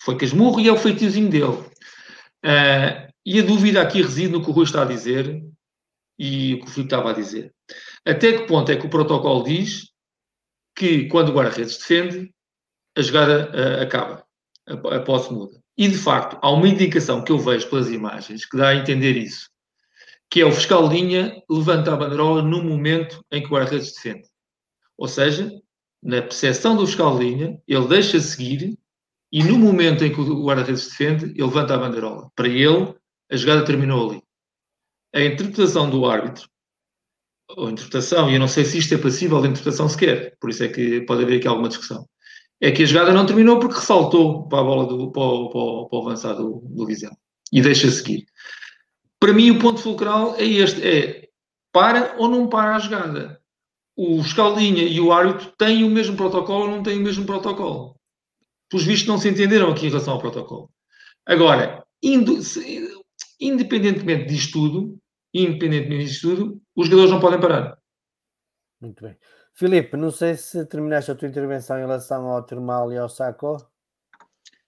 Foi 0.02 0.18
casmurro 0.18 0.60
e 0.60 0.68
é 0.68 0.72
o 0.72 0.78
feitiozinho 0.78 1.30
dele. 1.30 1.64
Ah, 2.44 3.08
e 3.26 3.40
a 3.40 3.44
dúvida 3.44 3.82
aqui 3.82 4.02
reside 4.02 4.32
no 4.32 4.44
que 4.44 4.50
o 4.50 4.54
Rui 4.54 4.66
está 4.66 4.84
a 4.84 4.86
dizer 4.86 5.44
e 6.18 6.54
o 6.54 6.60
que 6.60 6.66
o 6.66 6.70
Filipe 6.70 6.94
estava 6.94 7.10
a 7.10 7.14
dizer. 7.14 7.54
Até 8.06 8.34
que 8.34 8.48
ponto 8.48 8.72
é 8.72 8.76
que 8.76 8.86
o 8.86 8.90
protocolo 8.90 9.44
diz 9.44 9.90
que 10.76 11.08
quando 11.08 11.30
o 11.30 11.34
guarda-redes 11.34 11.78
defende, 11.78 12.34
a 12.98 13.02
jogada 13.02 13.52
ah, 13.54 13.84
acaba, 13.84 14.26
a, 14.68 14.96
a 14.96 15.00
posse 15.02 15.34
muda. 15.34 15.60
E 15.78 15.88
de 15.88 15.98
facto, 15.98 16.38
há 16.42 16.52
uma 16.52 16.68
indicação 16.68 17.24
que 17.24 17.32
eu 17.32 17.38
vejo 17.38 17.70
pelas 17.70 17.90
imagens 17.90 18.46
que 18.46 18.58
dá 18.58 18.70
a 18.70 18.76
entender 18.76 19.18
isso, 19.18 19.50
que 20.30 20.42
é 20.42 20.46
o 20.46 20.52
fiscal 20.52 20.88
linha 20.88 21.42
levanta 21.50 21.94
a 21.94 21.98
bandeirola 21.98 22.42
no 22.42 22.64
momento 22.64 23.24
em 23.32 23.42
que 23.42 23.48
o 23.48 23.52
guarda-redes 23.52 23.94
defende. 23.94 24.28
Ou 24.98 25.08
seja, 25.08 25.52
na 26.02 26.22
percepção 26.22 26.78
do 26.78 26.86
fiscal 26.86 27.18
linha, 27.18 27.60
ele 27.68 27.88
deixa 27.88 28.20
seguir 28.20 28.78
e 29.32 29.44
no 29.44 29.58
momento 29.58 30.06
em 30.06 30.14
que 30.14 30.22
o 30.22 30.46
guarda-redes 30.46 30.88
defende, 30.88 31.26
ele 31.26 31.44
levanta 31.44 31.76
a 31.76 31.78
bandeirola. 31.78 32.32
Para 32.36 32.48
ele, 32.48 32.96
a 33.30 33.36
jogada 33.36 33.66
terminou 33.66 34.10
ali. 34.10 34.24
A 35.14 35.22
interpretação 35.22 35.90
do 35.90 36.06
árbitro, 36.06 36.50
ou 37.50 37.70
interpretação, 37.70 38.30
e 38.30 38.34
eu 38.34 38.40
não 38.40 38.48
sei 38.48 38.66
se 38.66 38.78
isto 38.78 38.94
é 38.94 38.98
passível 38.98 39.42
de 39.42 39.48
interpretação 39.50 39.88
sequer, 39.88 40.36
por 40.40 40.50
isso 40.50 40.64
é 40.64 40.68
que 40.68 41.02
pode 41.02 41.24
haver 41.24 41.38
aqui 41.38 41.48
alguma 41.48 41.68
discussão, 41.68 42.08
é 42.60 42.72
que 42.72 42.84
a 42.84 42.86
jogada 42.86 43.14
não 43.14 43.26
terminou 43.26 43.60
porque 43.60 43.76
ressaltou 43.76 44.48
para 44.48 44.60
a 44.60 44.64
bola 44.64 44.86
do, 44.86 45.12
para, 45.12 45.22
o, 45.22 45.50
para, 45.50 45.90
para 45.90 46.00
o 46.00 46.02
avançado 46.02 46.44
do, 46.44 46.60
do 46.68 46.86
Vizela 46.86 47.16
e 47.52 47.62
deixa 47.62 47.90
seguir. 47.92 48.26
Para 49.20 49.34
mim, 49.34 49.52
o 49.52 49.60
ponto 49.60 49.80
fulcral 49.80 50.36
é 50.38 50.46
este: 50.46 50.82
é 50.88 51.30
para 51.72 52.16
ou 52.18 52.28
não 52.28 52.48
para 52.48 52.76
a 52.76 52.80
jogada. 52.80 53.40
O 53.98 54.22
linha 54.58 54.84
e 54.84 55.00
o 55.00 55.14
árbitro 55.14 55.54
têm 55.58 55.84
o 55.84 55.90
mesmo 55.90 56.18
protocolo 56.18 56.66
ou 56.66 56.72
não 56.72 56.84
têm 56.84 56.98
o 56.98 57.02
mesmo 57.02 57.26
protocolo 57.26 57.96
pelos 58.70 58.86
vistos, 58.86 59.08
não 59.08 59.18
se 59.18 59.30
entenderam 59.30 59.72
aqui 59.72 59.86
em 59.86 59.90
relação 59.90 60.14
ao 60.14 60.20
protocolo. 60.20 60.70
Agora, 61.26 61.84
indo- 62.02 62.42
se- 62.42 62.90
independentemente 63.40 64.26
disto 64.26 64.54
tudo, 64.54 64.98
independentemente 65.44 66.06
disto 66.06 66.30
tudo, 66.36 66.62
os 66.76 66.86
jogadores 66.88 67.12
não 67.12 67.20
podem 67.20 67.40
parar. 67.40 67.78
muito 68.82 69.04
bem. 69.04 69.18
Filipe, 69.54 69.96
não 69.98 70.12
sei 70.12 70.36
se 70.36 70.66
terminaste 70.66 71.12
a 71.12 71.16
tua 71.16 71.28
intervenção 71.28 71.78
em 71.78 71.82
relação 71.82 72.28
ao 72.28 72.44
Termal 72.44 72.92
e 72.92 72.98
ao 72.98 73.08
Saco. 73.10 73.58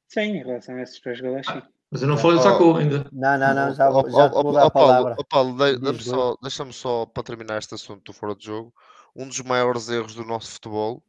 Sim, 0.07 0.21
em 0.37 0.43
relação 0.43 0.75
a 0.75 0.81
esses 0.81 0.99
dois 1.01 1.19
gols, 1.19 1.45
sim. 1.45 1.61
Mas 1.91 2.01
eu 2.01 2.07
não 2.07 2.17
falei 2.17 2.37
do 2.37 2.43
Sacou 2.43 2.75
ainda. 2.77 3.05
Não, 3.11 3.37
não, 3.37 3.53
não, 3.53 3.73
já, 3.73 3.89
ó- 3.89 4.09
já 4.09 4.29
te 4.29 4.33
dar 4.53 4.63
ó, 4.63 4.67
a 4.67 4.71
palavra. 4.71 5.15
ó, 5.17 5.23
Paulo, 5.23 5.57
de- 5.57 5.71
Diz, 5.73 5.81
dá-me 5.81 5.97
Rui. 5.97 6.03
só- 6.05 6.37
deixa-me 6.41 6.73
só 6.73 7.05
para 7.05 7.23
terminar 7.23 7.57
este 7.59 7.75
assunto 7.75 8.03
do 8.03 8.13
fora 8.13 8.35
de 8.35 8.45
jogo. 8.45 8.73
Um 9.15 9.27
dos 9.27 9.41
maiores 9.41 9.89
erros 9.89 10.13
do 10.15 10.23
nosso 10.25 10.51
futebol 10.51 11.01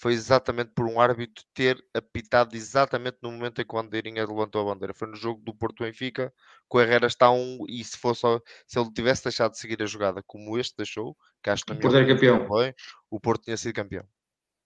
foi 0.00 0.14
exatamente 0.14 0.70
por 0.74 0.86
um 0.86 0.98
árbitro 0.98 1.44
ter 1.52 1.84
apitado 1.92 2.56
exatamente 2.56 3.18
no 3.20 3.30
momento 3.30 3.60
em 3.60 3.66
que 3.66 3.74
o 3.74 3.82
Bandeirinha 3.82 4.26
levantou 4.26 4.62
a 4.62 4.72
bandeira. 4.72 4.94
Foi 4.94 5.06
no 5.06 5.14
jogo 5.14 5.42
do 5.42 5.54
Porto 5.54 5.84
Benfica, 5.84 6.32
que 6.70 6.78
o 6.78 6.80
Herrera 6.80 7.06
está 7.06 7.30
um 7.30 7.66
e 7.68 7.84
se 7.84 7.98
fosse 7.98 8.22
se 8.66 8.78
ele 8.78 8.90
tivesse 8.92 9.24
deixado 9.24 9.52
de 9.52 9.58
seguir 9.58 9.82
a 9.82 9.86
jogada 9.86 10.22
como 10.26 10.58
este 10.58 10.74
deixou, 10.74 11.14
que 11.42 11.50
acho 11.50 11.66
que 11.66 11.72
O 11.72 11.78
Porto 11.78 11.96
era 11.98 12.06
campeão. 12.06 12.46
foi, 12.46 12.74
o 13.10 13.20
Porto 13.20 13.44
tinha 13.44 13.58
sido 13.58 13.74
campeão. 13.74 14.04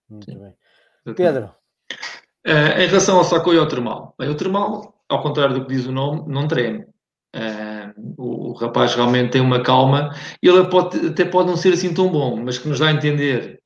Muito 0.09 0.39
bem. 0.39 0.53
Pedro, 1.15 1.53
Eh, 2.45 2.83
em 2.83 2.87
relação 2.87 3.17
ao 3.17 3.23
Sacou 3.25 3.53
e 3.53 3.57
ao 3.57 3.67
Termal. 3.67 4.15
Bem, 4.17 4.29
o 4.29 4.37
Termal, 4.37 5.03
ao 5.09 5.21
contrário 5.21 5.55
do 5.55 5.65
que 5.65 5.73
diz 5.73 5.85
o 5.85 5.91
nome, 5.91 6.31
não 6.31 6.47
treme. 6.47 6.85
Eh, 7.33 7.93
o, 8.17 8.51
o 8.51 8.53
rapaz 8.53 8.95
realmente 8.95 9.31
tem 9.31 9.41
uma 9.41 9.61
calma. 9.61 10.15
Ele 10.41 10.69
pode, 10.69 11.07
até 11.07 11.25
pode 11.25 11.49
não 11.49 11.57
ser 11.57 11.73
assim 11.73 11.93
tão 11.93 12.09
bom, 12.09 12.37
mas 12.37 12.57
que 12.57 12.69
nos 12.69 12.79
dá 12.79 12.87
a 12.87 12.93
entender 12.93 13.59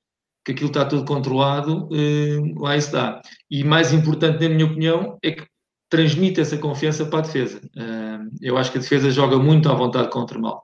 que 0.44 0.52
aquilo 0.52 0.70
está 0.70 0.86
tudo 0.86 1.06
controlado, 1.06 1.88
uh, 1.92 2.62
lá 2.62 2.76
está. 2.76 3.22
E 3.50 3.64
mais 3.64 3.94
importante, 3.94 4.48
na 4.48 4.54
minha 4.54 4.66
opinião, 4.66 5.18
é 5.22 5.32
que 5.32 5.46
transmite 5.90 6.40
essa 6.40 6.58
confiança 6.58 7.06
para 7.06 7.20
a 7.20 7.24
defesa. 7.24 7.60
Uh, 7.76 8.30
eu 8.42 8.58
acho 8.58 8.72
que 8.72 8.78
a 8.78 8.82
defesa 8.82 9.10
joga 9.10 9.38
muito 9.38 9.70
à 9.70 9.74
vontade 9.74 10.10
contra 10.10 10.38
o 10.38 10.42
mal. 10.42 10.64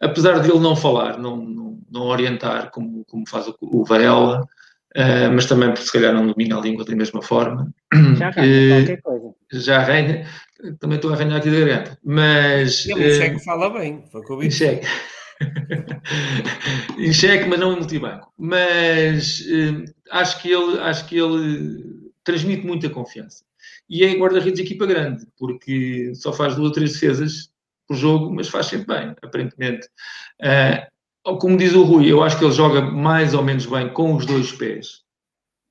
Apesar 0.00 0.40
de 0.40 0.50
ele 0.50 0.60
não 0.60 0.76
falar, 0.76 1.18
não, 1.18 1.36
não, 1.36 1.78
não 1.90 2.02
orientar 2.02 2.70
como, 2.70 3.04
como 3.06 3.28
faz 3.28 3.48
o, 3.48 3.56
o 3.60 3.84
Varela, 3.84 4.40
uh, 4.40 5.32
mas 5.32 5.46
também 5.46 5.70
porque 5.70 5.84
se 5.86 5.92
calhar 5.92 6.12
não 6.12 6.26
domina 6.26 6.58
a 6.58 6.60
língua 6.60 6.84
da 6.84 6.94
mesma 6.94 7.22
forma. 7.22 7.72
Já 8.18 8.28
arranha 8.28 8.76
qualquer 8.76 9.00
coisa. 9.00 9.34
Já 9.52 9.76
arranha, 9.78 10.26
também 10.78 10.96
estou 10.96 11.10
a 11.10 11.14
arranhar 11.14 11.38
aqui 11.38 11.50
da 11.50 11.60
garganta. 11.60 11.98
Mas. 12.04 12.84
E 12.86 12.92
o 12.92 13.14
cheque 13.14 13.44
fala 13.44 13.70
bem, 13.70 14.04
foi 14.10 14.20
o 14.20 14.24
que 14.24 14.32
eu 14.32 14.38
vi. 14.38 14.50
Cheque. 14.50 14.86
em 16.98 17.12
cheque, 17.12 17.48
mas 17.48 17.58
não 17.58 17.72
em 17.72 17.76
multibanco. 17.76 18.32
Mas 18.38 19.40
uh, 19.40 19.84
acho, 20.10 20.40
que 20.40 20.50
ele, 20.50 20.78
acho 20.80 21.06
que 21.06 21.18
ele 21.18 22.12
transmite 22.24 22.66
muita 22.66 22.90
confiança. 22.90 23.44
E 23.88 24.04
é 24.04 24.14
guarda-redes 24.14 24.58
de 24.58 24.64
equipa 24.64 24.86
grande, 24.86 25.26
porque 25.38 26.12
só 26.14 26.32
faz 26.32 26.56
duas 26.56 26.68
ou 26.68 26.72
três 26.72 26.92
defesas 26.92 27.50
por 27.86 27.96
jogo, 27.96 28.34
mas 28.34 28.48
faz 28.48 28.66
sempre 28.66 28.86
bem, 28.86 29.14
aparentemente. 29.22 29.88
Uh, 30.40 31.38
como 31.38 31.56
diz 31.56 31.72
o 31.72 31.84
Rui, 31.84 32.10
eu 32.10 32.22
acho 32.22 32.38
que 32.38 32.44
ele 32.44 32.52
joga 32.52 32.80
mais 32.80 33.34
ou 33.34 33.42
menos 33.42 33.66
bem 33.66 33.88
com 33.92 34.14
os 34.14 34.26
dois 34.26 34.52
pés. 34.52 35.02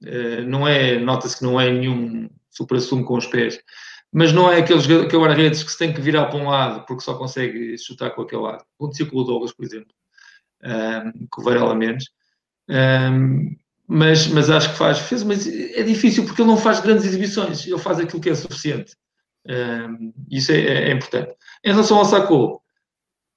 Uh, 0.03 0.41
não 0.47 0.67
é, 0.67 0.97
nota-se 0.99 1.37
que 1.37 1.43
não 1.43 1.59
é 1.59 1.71
nenhum 1.71 2.29
supra-sumo 2.49 3.03
com 3.03 3.17
os 3.17 3.27
pés, 3.27 3.59
mas 4.15 4.31
não 4.31 4.49
é 4.49 4.59
aqueles 4.59 4.85
aquele 4.85 5.21
guarda-redes 5.21 5.61
que 5.61 5.69
se 5.69 5.77
tem 5.77 5.91
que 5.91 5.99
virar 5.99 6.27
para 6.27 6.39
um 6.39 6.47
lado 6.47 6.85
porque 6.85 7.03
só 7.03 7.15
consegue 7.15 7.77
chutar 7.77 8.11
com 8.11 8.21
aquele 8.21 8.43
lado. 8.43 8.63
Aconteceu 8.79 9.07
com 9.07 9.17
o 9.17 9.23
Douglas, 9.25 9.51
por 9.51 9.65
exemplo, 9.65 9.93
um, 10.63 11.27
com 11.29 11.41
o 11.41 11.43
Varela 11.43 11.75
menos. 11.75 12.09
Um, 12.69 13.57
mas, 13.85 14.27
mas 14.27 14.49
acho 14.49 14.71
que 14.71 14.77
faz, 14.77 14.99
fez, 14.99 15.21
mas 15.21 15.45
é 15.45 15.83
difícil 15.83 16.23
porque 16.23 16.41
ele 16.41 16.49
não 16.49 16.55
faz 16.55 16.79
grandes 16.79 17.03
exibições, 17.03 17.67
ele 17.67 17.77
faz 17.77 17.99
aquilo 17.99 18.21
que 18.21 18.29
é 18.29 18.35
suficiente. 18.35 18.95
Um, 19.45 20.13
isso 20.31 20.53
é, 20.53 20.61
é, 20.61 20.91
importante. 20.93 21.35
Em 21.61 21.71
relação 21.71 21.97
ao 21.97 22.05
Sacou, 22.05 22.61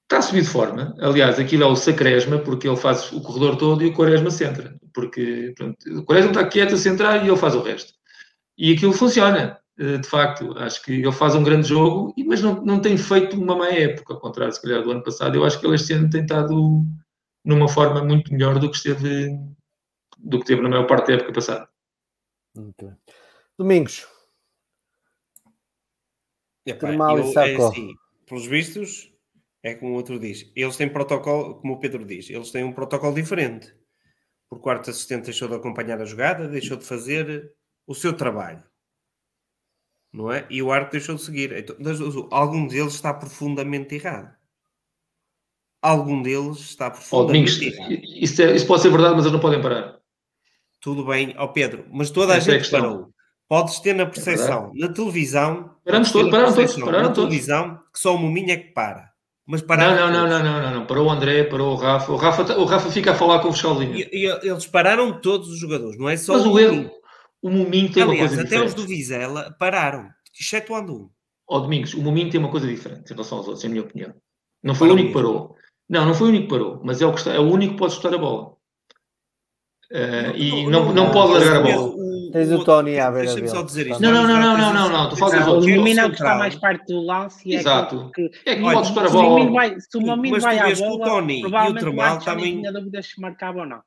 está 0.04 0.22
subir 0.22 0.42
de 0.42 0.48
forma. 0.48 0.94
Aliás, 1.00 1.40
aquilo 1.40 1.64
é 1.64 1.66
o 1.66 1.74
Sacresma, 1.74 2.38
porque 2.38 2.68
ele 2.68 2.76
faz 2.76 3.10
o 3.10 3.20
corredor 3.20 3.56
todo 3.56 3.82
e 3.82 3.88
o 3.88 3.94
Quaresma 3.94 4.30
centra. 4.30 4.78
Porque 4.94 5.52
pronto, 5.56 5.76
o 5.98 6.04
Quaresma 6.04 6.30
está 6.30 6.46
quieto 6.46 6.74
a 6.74 6.78
centrar 6.78 7.24
e 7.24 7.28
ele 7.28 7.36
faz 7.36 7.56
o 7.56 7.62
resto. 7.62 7.92
E 8.56 8.72
aquilo 8.72 8.92
funciona. 8.92 9.58
Eh, 9.78 9.98
de 9.98 10.08
facto, 10.08 10.58
acho 10.58 10.82
que 10.82 10.92
ele 10.92 11.12
faz 11.12 11.36
um 11.36 11.44
grande 11.44 11.68
jogo, 11.68 12.12
mas 12.26 12.42
não, 12.42 12.64
não 12.64 12.80
tem 12.80 12.98
feito 12.98 13.40
uma 13.40 13.56
má 13.56 13.68
época, 13.68 14.12
ao 14.12 14.20
contrário, 14.20 14.52
se 14.52 14.60
calhar, 14.60 14.82
do 14.82 14.90
ano 14.90 15.04
passado. 15.04 15.36
Eu 15.36 15.44
acho 15.44 15.60
que 15.60 15.66
ele 15.66 15.76
este 15.76 15.92
ano 15.92 16.10
tem 16.10 16.22
estado 16.22 16.82
numa 17.44 17.68
forma 17.68 18.02
muito 18.04 18.32
melhor 18.32 18.58
do 18.58 18.68
que 18.68 18.76
esteve, 18.76 19.38
do 20.18 20.40
que 20.40 20.46
teve 20.46 20.62
na 20.62 20.68
maior 20.68 20.86
parte 20.86 21.06
da 21.06 21.14
época 21.14 21.32
passada. 21.32 21.68
Okay. 22.56 22.90
Domingos. 23.56 24.04
Epá, 26.66 26.92
eu, 26.92 27.40
é 27.40 27.56
assim, 27.56 27.94
pelos 28.26 28.46
vistos, 28.46 29.12
é 29.62 29.74
como 29.74 29.92
o 29.92 29.94
outro 29.94 30.18
diz. 30.18 30.50
Eles 30.56 30.76
têm 30.76 30.92
protocolo, 30.92 31.60
como 31.60 31.74
o 31.74 31.78
Pedro 31.78 32.04
diz, 32.04 32.28
eles 32.28 32.50
têm 32.50 32.64
um 32.64 32.72
protocolo 32.72 33.14
diferente. 33.14 33.72
Por 34.50 34.60
quarto 34.60 34.90
assistente 34.90 35.26
deixou 35.26 35.48
de 35.48 35.54
acompanhar 35.54 36.00
a 36.00 36.04
jogada, 36.04 36.48
deixou 36.48 36.76
de 36.76 36.84
fazer 36.84 37.54
o 37.86 37.94
seu 37.94 38.12
trabalho 38.14 38.67
não 40.18 40.32
é? 40.32 40.44
E 40.50 40.60
o 40.60 40.72
árbitro 40.72 40.98
deixou 40.98 41.14
de 41.14 41.22
seguir. 41.22 41.52
Então, 41.56 41.76
algum 42.32 42.66
deles 42.66 42.94
está 42.94 43.14
profundamente 43.14 43.94
errado. 43.94 44.34
Algum 45.80 46.20
deles 46.20 46.58
está 46.58 46.90
profundamente 46.90 47.60
oh, 47.60 47.64
errado. 47.64 48.02
Isso, 48.20 48.42
é, 48.42 48.56
isso, 48.56 48.66
pode 48.66 48.82
ser 48.82 48.90
verdade, 48.90 49.14
mas 49.14 49.24
eles 49.24 49.32
não 49.32 49.40
podem 49.40 49.62
parar. 49.62 49.96
Tudo 50.80 51.04
bem, 51.04 51.34
ó 51.38 51.44
oh, 51.44 51.48
Pedro, 51.48 51.86
mas 51.92 52.10
toda 52.10 52.34
a 52.34 52.36
Essa 52.36 52.50
é 52.50 52.58
gente 52.58 52.74
é 52.74 52.80
parou. 52.80 53.10
Podes 53.48 53.78
ter 53.78 53.94
na 53.94 54.06
percepção, 54.06 54.72
é 54.76 54.80
na 54.80 54.92
televisão. 54.92 55.70
Paramos 55.84 56.10
todos, 56.10 56.30
pararam 56.30 56.54
todos, 56.54 56.76
pararam 56.76 57.08
na 57.08 57.14
todos. 57.14 57.30
televisão 57.30 57.80
que 57.92 58.00
só 58.00 58.14
o 58.14 58.18
Mominho 58.18 58.50
é 58.50 58.56
que 58.56 58.72
para. 58.72 59.08
Mas 59.46 59.62
pararam 59.62 60.10
não, 60.10 60.12
não, 60.12 60.28
não, 60.28 60.42
não, 60.42 60.62
não, 60.62 60.74
não, 60.80 60.86
Parou 60.86 61.06
o 61.06 61.10
André, 61.10 61.44
parou 61.44 61.72
o 61.72 61.76
Rafa. 61.76 62.12
O 62.12 62.16
Rafa, 62.16 62.58
o 62.58 62.64
Rafa 62.64 62.90
fica 62.90 63.12
a 63.12 63.14
falar 63.14 63.38
com 63.38 63.48
o 63.48 63.52
fiscal 63.52 63.80
Eles 63.80 64.66
pararam 64.66 65.20
todos 65.20 65.48
os 65.48 65.58
jogadores, 65.58 65.96
não 65.96 66.08
é 66.08 66.16
só 66.16 66.34
mas 66.34 66.44
o 66.44 66.58
erro. 66.58 66.90
O 67.42 67.50
Muminho 67.50 67.92
tem 67.92 68.02
Aliás, 68.02 68.20
uma 68.20 68.28
coisa 68.28 68.42
até 68.42 68.50
diferente. 68.50 68.68
os 68.68 68.74
do 68.74 68.86
Vizela 68.86 69.56
pararam, 69.58 70.08
excetuando 70.38 70.94
um. 70.94 71.10
Ó 71.48 71.56
oh, 71.56 71.60
Domingos, 71.60 71.94
o 71.94 72.02
Muminho 72.02 72.30
tem 72.30 72.40
uma 72.40 72.50
coisa 72.50 72.66
diferente 72.66 73.10
em 73.10 73.14
relação 73.14 73.38
aos 73.38 73.46
outros, 73.46 73.64
em 73.64 73.68
minha 73.68 73.82
opinião. 73.82 74.12
Não 74.62 74.74
foi 74.74 74.88
Para 74.88 74.92
o 74.92 74.96
único 74.96 75.08
que 75.08 75.14
parou. 75.14 75.56
Não, 75.88 76.04
não 76.04 76.14
foi 76.14 76.26
o 76.26 76.30
único 76.30 76.44
que 76.44 76.50
parou, 76.50 76.80
mas 76.84 77.00
é 77.00 77.06
o, 77.06 77.12
que 77.12 77.18
está, 77.18 77.32
é 77.32 77.38
o 77.38 77.50
único 77.50 77.74
que 77.74 77.78
pode 77.78 77.94
chutar 77.94 78.12
a 78.14 78.18
bola. 78.18 78.58
Uh, 79.90 80.36
e 80.36 80.66
não, 80.66 80.86
não, 80.86 80.92
não, 80.92 81.10
pode 81.10 81.32
largar 81.32 81.56
a 81.56 81.62
bola. 81.62 81.94
Tens 82.30 82.52
o 82.52 82.62
Tony 82.62 82.98
a 82.98 83.10
ver. 83.10 83.24
Deixa-me 83.24 83.48
só 83.48 83.62
dizer 83.62 83.86
isto. 83.86 84.02
Não, 84.02 84.12
não, 84.12 84.26
não, 84.26 84.38
não, 84.38 84.58
não, 84.58 84.74
não, 84.74 84.88
não. 84.90 85.08
Tu 85.08 85.24
outros. 85.24 85.64
O 85.64 85.66
Mimino 85.66 86.00
é 86.00 86.04
o 86.04 86.08
que 86.10 86.16
está 86.16 86.36
mais 86.36 86.54
perto 86.56 86.84
do 86.86 87.00
lance. 87.00 87.50
É 87.50 87.56
Exato. 87.56 88.10
Que, 88.14 88.30
é 88.44 88.56
que 88.56 88.60
pode 88.60 88.88
chutar 88.88 89.06
a 89.06 89.10
bola. 89.10 89.50
Vai, 89.50 89.80
se 89.80 89.96
o 89.96 90.00
Mimino 90.02 90.40
vai 90.40 90.58
à 90.58 90.74
bola, 90.74 91.26
provavelmente 91.40 91.84
o 91.86 91.94
Marcos 91.94 92.24
também 92.26 92.56
tinha 92.58 92.70
dúvidas 92.70 93.06
se 93.06 93.18
marcava 93.18 93.60
ou 93.60 93.66
não. 93.66 93.80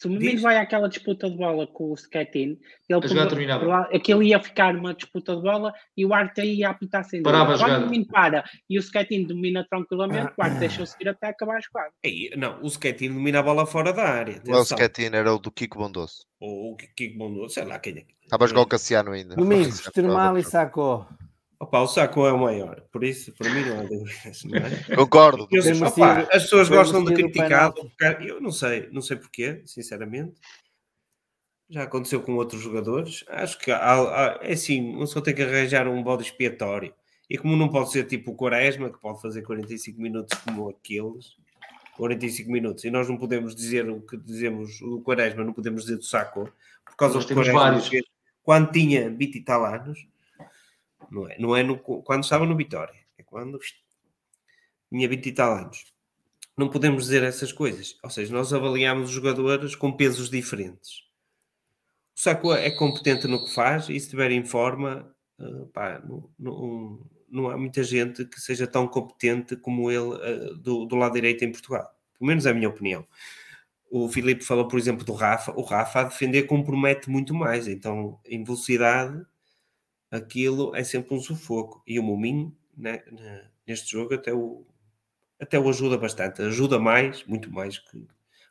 Se 0.00 0.08
o 0.08 0.10
Menino 0.10 0.40
vai 0.40 0.56
àquela 0.56 0.88
disputa 0.88 1.28
de 1.28 1.36
bola 1.36 1.66
com 1.66 1.90
o 1.90 1.94
Skettin, 1.94 2.58
ele 2.88 3.28
terminava. 3.28 3.82
aquilo 3.94 4.22
ia 4.22 4.40
ficar 4.40 4.74
uma 4.74 4.94
disputa 4.94 5.36
de 5.36 5.42
bola 5.42 5.74
e 5.94 6.06
o 6.06 6.14
Arte 6.14 6.40
ia 6.40 6.70
apitar 6.70 7.04
sem 7.04 7.22
Parava. 7.22 7.58
Quando 7.58 7.84
o 7.84 7.90
Menino 7.90 8.06
para 8.06 8.42
e 8.68 8.78
o 8.78 8.80
Skettin 8.80 9.24
domina 9.24 9.62
tranquilamente, 9.68 10.32
o 10.38 10.42
Arte 10.42 10.58
deixa-o 10.58 10.86
seguir 10.86 11.10
até 11.10 11.26
acabar 11.28 11.58
a 11.58 11.60
jogada. 11.60 11.92
Não, 12.34 12.62
o 12.62 12.66
Skettin 12.66 13.12
domina 13.12 13.40
a 13.40 13.42
bola 13.42 13.66
fora 13.66 13.92
da 13.92 14.04
área. 14.04 14.42
Não, 14.46 14.60
o 14.60 14.62
Skettin 14.62 15.10
era 15.12 15.34
o 15.34 15.38
do 15.38 15.50
Kiko 15.50 15.78
Bondoso. 15.78 16.24
Ou 16.40 16.72
o 16.72 16.76
Kiko 16.76 17.18
Bondoso, 17.18 17.52
sei 17.52 17.66
lá 17.66 17.78
quem 17.78 17.98
é. 17.98 18.04
Estava 18.22 18.44
a 18.44 18.48
jogar 18.48 18.62
o 18.62 18.66
Cassiano 18.66 19.10
ainda. 19.10 19.36
Domingos, 19.36 19.82
Termal 19.92 20.38
e 20.38 20.42
Sacou. 20.42 21.06
Opa, 21.60 21.82
o 21.82 21.86
saco 21.86 22.26
é 22.26 22.32
o 22.32 22.38
maior, 22.38 22.80
por 22.90 23.04
isso, 23.04 23.34
para 23.34 23.52
mim, 23.52 23.60
não 23.60 23.80
há 23.80 23.82
dúvidas. 23.82 24.42
É? 24.90 24.94
Concordo. 24.96 25.46
Eu, 25.52 25.62
opa, 25.86 26.20
as 26.32 26.44
pessoas 26.44 26.70
gostam 26.70 27.04
de 27.04 27.12
criticar, 27.12 27.70
eu 28.26 28.40
não 28.40 28.50
sei, 28.50 28.88
não 28.90 29.02
sei 29.02 29.18
porquê, 29.18 29.62
sinceramente. 29.66 30.40
Já 31.68 31.82
aconteceu 31.82 32.22
com 32.22 32.34
outros 32.36 32.62
jogadores. 32.62 33.24
Acho 33.28 33.58
que 33.58 33.70
há, 33.70 33.92
há, 33.92 34.38
é 34.40 34.54
assim, 34.54 34.96
uma 34.96 35.06
só 35.06 35.20
tem 35.20 35.34
que 35.34 35.42
arranjar 35.42 35.86
um 35.86 36.02
bode 36.02 36.22
expiatório. 36.22 36.94
E 37.28 37.36
como 37.36 37.54
não 37.54 37.68
pode 37.68 37.92
ser 37.92 38.04
tipo 38.06 38.30
o 38.30 38.34
Quaresma, 38.34 38.90
que 38.90 38.98
pode 38.98 39.20
fazer 39.20 39.42
45 39.42 40.00
minutos 40.00 40.38
como 40.38 40.70
aqueles, 40.70 41.36
45 41.98 42.50
minutos, 42.50 42.84
e 42.84 42.90
nós 42.90 43.06
não 43.06 43.18
podemos 43.18 43.54
dizer 43.54 43.88
o 43.88 44.00
que 44.00 44.16
dizemos 44.16 44.80
do 44.80 45.02
Quaresma, 45.02 45.44
não 45.44 45.52
podemos 45.52 45.82
dizer 45.82 45.96
do 45.96 46.04
Saco, 46.04 46.50
por 46.86 46.96
causa 46.96 47.18
dos 47.18 47.26
Quaresma, 47.26 47.82
quando 48.42 48.72
tinha 48.72 49.10
20 49.10 49.36
e 49.36 49.44
tal 49.44 49.66
anos, 49.66 50.09
não 51.10 51.28
é, 51.28 51.38
não 51.38 51.56
é 51.56 51.62
no, 51.62 51.78
quando 51.78 52.22
estava 52.22 52.46
no 52.46 52.56
Vitória, 52.56 52.94
é 53.18 53.22
quando 53.22 53.58
tinha 54.90 55.08
20 55.08 55.26
e 55.26 55.32
tal 55.32 55.52
anos. 55.54 55.84
Não 56.56 56.68
podemos 56.68 57.04
dizer 57.04 57.22
essas 57.22 57.52
coisas. 57.52 57.98
Ou 58.02 58.10
seja, 58.10 58.32
nós 58.32 58.52
avaliamos 58.52 59.08
os 59.08 59.14
jogadores 59.14 59.74
com 59.74 59.92
pesos 59.92 60.28
diferentes. 60.28 61.04
O 62.14 62.20
Saco 62.20 62.52
é 62.52 62.70
competente 62.70 63.26
no 63.26 63.44
que 63.44 63.54
faz 63.54 63.84
e 63.84 63.86
se 63.86 63.96
estiver 63.96 64.30
em 64.30 64.44
forma, 64.44 65.10
uh, 65.38 65.66
pá, 65.68 66.02
não, 66.06 66.30
não, 66.38 67.00
não, 67.28 67.50
há 67.50 67.56
muita 67.56 67.82
gente 67.82 68.26
que 68.26 68.38
seja 68.40 68.66
tão 68.66 68.86
competente 68.86 69.56
como 69.56 69.90
ele 69.90 70.00
uh, 70.00 70.54
do, 70.56 70.84
do 70.84 70.96
lado 70.96 71.14
direito 71.14 71.44
em 71.44 71.50
Portugal. 71.50 71.88
Pelo 72.18 72.28
menos 72.28 72.44
é 72.44 72.50
a 72.50 72.54
minha 72.54 72.68
opinião. 72.68 73.06
O 73.90 74.08
Filipe 74.08 74.44
falou, 74.44 74.68
por 74.68 74.78
exemplo, 74.78 75.04
do 75.04 75.14
Rafa. 75.14 75.52
O 75.52 75.62
Rafa 75.62 76.00
a 76.00 76.04
defender 76.04 76.42
compromete 76.42 77.08
muito 77.08 77.34
mais. 77.34 77.66
Então, 77.66 78.20
em 78.26 78.44
velocidade, 78.44 79.24
aquilo 80.10 80.74
é 80.74 80.82
sempre 80.82 81.14
um 81.14 81.20
sufoco. 81.20 81.82
E 81.86 81.98
o 81.98 82.02
Mominho, 82.02 82.54
né, 82.76 83.02
neste 83.66 83.92
jogo, 83.92 84.14
até 84.14 84.32
o, 84.32 84.66
até 85.40 85.58
o 85.58 85.68
ajuda 85.68 85.96
bastante. 85.96 86.42
Ajuda 86.42 86.78
mais, 86.78 87.24
muito 87.24 87.50
mais, 87.50 87.78
que, 87.78 88.06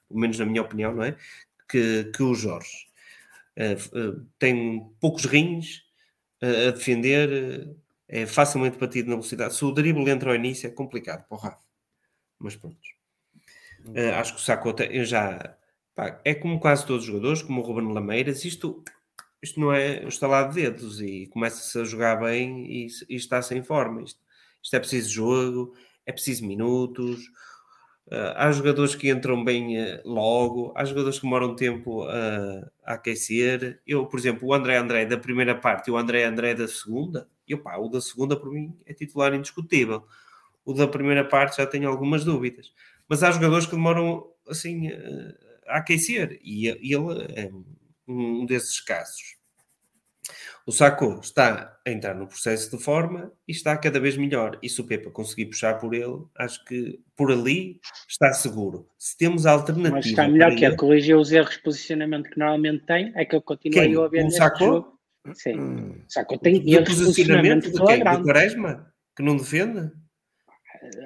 pelo 0.07 0.19
menos 0.19 0.39
na 0.39 0.45
minha 0.45 0.61
opinião, 0.61 0.95
não 0.95 1.03
é? 1.03 1.15
Que, 1.67 2.05
que 2.05 2.23
o 2.23 2.33
Jorge. 2.33 2.87
Uh, 3.57 3.97
uh, 3.97 4.25
tem 4.39 4.89
poucos 5.01 5.25
rins 5.25 5.83
uh, 6.41 6.69
a 6.69 6.71
defender, 6.71 7.75
é 8.07 8.25
facilmente 8.25 8.77
batido 8.77 9.09
na 9.09 9.15
velocidade. 9.15 9.53
Se 9.53 9.65
o 9.65 9.71
drible 9.71 10.09
entra 10.09 10.29
ao 10.29 10.35
início, 10.35 10.65
é 10.65 10.71
complicado 10.71 11.27
para 11.27 11.37
o 11.37 11.39
Rafa. 11.39 11.59
Mas 12.39 12.55
pronto. 12.55 12.77
acho 14.17 14.35
que 14.35 14.39
o 14.39 14.43
Saco 14.43 14.73
já. 15.03 15.57
Pá, 15.93 16.21
é 16.23 16.33
como 16.33 16.59
quase 16.59 16.85
todos 16.85 17.03
os 17.03 17.07
jogadores, 17.07 17.41
como 17.41 17.61
o 17.61 17.63
Ruben 17.63 17.93
Lameiras. 17.93 18.45
Isto 18.45 18.81
isto 19.41 19.59
não 19.59 19.71
é 19.73 20.03
estalar 20.05 20.49
de 20.49 20.61
dedos 20.61 21.01
e 21.01 21.27
começa-se 21.27 21.77
a 21.79 21.83
jogar 21.83 22.17
bem 22.17 22.65
e, 22.65 22.87
e, 23.07 23.15
está 23.15 23.41
sem 23.41 23.63
forma. 23.63 24.03
Isto, 24.03 24.19
isto, 24.61 24.75
é 24.75 24.79
preciso 24.79 25.09
jogo, 25.09 25.73
é 26.05 26.11
preciso 26.11 26.45
minutos. 26.45 27.19
Uh, 28.07 28.33
há 28.35 28.51
jogadores 28.51 28.95
que 28.95 29.09
entram 29.09 29.43
bem 29.43 29.81
uh, 29.81 30.01
logo, 30.03 30.73
há 30.75 30.83
jogadores 30.83 31.19
que 31.19 31.25
demoram 31.25 31.55
tempo 31.55 32.03
a 32.03 32.93
aquecer. 32.93 33.81
Eu, 33.85 34.05
por 34.07 34.19
exemplo, 34.19 34.47
o 34.47 34.53
André 34.53 34.77
André 34.77 35.05
da 35.05 35.17
primeira 35.17 35.55
parte 35.55 35.87
e 35.87 35.91
o 35.91 35.97
André 35.97 36.23
André 36.25 36.53
da 36.53 36.67
segunda, 36.67 37.29
e 37.47 37.53
opa, 37.53 37.77
o 37.77 37.87
da 37.87 38.01
segunda 38.01 38.35
para 38.35 38.49
mim 38.49 38.75
é 38.85 38.93
titular 38.93 39.33
indiscutível. 39.33 40.05
O 40.65 40.73
da 40.73 40.87
primeira 40.87 41.23
parte 41.23 41.57
já 41.57 41.65
tenho 41.65 41.89
algumas 41.89 42.25
dúvidas. 42.25 42.73
Mas 43.07 43.23
há 43.23 43.31
jogadores 43.31 43.65
que 43.65 43.71
demoram 43.75 44.27
assim 44.47 44.89
a 45.67 45.77
aquecer 45.77 46.39
e 46.43 46.67
ele 46.67 47.27
é 47.35 47.47
um 47.47 47.63
desses 48.45 48.79
casos. 48.81 49.39
O 50.65 50.71
Saco 50.71 51.19
está 51.19 51.79
a 51.85 51.89
entrar 51.89 52.13
no 52.13 52.27
processo 52.27 52.77
de 52.77 52.83
forma 52.83 53.31
e 53.47 53.51
está 53.51 53.75
cada 53.75 53.99
vez 53.99 54.15
melhor. 54.15 54.59
E 54.61 54.69
se 54.69 54.79
o 54.79 54.83
Pepa 54.83 55.09
conseguir 55.09 55.47
puxar 55.47 55.79
por 55.79 55.95
ele, 55.95 56.23
acho 56.37 56.63
que 56.65 56.99
por 57.15 57.31
ali 57.31 57.79
está 58.07 58.31
seguro. 58.33 58.87
Se 58.97 59.17
temos 59.17 59.45
alternativa. 59.47 59.95
Mas 59.95 60.05
está 60.05 60.27
melhor 60.27 60.55
que 60.55 60.63
ele 60.63 60.75
corrigir 60.75 61.17
os 61.17 61.31
erros 61.31 61.55
de 61.55 61.63
posicionamento 61.63 62.29
que 62.29 62.37
normalmente 62.37 62.85
tem, 62.85 63.11
é 63.15 63.25
que 63.25 63.35
eu 63.35 63.41
continuei 63.41 63.97
a 63.97 64.07
ver 64.07 64.23
neste 64.25 64.37
Saco? 64.37 64.59
jogo. 64.59 64.99
Sim. 65.33 65.59
Hum. 65.59 66.01
Saco 66.07 66.37
tem 66.37 66.71
erros 66.71 66.95
de 66.95 67.05
posicionamento, 67.05 67.65
de, 67.65 67.71
de 67.71 68.23
Quaresma? 68.23 68.93
Que 69.15 69.23
não 69.23 69.37
defende? 69.37 69.91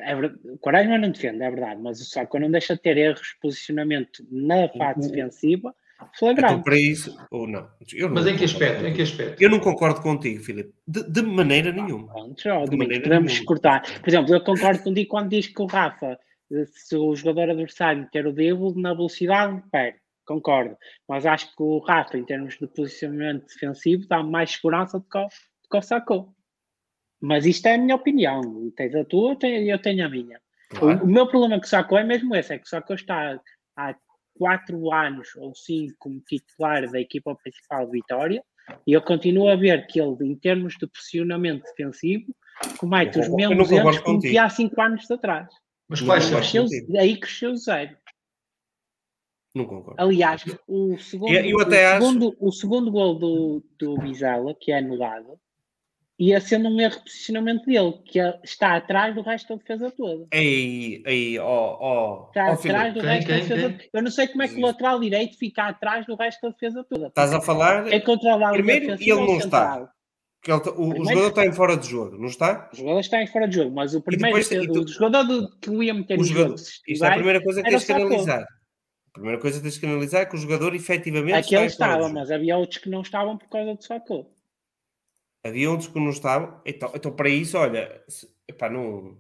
É 0.02 0.16
o 0.16 0.58
Quaresma 0.58 0.98
não 0.98 1.10
defende, 1.10 1.42
é 1.42 1.50
verdade, 1.50 1.82
mas 1.82 2.02
o 2.02 2.06
Saco 2.06 2.38
não 2.38 2.52
deixa 2.52 2.76
de 2.76 2.82
ter 2.82 2.98
erros 2.98 3.28
de 3.28 3.40
posicionamento 3.42 4.26
na 4.30 4.70
fase 4.70 5.10
defensiva 5.10 5.74
flagrante. 6.18 6.54
Então, 6.54 6.64
para 6.64 6.78
isso, 6.78 7.16
ou 7.32 7.48
não. 7.48 7.62
não 7.62 8.10
Mas 8.10 8.28
em 8.28 8.36
que 8.36 8.44
aspecto? 8.44 8.86
Em 8.86 8.94
que 8.94 9.02
aspecto? 9.02 9.42
Eu 9.42 9.50
não 9.50 9.60
concordo 9.60 10.02
contigo, 10.02 10.44
Filipe. 10.44 10.74
De, 10.88 11.04
de 11.10 11.22
maneira 11.22 11.72
nenhuma. 11.72 12.14
Pronto, 12.14 12.70
de 12.70 12.78
maneira 12.78 13.04
podemos 13.04 13.32
nenhuma. 13.32 13.46
cortar. 13.46 13.82
Por 14.00 14.10
exemplo, 14.10 14.34
eu 14.34 14.42
concordo 14.42 14.84
contigo 14.84 15.10
quando 15.10 15.30
diz 15.30 15.48
que 15.48 15.62
o 15.62 15.66
Rafa, 15.66 16.18
se 16.66 16.96
o 16.96 17.16
jogador 17.16 17.50
adversário 17.50 18.08
ter 18.12 18.28
o 18.28 18.34
drible 18.34 18.80
na 18.82 18.94
velocidade, 18.94 19.62
perde. 19.72 20.00
Concordo. 20.26 20.78
Mas 21.08 21.26
acho 21.26 21.48
que 21.56 21.62
o 21.62 21.80
Rafa, 21.80 22.18
em 22.18 22.24
termos 22.24 22.58
de 22.58 22.68
posicionamento 22.68 23.46
defensivo, 23.48 24.08
dá 24.08 24.24
mais 24.24 24.52
segurança 24.52 25.00
do 25.00 25.06
que 25.06 25.18
o, 25.18 25.24
do 25.24 25.70
que 25.70 25.78
o 25.78 25.82
Sacou. 25.82 26.34
Mas 27.22 27.46
isto 27.46 27.66
é 27.68 27.76
a 27.76 27.78
minha 27.78 27.96
opinião. 27.96 28.72
Tens 28.76 28.96
a 28.96 29.04
tua, 29.04 29.38
eu 29.42 29.80
tenho 29.80 30.06
a 30.06 30.10
minha. 30.10 30.40
Claro. 30.70 31.00
O, 31.00 31.04
o, 31.04 31.08
meu 31.08 31.28
problema 31.28 31.60
com 31.60 31.66
o 31.66 31.70
Sacou 31.70 31.98
é 31.98 32.04
mesmo 32.04 32.36
esse, 32.36 32.54
é 32.54 32.58
que 32.58 32.66
o 32.66 32.70
Sacou 32.70 32.96
está 32.96 33.40
há 33.76 33.96
quatro 34.36 34.92
anos 34.92 35.30
ou 35.36 35.54
cinco 35.56 35.96
como 36.00 36.20
titular 36.22 36.90
da 36.90 37.00
equipa 37.00 37.36
principal 37.36 37.86
de 37.86 37.92
Vitória, 37.92 38.44
e 38.88 38.94
eu 38.94 39.02
continuo 39.02 39.50
a 39.50 39.56
ver 39.56 39.86
que 39.88 40.00
ele, 40.00 40.26
em 40.26 40.36
termos 40.36 40.76
de 40.78 40.88
posicionamento 40.88 41.64
defensivo, 41.64 42.34
comete 42.78 43.20
os 43.20 43.30
mesmos 43.30 43.72
erros 43.72 43.98
que 43.98 44.04
cometia 44.04 44.44
há 44.44 44.50
cinco 44.50 44.82
anos 44.82 45.10
atrás. 45.12 45.48
Mas 45.88 46.02
quais 46.02 46.24
são? 46.24 46.66
Aí 46.98 47.20
cresceu 47.20 47.56
zero. 47.56 47.98
Não 49.54 49.66
concordo. 49.66 50.02
Aliás, 50.02 50.44
o 50.68 50.98
segundo, 50.98 51.32
eu, 51.32 51.58
o, 51.58 51.70
segundo 51.70 52.38
o 52.40 52.52
segundo 52.52 52.92
gol 52.92 53.20
do, 53.20 53.64
do 53.78 53.96
Bizela, 53.98 54.56
que 54.60 54.72
é 54.72 54.80
anulado, 54.80 55.40
ia 56.30 56.40
sendo 56.40 56.70
um 56.70 56.80
erro 56.80 56.98
de 56.98 57.04
posicionamento 57.04 57.66
dele, 57.66 57.94
que 58.06 58.20
é, 58.20 58.40
está 58.44 58.76
atrás 58.76 59.14
do 59.16 59.22
resto 59.22 59.50
da 59.50 59.56
defesa 59.56 59.92
toda. 59.92 60.28
Ei, 60.32 61.04
ei, 61.06 61.40
ó, 61.40 61.78
ó. 61.80 62.28
Está 62.28 62.50
oh, 62.50 62.54
atrás 62.54 62.94
do 62.94 63.00
quem, 63.02 63.10
resto 63.10 63.28
quem, 63.28 63.36
da 63.36 63.42
defesa 63.44 63.74
quem? 63.74 63.90
Eu 63.94 64.04
não 64.04 64.12
sei 64.12 64.28
como 64.28 64.44
é 64.44 64.48
que 64.48 64.56
o 64.56 64.62
lateral 64.62 65.00
direito 65.00 65.38
fica 65.38 65.64
atrás 65.64 66.06
do 66.06 66.16
resto 66.16 66.42
da 66.42 66.50
defesa 66.50 66.86
toda. 66.90 67.08
Estás 67.08 67.34
a 67.34 67.42
falar. 67.42 67.92
É 67.92 68.00
controlar 68.00 68.52
Primeiro, 68.52 68.94
ele 68.94 69.14
não 69.14 69.38
está. 69.38 69.90
Que 70.42 70.52
ele, 70.52 70.60
tá, 70.60 70.72
o, 70.72 70.74
primeiro, 70.74 71.02
o, 71.02 71.06
jogador 71.06 71.30
está 71.30 71.46
em 71.46 71.54
fora 71.54 71.78
de 71.78 71.90
jogo, 71.90 72.18
não 72.18 72.28
está? 72.28 72.70
O 72.74 72.76
jogador 72.76 73.00
está 73.00 73.24
em 73.24 73.28
fora 73.28 73.48
de 73.48 73.56
jogo, 73.56 73.72
mas 73.74 73.96
o 73.96 74.02
primeiro 74.02 74.38
depois, 74.38 74.68
o, 74.68 74.82
o 74.82 74.88
jogador 74.88 75.24
do, 75.24 75.58
que 75.58 75.70
o 75.70 75.82
ia 75.82 75.94
meter 75.94 76.20
o 76.20 76.24
jogador, 76.24 76.56
Isto 76.56 77.06
é 77.06 77.08
a 77.08 77.14
primeira 77.14 77.42
coisa 77.42 77.64
que 77.64 77.70
tens 77.70 77.86
que 77.86 77.94
analisar. 77.94 78.42
A 78.44 79.14
primeira 79.14 79.40
coisa 79.40 79.58
que 79.58 79.64
tens 79.64 79.78
que 79.78 79.86
analisar 79.86 80.20
é 80.22 80.26
que 80.26 80.36
o 80.36 80.40
jogador 80.40 80.76
efetivamente 80.76 81.34
Aquele 81.34 81.66
está 81.66 81.86
estava, 81.86 82.10
mas 82.10 82.30
havia 82.30 82.58
outros 82.58 82.80
que 82.80 82.90
não 82.90 83.02
estavam 83.02 83.38
por 83.38 83.48
causa 83.48 83.74
do 83.74 83.84
Sacou. 83.84 84.33
Havia 85.44 85.70
outros 85.70 85.90
que 85.90 86.00
não 86.00 86.10
estavam. 86.10 86.62
Então, 86.66 86.92
então 86.96 87.12
para 87.12 87.30
isso, 87.30 87.58
olha, 87.58 88.02
se, 88.08 88.30
epá, 88.48 88.70
não. 88.70 89.18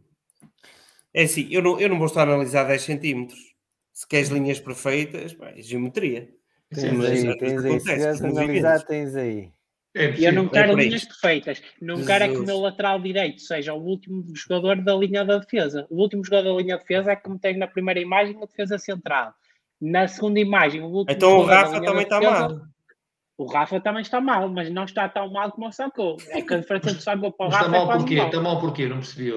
É 1.13 1.23
assim, 1.23 1.47
eu 1.51 1.61
não, 1.61 1.79
eu 1.79 1.89
não 1.89 1.97
vou 1.97 2.07
estar 2.07 2.21
a 2.21 2.33
analisar 2.33 2.63
10 2.63 2.81
centímetros. 2.81 3.53
Se 3.91 4.07
queres 4.07 4.29
linhas 4.29 4.59
perfeitas, 4.59 5.33
pá, 5.33 5.49
é 5.49 5.61
geometria. 5.61 6.29
Tens 6.73 7.05
aí, 7.05 7.37
tens 7.37 7.65
aí. 7.65 7.79
Se 7.79 7.85
queres 7.85 8.21
analisar, 8.21 8.85
tens 8.85 9.15
aí. 9.15 9.51
É 9.95 10.27
eu 10.27 10.33
não 10.33 10.47
quero 10.47 10.71
é 10.71 10.83
linhas 10.83 11.05
perfeitas. 11.05 11.61
Não 11.79 11.97
Jesus. 11.97 12.07
quero 12.07 12.23
é 12.23 12.27
que 12.29 12.37
o 12.37 12.45
meu 12.45 12.59
lateral 12.59 12.99
direito 12.99 13.41
seja 13.41 13.73
o 13.73 13.83
último 13.83 14.25
jogador 14.33 14.81
da 14.81 14.95
linha 14.95 15.23
da 15.23 15.37
defesa. 15.37 15.85
O 15.89 16.01
último 16.01 16.23
jogador 16.23 16.55
da 16.55 16.61
linha 16.61 16.77
de 16.77 16.81
defesa 16.81 17.11
é 17.11 17.15
como 17.15 17.37
tem 17.37 17.57
na 17.57 17.67
primeira 17.67 17.99
imagem 17.99 18.35
a 18.41 18.45
defesa 18.45 18.79
central. 18.79 19.33
Na 19.79 20.07
segunda 20.07 20.39
imagem, 20.39 20.81
o 20.81 20.85
último 20.85 21.15
Então 21.15 21.37
o 21.37 21.43
Rafa 21.43 21.79
também 21.81 22.03
está 22.03 22.19
mal. 22.19 22.61
O 23.37 23.45
Rafa 23.45 23.79
também 23.79 24.01
está 24.01 24.21
mal, 24.21 24.47
mas 24.49 24.69
não 24.69 24.83
está 24.83 25.09
tão 25.09 25.31
mal 25.31 25.51
como 25.51 25.67
o 25.67 25.71
Sacou. 25.71 26.17
É 26.29 26.41
que 26.41 26.53
a 26.53 26.59
diferença 26.59 26.93
do 26.93 27.01
Sacou 27.01 27.31
para 27.31 27.47
o 27.47 27.49
Rafa 27.49 27.65
está 27.65 27.77
mal 27.77 27.91
é 27.91 27.97
porquê? 27.97 28.15
Está 28.15 28.39
mal 28.39 28.59
porquê? 28.59 28.87
Não 28.87 28.97
percebi. 28.97 29.33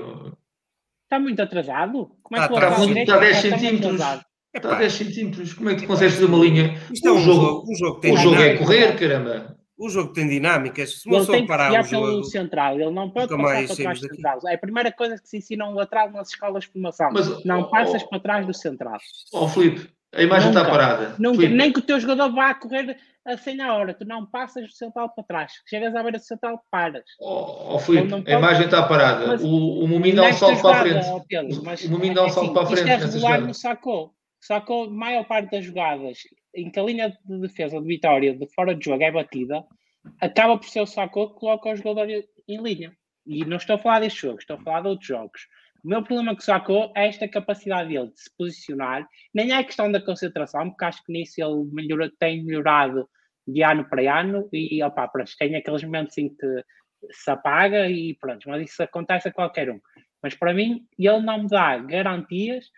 Está 1.04 1.18
muito 1.18 1.40
atrasado? 1.40 2.10
Como 2.22 2.40
é 2.40 2.46
que 2.46 2.54
está, 2.54 2.68
está, 2.68 2.78
muito, 2.78 2.98
está 2.98 3.18
10 3.18 3.36
centímetros. 3.36 4.00
Está 4.54 4.74
a 4.74 4.78
10 4.78 4.92
centímetros. 4.92 5.54
Como 5.54 5.70
é 5.70 5.74
que 5.74 5.82
tu 5.82 5.86
consegues 5.86 6.14
fazer 6.14 6.26
uma 6.26 6.44
linha? 6.44 6.74
Isto 6.92 7.08
é 7.08 7.12
um, 7.12 7.20
jogo, 7.20 7.70
um 7.70 7.74
jogo, 7.74 8.00
o 8.04 8.16
jogo 8.16 8.42
é 8.42 8.56
correr, 8.56 8.98
caramba. 8.98 9.56
O 9.78 9.90
jogo 9.90 10.12
tem 10.12 10.26
dinâmicas. 10.26 11.02
Se 11.02 11.14
ele 11.14 11.26
tem 11.26 11.42
que 11.42 11.48
parar 11.48 11.80
o 11.80 11.84
jogo, 11.84 12.24
central, 12.24 12.80
ele 12.80 12.90
não 12.90 13.10
pode 13.10 13.28
passar 13.28 13.66
para 13.66 13.76
trás 13.76 14.00
do 14.00 14.08
central. 14.08 14.40
É 14.46 14.54
a 14.54 14.58
primeira 14.58 14.90
coisa 14.90 15.16
que 15.20 15.28
se 15.28 15.36
ensina 15.36 15.68
um 15.68 15.74
lateral 15.74 16.10
nas 16.10 16.28
escolas 16.28 16.64
de 16.64 16.70
formação. 16.70 17.10
Mas, 17.12 17.44
não 17.44 17.60
oh, 17.60 17.70
passas 17.70 18.02
para 18.02 18.18
trás 18.18 18.46
do 18.46 18.54
central. 18.54 18.98
Ó 19.34 19.44
oh, 19.44 19.48
Filipe, 19.48 19.90
a 20.14 20.22
imagem 20.22 20.48
nunca, 20.48 20.60
está 20.60 20.70
parada. 20.70 21.14
Nunca, 21.18 21.46
nem 21.48 21.70
que 21.70 21.78
o 21.78 21.82
teu 21.82 22.00
jogador 22.00 22.32
vá 22.32 22.50
a 22.50 22.54
correr 22.54 22.96
a 23.26 23.36
100 23.36 23.60
a 23.60 23.74
hora, 23.74 23.94
tu 23.94 24.04
não 24.04 24.24
passas 24.24 24.66
do 24.66 24.72
central 24.72 25.10
para 25.14 25.24
trás. 25.24 25.52
Chegas 25.68 25.94
à 25.94 26.02
beira 26.02 26.18
do 26.18 26.24
central, 26.24 26.62
paras. 26.70 27.04
Oh, 27.20 27.74
oh 27.74 27.78
Filipe, 27.78 28.14
a 28.14 28.38
imagem 28.38 28.66
está 28.66 28.86
parada. 28.86 29.26
Mas, 29.26 29.42
o, 29.42 29.48
o 29.48 29.88
Momim 29.88 30.14
dá 30.14 30.28
um 30.28 30.32
salto 30.32 30.62
para 30.62 30.76
a 30.76 30.82
frente. 30.82 31.26
Pedro, 31.28 31.62
mas, 31.64 31.84
o 31.84 31.90
Momim 31.90 32.14
dá 32.14 32.24
um 32.24 32.28
salto 32.28 32.52
para 32.52 32.62
a 32.62 32.66
frente. 32.66 32.78
Isto 32.80 32.90
é 32.90 32.96
regular 32.96 33.40
no 33.40 33.54
sacou. 33.54 34.14
Sacou, 34.40 34.84
a 34.84 34.90
maior 34.90 35.24
parte 35.24 35.50
das 35.50 35.64
jogadas 35.64 36.18
em 36.54 36.70
que 36.70 36.78
a 36.78 36.82
linha 36.82 37.18
de 37.24 37.40
defesa 37.40 37.80
de 37.80 37.86
Vitória 37.86 38.34
de 38.34 38.46
fora 38.54 38.74
de 38.74 38.84
jogo 38.84 39.02
é 39.02 39.10
batida, 39.10 39.64
acaba 40.20 40.56
por 40.56 40.68
ser 40.68 40.80
o 40.80 40.86
sacou 40.86 41.34
que 41.34 41.40
coloca 41.40 41.70
o 41.70 41.76
jogador 41.76 42.08
em 42.08 42.62
linha. 42.62 42.96
E 43.26 43.44
não 43.44 43.56
estou 43.56 43.74
a 43.74 43.78
falar 43.78 44.00
deste 44.00 44.22
jogo, 44.22 44.38
estou 44.38 44.56
a 44.56 44.60
falar 44.60 44.82
de 44.82 44.88
outros 44.88 45.08
jogos. 45.08 45.42
O 45.84 45.88
meu 45.88 46.02
problema 46.02 46.34
com 46.34 46.40
o 46.40 46.44
Sacou 46.44 46.92
é 46.96 47.06
esta 47.06 47.28
capacidade 47.28 47.90
dele 47.90 48.10
de 48.10 48.20
se 48.20 48.30
posicionar. 48.36 49.06
Nem 49.32 49.52
é 49.52 49.62
questão 49.62 49.90
da 49.90 50.00
concentração, 50.00 50.68
porque 50.68 50.84
acho 50.84 51.04
que 51.04 51.12
nisso 51.12 51.40
ele 51.40 51.64
melhora, 51.72 52.10
tem 52.18 52.44
melhorado 52.44 53.08
de 53.46 53.62
ano 53.62 53.88
para 53.88 54.20
ano 54.20 54.48
e 54.52 54.82
opa, 54.82 55.06
pronto, 55.08 55.30
tem 55.38 55.54
aqueles 55.54 55.84
momentos 55.84 56.16
em 56.18 56.28
que 56.28 56.64
se 57.10 57.30
apaga 57.30 57.88
e 57.88 58.14
pronto, 58.14 58.48
mas 58.48 58.70
isso 58.70 58.82
acontece 58.82 59.28
a 59.28 59.32
qualquer 59.32 59.70
um. 59.70 59.80
Mas 60.22 60.34
para 60.34 60.52
mim, 60.52 60.86
ele 60.98 61.20
não 61.20 61.42
me 61.42 61.48
dá 61.48 61.78
garantias 61.78 62.70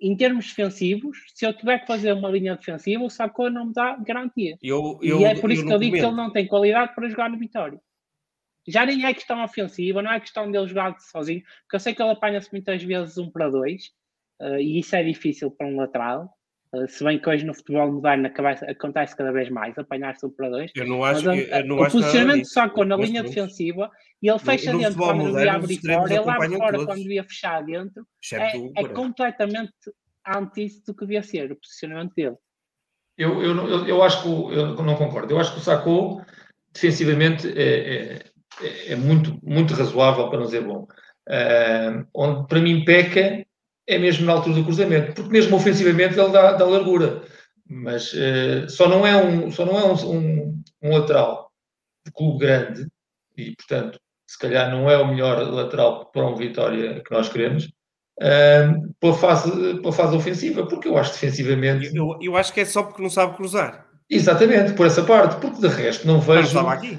em 0.00 0.16
termos 0.16 0.46
defensivos. 0.46 1.18
Se 1.34 1.46
eu 1.46 1.52
tiver 1.52 1.80
que 1.80 1.86
fazer 1.86 2.12
uma 2.12 2.30
linha 2.30 2.56
defensiva, 2.56 3.04
o 3.04 3.10
Sacou 3.10 3.50
não 3.50 3.66
me 3.66 3.72
dá 3.72 3.96
garantias. 3.96 4.58
Eu, 4.62 4.98
eu, 5.02 5.20
e 5.20 5.24
é 5.24 5.34
por 5.34 5.50
isso 5.50 5.64
que 5.64 5.72
eu 5.72 5.78
digo 5.78 5.96
que 5.96 6.02
ele 6.02 6.16
não 6.16 6.32
tem 6.32 6.46
qualidade 6.46 6.94
para 6.94 7.08
jogar 7.08 7.30
no 7.30 7.38
Vitória. 7.38 7.80
Já 8.66 8.84
nem 8.84 9.04
é 9.06 9.14
questão 9.14 9.42
ofensiva, 9.42 10.02
não 10.02 10.12
é 10.12 10.20
questão 10.20 10.50
dele 10.50 10.66
jogar 10.66 10.98
sozinho, 11.00 11.42
porque 11.62 11.76
eu 11.76 11.80
sei 11.80 11.94
que 11.94 12.02
ele 12.02 12.10
apanha-se 12.10 12.52
muitas 12.52 12.82
vezes 12.82 13.16
um 13.16 13.30
para 13.30 13.48
dois, 13.48 13.86
uh, 14.40 14.58
e 14.58 14.78
isso 14.78 14.94
é 14.94 15.02
difícil 15.02 15.50
para 15.50 15.66
um 15.66 15.76
lateral. 15.76 16.30
Uh, 16.72 16.86
se 16.86 17.02
bem 17.02 17.18
que 17.18 17.28
hoje 17.28 17.46
no 17.46 17.54
futebol 17.54 17.90
moderno 17.90 18.30
acontece 18.68 19.16
cada 19.16 19.32
vez 19.32 19.48
mais 19.48 19.76
apanhar-se 19.78 20.26
um 20.26 20.30
para 20.30 20.50
dois. 20.50 20.70
Eu 20.74 20.86
não 20.86 21.02
acho 21.02 21.24
mas, 21.24 21.40
que. 21.40 21.50
Eu 21.50 21.66
não 21.66 21.76
o 21.76 21.82
acho 21.82 21.92
posicionamento 21.96 22.42
de 22.42 22.48
Sacco 22.48 22.84
na 22.84 22.96
linha 22.96 23.22
defensiva 23.22 23.90
e 24.20 24.28
ele 24.28 24.38
fecha 24.38 24.72
no, 24.72 24.78
dentro 24.78 24.98
quando 24.98 25.32
devia 25.32 25.52
abrir 25.52 25.80
fora, 25.80 26.14
ele 26.14 26.30
abre 26.30 26.56
fora 26.56 26.72
todos. 26.72 26.86
quando 26.86 27.02
devia 27.02 27.24
fechar 27.24 27.64
dentro. 27.64 28.06
É, 28.34 28.82
é 28.82 28.88
completamente 28.88 29.72
antes 30.26 30.82
do 30.82 30.94
que 30.94 31.06
devia 31.06 31.22
ser 31.22 31.50
o 31.52 31.56
posicionamento 31.56 32.12
dele. 32.14 32.36
Eu, 33.16 33.42
eu, 33.42 33.56
eu, 33.66 33.86
eu 33.86 34.02
acho 34.02 34.22
que 34.22 34.28
eu 34.28 34.82
não 34.82 34.94
concordo. 34.94 35.32
Eu 35.32 35.40
acho 35.40 35.54
que 35.54 35.60
o 35.60 35.62
Sacco 35.62 36.22
defensivamente 36.72 37.48
é, 37.48 38.22
é, 38.62 38.92
é, 38.92 38.96
muito, 38.96 39.38
muito 39.42 39.74
razoável, 39.74 40.28
para 40.28 40.38
não 40.38 40.46
dizer 40.46 40.62
bom. 40.62 40.86
Uh, 41.28 42.06
onde 42.14 42.48
para 42.48 42.60
mim 42.60 42.84
peca 42.84 43.44
é 43.88 43.98
mesmo 43.98 44.26
na 44.26 44.34
altura 44.34 44.56
do 44.56 44.64
cruzamento, 44.64 45.14
porque 45.14 45.30
mesmo 45.30 45.56
ofensivamente 45.56 46.18
ele 46.18 46.30
dá, 46.30 46.52
dá 46.52 46.64
largura, 46.66 47.22
mas 47.66 48.12
uh, 48.12 48.68
só 48.68 48.86
não 48.88 49.06
é, 49.06 49.16
um, 49.16 49.50
só 49.50 49.64
não 49.64 49.78
é 49.78 49.84
um, 49.84 49.94
um, 49.94 50.62
um, 50.82 50.92
lateral 50.98 51.50
de 52.04 52.12
clube 52.12 52.38
grande 52.38 52.86
e, 53.36 53.54
portanto, 53.56 53.98
se 54.26 54.38
calhar 54.38 54.70
não 54.70 54.90
é 54.90 54.98
o 54.98 55.08
melhor 55.08 55.38
lateral 55.50 56.06
para 56.12 56.26
um 56.26 56.36
Vitória 56.36 57.02
que 57.02 57.10
nós 57.10 57.30
queremos. 57.30 57.70
Uh, 58.20 58.92
pela, 59.00 59.14
fase, 59.14 59.50
pela 59.76 59.92
fase 59.92 60.16
ofensiva, 60.16 60.66
porque 60.66 60.88
eu 60.88 60.98
acho 60.98 61.12
defensivamente. 61.12 61.94
Eu, 61.96 62.18
eu 62.20 62.36
acho 62.36 62.52
que 62.52 62.60
é 62.60 62.64
só 62.64 62.82
porque 62.82 63.00
não 63.00 63.08
sabe 63.08 63.36
cruzar. 63.36 63.86
Exatamente, 64.10 64.72
por 64.72 64.86
essa 64.86 65.04
parte, 65.04 65.40
porque 65.40 65.60
de 65.60 65.68
resto 65.68 66.06
não 66.06 66.20
vejo. 66.20 66.48
Estava 66.48 66.72
aqui. 66.72 66.98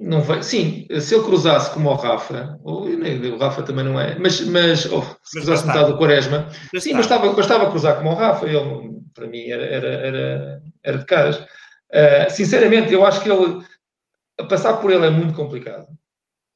Não 0.00 0.22
vai, 0.22 0.42
sim, 0.42 0.86
se 0.98 1.14
ele 1.14 1.24
cruzasse 1.24 1.74
como 1.74 1.90
o 1.90 1.94
Rafa, 1.94 2.58
ou, 2.64 2.86
o 2.86 3.38
Rafa 3.38 3.62
também 3.62 3.84
não 3.84 4.00
é, 4.00 4.18
mas, 4.18 4.40
mas 4.46 4.90
oh, 4.90 5.02
se 5.22 5.36
cruzasse 5.36 5.66
metade 5.66 5.92
do 5.92 5.98
Quaresma, 5.98 6.48
mas 6.72 6.82
sim, 6.82 6.94
bastava, 6.94 7.30
bastava 7.34 7.68
cruzar 7.68 7.98
como 7.98 8.10
o 8.10 8.14
Rafa, 8.14 8.46
ele, 8.46 8.98
para 9.12 9.26
mim, 9.26 9.50
era, 9.50 9.62
era, 9.62 9.88
era, 9.88 10.62
era 10.82 10.98
de 10.98 11.04
caras. 11.04 11.36
Uh, 11.36 12.30
sinceramente, 12.30 12.94
eu 12.94 13.04
acho 13.04 13.22
que 13.22 13.30
ele, 13.30 13.62
passar 14.48 14.78
por 14.78 14.90
ele 14.90 15.04
é 15.04 15.10
muito 15.10 15.34
complicado. 15.34 15.86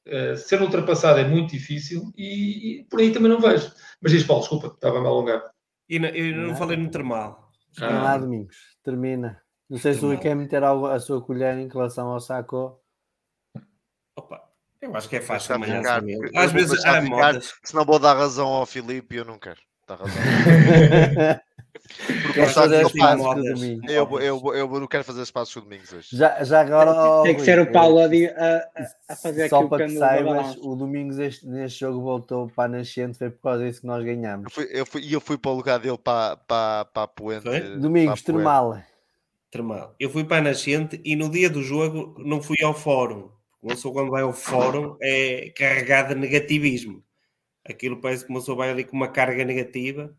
Uh, 0.08 0.36
ser 0.38 0.62
ultrapassado 0.62 1.20
é 1.20 1.28
muito 1.28 1.50
difícil 1.50 2.02
e, 2.16 2.80
e, 2.80 2.84
por 2.84 3.00
aí 3.00 3.12
também 3.12 3.30
não 3.30 3.40
vejo. 3.40 3.70
Mas 4.00 4.12
diz 4.12 4.24
Paulo, 4.24 4.40
desculpa, 4.40 4.68
estava 4.68 4.96
a 4.96 5.00
me 5.02 5.06
alongar. 5.06 5.42
E 5.86 5.98
não, 5.98 6.08
eu 6.08 6.34
não, 6.34 6.48
não 6.48 6.56
falei 6.56 6.78
no 6.78 6.90
termal. 6.90 7.50
Vem 7.78 7.88
lá, 7.88 8.16
Domingos. 8.16 8.56
Termina. 8.82 9.38
Não 9.68 9.76
sei 9.76 9.92
se 9.92 10.04
o 10.04 10.08
meter 10.36 10.62
algo, 10.62 10.86
a 10.86 10.98
sua 10.98 11.22
colher 11.22 11.58
em 11.58 11.68
relação 11.68 12.08
ao 12.08 12.20
saco. 12.20 12.80
Opa, 14.16 14.42
eu 14.80 14.94
acho 14.96 15.08
que 15.08 15.16
é 15.16 15.20
fácil 15.20 15.54
amanhã. 15.54 15.78
ficar, 15.78 16.02
porque 16.02 16.38
Às 16.38 16.52
vou 16.52 16.60
vezes 16.60 16.84
há 16.84 17.00
ficar, 17.00 17.02
modas. 17.02 17.54
Senão 17.64 17.84
vou 17.84 17.98
dar 17.98 18.14
razão 18.14 18.48
ao 18.48 18.66
Filipe 18.66 19.14
e 19.14 19.18
eu 19.18 19.24
não 19.24 19.38
quero. 19.38 19.60
Dá 19.86 19.96
razão. 19.96 20.14
Porque 21.84 22.32
Quer 22.32 22.44
eu, 22.44 22.48
fazer 22.48 22.82
eu, 22.82 22.86
assim, 22.86 23.80
eu, 23.88 24.20
eu, 24.20 24.54
eu 24.54 24.80
não 24.80 24.86
quero 24.86 25.04
fazer 25.04 25.22
espaços 25.22 25.52
com 25.52 25.60
o 25.60 25.62
Domingos 25.64 25.92
hoje. 25.92 26.08
Já, 26.12 26.42
já 26.42 26.60
agora. 26.60 27.22
Tem 27.22 27.34
que 27.36 27.42
ser 27.42 27.60
o 27.60 27.70
Paulo 27.70 27.98
a, 27.98 28.04
a, 29.08 29.16
fazer 29.16 29.48
Só 29.48 29.66
para 29.68 29.86
que 29.86 29.98
saibas, 29.98 30.56
o 30.62 30.74
Domingos 30.76 31.18
este- 31.18 31.46
neste 31.46 31.80
jogo 31.80 32.00
voltou 32.00 32.48
para 32.48 32.64
a 32.64 32.78
nascente, 32.78 33.18
foi 33.18 33.28
por 33.30 33.42
causa 33.42 33.64
disso 33.64 33.82
que 33.82 33.86
nós 33.86 33.98
Eu 34.00 34.06
ganhamos. 34.06 34.52
fui, 34.52 34.68
eu 34.70 34.86
fui, 34.86 35.02
e 35.02 35.12
eu 35.12 35.20
fui 35.20 35.36
para 35.36 35.50
o 35.50 35.54
lugar 35.54 35.78
dele 35.78 35.98
para, 35.98 36.36
para, 36.36 36.84
para 36.86 37.02
a 37.02 37.08
Poente. 37.08 37.42
Foi? 37.42 37.60
Domingos. 37.78 38.22
Termal. 39.50 39.94
Eu 40.00 40.10
fui 40.10 40.24
para 40.24 40.38
a 40.38 40.42
Nascente 40.42 41.00
e 41.04 41.14
no 41.14 41.28
dia 41.28 41.50
do 41.50 41.62
jogo 41.62 42.14
não 42.18 42.42
fui 42.42 42.56
ao 42.64 42.72
fórum. 42.74 43.30
Uma 43.64 43.74
pessoa 43.74 43.94
quando 43.94 44.10
vai 44.10 44.20
ao 44.22 44.32
fórum 44.34 44.94
é 45.00 45.50
carregada 45.56 46.14
de 46.14 46.20
negativismo. 46.20 47.02
Aquilo 47.64 47.98
parece 47.98 48.22
que 48.24 48.30
uma 48.30 48.40
pessoa 48.40 48.58
vai 48.58 48.70
ali 48.70 48.84
com 48.84 48.94
uma 48.94 49.08
carga 49.08 49.42
negativa. 49.42 50.14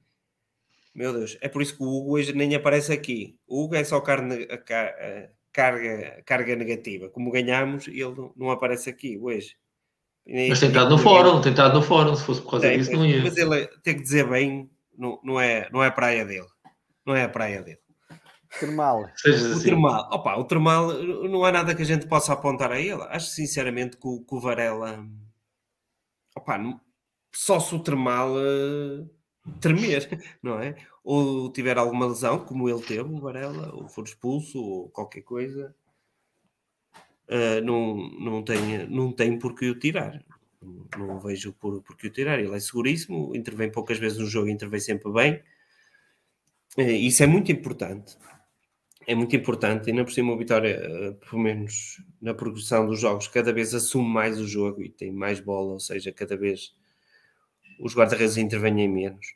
Meu 0.96 1.14
Deus, 1.14 1.38
é 1.42 1.48
por 1.48 1.62
isso 1.62 1.78
que 1.78 1.84
o 1.84 1.88
Hugo 1.88 2.14
hoje 2.18 2.34
nem 2.34 2.56
aparece 2.56 2.92
aqui. 2.92 3.38
O 3.48 3.64
Hugo 3.64 3.76
é 3.76 3.84
só 3.84 4.02
carne, 4.02 4.48
a 4.50 4.56
a 4.56 5.30
carga, 5.54 6.24
carga 6.26 6.56
negativa. 6.56 7.08
Como 7.08 7.30
ganhamos, 7.30 7.88
ele 7.88 8.04
não, 8.04 8.34
não 8.36 8.50
aparece 8.50 8.90
aqui 8.90 9.16
hoje. 9.22 9.56
Nem- 10.26 10.50
Mas 10.50 10.60
tem 10.60 10.70
estado 10.70 10.90
no 10.90 10.98
fórum, 10.98 11.40
tem 11.40 11.52
estado 11.52 11.76
no 11.76 11.84
fórum. 11.84 12.16
Se 12.16 12.24
fosse 12.24 12.42
por 12.42 12.50
causa 12.52 12.68
Tem, 12.68 12.80
disso, 12.80 12.94
não 12.94 13.06
ia. 13.06 13.22
Mas 13.22 13.38
ele 13.38 13.68
tem 13.84 13.96
que 13.96 14.02
dizer 14.02 14.28
bem, 14.28 14.68
não, 14.98 15.20
não, 15.24 15.40
é, 15.40 15.70
não 15.72 15.84
é 15.84 15.88
a 15.88 15.92
praia 15.92 16.26
dele. 16.26 16.48
Não 17.06 17.16
é 17.16 17.24
a 17.24 17.30
praia 17.30 17.62
dele. 17.62 17.78
Termal. 18.60 19.04
O. 19.04 19.60
Termal, 19.64 20.10
opa, 20.12 20.36
o 20.38 20.44
Termal 20.46 20.94
não 21.30 21.44
há 21.46 21.52
nada 21.52 21.76
que 21.76 21.82
a 21.82 21.86
gente 21.86 22.08
possa 22.08 22.34
apontar 22.34 22.72
a 22.72 22.80
ele. 22.80 23.02
Acho 23.10 23.28
sinceramente 23.32 23.98
que 23.98 24.08
o, 24.08 24.22
que 24.24 24.36
o 24.36 24.40
Varela, 24.40 25.06
opa, 26.36 26.58
não- 26.58 26.80
só 27.34 27.60
se 27.60 27.76
o 27.76 27.80
Termal 27.84 28.30
eh, 28.40 29.06
tremer, 29.62 30.08
não 30.42 30.60
é? 30.60 30.76
Ou 31.04 31.52
tiver 31.52 31.78
alguma 31.78 32.08
lesão, 32.08 32.40
como 32.46 32.70
ele 32.70 32.82
teve, 32.82 33.02
o 33.10 33.20
Varela, 33.20 33.74
ou 33.76 33.88
for 33.90 34.06
expulso, 34.06 34.60
ou 34.60 34.90
qualquer 34.90 35.22
coisa, 35.22 35.76
eh, 37.28 37.62
não, 37.62 37.96
não, 38.20 38.44
tem, 38.44 38.88
não 38.88 39.12
tem 39.12 39.38
por 39.40 39.56
que 39.56 39.70
o 39.70 39.80
tirar. 39.80 40.24
Não, 40.62 41.08
não 41.08 41.20
vejo 41.20 41.54
por, 41.54 41.82
por 41.82 41.96
que 41.98 42.08
o 42.08 42.12
tirar. 42.12 42.40
Ele 42.40 42.56
é 42.56 42.60
seguríssimo, 42.60 43.36
intervém 43.36 43.72
poucas 43.72 43.98
vezes 44.00 44.18
no 44.18 44.26
jogo, 44.28 44.50
intervém 44.50 44.80
sempre 44.80 45.12
bem. 45.12 45.42
Eh, 46.78 46.92
Isso 46.94 47.24
é 47.24 47.28
muito 47.28 47.52
importante 47.52 48.18
é 49.08 49.16
muito 49.16 49.36
importante 49.36 49.90
ainda 49.90 50.04
por 50.04 50.12
cima 50.12 50.34
o 50.34 50.38
Vitória, 50.38 50.80
eh, 50.82 51.12
pelo 51.30 51.42
menos 51.42 52.02
na 52.22 52.34
progressão 52.34 52.86
dos 52.86 53.00
jogos, 53.00 53.28
cada 53.28 53.54
vez 53.54 53.74
assume 53.74 54.10
mais 54.10 54.40
o 54.40 54.48
jogo 54.48 54.84
e 54.84 54.90
tem 54.90 55.12
mais 55.12 55.40
bola, 55.40 55.74
ou 55.74 55.80
seja, 55.80 56.12
cada 56.12 56.36
vez 56.36 56.74
os 57.80 57.96
guarda-redes 57.96 58.38
intervêm 58.38 58.88
menos. 58.90 59.28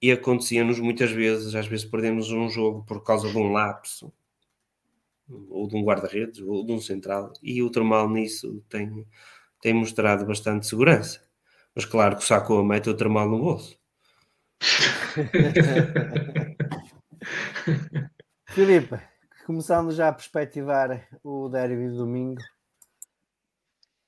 E 0.00 0.12
acontecia-nos 0.12 0.78
muitas 0.78 1.10
vezes, 1.10 1.54
às 1.54 1.66
vezes 1.66 1.84
perdemos 1.84 2.30
um 2.30 2.48
jogo 2.48 2.84
por 2.84 3.02
causa 3.02 3.28
de 3.30 3.36
um 3.36 3.52
lapso, 3.52 4.12
ou 5.50 5.66
de 5.68 5.76
um 5.76 5.84
guarda-redes, 5.84 6.40
ou 6.40 6.64
de 6.64 6.72
um 6.72 6.80
central, 6.80 7.32
e 7.42 7.62
o 7.62 7.70
Termal 7.70 8.08
nisso 8.08 8.62
tem, 8.68 9.06
tem 9.60 9.74
mostrado 9.74 10.24
bastante 10.26 10.66
segurança. 10.66 11.22
Mas 11.74 11.84
claro 11.84 12.16
que 12.16 12.22
o 12.22 12.26
Sacou 12.26 12.64
mete 12.64 12.88
o 12.90 12.96
Termal 12.96 13.28
no 13.28 13.38
bolso. 13.38 13.78
Filipe, 18.58 18.98
começando 19.46 19.92
já 19.92 20.08
a 20.08 20.12
perspectivar 20.12 21.06
o 21.22 21.48
derby 21.48 21.90
de 21.90 21.96
domingo, 21.96 22.42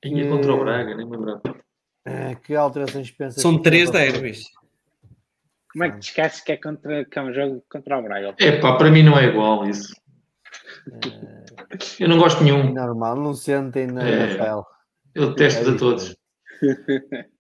Ia 0.04 0.28
contra 0.28 0.52
o 0.52 0.58
Braga, 0.58 0.96
nem 0.96 1.08
lembrava. 1.08 1.40
eh, 2.04 2.34
que 2.34 2.56
alterações 2.56 3.12
pensas 3.12 3.40
São 3.40 3.58
que 3.58 3.62
três 3.62 3.88
derbys. 3.92 4.42
Como 5.70 5.84
é 5.84 5.90
que 5.92 6.00
te 6.00 6.08
esqueces 6.08 6.40
que 6.40 6.50
é, 6.50 6.56
contra, 6.56 7.04
que 7.04 7.16
é 7.16 7.22
um 7.22 7.32
jogo 7.32 7.64
contra 7.70 7.96
o 7.96 8.02
Braga? 8.02 8.34
É 8.40 8.58
pá, 8.58 8.76
para 8.76 8.90
mim 8.90 9.04
não 9.04 9.16
é 9.16 9.26
igual 9.26 9.64
isso. 9.68 9.94
Eu 12.00 12.08
não 12.08 12.18
gosto 12.18 12.38
de 12.38 12.50
nenhum. 12.50 12.72
Normal, 12.74 13.14
não 13.14 13.34
sentem 13.34 13.86
na 13.86 14.02
É. 14.02 14.32
Rafael. 14.32 14.66
Eu 15.14 15.28
detesto 15.30 15.70
de 15.70 15.78
todos. 15.78 16.16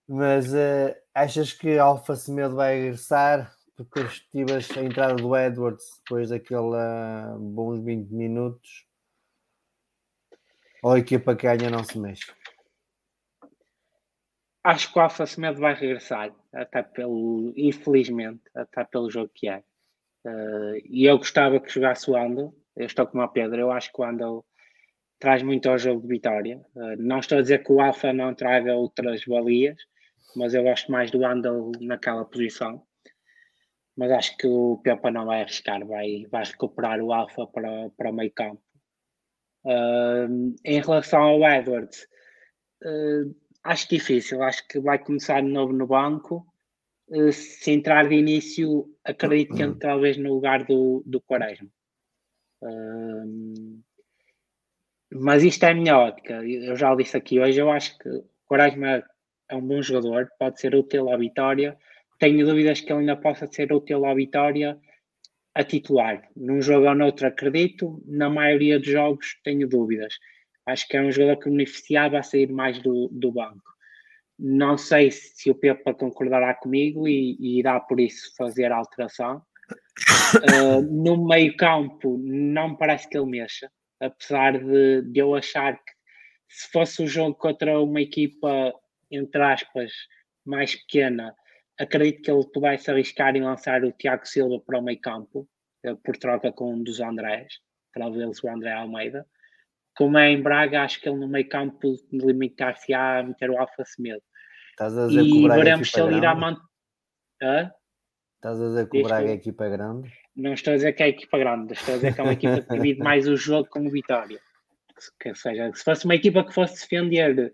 Mas 0.06 0.54
eh, 0.54 0.96
achas 1.12 1.52
que 1.52 1.76
Alfa 1.76 2.14
Semedo 2.14 2.54
vai 2.54 2.78
regressar? 2.82 3.52
Porque 3.88 4.06
tivas 4.30 4.70
a 4.76 4.82
entrada 4.82 5.14
do 5.14 5.34
Edwards 5.34 6.02
depois 6.04 6.28
daquele 6.28 6.76
ah, 6.76 7.34
bons 7.38 7.82
20 7.82 8.10
minutos. 8.10 8.86
Ou 10.82 10.92
a 10.92 10.98
equipa 10.98 11.34
que 11.34 11.46
ganha 11.46 11.70
não 11.70 11.82
se 11.82 11.98
mexe? 11.98 12.30
Acho 14.62 14.92
que 14.92 14.98
o 14.98 15.02
Alfa 15.02 15.24
Semedo 15.24 15.58
vai 15.58 15.72
regressar, 15.72 16.34
até 16.52 16.82
pelo, 16.82 17.54
infelizmente, 17.56 18.42
até 18.54 18.84
pelo 18.84 19.10
jogo 19.10 19.30
que 19.34 19.48
é. 19.48 19.64
Eh, 20.26 20.82
e 20.84 21.06
eu 21.06 21.16
gostava 21.16 21.58
que 21.58 21.72
jogasse 21.72 22.10
o 22.10 22.16
Andel. 22.16 22.54
Eu 22.76 22.84
estou 22.84 23.06
com 23.06 23.22
a 23.22 23.28
Pedro, 23.28 23.58
eu 23.58 23.70
acho 23.72 23.90
que 23.90 24.00
o 24.00 24.04
Andel 24.04 24.44
traz 25.18 25.42
muito 25.42 25.68
ao 25.70 25.78
jogo 25.78 26.02
de 26.02 26.08
vitória. 26.08 26.62
Eh, 26.76 26.96
não 26.96 27.20
estou 27.20 27.38
a 27.38 27.42
dizer 27.42 27.64
que 27.64 27.72
o 27.72 27.80
Alfa 27.80 28.12
não 28.12 28.34
traga 28.34 28.76
outras 28.76 29.24
valias, 29.24 29.78
mas 30.36 30.52
eu 30.52 30.62
gosto 30.62 30.92
mais 30.92 31.10
do 31.10 31.24
Andel 31.24 31.72
naquela 31.80 32.26
posição. 32.26 32.86
Mas 34.00 34.10
acho 34.12 34.34
que 34.38 34.46
o 34.46 34.78
Pepa 34.82 35.10
não 35.10 35.26
vai 35.26 35.42
arriscar, 35.42 35.86
vai, 35.86 36.26
vai 36.30 36.42
recuperar 36.42 37.02
o 37.02 37.12
Alfa 37.12 37.46
para, 37.46 37.90
para 37.90 38.08
o 38.08 38.14
meio 38.14 38.32
campo. 38.32 38.62
Eh, 39.66 40.26
em 40.64 40.80
relação 40.80 41.20
ao 41.20 41.44
Edwards, 41.46 42.08
eh, 42.82 43.24
acho 43.62 43.90
difícil, 43.90 44.42
acho 44.42 44.66
que 44.66 44.80
vai 44.80 44.98
começar 44.98 45.42
de 45.42 45.48
novo 45.48 45.74
no 45.74 45.86
banco. 45.86 46.46
Eh, 47.12 47.30
Se 47.30 47.72
entrar 47.72 48.08
de 48.08 48.14
início, 48.14 48.86
acredito 49.04 49.54
que 49.54 49.62
entre 49.64 49.80
talvez 49.80 50.16
no 50.16 50.32
lugar 50.32 50.64
do, 50.64 51.02
do 51.04 51.20
Quaresma. 51.20 51.68
Mas 55.12 55.42
isto 55.42 55.62
é 55.64 55.72
a 55.72 55.74
minha 55.74 55.98
ótica. 55.98 56.42
Eu 56.42 56.74
já 56.74 56.90
o 56.90 56.96
disse 56.96 57.18
aqui 57.18 57.38
hoje. 57.38 57.60
Eu 57.60 57.70
acho 57.70 57.98
que 57.98 58.08
o 58.08 58.24
Quaresma 58.46 59.04
é 59.50 59.54
um 59.54 59.66
bom 59.66 59.82
jogador, 59.82 60.30
pode 60.38 60.58
ser 60.58 60.74
útil 60.74 61.12
à 61.12 61.18
vitória. 61.18 61.76
Tenho 62.20 62.46
dúvidas 62.46 62.82
que 62.82 62.92
ele 62.92 63.00
ainda 63.00 63.16
possa 63.16 63.46
ser 63.50 63.72
útil 63.72 64.04
à 64.04 64.14
vitória 64.14 64.78
a 65.54 65.64
titular. 65.64 66.28
Num 66.36 66.60
jogo 66.60 66.86
ou 66.86 66.94
noutro, 66.94 67.26
acredito. 67.26 68.02
Na 68.06 68.28
maioria 68.28 68.78
dos 68.78 68.88
jogos, 68.88 69.40
tenho 69.42 69.66
dúvidas. 69.66 70.14
Acho 70.66 70.86
que 70.86 70.98
é 70.98 71.02
um 71.02 71.10
jogador 71.10 71.40
que 71.40 71.50
beneficiava 71.50 72.18
a 72.18 72.22
sair 72.22 72.52
mais 72.52 72.78
do, 72.80 73.08
do 73.10 73.32
banco. 73.32 73.62
Não 74.38 74.76
sei 74.76 75.10
se 75.10 75.50
o 75.50 75.54
Pepa 75.54 75.94
concordará 75.94 76.54
comigo 76.54 77.08
e, 77.08 77.36
e 77.40 77.58
irá 77.58 77.80
por 77.80 77.98
isso 77.98 78.34
fazer 78.36 78.70
a 78.70 78.76
alteração. 78.76 79.42
Uh, 80.36 80.82
no 80.92 81.26
meio 81.26 81.56
campo 81.56 82.18
não 82.22 82.76
parece 82.76 83.08
que 83.08 83.16
ele 83.16 83.30
mexa, 83.30 83.70
apesar 83.98 84.58
de, 84.58 85.02
de 85.02 85.20
eu 85.20 85.34
achar 85.34 85.74
que 85.74 85.92
se 86.48 86.70
fosse 86.70 87.02
um 87.02 87.06
jogo 87.06 87.34
contra 87.34 87.80
uma 87.80 88.00
equipa, 88.00 88.74
entre 89.10 89.42
aspas, 89.42 89.92
mais 90.44 90.74
pequena, 90.74 91.34
acredito 91.80 92.22
que 92.22 92.30
ele 92.30 92.46
pudesse 92.52 92.90
arriscar 92.90 93.34
e 93.34 93.40
lançar 93.40 93.82
o 93.82 93.92
Tiago 93.92 94.26
Silva 94.26 94.60
para 94.60 94.78
o 94.78 94.82
meio 94.82 95.00
campo, 95.00 95.48
uh, 95.86 95.96
por 96.04 96.16
troca 96.16 96.52
com 96.52 96.74
um 96.74 96.82
dos 96.82 97.00
Andrés, 97.00 97.54
talvez 97.92 98.44
o 98.44 98.48
André 98.48 98.72
Almeida. 98.72 99.26
Como 99.96 100.18
é 100.18 100.30
em 100.30 100.40
Braga, 100.40 100.82
acho 100.82 101.00
que 101.00 101.08
ele 101.08 101.18
no 101.18 101.28
meio 101.28 101.48
campo 101.48 101.96
limitar-se 102.12 102.92
a 102.94 103.22
meter 103.22 103.50
o 103.50 103.58
Alfa 103.58 103.84
Semedo. 103.84 104.22
Estás 104.70 104.96
a 104.96 105.08
dizer 105.08 105.24
que 105.24 105.32
o 105.32 105.36
E 105.36 105.42
Braga 105.42 105.60
é 105.60 105.64
veremos 105.64 105.90
se 105.90 106.00
ele 106.00 106.16
irá 106.16 106.34
manter. 106.34 107.72
Estás 108.36 108.60
a 108.60 108.68
dizer 108.68 108.88
que 108.88 109.00
o 109.00 109.02
Braga 109.02 109.28
é 109.28 109.32
equipa 109.32 109.68
grande? 109.68 110.12
Não 110.36 110.52
estou 110.52 110.72
a 110.72 110.76
dizer 110.76 110.92
que 110.92 111.02
é 111.02 111.08
equipa 111.08 111.38
grande, 111.38 111.72
estou 111.72 111.94
a 111.94 111.96
dizer 111.96 112.14
que 112.14 112.20
é 112.20 112.24
uma 112.24 112.32
equipa 112.32 112.62
que 112.62 112.74
divide 112.74 113.00
mais 113.00 113.26
o 113.26 113.36
jogo 113.36 113.68
com 113.68 113.86
o 113.86 113.90
Vitória. 113.90 114.40
Que, 115.18 115.30
ou 115.30 115.34
seja, 115.34 115.70
se 115.74 115.82
fosse 115.82 116.04
uma 116.04 116.14
equipa 116.14 116.44
que 116.44 116.54
fosse 116.54 116.82
defender 116.82 117.52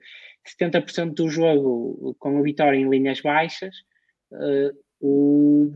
70% 0.61 1.15
do 1.15 1.29
jogo 1.29 2.15
com 2.19 2.39
o 2.39 2.43
Vitória 2.43 2.77
em 2.77 2.89
linhas 2.89 3.21
baixas, 3.21 3.75
eh, 4.33 4.73
o, 5.01 5.71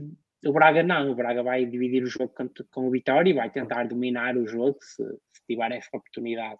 o 0.47 0.53
Braga 0.53 0.83
não. 0.83 1.11
O 1.11 1.15
Braga 1.15 1.43
vai 1.43 1.67
dividir 1.67 2.03
o 2.03 2.07
jogo 2.07 2.29
com, 2.35 2.49
com 2.71 2.89
o 2.89 2.91
Vitória 2.91 3.31
e 3.31 3.35
vai 3.35 3.51
tentar 3.51 3.85
dominar 3.87 4.37
o 4.37 4.47
jogo 4.47 4.79
se, 4.81 5.05
se 5.05 5.43
tiver 5.47 5.73
essa 5.73 5.89
oportunidade. 5.93 6.59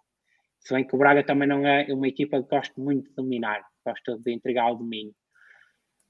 Se 0.59 0.73
bem 0.73 0.85
que 0.85 0.95
o 0.95 0.97
Braga 0.97 1.23
também 1.23 1.47
não 1.47 1.65
é 1.65 1.87
uma 1.89 2.07
equipa 2.07 2.41
que 2.41 2.49
gosta 2.49 2.79
muito 2.79 3.09
de 3.09 3.15
dominar, 3.15 3.65
gosta 3.85 4.17
de 4.17 4.31
entregar 4.31 4.71
o 4.71 4.75
domínio. 4.75 5.13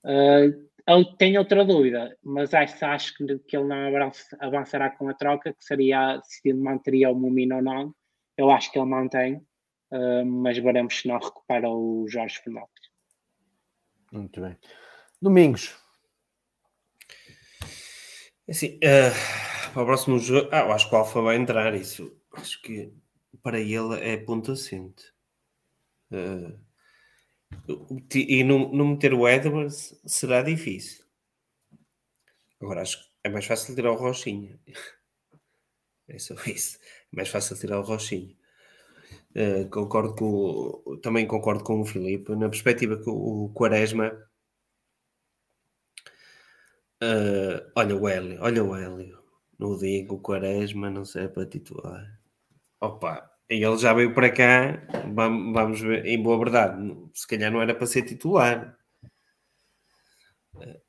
Uh, 0.03 1.15
tenho 1.17 1.39
outra 1.39 1.63
dúvida, 1.63 2.17
mas 2.23 2.53
essa 2.53 2.89
acho 2.89 3.15
que, 3.15 3.39
que 3.39 3.55
ele 3.55 3.67
não 3.67 3.87
avança- 3.87 4.35
avançará 4.39 4.89
com 4.89 5.07
a 5.07 5.13
troca, 5.13 5.53
que 5.53 5.63
seria 5.63 6.19
se 6.23 6.53
manteria 6.53 7.11
o 7.11 7.15
Mumino 7.15 7.57
ou 7.57 7.61
não. 7.61 7.95
Eu 8.35 8.49
acho 8.49 8.71
que 8.71 8.79
ele 8.79 8.89
mantém, 8.89 9.35
uh, 9.91 10.25
mas 10.25 10.57
veremos 10.57 10.99
se 10.99 11.07
não 11.07 11.17
recupera 11.17 11.69
o 11.69 12.05
Jorge 12.09 12.39
Fernandes. 12.39 12.91
Muito 14.11 14.41
bem. 14.41 14.57
Domingos, 15.21 15.75
Assim, 18.51 18.77
eh, 18.83 19.11
para 19.73 19.83
o 19.83 19.85
próximo 19.85 20.19
jogo, 20.19 20.49
ah, 20.51 20.59
eu 20.59 20.73
acho 20.73 20.89
que 20.89 20.93
o 20.93 20.97
Alfa 20.97 21.21
vai 21.21 21.37
entrar. 21.37 21.73
Isso 21.73 22.13
acho 22.33 22.61
que 22.61 22.93
para 23.41 23.61
ele 23.61 23.95
é 24.01 24.17
ponto 24.17 24.51
assente. 24.51 25.05
Uh, 26.11 26.59
e 28.13 28.43
não, 28.43 28.69
não 28.73 28.87
meter 28.89 29.13
o 29.13 29.27
Edwards 29.27 29.97
será 30.05 30.41
difícil. 30.41 31.05
Agora 32.59 32.81
acho 32.81 33.01
que 33.01 33.09
é 33.23 33.29
mais 33.29 33.45
fácil 33.45 33.73
tirar 33.73 33.91
o 33.91 33.95
Rochinha. 33.95 34.59
É 36.09 36.19
só 36.19 36.35
isso. 36.45 36.77
É 37.13 37.15
mais 37.15 37.29
fácil 37.29 37.57
tirar 37.57 37.79
o 37.79 37.83
Rochinha. 37.83 38.35
Uh, 39.33 39.69
concordo 39.69 40.13
com, 40.13 40.99
também 41.01 41.25
concordo 41.25 41.63
com 41.63 41.79
o 41.79 41.85
Filipe 41.85 42.35
na 42.35 42.49
perspectiva 42.49 42.97
que 42.97 43.09
o 43.09 43.49
Quaresma 43.53 44.11
uh, 47.03 47.71
olha 47.75 47.95
o 47.95 48.07
Hélio, 48.07 48.37
olha 48.41 48.63
o 48.63 48.75
Hélio 48.75 49.19
não 49.59 49.77
digo, 49.77 50.15
o 50.15 50.19
Quaresma 50.19 50.89
não 50.89 51.05
sei 51.05 51.27
para 51.27 51.45
titular 51.45 52.19
opa, 52.79 53.29
e 53.49 53.63
ele 53.63 53.77
já 53.77 53.93
veio 53.93 54.13
para 54.13 54.29
cá 54.31 54.81
vamos, 55.13 55.53
vamos 55.53 55.81
ver, 55.81 56.05
em 56.05 56.21
boa 56.21 56.37
verdade 56.37 56.95
se 57.13 57.27
calhar 57.27 57.51
não 57.51 57.61
era 57.61 57.75
para 57.75 57.87
ser 57.87 58.03
titular 58.03 58.77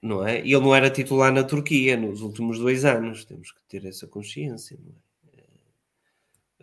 não 0.00 0.26
é? 0.26 0.40
Ele 0.40 0.60
não 0.60 0.74
era 0.74 0.90
titular 0.90 1.32
na 1.32 1.44
Turquia 1.44 1.96
nos 1.96 2.20
últimos 2.20 2.58
dois 2.58 2.84
anos, 2.84 3.24
temos 3.24 3.52
que 3.52 3.60
ter 3.68 3.86
essa 3.86 4.06
consciência, 4.06 4.78
não 4.82 4.92
é? 4.92 5.02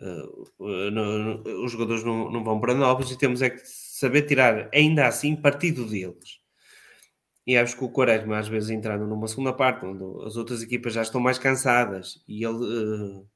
Uh, 0.00 1.62
os 1.62 1.72
jogadores 1.72 2.02
não, 2.02 2.30
não, 2.30 2.42
vão 2.42 2.58
para 2.58 2.74
novos 2.74 3.10
e 3.10 3.18
temos 3.18 3.42
é 3.42 3.50
que 3.50 3.60
saber 3.64 4.22
tirar 4.22 4.70
ainda 4.72 5.06
assim 5.06 5.36
partido 5.36 5.84
deles. 5.84 6.39
E 7.46 7.56
acho 7.56 7.76
que 7.76 7.84
o 7.84 7.90
Quaresma, 7.90 8.38
às 8.38 8.48
vezes, 8.48 8.70
entrando 8.70 9.06
numa 9.06 9.26
segunda 9.26 9.52
parte, 9.52 9.84
onde 9.84 10.26
as 10.26 10.36
outras 10.36 10.62
equipas 10.62 10.92
já 10.92 11.02
estão 11.02 11.20
mais 11.20 11.38
cansadas 11.38 12.22
e 12.28 12.44
ele 12.44 12.54
uh, 12.54 13.26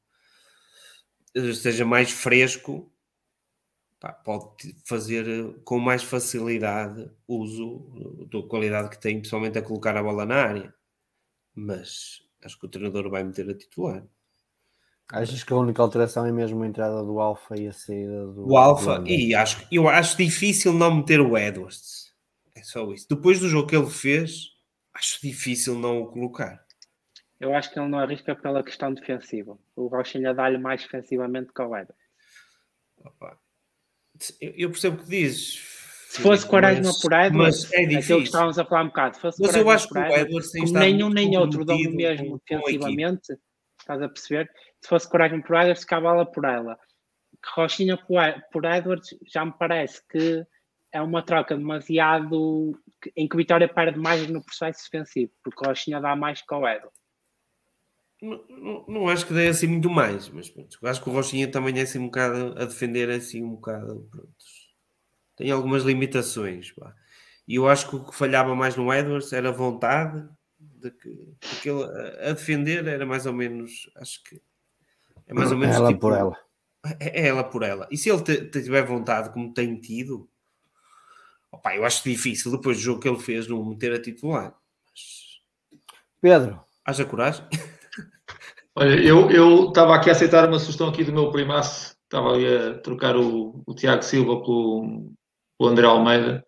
esteja 1.35 1.85
mais 1.85 2.10
fresco, 2.10 2.93
pá, 3.98 4.12
pode 4.12 4.76
fazer 4.85 5.26
eh, 5.26 5.55
com 5.64 5.78
mais 5.78 6.02
facilidade 6.02 7.10
uso 7.26 8.26
da 8.31 8.47
qualidade 8.47 8.90
que 8.90 9.01
tem, 9.01 9.18
principalmente 9.18 9.59
a 9.59 9.62
colocar 9.62 9.97
a 9.97 10.02
bola 10.02 10.26
na 10.26 10.36
área. 10.36 10.74
Mas 11.55 12.20
acho 12.44 12.59
que 12.59 12.66
o 12.66 12.68
treinador 12.68 13.09
vai 13.10 13.24
meter 13.24 13.48
a 13.48 13.56
titular. 13.56 14.05
Achas 15.10 15.44
que 15.44 15.52
a 15.52 15.56
única 15.56 15.82
alteração 15.82 16.24
é 16.26 16.32
mesmo 16.32 16.62
a 16.62 16.66
entrada 16.66 17.02
do 17.02 17.20
Alfa 17.20 17.59
e 17.59 17.68
a 17.68 17.72
saída 17.72 18.26
do. 18.26 18.48
O 18.48 18.56
Alfa, 18.56 19.02
e 19.06 19.35
acho, 19.35 19.66
eu 19.70 19.89
acho 19.89 20.16
difícil 20.16 20.72
não 20.72 20.97
meter 20.97 21.20
o 21.20 21.36
Edwards. 21.36 22.03
Só 22.65 22.91
isso. 22.93 23.07
Depois 23.09 23.41
do 23.41 23.49
jogo 23.49 23.69
que 23.69 23.77
ele 23.77 23.91
fez, 23.91 24.51
acho 24.95 25.20
difícil 25.23 25.78
não 25.78 26.01
o 26.01 26.07
colocar. 26.07 26.65
Eu 27.39 27.55
acho 27.55 27.73
que 27.73 27.78
ele 27.78 27.89
não 27.89 27.99
arrisca 27.99 28.35
pela 28.35 28.62
questão 28.62 28.93
defensiva. 28.93 29.59
O 29.77 29.86
Rochinha 29.86 30.32
dá-lhe 30.32 30.59
mais 30.59 30.82
defensivamente 30.82 31.53
que 31.53 31.62
o 31.62 31.77
Edwards. 31.77 32.05
Opa 32.99 33.39
eu 34.41 34.70
percebo 34.70 34.97
o 34.97 35.05
que 35.05 35.11
dizes. 35.11 35.74
Se 36.09 36.23
fosse 36.23 36.47
Quaresma 36.47 36.93
por 37.03 37.12
Edwards, 37.12 37.73
é 37.73 37.85
difícil. 37.85 37.99
aquilo 37.99 38.19
que 38.20 38.24
estávamos 38.27 38.59
a 38.59 38.65
falar 38.65 38.82
um 38.82 38.86
bocado. 38.86 39.16
Se 39.16 39.23
mas 39.24 39.57
eu 39.57 39.70
acho 39.70 39.89
que 39.89 39.99
o 39.99 40.16
Edwards 40.16 40.51
tem 40.53 40.73
nenhum 40.73 41.09
nem 41.09 41.36
outro 41.36 41.65
dão 41.65 41.77
o 41.77 41.91
mesmo 41.91 42.41
defensivamente, 42.49 43.36
estás 43.81 44.01
a 44.01 44.09
perceber? 44.09 44.49
Se 44.81 44.89
fosse 44.89 45.09
Quaresma 45.09 45.43
por 45.43 45.57
Edwards, 45.57 45.82
ficava 45.82 46.24
por 46.27 46.45
ela. 46.45 46.78
Rochinha 47.57 47.99
por 48.53 48.65
Edwards 48.65 49.09
já 49.27 49.45
me 49.45 49.53
parece 49.59 50.01
que 50.09 50.47
é 50.95 51.03
uma 51.03 51.23
troca 51.23 51.57
demasiado 51.57 52.81
em 53.16 53.29
que 53.29 53.35
o 53.35 53.39
Vitória 53.39 53.69
perde 53.69 53.99
mais 53.99 54.29
no 54.29 54.43
processo 54.43 54.85
defensivo, 54.85 55.33
porque 55.43 55.65
o 55.65 55.69
Rochinha 55.69 56.01
dá 56.01 56.15
mais 56.15 56.41
que 56.41 56.55
o 56.55 56.69
Edwards. 56.69 57.03
Não, 58.23 58.45
não, 58.49 58.85
não, 58.87 59.09
acho 59.09 59.27
que 59.27 59.35
dê 59.35 59.49
assim 59.49 59.66
muito 59.66 59.91
mais, 59.91 60.29
mas 60.29 60.49
pronto, 60.49 60.79
acho 60.87 61.03
que 61.03 61.11
o 61.11 61.12
Rochinha 61.12 61.51
também 61.51 61.77
é 61.79 61.83
assim 61.83 61.99
um 61.99 62.07
bocado 62.07 62.55
a 62.57 62.65
defender 62.65 63.11
assim 63.11 63.43
um 63.43 63.57
bocado. 63.57 64.09
Pronto. 64.09 64.35
Tem 65.37 65.51
algumas 65.51 65.83
limitações. 65.83 66.71
Pá. 66.71 66.95
E 67.47 67.57
eu 67.57 67.69
acho 67.69 67.91
que 67.91 67.97
o 67.97 68.05
que 68.05 68.15
falhava 68.15 68.55
mais 68.55 68.77
no 68.77 68.95
Edwards 68.95 69.33
era 69.33 69.49
a 69.49 69.53
vontade 69.53 70.27
de 70.59 70.93
que, 70.93 71.09
de 71.11 71.61
que 71.61 71.69
ele, 71.69 71.83
a 72.21 72.33
defender 72.33 72.87
era 72.87 73.05
mais 73.05 73.27
ou 73.27 73.33
menos, 73.33 73.91
acho 73.97 74.23
que 74.23 74.41
é 75.27 75.35
mais 75.35 75.51
ou 75.51 75.59
menos 75.59 75.75
ela 75.75 75.89
tipo, 75.89 76.01
por 76.03 76.12
ela. 76.12 76.39
É, 77.01 77.23
é, 77.23 77.27
ela 77.27 77.43
por 77.43 77.62
ela. 77.65 77.89
E 77.91 77.97
se 77.97 78.11
ele 78.11 78.23
tiver 78.23 78.85
vontade, 78.85 79.33
como 79.33 79.53
tem 79.53 79.79
tido, 79.81 80.31
opa, 81.55 81.74
eu 81.74 81.85
acho 81.85 82.05
difícil 82.05 82.52
depois 82.52 82.76
do 82.76 82.82
jogo 82.82 83.01
que 83.01 83.09
ele 83.09 83.18
fez 83.18 83.48
não 83.48 83.64
meter 83.64 83.93
a 83.93 84.01
titular. 84.01 84.55
Mas... 84.86 85.40
Pedro, 86.20 86.60
haja 86.85 87.05
coragem. 87.05 87.44
Olha, 88.76 88.94
eu 89.01 89.68
estava 89.68 89.94
aqui 89.94 90.09
a 90.09 90.12
aceitar 90.12 90.48
uma 90.48 90.59
sugestão 90.59 90.89
aqui 90.89 91.05
do 91.05 91.12
meu 91.12 91.31
primaço, 91.31 91.97
estava 92.02 92.32
ali 92.32 92.47
a 92.47 92.78
trocar 92.78 93.16
o, 93.16 93.62
o 93.64 93.74
Tiago 93.74 94.02
Silva 94.02 94.43
pelo, 94.43 95.12
pelo 95.56 95.70
André 95.70 95.86
Almeida. 95.86 96.44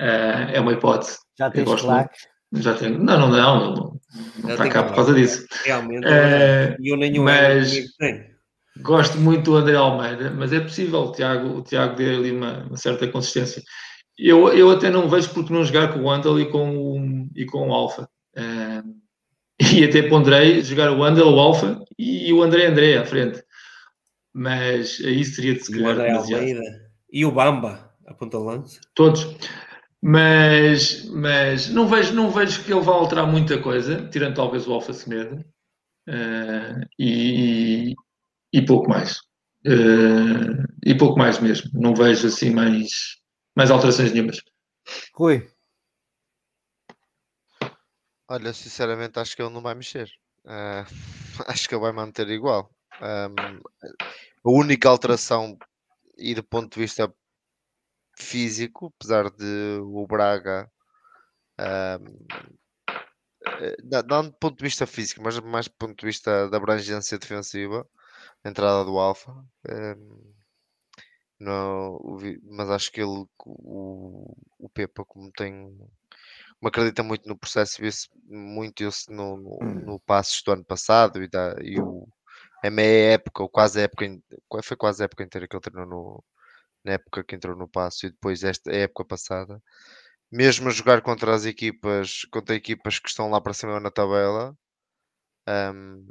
Uh, 0.00 0.50
é 0.52 0.60
uma 0.60 0.72
hipótese. 0.72 1.18
Já 1.38 1.50
tens 1.50 1.80
claque? 1.80 2.18
Já 2.52 2.74
tenho. 2.74 2.98
Não, 2.98 3.18
não, 3.18 3.28
não, 3.28 3.74
não, 3.74 4.00
não 4.42 4.50
está 4.50 4.68
cá 4.68 4.82
por 4.84 4.94
causa 4.94 5.14
disso. 5.14 5.46
Realmente, 5.64 6.06
uh, 6.06 6.76
eu 6.80 6.96
nem 6.96 7.18
o 7.18 7.24
mas 7.24 7.72
gosto 8.80 9.18
muito 9.18 9.50
do 9.50 9.56
André 9.56 9.76
Almeida, 9.76 10.30
mas 10.30 10.52
é 10.52 10.60
possível 10.60 11.00
o 11.00 11.12
Tiago, 11.12 11.58
o 11.58 11.62
Tiago 11.62 11.96
dê 11.96 12.14
ali 12.14 12.32
uma, 12.32 12.64
uma, 12.64 12.76
certa 12.76 13.06
consistência. 13.08 13.62
Eu, 14.24 14.48
eu 14.52 14.70
até 14.70 14.88
não 14.88 15.08
vejo 15.08 15.30
porque 15.30 15.52
não 15.52 15.64
jogar 15.64 15.92
com 15.92 16.00
o 16.00 16.10
Andal 16.10 16.38
e 16.38 16.48
com 16.48 16.76
o, 16.76 17.28
e 17.34 17.44
com 17.44 17.68
o 17.68 17.72
Alfa. 17.72 18.08
Uh, 18.36 19.02
e 19.74 19.84
até 19.84 20.02
ponderei 20.02 20.62
jogar 20.62 20.92
o 20.92 21.02
Andel, 21.02 21.28
o 21.28 21.38
Alfa 21.38 21.84
e 21.98 22.32
o 22.32 22.42
André 22.42 22.66
André 22.66 22.96
à 22.98 23.04
frente. 23.04 23.42
Mas 24.32 25.00
aí 25.04 25.24
seria 25.24 25.54
de 25.54 25.64
se 25.64 25.72
calhar 25.72 26.18
E 27.12 27.24
o 27.24 27.30
Bamba, 27.30 27.92
a 28.06 28.14
ponta 28.14 28.38
lança. 28.38 28.80
Todos. 28.94 29.36
Mas, 30.00 31.04
mas 31.10 31.68
não, 31.68 31.86
vejo, 31.86 32.14
não 32.14 32.30
vejo 32.30 32.64
que 32.64 32.72
ele 32.72 32.80
vá 32.80 32.92
alterar 32.92 33.26
muita 33.26 33.58
coisa, 33.58 34.08
tirando 34.08 34.34
talvez 34.34 34.66
o 34.66 34.72
Alfa 34.72 34.92
Semedo. 34.92 35.44
Uh, 36.08 36.84
e, 36.98 37.94
e 38.52 38.62
pouco 38.62 38.88
mais. 38.88 39.18
Uh, 39.66 40.64
e 40.84 40.94
pouco 40.94 41.18
mais 41.18 41.38
mesmo. 41.38 41.70
Não 41.74 41.94
vejo 41.94 42.26
assim 42.26 42.50
mais, 42.50 42.88
mais 43.54 43.70
alterações 43.70 44.12
nenhumas. 44.12 44.40
Rui. 45.14 45.48
Olha, 48.28 48.52
sinceramente 48.52 49.18
acho 49.18 49.36
que 49.36 49.42
ele 49.42 49.52
não 49.52 49.62
vai 49.62 49.74
mexer. 49.74 50.10
Uh, 50.44 50.84
acho 51.46 51.68
que 51.68 51.74
ele 51.74 51.82
vai 51.82 51.92
manter 51.92 52.28
igual. 52.28 52.70
Um, 53.00 53.60
a 54.44 54.50
única 54.50 54.88
alteração, 54.88 55.56
e 56.16 56.34
do 56.34 56.42
ponto 56.42 56.74
de 56.74 56.80
vista 56.80 57.12
físico, 58.16 58.92
apesar 58.96 59.30
de 59.30 59.80
o 59.82 60.06
Braga 60.06 60.70
um, 61.58 62.26
eh, 63.60 63.76
não 64.06 64.24
do 64.24 64.32
ponto 64.32 64.56
de 64.56 64.64
vista 64.64 64.86
físico, 64.86 65.22
mas 65.22 65.38
mais 65.40 65.66
do 65.66 65.74
ponto 65.74 65.94
de 65.98 66.06
vista 66.06 66.48
da 66.48 66.56
abrangência 66.56 67.18
defensiva, 67.18 67.86
a 68.44 68.48
entrada 68.48 68.84
do 68.84 68.98
Alfa. 68.98 69.32
Um, 69.68 70.31
não, 71.42 72.00
mas 72.44 72.70
acho 72.70 72.92
que 72.92 73.00
ele, 73.00 73.26
o, 73.44 74.36
o 74.58 74.68
Pepa, 74.68 75.04
como 75.04 75.30
tem 75.32 75.52
me 76.62 76.68
acredita 76.68 77.02
muito 77.02 77.28
no 77.28 77.36
processo, 77.36 77.80
vê-se 77.80 78.08
muito 78.24 78.84
isso 78.84 79.10
no, 79.12 79.36
no, 79.36 79.58
hum. 79.60 79.80
no 79.84 80.00
Passos 80.00 80.42
do 80.42 80.52
ano 80.52 80.64
passado 80.64 81.20
e, 81.22 81.28
da, 81.28 81.56
e 81.60 81.80
o, 81.80 82.06
a 82.62 82.70
meia 82.70 83.14
época, 83.14 83.42
ou 83.42 83.48
quase 83.48 83.80
a 83.80 83.82
época, 83.84 84.06
foi 84.62 84.76
quase 84.76 85.02
a 85.02 85.06
época 85.06 85.24
inteira 85.24 85.48
que 85.48 85.56
ele 85.56 85.60
treinou 85.60 85.86
no, 85.86 86.24
na 86.84 86.92
época 86.92 87.24
que 87.24 87.34
entrou 87.34 87.56
no 87.56 87.68
Passo 87.68 88.06
e 88.06 88.10
depois 88.10 88.44
esta 88.44 88.70
época 88.72 89.04
passada, 89.04 89.60
mesmo 90.30 90.68
a 90.68 90.72
jogar 90.72 91.02
contra 91.02 91.34
as 91.34 91.44
equipas, 91.44 92.24
contra 92.30 92.54
equipas 92.54 92.98
que 93.00 93.08
estão 93.08 93.28
lá 93.28 93.40
para 93.40 93.54
cima 93.54 93.80
na 93.80 93.90
tabela, 93.90 94.56
um, 95.74 96.06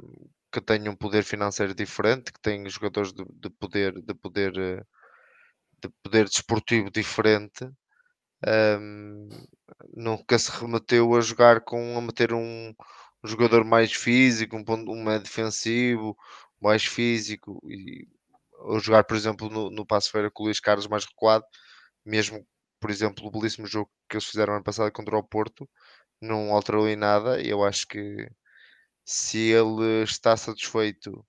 que 0.52 0.60
têm 0.60 0.88
um 0.88 0.96
poder 0.96 1.24
financeiro 1.24 1.74
diferente, 1.74 2.32
que 2.32 2.40
têm 2.40 2.68
jogadores 2.68 3.12
de, 3.12 3.24
de 3.24 3.50
poder, 3.50 3.94
de 4.02 4.14
poder, 4.14 4.56
eh, 4.58 4.84
de 5.82 5.88
poder 6.02 6.24
desportivo 6.28 6.90
diferente, 6.90 7.68
um, 8.46 9.28
nunca 9.94 10.38
se 10.38 10.50
remeteu 10.50 11.14
a 11.14 11.20
jogar 11.20 11.60
com 11.62 11.96
a 11.98 12.00
meter 12.00 12.32
um, 12.32 12.74
um 13.24 13.28
jogador 13.28 13.64
mais 13.64 13.92
físico, 13.92 14.56
um, 14.56 14.64
um 14.68 15.04
médio 15.04 15.24
defensivo, 15.24 16.16
mais 16.60 16.84
físico, 16.84 17.60
e 17.68 18.06
ou 18.64 18.78
jogar, 18.80 19.04
por 19.04 19.16
exemplo, 19.16 19.50
no, 19.50 19.70
no 19.70 19.86
Passo 19.86 20.10
Feira 20.10 20.30
com 20.30 20.44
o 20.44 20.46
Luís 20.46 20.60
Carlos 20.60 20.86
mais 20.86 21.04
recuado, 21.04 21.44
mesmo, 22.04 22.46
por 22.80 22.90
exemplo, 22.90 23.26
o 23.26 23.30
belíssimo 23.30 23.66
jogo 23.66 23.90
que 24.08 24.16
eles 24.16 24.26
fizeram 24.26 24.54
ano 24.54 24.64
passado 24.64 24.92
contra 24.92 25.16
o 25.18 25.22
Porto, 25.24 25.68
não 26.20 26.52
alterou 26.52 26.88
em 26.88 26.96
nada, 26.96 27.40
eu 27.42 27.64
acho 27.64 27.86
que 27.88 28.28
se 29.04 29.38
ele 29.50 30.02
está 30.04 30.36
satisfeito 30.36 31.26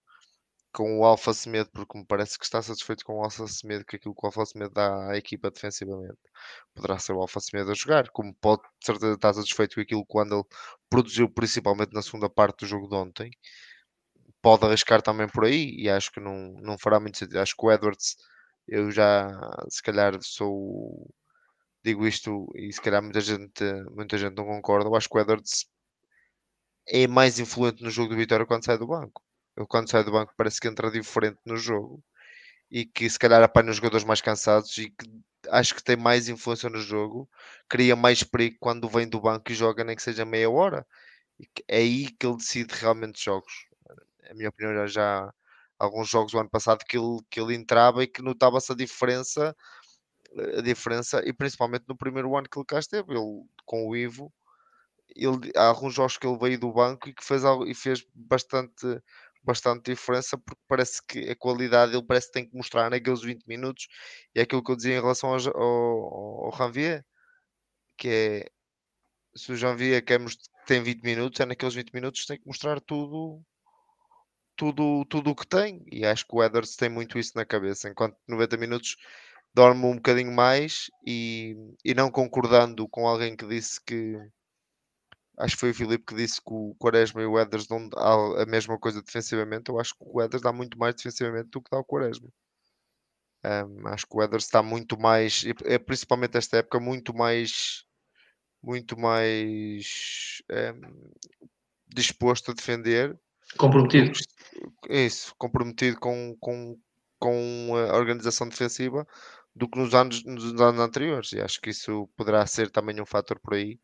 com 0.74 1.00
o 1.00 1.06
Alfa 1.06 1.34
Semedo, 1.34 1.70
porque 1.72 1.98
me 1.98 2.06
parece 2.06 2.38
que 2.38 2.46
está 2.46 2.62
satisfeito 2.62 3.06
com 3.06 3.20
o 3.20 3.24
Alfa 3.24 3.48
Semedo, 3.48 3.86
que 3.86 3.96
aquilo 3.98 4.16
que 4.16 4.26
o 4.26 4.28
Alfa 4.28 4.46
Semedo 4.46 4.74
dá 4.74 5.12
à 5.12 5.18
equipa 5.18 5.52
defensivamente 5.52 6.20
poderá 6.74 7.00
ser 7.00 7.14
o 7.14 7.22
Alfa 7.22 7.40
Semedo 7.40 7.72
a 7.72 7.76
jogar, 7.76 8.10
como 8.12 8.34
pode 8.36 8.64
de 8.64 8.86
certeza 8.86 9.14
estar 9.14 9.34
satisfeito 9.34 9.76
com 9.76 9.82
aquilo 9.82 10.06
que 10.06 10.18
o 10.18 10.46
produziu 10.90 11.30
principalmente 11.30 11.94
na 11.94 12.02
segunda 12.02 12.30
parte 12.30 12.62
do 12.62 12.68
jogo 12.68 12.88
de 12.90 12.96
ontem. 12.96 13.32
pode 14.42 14.66
arriscar 14.66 15.02
também 15.02 15.28
por 15.28 15.46
aí 15.46 15.76
e 15.78 15.90
acho 15.90 16.12
que 16.12 16.20
não, 16.20 16.54
não 16.62 16.78
fará 16.78 17.00
muito 17.00 17.18
sentido. 17.18 17.40
Acho 17.40 17.56
que 17.56 17.66
o 17.66 17.72
Edwards, 17.72 18.16
eu 18.68 18.92
já 18.92 19.28
se 19.70 19.82
calhar 19.82 20.18
sou 20.22 21.12
digo 21.84 22.08
isto 22.08 22.48
e 22.56 22.72
se 22.74 22.82
calhar 22.82 23.02
muita 23.04 23.22
gente, 23.22 23.64
muita 23.92 24.18
gente 24.18 24.36
não 24.36 24.46
concorda. 24.46 24.90
Eu 24.90 24.96
acho 24.96 25.10
que 25.10 25.18
o 25.18 25.22
Edwards 25.22 25.66
é 26.88 27.08
mais 27.08 27.40
influente 27.40 27.84
no 27.84 27.90
jogo 27.90 28.10
do 28.10 28.16
Vitória 28.18 28.46
quando 28.46 28.66
sai 28.66 28.78
do 28.78 28.88
banco. 28.88 29.23
Ele 29.58 29.68
quando 29.68 29.90
sai 29.90 30.04
do 30.04 30.12
banco 30.12 30.34
parece 30.38 30.60
que 30.60 30.68
entra 30.68 30.92
diferente 30.92 31.40
no 31.46 31.58
jogo 31.58 32.04
e 32.72 32.86
que 32.86 33.10
se 33.10 33.20
calhar 33.20 33.44
apanha 33.44 33.72
os 33.72 33.78
jogadores 33.78 34.06
mais 34.06 34.22
cansados 34.22 34.78
e 34.78 34.90
que 34.92 35.06
acho 35.50 35.76
que 35.76 35.84
tem 35.84 35.98
mais 35.98 36.30
influência 36.30 36.70
no 36.70 36.80
jogo, 36.80 37.30
cria 37.70 37.96
mais 37.96 38.24
perigo 38.24 38.58
quando 38.60 38.90
vem 38.90 39.08
do 39.10 39.22
banco 39.22 39.52
e 39.52 39.56
joga 39.56 39.84
nem 39.84 39.96
que 39.96 40.04
seja 40.04 40.26
meia 40.26 40.50
hora. 40.50 40.86
É 41.68 41.78
aí 41.78 42.10
que 42.12 42.26
ele 42.28 42.38
decide 42.38 42.74
realmente 42.76 43.24
jogos. 43.24 43.54
A 44.30 44.34
minha 44.36 44.50
opinião 44.50 44.74
já, 44.76 44.88
já 44.88 45.34
alguns 45.80 46.10
jogos 46.10 46.32
do 46.34 46.40
ano 46.40 46.50
passado 46.50 46.86
que 46.88 46.98
ele, 46.98 47.20
que 47.30 47.40
ele 47.42 47.56
entrava 47.56 48.04
e 48.04 48.08
que 48.08 48.22
notava-se 48.22 48.72
a 48.72 48.76
diferença 48.76 49.56
a 50.58 50.62
diferença 50.62 51.22
e 51.26 51.32
principalmente 51.34 51.86
no 51.88 51.96
primeiro 51.98 52.36
ano 52.36 52.48
que 52.50 52.58
ele 52.58 52.66
cá 52.66 52.80
esteve, 52.80 53.14
ele 53.14 53.44
com 53.66 53.88
o 53.88 53.96
Ivo 53.96 54.32
ele, 55.16 55.52
há 55.56 55.68
alguns 55.68 55.94
jogos 55.94 56.18
que 56.18 56.26
ele 56.28 56.38
veio 56.38 56.60
do 56.60 56.72
banco 56.72 57.10
e 57.10 57.14
que 57.14 57.24
fez, 57.24 57.44
algo, 57.46 57.68
e 57.68 57.74
fez 57.76 58.06
bastante, 58.14 59.02
bastante 59.44 59.92
diferença 59.92 60.38
porque 60.38 60.62
parece 60.68 61.02
que 61.06 61.30
a 61.30 61.36
qualidade 61.36 61.94
ele 61.94 62.06
parece 62.06 62.28
que 62.28 62.34
tem 62.34 62.50
que 62.50 62.56
mostrar 62.56 62.90
naqueles 62.90 63.22
20 63.22 63.44
minutos 63.46 63.88
e 64.36 64.40
é 64.40 64.44
aquilo 64.44 64.64
que 64.64 64.72
eu 64.72 64.76
dizia 64.76 64.94
em 64.94 65.02
relação 65.02 65.32
ao, 65.34 65.40
ao, 65.58 66.46
ao 66.46 66.50
Ranvier 66.52 67.04
que 67.98 68.08
é 68.10 68.46
se 69.36 69.52
o 69.52 69.56
Janvier 69.56 70.04
quer, 70.04 70.20
tem 70.68 70.84
20 70.84 71.02
minutos, 71.04 71.40
é 71.40 71.46
naqueles 71.46 71.74
20 71.74 71.92
minutos 71.92 72.26
tem 72.26 72.38
que 72.38 72.48
mostrar 72.48 72.80
tudo 72.82 73.42
tudo 74.56 75.06
tudo 75.06 75.32
o 75.32 75.36
que 75.36 75.48
tem 75.48 75.84
e 75.92 76.06
acho 76.06 76.26
que 76.28 76.36
o 76.36 76.44
Edwards 76.44 76.76
tem 76.76 76.90
muito 76.90 77.18
isso 77.18 77.32
na 77.36 77.46
cabeça 77.46 77.90
enquanto 77.90 78.16
90 78.28 78.58
minutos 78.58 78.96
dorme 79.54 79.86
um 79.86 79.96
bocadinho 79.96 80.32
mais 80.32 80.90
e, 81.06 81.56
e 81.84 81.94
não 81.94 82.12
concordando 82.12 82.88
com 82.88 83.08
alguém 83.08 83.36
que 83.36 83.48
disse 83.48 83.80
que 83.84 84.18
acho 85.38 85.56
que 85.56 85.60
foi 85.60 85.72
o 85.72 85.76
Filipe 85.76 86.06
que 86.06 86.16
disse 86.16 86.42
que 86.42 86.52
o 86.54 86.76
Quaresma 86.76 87.22
e 87.22 87.26
o 87.26 87.40
Eders 87.40 87.68
dão 87.68 87.90
a 87.96 88.46
mesma 88.46 88.78
coisa 88.78 89.02
defensivamente. 89.02 89.70
Eu 89.70 89.80
acho 89.80 89.94
que 89.94 90.04
o 90.06 90.22
Eders 90.22 90.42
dá 90.42 90.52
muito 90.52 90.78
mais 90.78 90.96
defensivamente 90.96 91.50
do 91.50 91.62
que 91.62 91.72
dá 91.72 91.80
o 91.80 91.84
Quaresma. 91.84 92.30
Um, 93.46 93.88
acho 93.88 94.08
que 94.08 94.16
o 94.16 94.24
Eders 94.24 94.46
está 94.46 94.64
muito 94.64 94.98
mais, 94.98 95.44
é 95.66 95.78
principalmente 95.78 96.38
esta 96.38 96.58
época, 96.58 96.80
muito 96.80 97.14
mais 97.14 97.86
muito 98.62 98.98
mais 98.98 100.42
um, 100.50 101.12
disposto 101.90 102.52
a 102.52 102.54
defender. 102.54 103.20
Comprometido. 103.58 104.18
Isso, 104.90 105.36
comprometido 105.38 106.00
com, 106.00 106.38
com, 106.40 106.80
com 107.20 107.76
a 107.76 107.98
organização 107.98 108.48
defensiva 108.48 109.06
do 109.54 109.70
que 109.70 109.78
nos 109.78 109.94
anos, 109.94 110.24
nos 110.24 110.62
anos 110.62 110.80
anteriores. 110.80 111.34
E 111.34 111.42
acho 111.42 111.60
que 111.60 111.72
isso 111.72 112.10
poderá 112.16 112.46
ser 112.48 112.72
também 112.72 113.02
um 113.02 113.06
fator 113.06 113.38
por 113.40 113.56
aí 113.56 113.78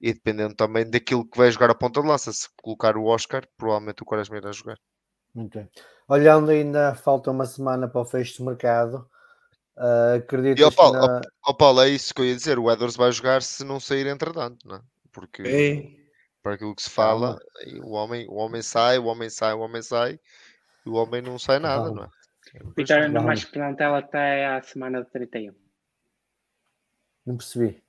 e 0.00 0.12
dependendo 0.14 0.54
também 0.54 0.88
daquilo 0.88 1.28
que 1.28 1.36
vai 1.36 1.50
jogar 1.50 1.70
a 1.70 1.74
ponta 1.74 2.00
de 2.00 2.08
lança. 2.08 2.32
Se 2.32 2.48
colocar 2.62 2.96
o 2.96 3.04
Oscar, 3.04 3.46
provavelmente 3.56 4.02
o 4.02 4.06
Quaresma 4.06 4.38
irá 4.38 4.50
jogar. 4.52 4.78
Muito 5.34 5.58
bem. 5.58 5.68
Olhando 6.08 6.50
ainda, 6.50 6.94
falta 6.94 7.30
uma 7.30 7.44
semana 7.44 7.88
para 7.88 8.00
o 8.00 8.04
fecho 8.04 8.38
de 8.38 8.44
mercado. 8.44 9.08
Uh, 9.76 10.16
acredito 10.16 10.60
e, 10.60 10.74
Paulo, 10.74 10.98
na... 10.98 11.20
oh, 11.46 11.54
Paulo, 11.54 11.80
é 11.82 11.88
isso 11.88 12.12
que 12.12 12.20
eu 12.20 12.26
ia 12.26 12.34
dizer. 12.34 12.58
O 12.58 12.70
Edwards 12.70 12.96
vai 12.96 13.12
jogar 13.12 13.42
se 13.42 13.64
não 13.64 13.78
sair 13.78 14.06
entretanto, 14.06 14.66
não 14.66 14.76
é? 14.76 14.80
Porque 15.12 15.42
Ei. 15.42 15.96
para 16.42 16.54
aquilo 16.54 16.74
que 16.74 16.82
se 16.82 16.90
fala, 16.90 17.38
o 17.82 17.92
homem, 17.92 18.26
o 18.28 18.34
homem 18.34 18.62
sai, 18.62 18.98
o 18.98 19.04
homem 19.04 19.30
sai, 19.30 19.54
o 19.54 19.60
homem 19.60 19.82
sai, 19.82 20.18
e 20.84 20.88
o 20.88 20.94
homem 20.94 21.22
não 21.22 21.38
sai 21.38 21.58
nada, 21.58 21.90
não 21.90 22.04
é? 22.04 22.08
Vitória 22.76 23.08
não 23.08 23.22
mais 23.22 23.44
plantel 23.44 23.94
até 23.94 24.46
à 24.46 24.62
semana 24.62 25.04
de 25.04 25.10
31. 25.10 25.54
Não 27.24 27.36
percebi. 27.36 27.82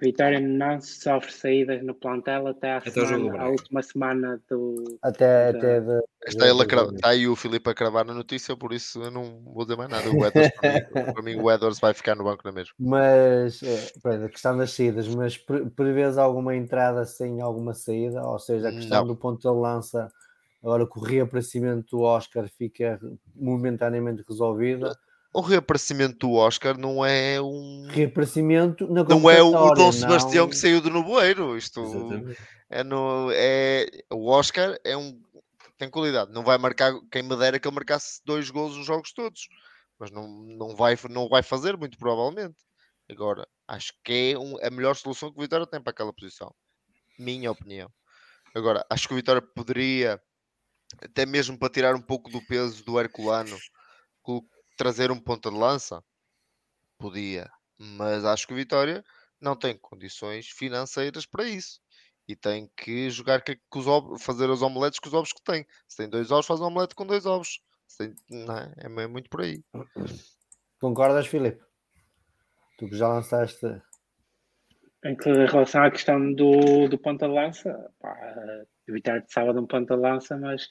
Vitória 0.00 0.40
não 0.40 0.80
sofre 0.80 1.32
saídas 1.32 1.82
no 1.82 1.94
plantel 1.94 2.46
até, 2.46 2.76
à 2.76 2.80
semana, 2.80 3.42
a 3.42 3.48
última 3.48 3.82
semana 3.82 4.40
do. 4.48 4.98
Até, 5.02 5.52
da... 5.52 5.58
até 5.58 5.80
de... 5.80 6.02
está, 6.26 6.48
ele 6.48 6.60
a 6.60 6.64
está 6.64 7.08
aí 7.08 7.26
o 7.26 7.34
Filipe 7.34 7.68
a 7.68 7.74
cravar 7.74 8.04
na 8.04 8.14
notícia, 8.14 8.56
por 8.56 8.72
isso 8.72 9.02
eu 9.02 9.10
não 9.10 9.42
vou 9.44 9.64
dizer 9.64 9.76
mais 9.76 9.90
nada. 9.90 10.08
O 10.10 10.24
Edwards, 10.24 10.52
para, 10.60 10.72
mim, 10.72 10.80
para 11.14 11.22
mim, 11.22 11.34
o 11.36 11.50
Edwards 11.50 11.80
vai 11.80 11.94
ficar 11.94 12.14
no 12.14 12.24
banco 12.24 12.42
na 12.44 12.52
mesma. 12.52 12.72
Mas, 12.78 13.62
é, 13.62 14.24
a 14.24 14.28
questão 14.28 14.56
das 14.56 14.72
saídas, 14.72 15.08
mas 15.08 15.36
prevês 15.76 16.16
alguma 16.18 16.54
entrada 16.54 17.04
sem 17.04 17.40
alguma 17.40 17.74
saída? 17.74 18.22
Ou 18.22 18.38
seja, 18.38 18.68
a 18.68 18.72
questão 18.72 19.00
não. 19.00 19.08
do 19.08 19.16
ponto 19.16 19.40
de 19.40 19.60
lança, 19.60 20.12
agora 20.62 20.84
o 20.84 21.00
reaparecimento 21.00 21.96
do 21.96 22.02
Oscar 22.02 22.48
fica 22.48 23.00
momentaneamente 23.34 24.24
resolvida 24.28 24.96
o 25.38 25.40
reaparecimento 25.40 26.26
do 26.26 26.32
Oscar 26.32 26.76
não 26.76 27.04
é 27.04 27.40
um 27.40 27.86
reaparecimento 27.88 28.88
não 28.88 29.30
é 29.30 29.40
o, 29.40 29.72
Dom 29.72 29.92
Sebastião 29.92 30.44
não... 30.44 30.50
que 30.50 30.56
saiu 30.56 30.80
do 30.80 30.90
Novoeiro. 30.90 31.56
Isto 31.56 31.80
é 32.68 32.82
no 32.82 33.30
é 33.32 33.86
o 34.10 34.28
Oscar 34.28 34.76
é 34.84 34.96
um 34.96 35.20
tem 35.78 35.88
qualidade. 35.88 36.32
Não 36.32 36.42
vai 36.42 36.58
marcar 36.58 36.92
quem 37.12 37.22
me 37.22 37.36
dera 37.36 37.60
que 37.60 37.68
ele 37.68 37.74
marcasse 37.74 38.20
dois 38.24 38.50
gols 38.50 38.76
nos 38.76 38.84
jogos 38.84 39.12
todos, 39.12 39.48
mas 39.96 40.10
não, 40.10 40.26
não 40.28 40.74
vai 40.74 40.98
não 41.08 41.28
vai 41.28 41.42
fazer 41.42 41.76
muito 41.76 41.96
provavelmente. 41.96 42.56
Agora 43.08 43.46
acho 43.68 43.92
que 44.04 44.32
é 44.32 44.38
um, 44.38 44.56
a 44.60 44.70
melhor 44.70 44.96
solução 44.96 45.30
que 45.30 45.38
o 45.38 45.42
Vitória 45.42 45.66
tem 45.66 45.80
para 45.80 45.92
aquela 45.92 46.12
posição, 46.12 46.52
minha 47.16 47.52
opinião. 47.52 47.88
Agora 48.56 48.84
acho 48.90 49.06
que 49.06 49.14
o 49.14 49.16
Vitória 49.16 49.40
poderia 49.40 50.20
até 51.00 51.24
mesmo 51.24 51.56
para 51.56 51.72
tirar 51.72 51.94
um 51.94 52.02
pouco 52.02 52.28
do 52.28 52.44
peso 52.44 52.84
do 52.84 52.98
Herculano 52.98 53.56
trazer 54.78 55.10
um 55.10 55.20
ponta 55.20 55.50
de 55.50 55.58
lança? 55.58 56.02
Podia, 56.96 57.50
mas 57.76 58.24
acho 58.24 58.46
que 58.46 58.54
o 58.54 58.56
Vitória 58.56 59.04
não 59.40 59.54
tem 59.54 59.76
condições 59.76 60.48
financeiras 60.48 61.26
para 61.26 61.44
isso. 61.44 61.80
E 62.26 62.36
tem 62.36 62.70
que 62.76 63.10
jogar 63.10 63.42
que, 63.42 63.56
que 63.56 63.78
os 63.78 63.86
ovos, 63.86 64.22
fazer 64.22 64.50
os 64.50 64.62
omeletes 64.62 64.98
com 64.98 65.08
os 65.08 65.14
ovos 65.14 65.32
que 65.32 65.42
tem. 65.42 65.66
Se 65.86 65.96
tem 65.96 66.08
dois 66.08 66.30
ovos, 66.30 66.46
faz 66.46 66.60
um 66.60 66.66
omelete 66.66 66.94
com 66.94 67.06
dois 67.06 67.24
ovos. 67.26 67.60
Tem, 67.96 68.14
não 68.28 68.56
é? 68.56 68.72
é 68.76 69.06
muito 69.06 69.30
por 69.30 69.40
aí. 69.40 69.62
Concordas, 70.78 71.26
Filipe? 71.26 71.60
Tu 72.78 72.88
que 72.88 72.96
já 72.96 73.08
lançaste. 73.08 73.66
Em, 75.04 75.16
relação 75.46 75.82
à 75.82 75.90
questão 75.90 76.32
do, 76.34 76.88
do 76.88 76.98
ponta 76.98 77.26
de 77.26 77.32
lança, 77.32 77.90
pá, 77.98 78.14
o 78.88 78.92
Vitória 78.92 79.22
precisava 79.22 79.54
de 79.54 79.60
um 79.60 79.66
ponta 79.66 79.96
de 79.96 80.02
lança, 80.02 80.36
mas 80.36 80.68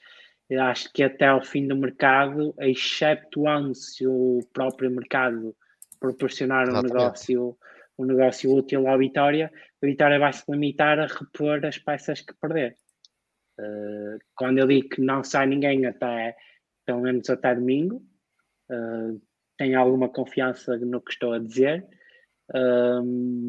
eu 0.50 0.62
acho 0.62 0.92
que 0.94 1.04
até 1.04 1.26
ao 1.26 1.44
fim 1.44 1.68
do 1.68 1.76
mercado, 1.76 2.54
exceptuando 2.60 3.76
se 3.76 4.08
o 4.08 4.40
próprio 4.54 4.90
mercado 4.90 5.56
proporcionar 6.00 6.70
um 6.70 6.82
negócio, 6.82 7.58
um 7.98 8.06
negócio 8.06 8.54
útil 8.54 8.88
à 8.88 8.96
Vitória, 8.96 9.52
a 9.84 9.86
Vitória 9.86 10.20
vai 10.20 10.32
se 10.32 10.44
limitar 10.50 11.00
a 11.00 11.08
repor 11.08 11.66
as 11.66 11.78
peças 11.78 12.22
que 12.22 12.34
perder. 12.40 12.78
Uh, 13.60 14.18
quando 14.36 14.60
eu 14.60 14.68
digo 14.68 14.88
que 14.90 15.02
não 15.02 15.24
sai 15.24 15.48
ninguém 15.48 15.86
até 15.86 16.36
pelo 16.86 17.02
menos 17.02 17.30
até 17.30 17.54
domingo, 17.54 17.98
uh, 18.72 19.22
tenho 19.58 19.78
alguma 19.78 20.08
confiança 20.08 20.78
no 20.78 21.02
que 21.02 21.12
estou 21.12 21.34
a 21.34 21.40
dizer, 21.40 21.86
uh, 22.56 23.04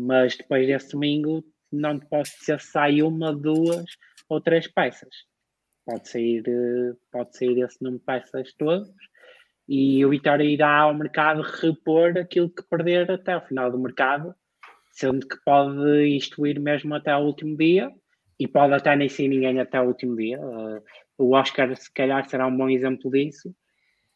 mas 0.07 0.37
depois 0.37 0.67
desse 0.67 0.93
domingo 0.93 1.45
não 1.71 2.01
te 2.01 2.07
posso 2.07 2.37
dizer 2.41 2.59
se 2.59 2.73
sai 2.73 3.03
uma, 3.03 3.33
duas 3.33 3.85
ou 4.29 4.41
três 4.41 4.67
peças 4.67 5.28
pode 5.89 6.07
sair, 6.07 6.43
eh, 6.47 6.93
pode 7.11 7.35
sair 7.35 7.63
esse 7.63 7.83
número 7.83 7.99
de 7.99 8.05
peças 8.05 8.53
todos 8.53 8.91
e 9.67 10.05
o 10.05 10.11
Vitória 10.11 10.45
irá 10.45 10.81
ao 10.81 10.95
mercado 10.95 11.41
repor 11.41 12.19
aquilo 12.19 12.51
que 12.51 12.63
perder 12.69 13.11
até 13.11 13.35
o 13.35 13.41
final 13.41 13.71
do 13.71 13.79
mercado, 13.79 14.35
sendo 14.93 15.27
que 15.27 15.37
pode 15.45 16.07
isto 16.15 16.47
ir 16.47 16.61
mesmo 16.61 16.95
até 16.95 17.17
o 17.17 17.21
último 17.21 17.57
dia 17.57 17.91
e 18.39 18.47
pode 18.47 18.75
até 18.75 18.95
nem 18.95 19.09
ser 19.09 19.29
ninguém 19.29 19.61
até 19.61 19.81
o 19.81 19.87
último 19.87 20.15
dia. 20.15 20.39
Uh, 20.39 20.83
o 21.17 21.35
Oscar, 21.35 21.75
se 21.75 21.93
calhar, 21.93 22.29
será 22.29 22.47
um 22.47 22.57
bom 22.57 22.69
exemplo 22.69 23.11
disso, 23.11 23.49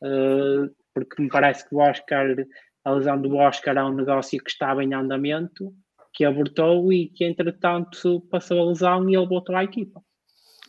uh, 0.03 0.71
porque 0.95 1.23
me 1.23 1.29
parece 1.29 1.67
que 1.67 1.75
o 1.75 1.79
Oscar, 1.79 2.37
a 2.85 2.91
lesão 2.93 3.21
do 3.21 3.35
Oscar 3.37 3.77
é 3.77 3.85
um 3.85 3.95
negócio 3.95 4.39
que 4.43 4.51
estava 4.51 4.85
em 4.85 4.95
andamento, 4.95 5.73
que 6.13 6.25
abortou 6.25 6.93
e 6.93 7.09
que, 7.09 7.25
entretanto, 7.25 8.21
passou 8.31 8.61
a 8.61 8.69
lesão 8.69 9.09
e 9.09 9.17
ele 9.17 9.27
voltou 9.27 9.57
à 9.57 9.65
equipa. 9.65 10.03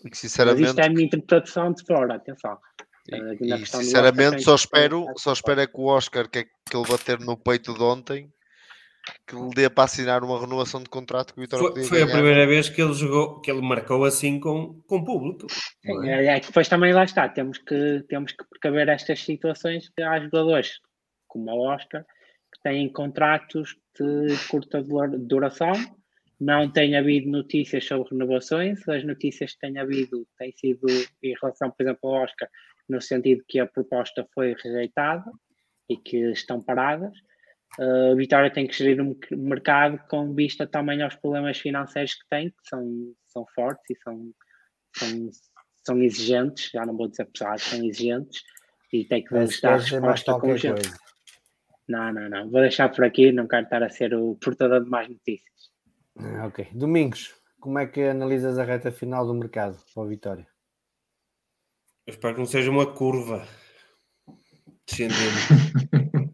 E 0.04 0.10
que 0.10 0.18
sinceramente. 0.18 0.62
Mas 0.62 0.70
isto 0.72 0.80
é 0.80 0.86
a 0.86 0.90
minha 0.90 1.06
interpretação 1.06 1.72
de 1.72 1.86
fora, 1.86 2.16
atenção. 2.16 2.58
E, 3.10 3.54
e 3.54 3.66
sinceramente 3.66 4.44
só 4.44 4.56
espero, 4.56 5.06
só 5.18 5.34
espero 5.34 5.60
é 5.60 5.68
que 5.68 5.78
o 5.78 5.86
Oscar 5.86 6.30
que, 6.30 6.40
é, 6.40 6.44
que 6.44 6.76
ele 6.76 6.88
bater 6.88 7.20
no 7.20 7.36
peito 7.36 7.74
de 7.74 7.84
ontem 7.84 8.32
que 9.28 9.36
lhe 9.36 9.50
dê 9.50 9.70
para 9.70 9.84
assinar 9.84 10.24
uma 10.24 10.40
renovação 10.40 10.82
de 10.82 10.90
contrato 10.90 11.34
que 11.34 11.40
o 11.40 11.42
Vitória 11.42 11.72
Foi, 11.74 11.84
foi 11.84 12.02
a 12.04 12.08
primeira 12.08 12.48
vez 12.48 12.70
que 12.70 12.82
ele 12.82 12.94
jogou, 12.94 13.42
que 13.42 13.52
ele 13.52 13.62
marcou 13.62 14.06
assim 14.06 14.40
com, 14.40 14.82
com 14.88 14.98
o 14.98 15.04
público. 15.04 15.48
Sim, 15.52 16.08
é? 16.08 16.28
é 16.28 16.40
que 16.40 16.48
depois 16.48 16.70
também 16.70 16.94
lá 16.94 17.04
está, 17.04 17.28
temos 17.28 17.58
que, 17.58 18.06
temos 18.08 18.32
que 18.32 18.46
precaver 18.50 18.88
estas 18.88 19.20
situações 19.22 19.90
que 19.90 20.02
há 20.02 20.20
jogadores 20.22 20.80
como 21.28 21.52
o 21.52 21.68
Oscar 21.68 22.06
que 22.54 22.62
têm 22.64 22.92
contratos 22.92 23.76
de 24.00 24.38
curta 24.50 24.82
duração 25.20 25.74
não 26.44 26.70
tem 26.70 26.98
havido 26.98 27.30
notícias 27.30 27.86
sobre 27.86 28.10
renovações. 28.12 28.88
As 28.88 29.04
notícias 29.04 29.54
que 29.54 29.60
têm 29.60 29.78
havido 29.78 30.28
têm 30.38 30.52
sido 30.52 30.88
em 31.22 31.34
relação, 31.42 31.72
por 31.72 31.84
exemplo, 31.84 32.10
ao 32.10 32.24
Oscar, 32.24 32.50
no 32.90 33.02
sentido 33.02 33.44
que 33.48 33.60
a 33.60 33.68
proposta 33.68 34.28
foi 34.34 34.54
rejeitada 34.62 35.32
e 35.90 35.96
que 35.96 36.18
estão 36.32 36.62
paradas. 36.62 37.14
Uh, 37.80 38.12
a 38.12 38.16
Vitória 38.16 38.52
tem 38.52 38.68
que 38.68 38.76
gerir 38.76 39.02
um 39.02 39.18
mercado 39.32 39.98
com 40.10 40.34
vista 40.34 40.68
também 40.68 41.02
aos 41.02 41.16
problemas 41.16 41.58
financeiros 41.58 42.14
que 42.14 42.28
tem, 42.30 42.50
que 42.50 42.70
são, 42.70 43.14
são 43.26 43.46
fortes 43.56 43.90
e 43.90 43.96
são, 44.04 44.32
são, 44.96 45.30
são 45.86 46.02
exigentes, 46.04 46.70
já 46.72 46.86
não 46.86 46.96
vou 46.96 47.08
dizer 47.08 47.26
pesados, 47.26 47.64
são 47.64 47.84
exigentes 47.84 48.44
e 48.92 49.06
tem 49.06 49.24
que 49.24 49.34
dar 49.34 49.80
resposta 49.80 50.40
com 50.40 50.56
gente. 50.56 50.92
Não, 51.88 52.14
não, 52.14 52.30
não. 52.30 52.50
Vou 52.50 52.62
deixar 52.62 52.90
por 52.90 53.04
aqui, 53.04 53.32
não 53.32 53.48
quero 53.48 53.64
estar 53.64 53.82
a 53.82 53.90
ser 53.90 54.14
o 54.14 54.36
portador 54.36 54.84
de 54.84 54.90
mais 54.90 55.10
notícias. 55.10 55.73
Ah, 56.16 56.48
ok. 56.48 56.68
Domingos, 56.74 57.34
como 57.60 57.80
é 57.80 57.88
que 57.88 58.02
analisas 58.02 58.58
a 58.58 58.64
reta 58.64 58.92
final 58.92 59.26
do 59.26 59.34
mercado 59.34 59.80
para 59.94 60.04
a 60.04 60.08
Vitória? 60.08 60.48
Eu 62.06 62.14
espero 62.14 62.34
que 62.34 62.40
não 62.42 62.46
seja 62.46 62.70
uma 62.70 62.94
curva 62.94 63.48
descendendo. 64.86 65.38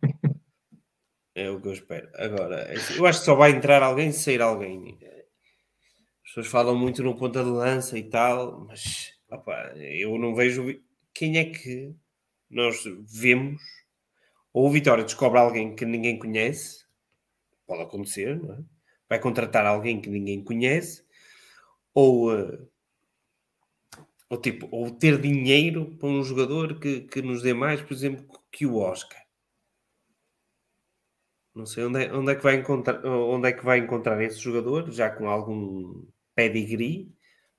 é 1.36 1.50
o 1.50 1.62
que 1.62 1.68
eu 1.68 1.74
espero. 1.74 2.10
Agora, 2.16 2.62
é 2.62 2.76
eu 2.98 3.06
acho 3.06 3.20
que 3.20 3.26
só 3.26 3.36
vai 3.36 3.52
entrar 3.52 3.84
alguém 3.84 4.12
se 4.12 4.24
sair 4.24 4.42
alguém. 4.42 4.98
As 6.24 6.30
pessoas 6.30 6.48
falam 6.48 6.76
muito 6.76 7.04
no 7.04 7.16
ponta 7.16 7.44
de 7.44 7.50
lança 7.50 7.98
e 7.98 8.04
tal, 8.04 8.66
mas 8.66 9.14
opa, 9.30 9.74
eu 9.76 10.18
não 10.18 10.34
vejo 10.36 10.82
quem 11.14 11.38
é 11.38 11.46
que 11.46 11.96
nós 12.50 12.84
vemos. 13.08 13.62
Ou 14.52 14.68
o 14.68 14.72
Vitória 14.72 15.04
descobre 15.04 15.40
alguém 15.40 15.76
que 15.76 15.86
ninguém 15.86 16.18
conhece, 16.18 16.84
pode 17.68 17.84
acontecer, 17.84 18.42
não 18.42 18.56
é? 18.56 18.79
Vai 19.10 19.20
contratar 19.20 19.66
alguém 19.66 20.00
que 20.00 20.10
ninguém 20.10 20.44
conhece, 20.44 21.04
ou, 21.94 22.32
uh, 22.32 22.70
ou, 24.30 24.38
tipo, 24.40 24.70
ou 24.72 24.92
ter 24.92 25.20
dinheiro 25.20 25.98
para 25.98 26.08
um 26.08 26.24
jogador 26.24 26.80
que, 26.80 27.02
que 27.02 27.22
nos 27.22 27.42
dê 27.42 27.54
mais, 27.54 27.82
por 27.82 27.94
exemplo, 27.94 28.40
que 28.52 28.66
o 28.66 28.78
Oscar. 28.78 29.20
Não 31.56 31.66
sei 31.66 31.84
onde 31.84 32.06
é, 32.06 32.14
onde 32.14 32.32
é, 32.32 32.36
que 32.36 32.44
vai 32.44 32.56
encontrar 32.56 33.04
onde 33.06 33.50
é 33.50 33.52
que 33.52 33.66
vai 33.66 33.80
encontrar 33.80 34.22
esse 34.24 34.40
jogador, 34.40 34.92
já 34.92 35.10
com 35.10 35.28
algum 35.28 36.06
pedigree, 36.36 37.12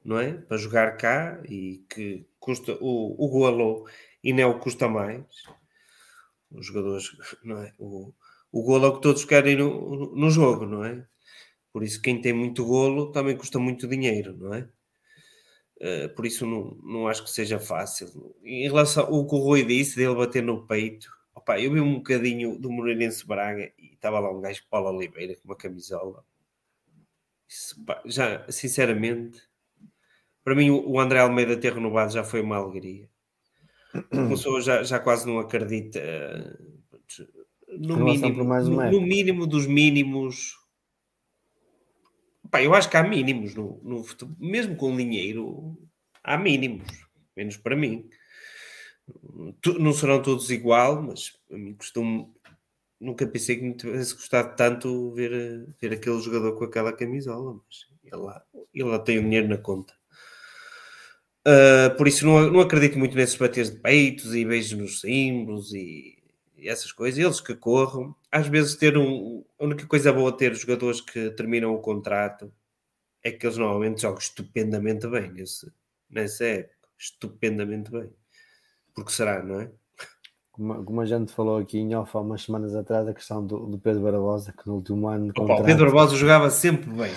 não 0.04 0.18
é? 0.18 0.32
Para 0.32 0.56
jogar 0.56 0.96
cá 0.96 1.42
e 1.46 1.84
que 1.88 2.26
custa 2.38 2.78
o, 2.80 3.14
o 3.22 3.28
golo 3.28 3.86
e 4.22 4.32
não 4.32 4.58
custa 4.58 4.88
mais. 4.88 5.24
Os 6.50 6.66
jogadores, 6.66 7.10
não 7.44 7.58
é? 7.58 7.74
O, 7.78 8.12
o 8.52 8.62
golo 8.62 8.86
é 8.86 8.88
o 8.88 8.94
que 8.96 9.02
todos 9.02 9.24
querem 9.24 9.56
no, 9.56 10.14
no 10.14 10.30
jogo, 10.30 10.66
não 10.66 10.84
é? 10.84 11.06
Por 11.72 11.82
isso, 11.82 12.02
quem 12.02 12.20
tem 12.20 12.32
muito 12.32 12.64
golo 12.64 13.12
também 13.12 13.36
custa 13.36 13.58
muito 13.58 13.86
dinheiro, 13.86 14.36
não 14.36 14.54
é? 14.54 14.68
Uh, 15.80 16.14
por 16.14 16.26
isso, 16.26 16.44
não, 16.46 16.76
não 16.82 17.08
acho 17.08 17.24
que 17.24 17.30
seja 17.30 17.58
fácil. 17.58 18.34
Em 18.42 18.62
relação 18.62 19.04
ao 19.04 19.26
que 19.26 19.34
o 19.34 19.38
Rui 19.38 19.64
disse, 19.64 19.96
dele 19.96 20.14
bater 20.14 20.42
no 20.42 20.66
peito, 20.66 21.08
opa, 21.34 21.58
eu 21.58 21.72
vi 21.72 21.80
um 21.80 21.94
bocadinho 21.94 22.58
do 22.58 22.70
Moreirense 22.70 23.26
Braga 23.26 23.72
e 23.78 23.94
estava 23.94 24.18
lá 24.18 24.30
um 24.30 24.40
gajo, 24.40 24.62
Paulo 24.68 24.90
Oliveira, 24.96 25.34
com 25.36 25.48
uma 25.48 25.56
camisola. 25.56 26.24
Isso, 27.48 27.82
pá, 27.84 28.02
já, 28.04 28.44
sinceramente, 28.50 29.40
para 30.44 30.54
mim, 30.54 30.70
o 30.70 30.98
André 30.98 31.20
Almeida 31.20 31.56
ter 31.56 31.72
renovado 31.72 32.12
já 32.12 32.24
foi 32.24 32.40
uma 32.40 32.56
alegria. 32.56 33.08
Uma 34.10 34.28
pessoa 34.30 34.60
já, 34.60 34.82
já 34.82 34.98
quase 34.98 35.26
não 35.26 35.38
acredita. 35.38 36.00
No 37.78 37.96
mínimo, 37.98 38.44
no, 38.44 38.90
no 38.90 39.00
mínimo 39.00 39.46
dos 39.46 39.66
mínimos, 39.66 40.56
Pá, 42.50 42.62
eu 42.62 42.74
acho 42.74 42.90
que 42.90 42.96
há 42.96 43.02
mínimos 43.02 43.54
no, 43.54 43.80
no 43.82 44.02
futebol, 44.02 44.36
mesmo 44.38 44.76
com 44.76 44.96
dinheiro, 44.96 45.78
há 46.22 46.36
mínimos, 46.36 46.88
menos 47.36 47.56
para 47.56 47.76
mim. 47.76 48.08
Não 49.78 49.92
serão 49.92 50.22
todos 50.22 50.50
igual, 50.50 51.02
mas 51.02 51.32
a 51.50 51.56
mim 51.56 51.74
costumo. 51.74 52.34
Nunca 53.00 53.26
pensei 53.26 53.56
que 53.56 53.62
me 53.62 53.74
tivesse 53.74 54.14
gostado 54.14 54.54
tanto 54.56 55.12
ver, 55.12 55.66
ver 55.80 55.92
aquele 55.94 56.20
jogador 56.20 56.56
com 56.58 56.64
aquela 56.64 56.92
camisola, 56.92 57.54
mas 57.54 57.86
ele 58.04 58.22
lá, 58.22 58.44
ele 58.74 58.88
lá 58.88 58.98
tem 58.98 59.18
o 59.18 59.22
dinheiro 59.22 59.48
na 59.48 59.56
conta. 59.56 59.94
Uh, 61.46 61.96
por 61.96 62.06
isso 62.06 62.26
não, 62.26 62.50
não 62.50 62.60
acredito 62.60 62.98
muito 62.98 63.16
nesses 63.16 63.36
bateres 63.36 63.70
de 63.70 63.80
peitos 63.80 64.34
e 64.34 64.44
beijos 64.44 64.78
nos 64.78 65.00
símbolos 65.00 65.72
e, 65.72 66.19
e 66.60 66.68
essas 66.68 66.92
coisas. 66.92 67.18
Eles 67.18 67.40
que 67.40 67.54
corram, 67.54 68.14
às 68.30 68.46
vezes 68.46 68.76
ter 68.76 68.96
um. 68.96 69.44
A 69.58 69.64
única 69.64 69.86
coisa 69.86 70.12
boa 70.12 70.36
ter 70.36 70.54
jogadores 70.54 71.00
que 71.00 71.30
terminam 71.30 71.74
o 71.74 71.80
contrato 71.80 72.52
é 73.22 73.30
que 73.30 73.46
eles 73.46 73.56
normalmente 73.58 74.02
jogam 74.02 74.18
estupendamente 74.18 75.06
bem 75.08 75.30
nesse, 75.32 75.72
nessa 76.08 76.44
época. 76.44 76.88
Estupendamente 76.98 77.90
bem. 77.90 78.10
Porque 78.94 79.12
será, 79.12 79.42
não 79.42 79.60
é? 79.60 79.70
Como, 80.60 80.84
como 80.84 81.00
a 81.00 81.06
gente 81.06 81.32
falou 81.32 81.56
aqui 81.56 81.78
em 81.78 81.94
off 81.94 82.14
há 82.14 82.20
umas 82.20 82.42
semanas 82.42 82.74
atrás, 82.74 83.08
a 83.08 83.14
questão 83.14 83.46
do, 83.46 83.60
do 83.60 83.78
Pedro 83.78 84.02
Barbosa, 84.02 84.52
que 84.52 84.66
no 84.66 84.74
último 84.74 85.08
ano. 85.08 85.30
Opa, 85.30 85.40
contrato... 85.40 85.62
O 85.62 85.64
Pedro 85.64 85.86
Barbosa 85.86 86.16
jogava 86.16 86.50
sempre 86.50 86.90
bem. 86.90 87.10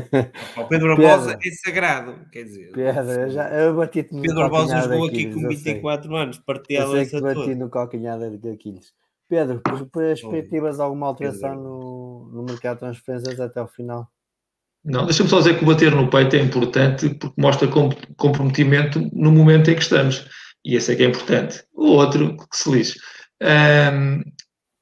o 0.56 0.64
Pedro 0.64 0.96
Barbosa 0.96 1.38
é 1.38 1.50
sagrado, 1.50 2.14
quer 2.32 2.44
dizer. 2.44 2.72
Pedro, 2.72 3.10
eu, 3.10 3.28
já, 3.28 3.50
eu 3.50 3.76
bati-te 3.76 4.14
no 4.14 4.22
Pedro 4.22 4.36
Barbosa 4.40 4.80
jogou 4.80 5.06
aqui 5.06 5.30
com 5.30 5.48
24 5.48 6.16
anos, 6.16 6.38
partia 6.38 6.82
a 6.82 6.86
lança 6.86 7.10
que 7.10 7.20
bati 7.20 7.54
no 7.54 7.68
calcanhar 7.68 8.18
daqueles. 8.18 8.94
Pedro, 9.28 9.60
perspectivas 9.92 10.80
alguma 10.80 11.08
alteração 11.08 11.54
no, 11.56 12.30
no 12.32 12.42
mercado 12.42 12.76
de 12.76 12.80
transferências 12.80 13.38
até 13.38 13.60
o 13.60 13.68
final? 13.68 14.10
Não, 14.82 15.04
deixa-me 15.04 15.28
só 15.28 15.40
dizer 15.40 15.58
que 15.58 15.64
o 15.64 15.66
bater 15.66 15.94
no 15.94 16.08
peito 16.08 16.36
é 16.36 16.38
importante 16.38 17.10
porque 17.10 17.38
mostra 17.38 17.68
comprometimento 18.16 18.98
no 19.12 19.30
momento 19.30 19.70
em 19.70 19.74
que 19.74 19.82
estamos. 19.82 20.26
E 20.64 20.76
esse 20.76 20.92
é 20.92 20.96
que 20.96 21.02
é 21.02 21.06
importante. 21.06 21.64
O 21.72 21.86
outro, 21.86 22.36
que 22.36 22.56
se 22.56 22.70
lixe. 22.70 23.00
Um, 23.42 24.22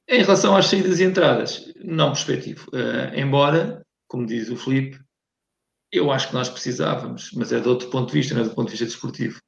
em 0.09 0.21
relação 0.21 0.55
às 0.55 0.67
saídas 0.67 0.99
e 0.99 1.03
entradas, 1.03 1.71
não 1.83 2.11
perspectivo. 2.11 2.67
Uh, 2.73 3.13
embora, 3.13 3.85
como 4.07 4.25
diz 4.25 4.49
o 4.49 4.55
Felipe, 4.55 4.99
eu 5.91 6.11
acho 6.11 6.29
que 6.29 6.33
nós 6.33 6.49
precisávamos, 6.49 7.31
mas 7.33 7.51
é 7.51 7.59
de 7.59 7.67
outro 7.67 7.89
ponto 7.89 8.07
de 8.07 8.13
vista, 8.13 8.33
não 8.33 8.41
é 8.41 8.45
do 8.45 8.55
ponto 8.55 8.67
de 8.67 8.71
vista 8.71 8.85
desportivo. 8.85 9.39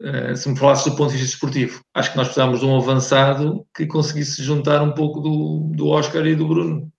Uh, 0.00 0.36
se 0.36 0.48
me 0.48 0.56
falasses 0.56 0.84
do 0.84 0.96
ponto 0.96 1.10
de 1.10 1.16
vista 1.16 1.32
desportivo, 1.32 1.82
acho 1.94 2.10
que 2.10 2.16
nós 2.16 2.28
precisávamos 2.28 2.60
de 2.60 2.66
um 2.66 2.76
avançado 2.76 3.66
que 3.74 3.86
conseguisse 3.86 4.42
juntar 4.42 4.82
um 4.82 4.92
pouco 4.92 5.20
do, 5.20 5.72
do 5.74 5.88
Oscar 5.88 6.26
e 6.26 6.36
do 6.36 6.46
Bruno. 6.46 6.92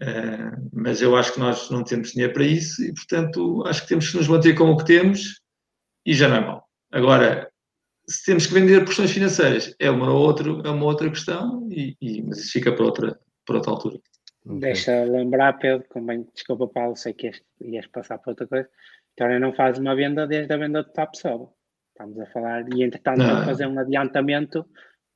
Uh, 0.00 0.70
mas 0.72 1.00
eu 1.00 1.16
acho 1.16 1.32
que 1.32 1.40
nós 1.40 1.70
não 1.70 1.84
temos 1.84 2.12
dinheiro 2.12 2.32
para 2.32 2.44
isso 2.44 2.82
e, 2.82 2.92
portanto, 2.92 3.62
acho 3.66 3.82
que 3.82 3.88
temos 3.88 4.10
que 4.10 4.16
nos 4.16 4.28
manter 4.28 4.54
com 4.54 4.70
o 4.70 4.76
que 4.76 4.84
temos 4.84 5.40
e 6.04 6.12
já 6.12 6.28
não 6.28 6.36
é 6.36 6.40
mal. 6.40 6.68
Agora, 6.92 7.48
se 8.08 8.24
temos 8.26 8.46
que 8.46 8.54
vender 8.54 8.84
porções 8.84 9.10
financeiras, 9.10 9.74
é 9.78 9.90
uma, 9.90 10.12
outra, 10.12 10.48
é 10.64 10.70
uma 10.70 10.84
outra 10.84 11.08
questão, 11.08 11.66
e, 11.70 11.96
e, 12.00 12.22
mas 12.22 12.38
isso 12.38 12.52
fica 12.52 12.72
para 12.72 12.84
outra, 12.84 13.18
para 13.46 13.56
outra 13.56 13.72
altura. 13.72 13.98
Deixa 14.44 15.04
lembrar, 15.04 15.54
Pedro, 15.54 15.86
também, 15.88 16.26
desculpa, 16.34 16.66
Paulo, 16.68 16.96
sei 16.96 17.14
que 17.14 17.28
ias, 17.28 17.40
ias 17.62 17.86
passar 17.86 18.18
para 18.18 18.32
outra 18.32 18.46
coisa. 18.46 18.68
Vitória 19.10 19.40
não 19.40 19.54
faz 19.54 19.78
uma 19.78 19.94
venda 19.94 20.26
desde 20.26 20.52
a 20.52 20.56
venda 20.56 20.82
do 20.82 20.92
Top 20.92 21.16
Solo. 21.16 21.52
Estamos 21.90 22.18
a 22.20 22.26
falar, 22.26 22.64
e 22.74 22.82
entretanto, 22.82 23.18
não. 23.18 23.44
fazer 23.44 23.66
um 23.66 23.78
adiantamento 23.78 24.66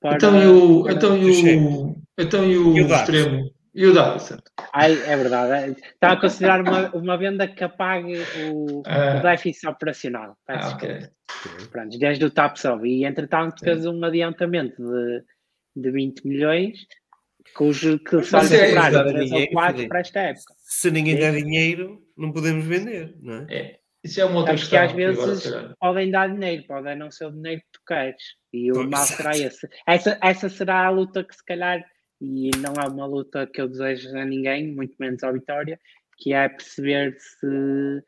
para. 0.00 0.16
Então, 0.16 0.40
e 0.40 0.46
o, 0.46 0.82
para... 0.84 0.92
então, 0.94 1.18
e 1.18 1.24
o, 1.26 1.96
então, 2.16 2.44
e 2.44 2.56
o, 2.56 2.76
e 2.76 2.82
o 2.82 2.86
extremo? 2.86 3.50
E 3.74 3.86
o 3.86 3.94
Davison? 3.94 4.38
Ai, 4.72 4.92
é 4.92 5.16
verdade. 5.16 5.76
Está 5.94 6.12
a 6.12 6.20
considerar 6.20 6.62
uma, 6.62 6.90
uma 6.90 7.16
venda 7.16 7.46
que 7.46 7.62
apague 7.62 8.14
o, 8.50 8.78
uh, 8.78 9.18
o 9.18 9.22
déficit 9.22 9.68
operacional. 9.68 10.36
Ah, 10.48 10.70
okay. 10.70 11.08
Pronto, 11.70 11.98
desde 11.98 12.24
o 12.24 12.30
TAPSOB. 12.30 12.86
E 12.86 13.04
entretanto 13.04 13.60
fez 13.62 13.86
um 13.86 14.02
adiantamento 14.04 14.82
de, 14.82 15.22
de 15.76 15.90
20 15.90 16.26
milhões, 16.26 16.78
cujo 17.54 17.98
que 17.98 18.22
só 18.22 18.40
lhe 18.40 18.66
cobraram 18.68 19.06
3 19.06 19.32
ou 19.32 19.50
4 19.50 19.88
para 19.88 20.00
esta 20.00 20.20
época. 20.20 20.54
Se 20.58 20.90
ninguém 20.90 21.16
der 21.16 21.34
dinheiro, 21.34 22.02
não 22.16 22.32
podemos 22.32 22.64
vender, 22.64 23.14
não 23.20 23.46
é? 23.48 23.54
é. 23.54 23.78
Isso 24.02 24.20
é 24.20 24.24
uma 24.24 24.38
outra 24.38 24.54
Acho 24.54 24.70
questão. 24.70 24.78
que 24.78 24.84
às 24.84 25.16
vezes 25.16 25.52
podem 25.78 26.10
dar 26.10 26.32
dinheiro, 26.32 26.64
podem 26.66 26.96
não 26.96 27.10
ser 27.10 27.26
o 27.26 27.32
dinheiro 27.32 27.60
que 27.60 27.72
tu 27.72 27.80
queres. 27.86 28.22
E 28.52 28.72
o 28.72 28.88
mal 28.88 29.04
será 29.04 29.36
esse. 29.36 29.68
Essa, 29.86 30.18
essa 30.22 30.48
será 30.48 30.86
a 30.86 30.90
luta 30.90 31.24
que 31.24 31.34
se 31.34 31.44
calhar 31.44 31.84
e 32.20 32.50
não 32.58 32.74
é 32.74 32.88
uma 32.88 33.06
luta 33.06 33.46
que 33.46 33.60
eu 33.60 33.68
desejo 33.68 34.16
a 34.16 34.24
ninguém, 34.24 34.74
muito 34.74 34.96
menos 34.98 35.22
à 35.22 35.30
Vitória, 35.30 35.78
que 36.16 36.32
é 36.32 36.48
perceber 36.48 37.16
se 37.18 38.02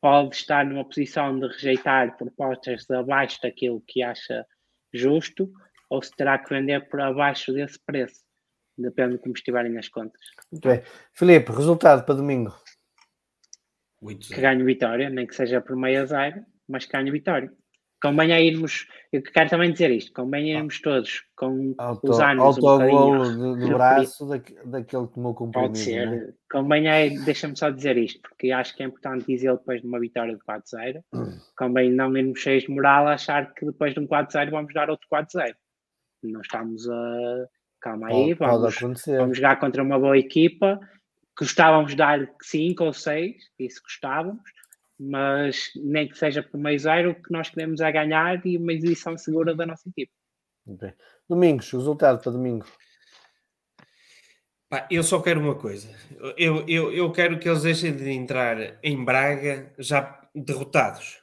pode 0.00 0.36
estar 0.36 0.66
numa 0.66 0.84
posição 0.84 1.38
de 1.38 1.46
rejeitar 1.46 2.16
propostas 2.16 2.88
abaixo 2.90 3.38
daquilo 3.42 3.82
que 3.86 4.02
acha 4.02 4.44
justo 4.92 5.50
ou 5.88 6.02
se 6.02 6.10
terá 6.14 6.38
que 6.38 6.50
vender 6.50 6.88
por 6.88 7.00
abaixo 7.00 7.52
desse 7.52 7.78
preço. 7.84 8.22
Depende 8.76 9.14
de 9.14 9.18
como 9.20 9.34
estiverem 9.34 9.78
as 9.78 9.88
contas. 9.88 10.20
Muito 10.52 10.68
bem. 10.68 10.82
Filipe, 11.14 11.52
resultado 11.52 12.04
para 12.04 12.16
domingo? 12.16 12.54
Muito 14.02 14.28
que 14.28 14.40
ganhe 14.40 14.62
Vitória, 14.62 15.08
nem 15.08 15.26
que 15.26 15.34
seja 15.34 15.60
por 15.62 15.76
meia 15.76 16.04
zero, 16.04 16.44
mas 16.68 16.84
que 16.84 16.92
ganhe 16.92 17.10
Vitória. 17.10 17.50
Convém 18.08 18.32
a 18.32 18.40
irmos, 18.40 18.86
eu 19.12 19.22
quero 19.22 19.48
também 19.50 19.72
dizer 19.72 19.90
isto, 19.90 20.12
convém 20.12 20.54
a 20.54 20.58
irmos 20.58 20.80
todos 20.80 21.24
com 21.36 21.74
Auto, 21.78 22.10
os 22.10 22.20
anos 22.20 22.42
um 22.42 22.46
autogolo 22.46 22.78
bocadinho- 23.18 23.56
de, 23.56 23.64
de 23.66 23.72
braço 23.74 24.28
daque- 24.28 24.56
daquele 24.64 25.06
que 25.06 25.14
tomou 25.14 25.34
comprimido. 25.34 25.68
Pode 25.72 25.78
ser. 25.78 26.06
não 26.06 26.12
é? 26.14 26.32
Convém 26.52 26.88
é, 26.88 27.10
deixa-me 27.24 27.56
só 27.56 27.70
dizer 27.70 27.96
isto, 27.96 28.20
porque 28.20 28.50
acho 28.52 28.76
que 28.76 28.82
é 28.82 28.86
importante 28.86 29.26
dizer 29.26 29.52
depois 29.52 29.80
de 29.80 29.86
uma 29.86 29.98
vitória 29.98 30.34
de 30.36 30.42
4-0. 30.44 31.02
Convém 31.56 31.90
não 31.92 32.16
irmos 32.16 32.40
cheios 32.40 32.64
de 32.64 32.70
moral 32.70 33.08
a 33.08 33.14
achar 33.14 33.52
que 33.54 33.64
depois 33.64 33.94
de 33.94 34.00
um 34.00 34.06
4-0 34.06 34.50
vamos 34.50 34.74
dar 34.74 34.90
outro 34.90 35.08
4-0. 35.12 35.54
Não 36.22 36.40
estamos 36.40 36.88
a. 36.88 37.46
Calma 37.80 38.08
aí, 38.08 38.34
Pode, 38.34 38.50
pode 38.50 38.60
vamos, 38.62 38.76
acontecer. 38.78 39.18
vamos 39.18 39.36
jogar 39.36 39.56
contra 39.60 39.82
uma 39.82 39.98
boa 39.98 40.16
equipa. 40.16 40.80
Gostávamos 41.38 41.90
de 41.90 41.96
dar 41.96 42.30
5 42.40 42.84
ou 42.84 42.92
6, 42.92 43.34
isso 43.58 43.82
gostávamos, 43.82 44.40
mas 45.04 45.70
nem 45.76 46.08
que 46.08 46.16
seja 46.16 46.42
por 46.42 46.58
meio 46.58 46.78
zero, 46.78 47.10
o 47.10 47.14
que 47.14 47.32
nós 47.32 47.50
queremos 47.50 47.80
é 47.80 47.92
ganhar 47.92 48.44
e 48.46 48.56
uma 48.56 48.72
exibição 48.72 49.16
segura 49.18 49.54
da 49.54 49.66
nossa 49.66 49.88
equipa. 49.88 50.12
Ok. 50.66 50.92
Domingos, 51.28 51.70
resultado 51.70 52.22
para 52.22 52.32
domingo. 52.32 52.66
Pá, 54.68 54.88
eu 54.90 55.02
só 55.02 55.20
quero 55.20 55.40
uma 55.40 55.54
coisa. 55.54 55.88
Eu, 56.36 56.66
eu, 56.66 56.92
eu 56.92 57.12
quero 57.12 57.38
que 57.38 57.48
eles 57.48 57.62
deixem 57.62 57.94
de 57.94 58.10
entrar 58.10 58.78
em 58.82 59.04
Braga 59.04 59.72
já 59.78 60.28
derrotados. 60.34 61.22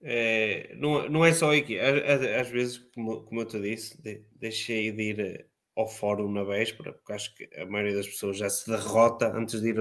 É, 0.00 0.74
não, 0.76 1.08
não 1.08 1.24
é 1.24 1.32
só 1.32 1.54
aqui. 1.54 1.78
Às, 1.78 2.48
vezes, 2.48 2.78
como, 2.94 3.24
como 3.24 3.40
eu 3.40 3.46
te 3.46 3.60
disse, 3.60 4.00
de- 4.02 4.24
deixei 4.36 4.90
de 4.90 5.02
ir 5.02 5.20
eh, 5.20 5.46
ao 5.76 5.88
fórum 5.88 6.30
na 6.30 6.44
véspera, 6.44 6.92
porque 6.92 7.12
acho 7.12 7.34
que 7.34 7.48
a 7.56 7.66
maioria 7.66 7.96
das 7.96 8.08
pessoas 8.08 8.38
já 8.38 8.48
se 8.48 8.70
derrota 8.70 9.36
antes 9.36 9.60
de 9.60 9.70
ir 9.70 9.76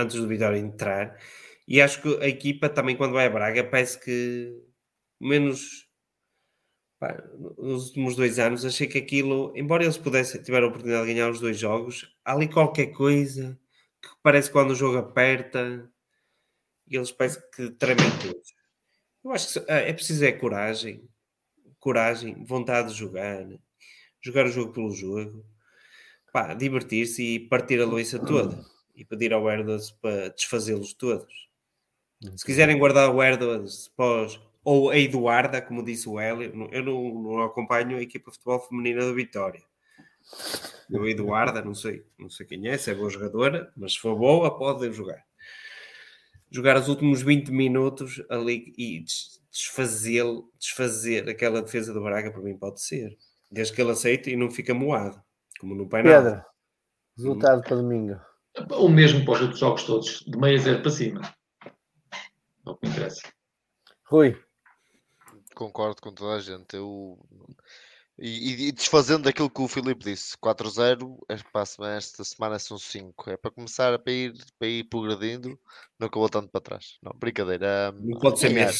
antes 0.00 0.16
do 0.16 0.28
Vitória 0.28 0.58
entrar. 0.58 1.16
E 1.68 1.80
acho 1.80 2.02
que 2.02 2.08
a 2.22 2.28
equipa 2.28 2.68
também, 2.68 2.96
quando 2.96 3.12
vai 3.14 3.26
a 3.26 3.30
Braga, 3.30 3.64
parece 3.64 3.98
que 4.00 4.54
menos 5.20 5.88
Pá, 6.98 7.16
nos 7.58 7.88
últimos 7.88 8.14
dois 8.14 8.38
anos 8.38 8.64
achei 8.64 8.86
que 8.86 8.98
aquilo, 8.98 9.52
embora 9.56 9.82
eles 9.84 9.96
pudessem 9.96 10.42
tiver 10.42 10.62
a 10.62 10.66
oportunidade 10.66 11.06
de 11.06 11.14
ganhar 11.14 11.30
os 11.30 11.40
dois 11.40 11.58
jogos, 11.58 12.14
há 12.24 12.32
ali 12.34 12.46
qualquer 12.48 12.88
coisa 12.88 13.58
que 14.02 14.08
parece 14.22 14.50
quando 14.50 14.72
o 14.72 14.74
jogo 14.74 14.98
aperta, 14.98 15.90
eles 16.90 17.12
parece 17.12 17.40
que 17.52 17.70
tremem 17.72 18.04
todos. 18.22 18.54
Eu 19.24 19.32
acho 19.32 19.46
que 19.48 19.52
se- 19.54 19.66
é 19.68 19.92
preciso 19.92 20.24
é 20.24 20.32
coragem, 20.32 21.08
coragem, 21.80 22.44
vontade 22.44 22.92
de 22.92 22.98
jogar, 22.98 23.46
jogar 24.22 24.46
o 24.46 24.50
jogo 24.50 24.72
pelo 24.72 24.92
jogo, 24.92 25.44
divertir-se 26.58 27.22
e 27.22 27.48
partir 27.48 27.80
a 27.80 27.86
louça 27.86 28.18
toda 28.18 28.64
e 28.94 29.04
pedir 29.04 29.32
ao 29.32 29.48
Erdos 29.50 29.90
para 29.90 30.28
desfazê-los 30.30 30.92
todos. 30.94 31.48
Se 32.36 32.44
quiserem 32.44 32.78
guardar 32.78 33.14
o 33.14 33.22
Erdos 33.22 33.88
pós 33.96 34.38
ou 34.62 34.90
a 34.90 34.98
Eduarda, 34.98 35.62
como 35.62 35.82
disse 35.84 36.08
o 36.08 36.20
Hélio, 36.20 36.68
eu 36.70 36.84
não, 36.84 37.14
não 37.22 37.42
acompanho 37.42 37.96
a 37.96 38.02
equipa 38.02 38.30
de 38.30 38.36
futebol 38.36 38.60
feminina 38.60 39.02
do 39.04 39.14
Vitória. 39.14 39.62
Eu, 40.90 41.02
a 41.04 41.10
Eduarda, 41.10 41.62
não 41.62 41.74
sei, 41.74 42.04
não 42.18 42.28
sei 42.28 42.44
quem 42.46 42.68
é, 42.68 42.76
se 42.76 42.90
é 42.90 42.94
boa 42.94 43.08
jogadora, 43.08 43.72
mas 43.76 43.92
se 43.94 43.98
for 44.00 44.16
boa, 44.16 44.56
pode 44.58 44.92
jogar. 44.92 45.24
Jogar 46.50 46.76
os 46.76 46.88
últimos 46.88 47.22
20 47.22 47.50
minutos 47.50 48.22
ali 48.28 48.74
e 48.76 49.00
des- 49.00 49.40
desfazer, 50.58 51.28
aquela 51.28 51.62
defesa 51.62 51.92
do 51.94 52.02
Braga, 52.02 52.30
para 52.30 52.42
mim 52.42 52.56
pode 52.56 52.82
ser. 52.82 53.16
Desde 53.50 53.72
que 53.74 53.80
ele 53.80 53.92
aceite 53.92 54.30
e 54.30 54.36
não 54.36 54.50
fica 54.50 54.74
moado, 54.74 55.20
como 55.58 55.74
no 55.74 55.88
painel. 55.88 56.22
Pedro, 56.22 56.44
resultado 57.16 57.62
para 57.62 57.76
domingo. 57.76 58.20
O 58.72 58.88
mesmo 58.88 59.24
para 59.24 59.34
os 59.34 59.40
outros 59.42 59.60
jogos 59.60 59.82
todos, 59.84 60.24
de 60.26 60.36
meio 60.38 60.58
a 60.58 60.62
zero 60.62 60.82
para 60.82 60.90
cima. 60.90 61.20
É 61.64 62.70
o 62.70 62.74
que 62.76 62.86
me 62.86 62.92
interessa. 62.92 63.22
Rui, 64.06 64.36
Concordo 65.54 66.00
com 66.00 66.12
toda 66.12 66.36
a 66.36 66.40
gente. 66.40 66.74
Eu... 66.76 67.18
E, 68.18 68.68
e 68.68 68.72
desfazendo 68.72 69.22
daquilo 69.24 69.48
que 69.48 69.62
o 69.62 69.68
Filipe 69.68 70.04
disse, 70.04 70.36
4-0, 70.36 71.18
é 71.28 71.36
para 71.52 71.62
a 71.62 71.66
semana- 71.66 71.96
esta 71.96 72.22
semana 72.22 72.58
são 72.58 72.78
5. 72.78 73.30
É 73.30 73.36
para 73.36 73.50
começar 73.50 73.98
para 73.98 74.12
ir, 74.12 74.34
para 74.58 74.68
ir 74.68 74.84
progredindo, 74.84 75.58
nunca 75.98 76.18
voltando 76.18 76.48
para 76.48 76.60
trás. 76.60 76.98
Não, 77.02 77.12
brincadeira. 77.18 77.92
Não 77.92 78.18
pode 78.18 78.38
ser 78.40 78.50
mesmo. 78.50 78.78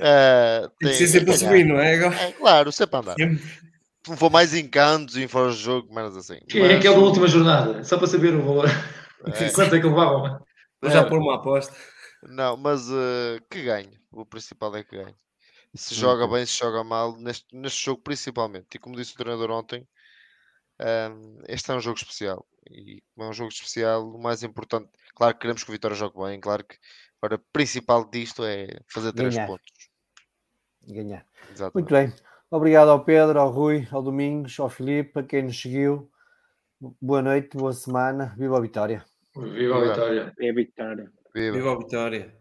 Ah, 0.00 0.68
Tem 0.80 0.90
que 0.90 0.96
ser 0.96 1.06
sempre 1.08 1.32
a 1.32 1.36
ganhar. 1.36 1.48
subir, 1.50 1.64
não 1.64 1.78
é? 1.78 1.94
Agora, 1.94 2.16
É 2.20 2.32
claro, 2.32 2.72
sempre 2.72 2.96
a 2.96 2.98
andar. 3.00 3.14
sempre. 3.14 3.67
Vou 4.16 4.30
mais 4.30 4.54
em 4.54 4.68
cantos 4.68 5.16
e 5.16 5.22
em 5.22 5.28
fora 5.28 5.50
de 5.52 5.58
jogo, 5.58 5.92
menos 5.94 6.16
assim. 6.16 6.38
Quem 6.48 6.62
é 6.62 6.68
Mas, 6.74 6.80
que 6.82 6.88
é 6.88 6.92
da 6.92 6.98
última 6.98 7.26
jornada? 7.28 7.84
Só 7.84 7.98
para 7.98 8.06
saber 8.06 8.34
o 8.34 8.42
valor. 8.44 8.66
É. 8.68 9.50
Quanto 9.52 9.74
é 9.74 9.80
que 9.80 9.86
levavam? 9.86 10.44
Vou 10.80 10.90
já 10.90 11.00
É. 11.00 11.04
pôr 11.04 11.18
uma 11.18 11.36
aposta. 11.36 11.74
Não, 12.22 12.56
mas 12.56 12.88
eh, 12.90 13.40
que 13.50 13.62
ganhe. 13.62 13.98
O 14.10 14.24
principal 14.26 14.74
é 14.76 14.82
que 14.84 14.96
ganhe. 14.96 15.14
Se 15.74 15.94
joga 15.94 16.26
bem, 16.26 16.44
se 16.46 16.58
joga 16.58 16.82
mal, 16.82 17.16
neste, 17.18 17.46
neste 17.52 17.84
jogo 17.84 18.02
principalmente. 18.02 18.66
E 18.74 18.78
como 18.78 18.96
disse 18.96 19.12
o 19.12 19.16
treinador 19.16 19.50
ontem, 19.50 19.86
ahm, 20.80 21.38
este 21.46 21.70
é 21.70 21.74
um 21.74 21.80
jogo 21.80 21.98
especial. 21.98 22.46
E 22.70 23.02
como 23.14 23.26
é 23.28 23.30
um 23.30 23.34
jogo 23.34 23.50
especial, 23.50 24.08
o 24.08 24.18
mais 24.20 24.42
importante, 24.42 24.88
claro 25.14 25.34
que 25.34 25.40
queremos 25.40 25.62
que 25.62 25.70
o 25.70 25.72
Vitória 25.72 25.96
jogue 25.96 26.18
bem, 26.24 26.40
claro 26.40 26.64
que 26.64 26.76
agora 27.20 27.36
o 27.36 27.44
principal 27.52 28.04
disto 28.10 28.44
é 28.44 28.66
fazer 28.88 29.12
três 29.12 29.34
Ganhar. 29.34 29.46
pontos. 29.46 29.72
ganhar. 30.86 31.26
Exatamente. 31.50 31.74
Muito 31.74 31.92
bem. 31.94 32.12
Obrigado 32.50 32.88
ao 32.90 33.04
Pedro, 33.04 33.38
ao 33.38 33.50
Rui, 33.50 33.86
ao 33.90 34.02
Domingos, 34.02 34.58
ao 34.58 34.70
Filipe, 34.70 35.18
a 35.18 35.22
quem 35.22 35.42
nos 35.42 35.60
seguiu. 35.60 36.10
Boa 36.98 37.20
noite, 37.20 37.56
boa 37.56 37.74
semana. 37.74 38.34
Viva 38.38 38.56
a 38.56 38.60
Vitória. 38.60 39.04
Viva 39.36 39.76
a 39.76 39.80
vitória. 39.80 40.34
É 40.40 40.50
a 40.50 40.54
vitória. 40.54 41.12
Viva. 41.34 41.56
Viva 41.56 41.72
a 41.72 41.76
Vitória. 41.76 42.37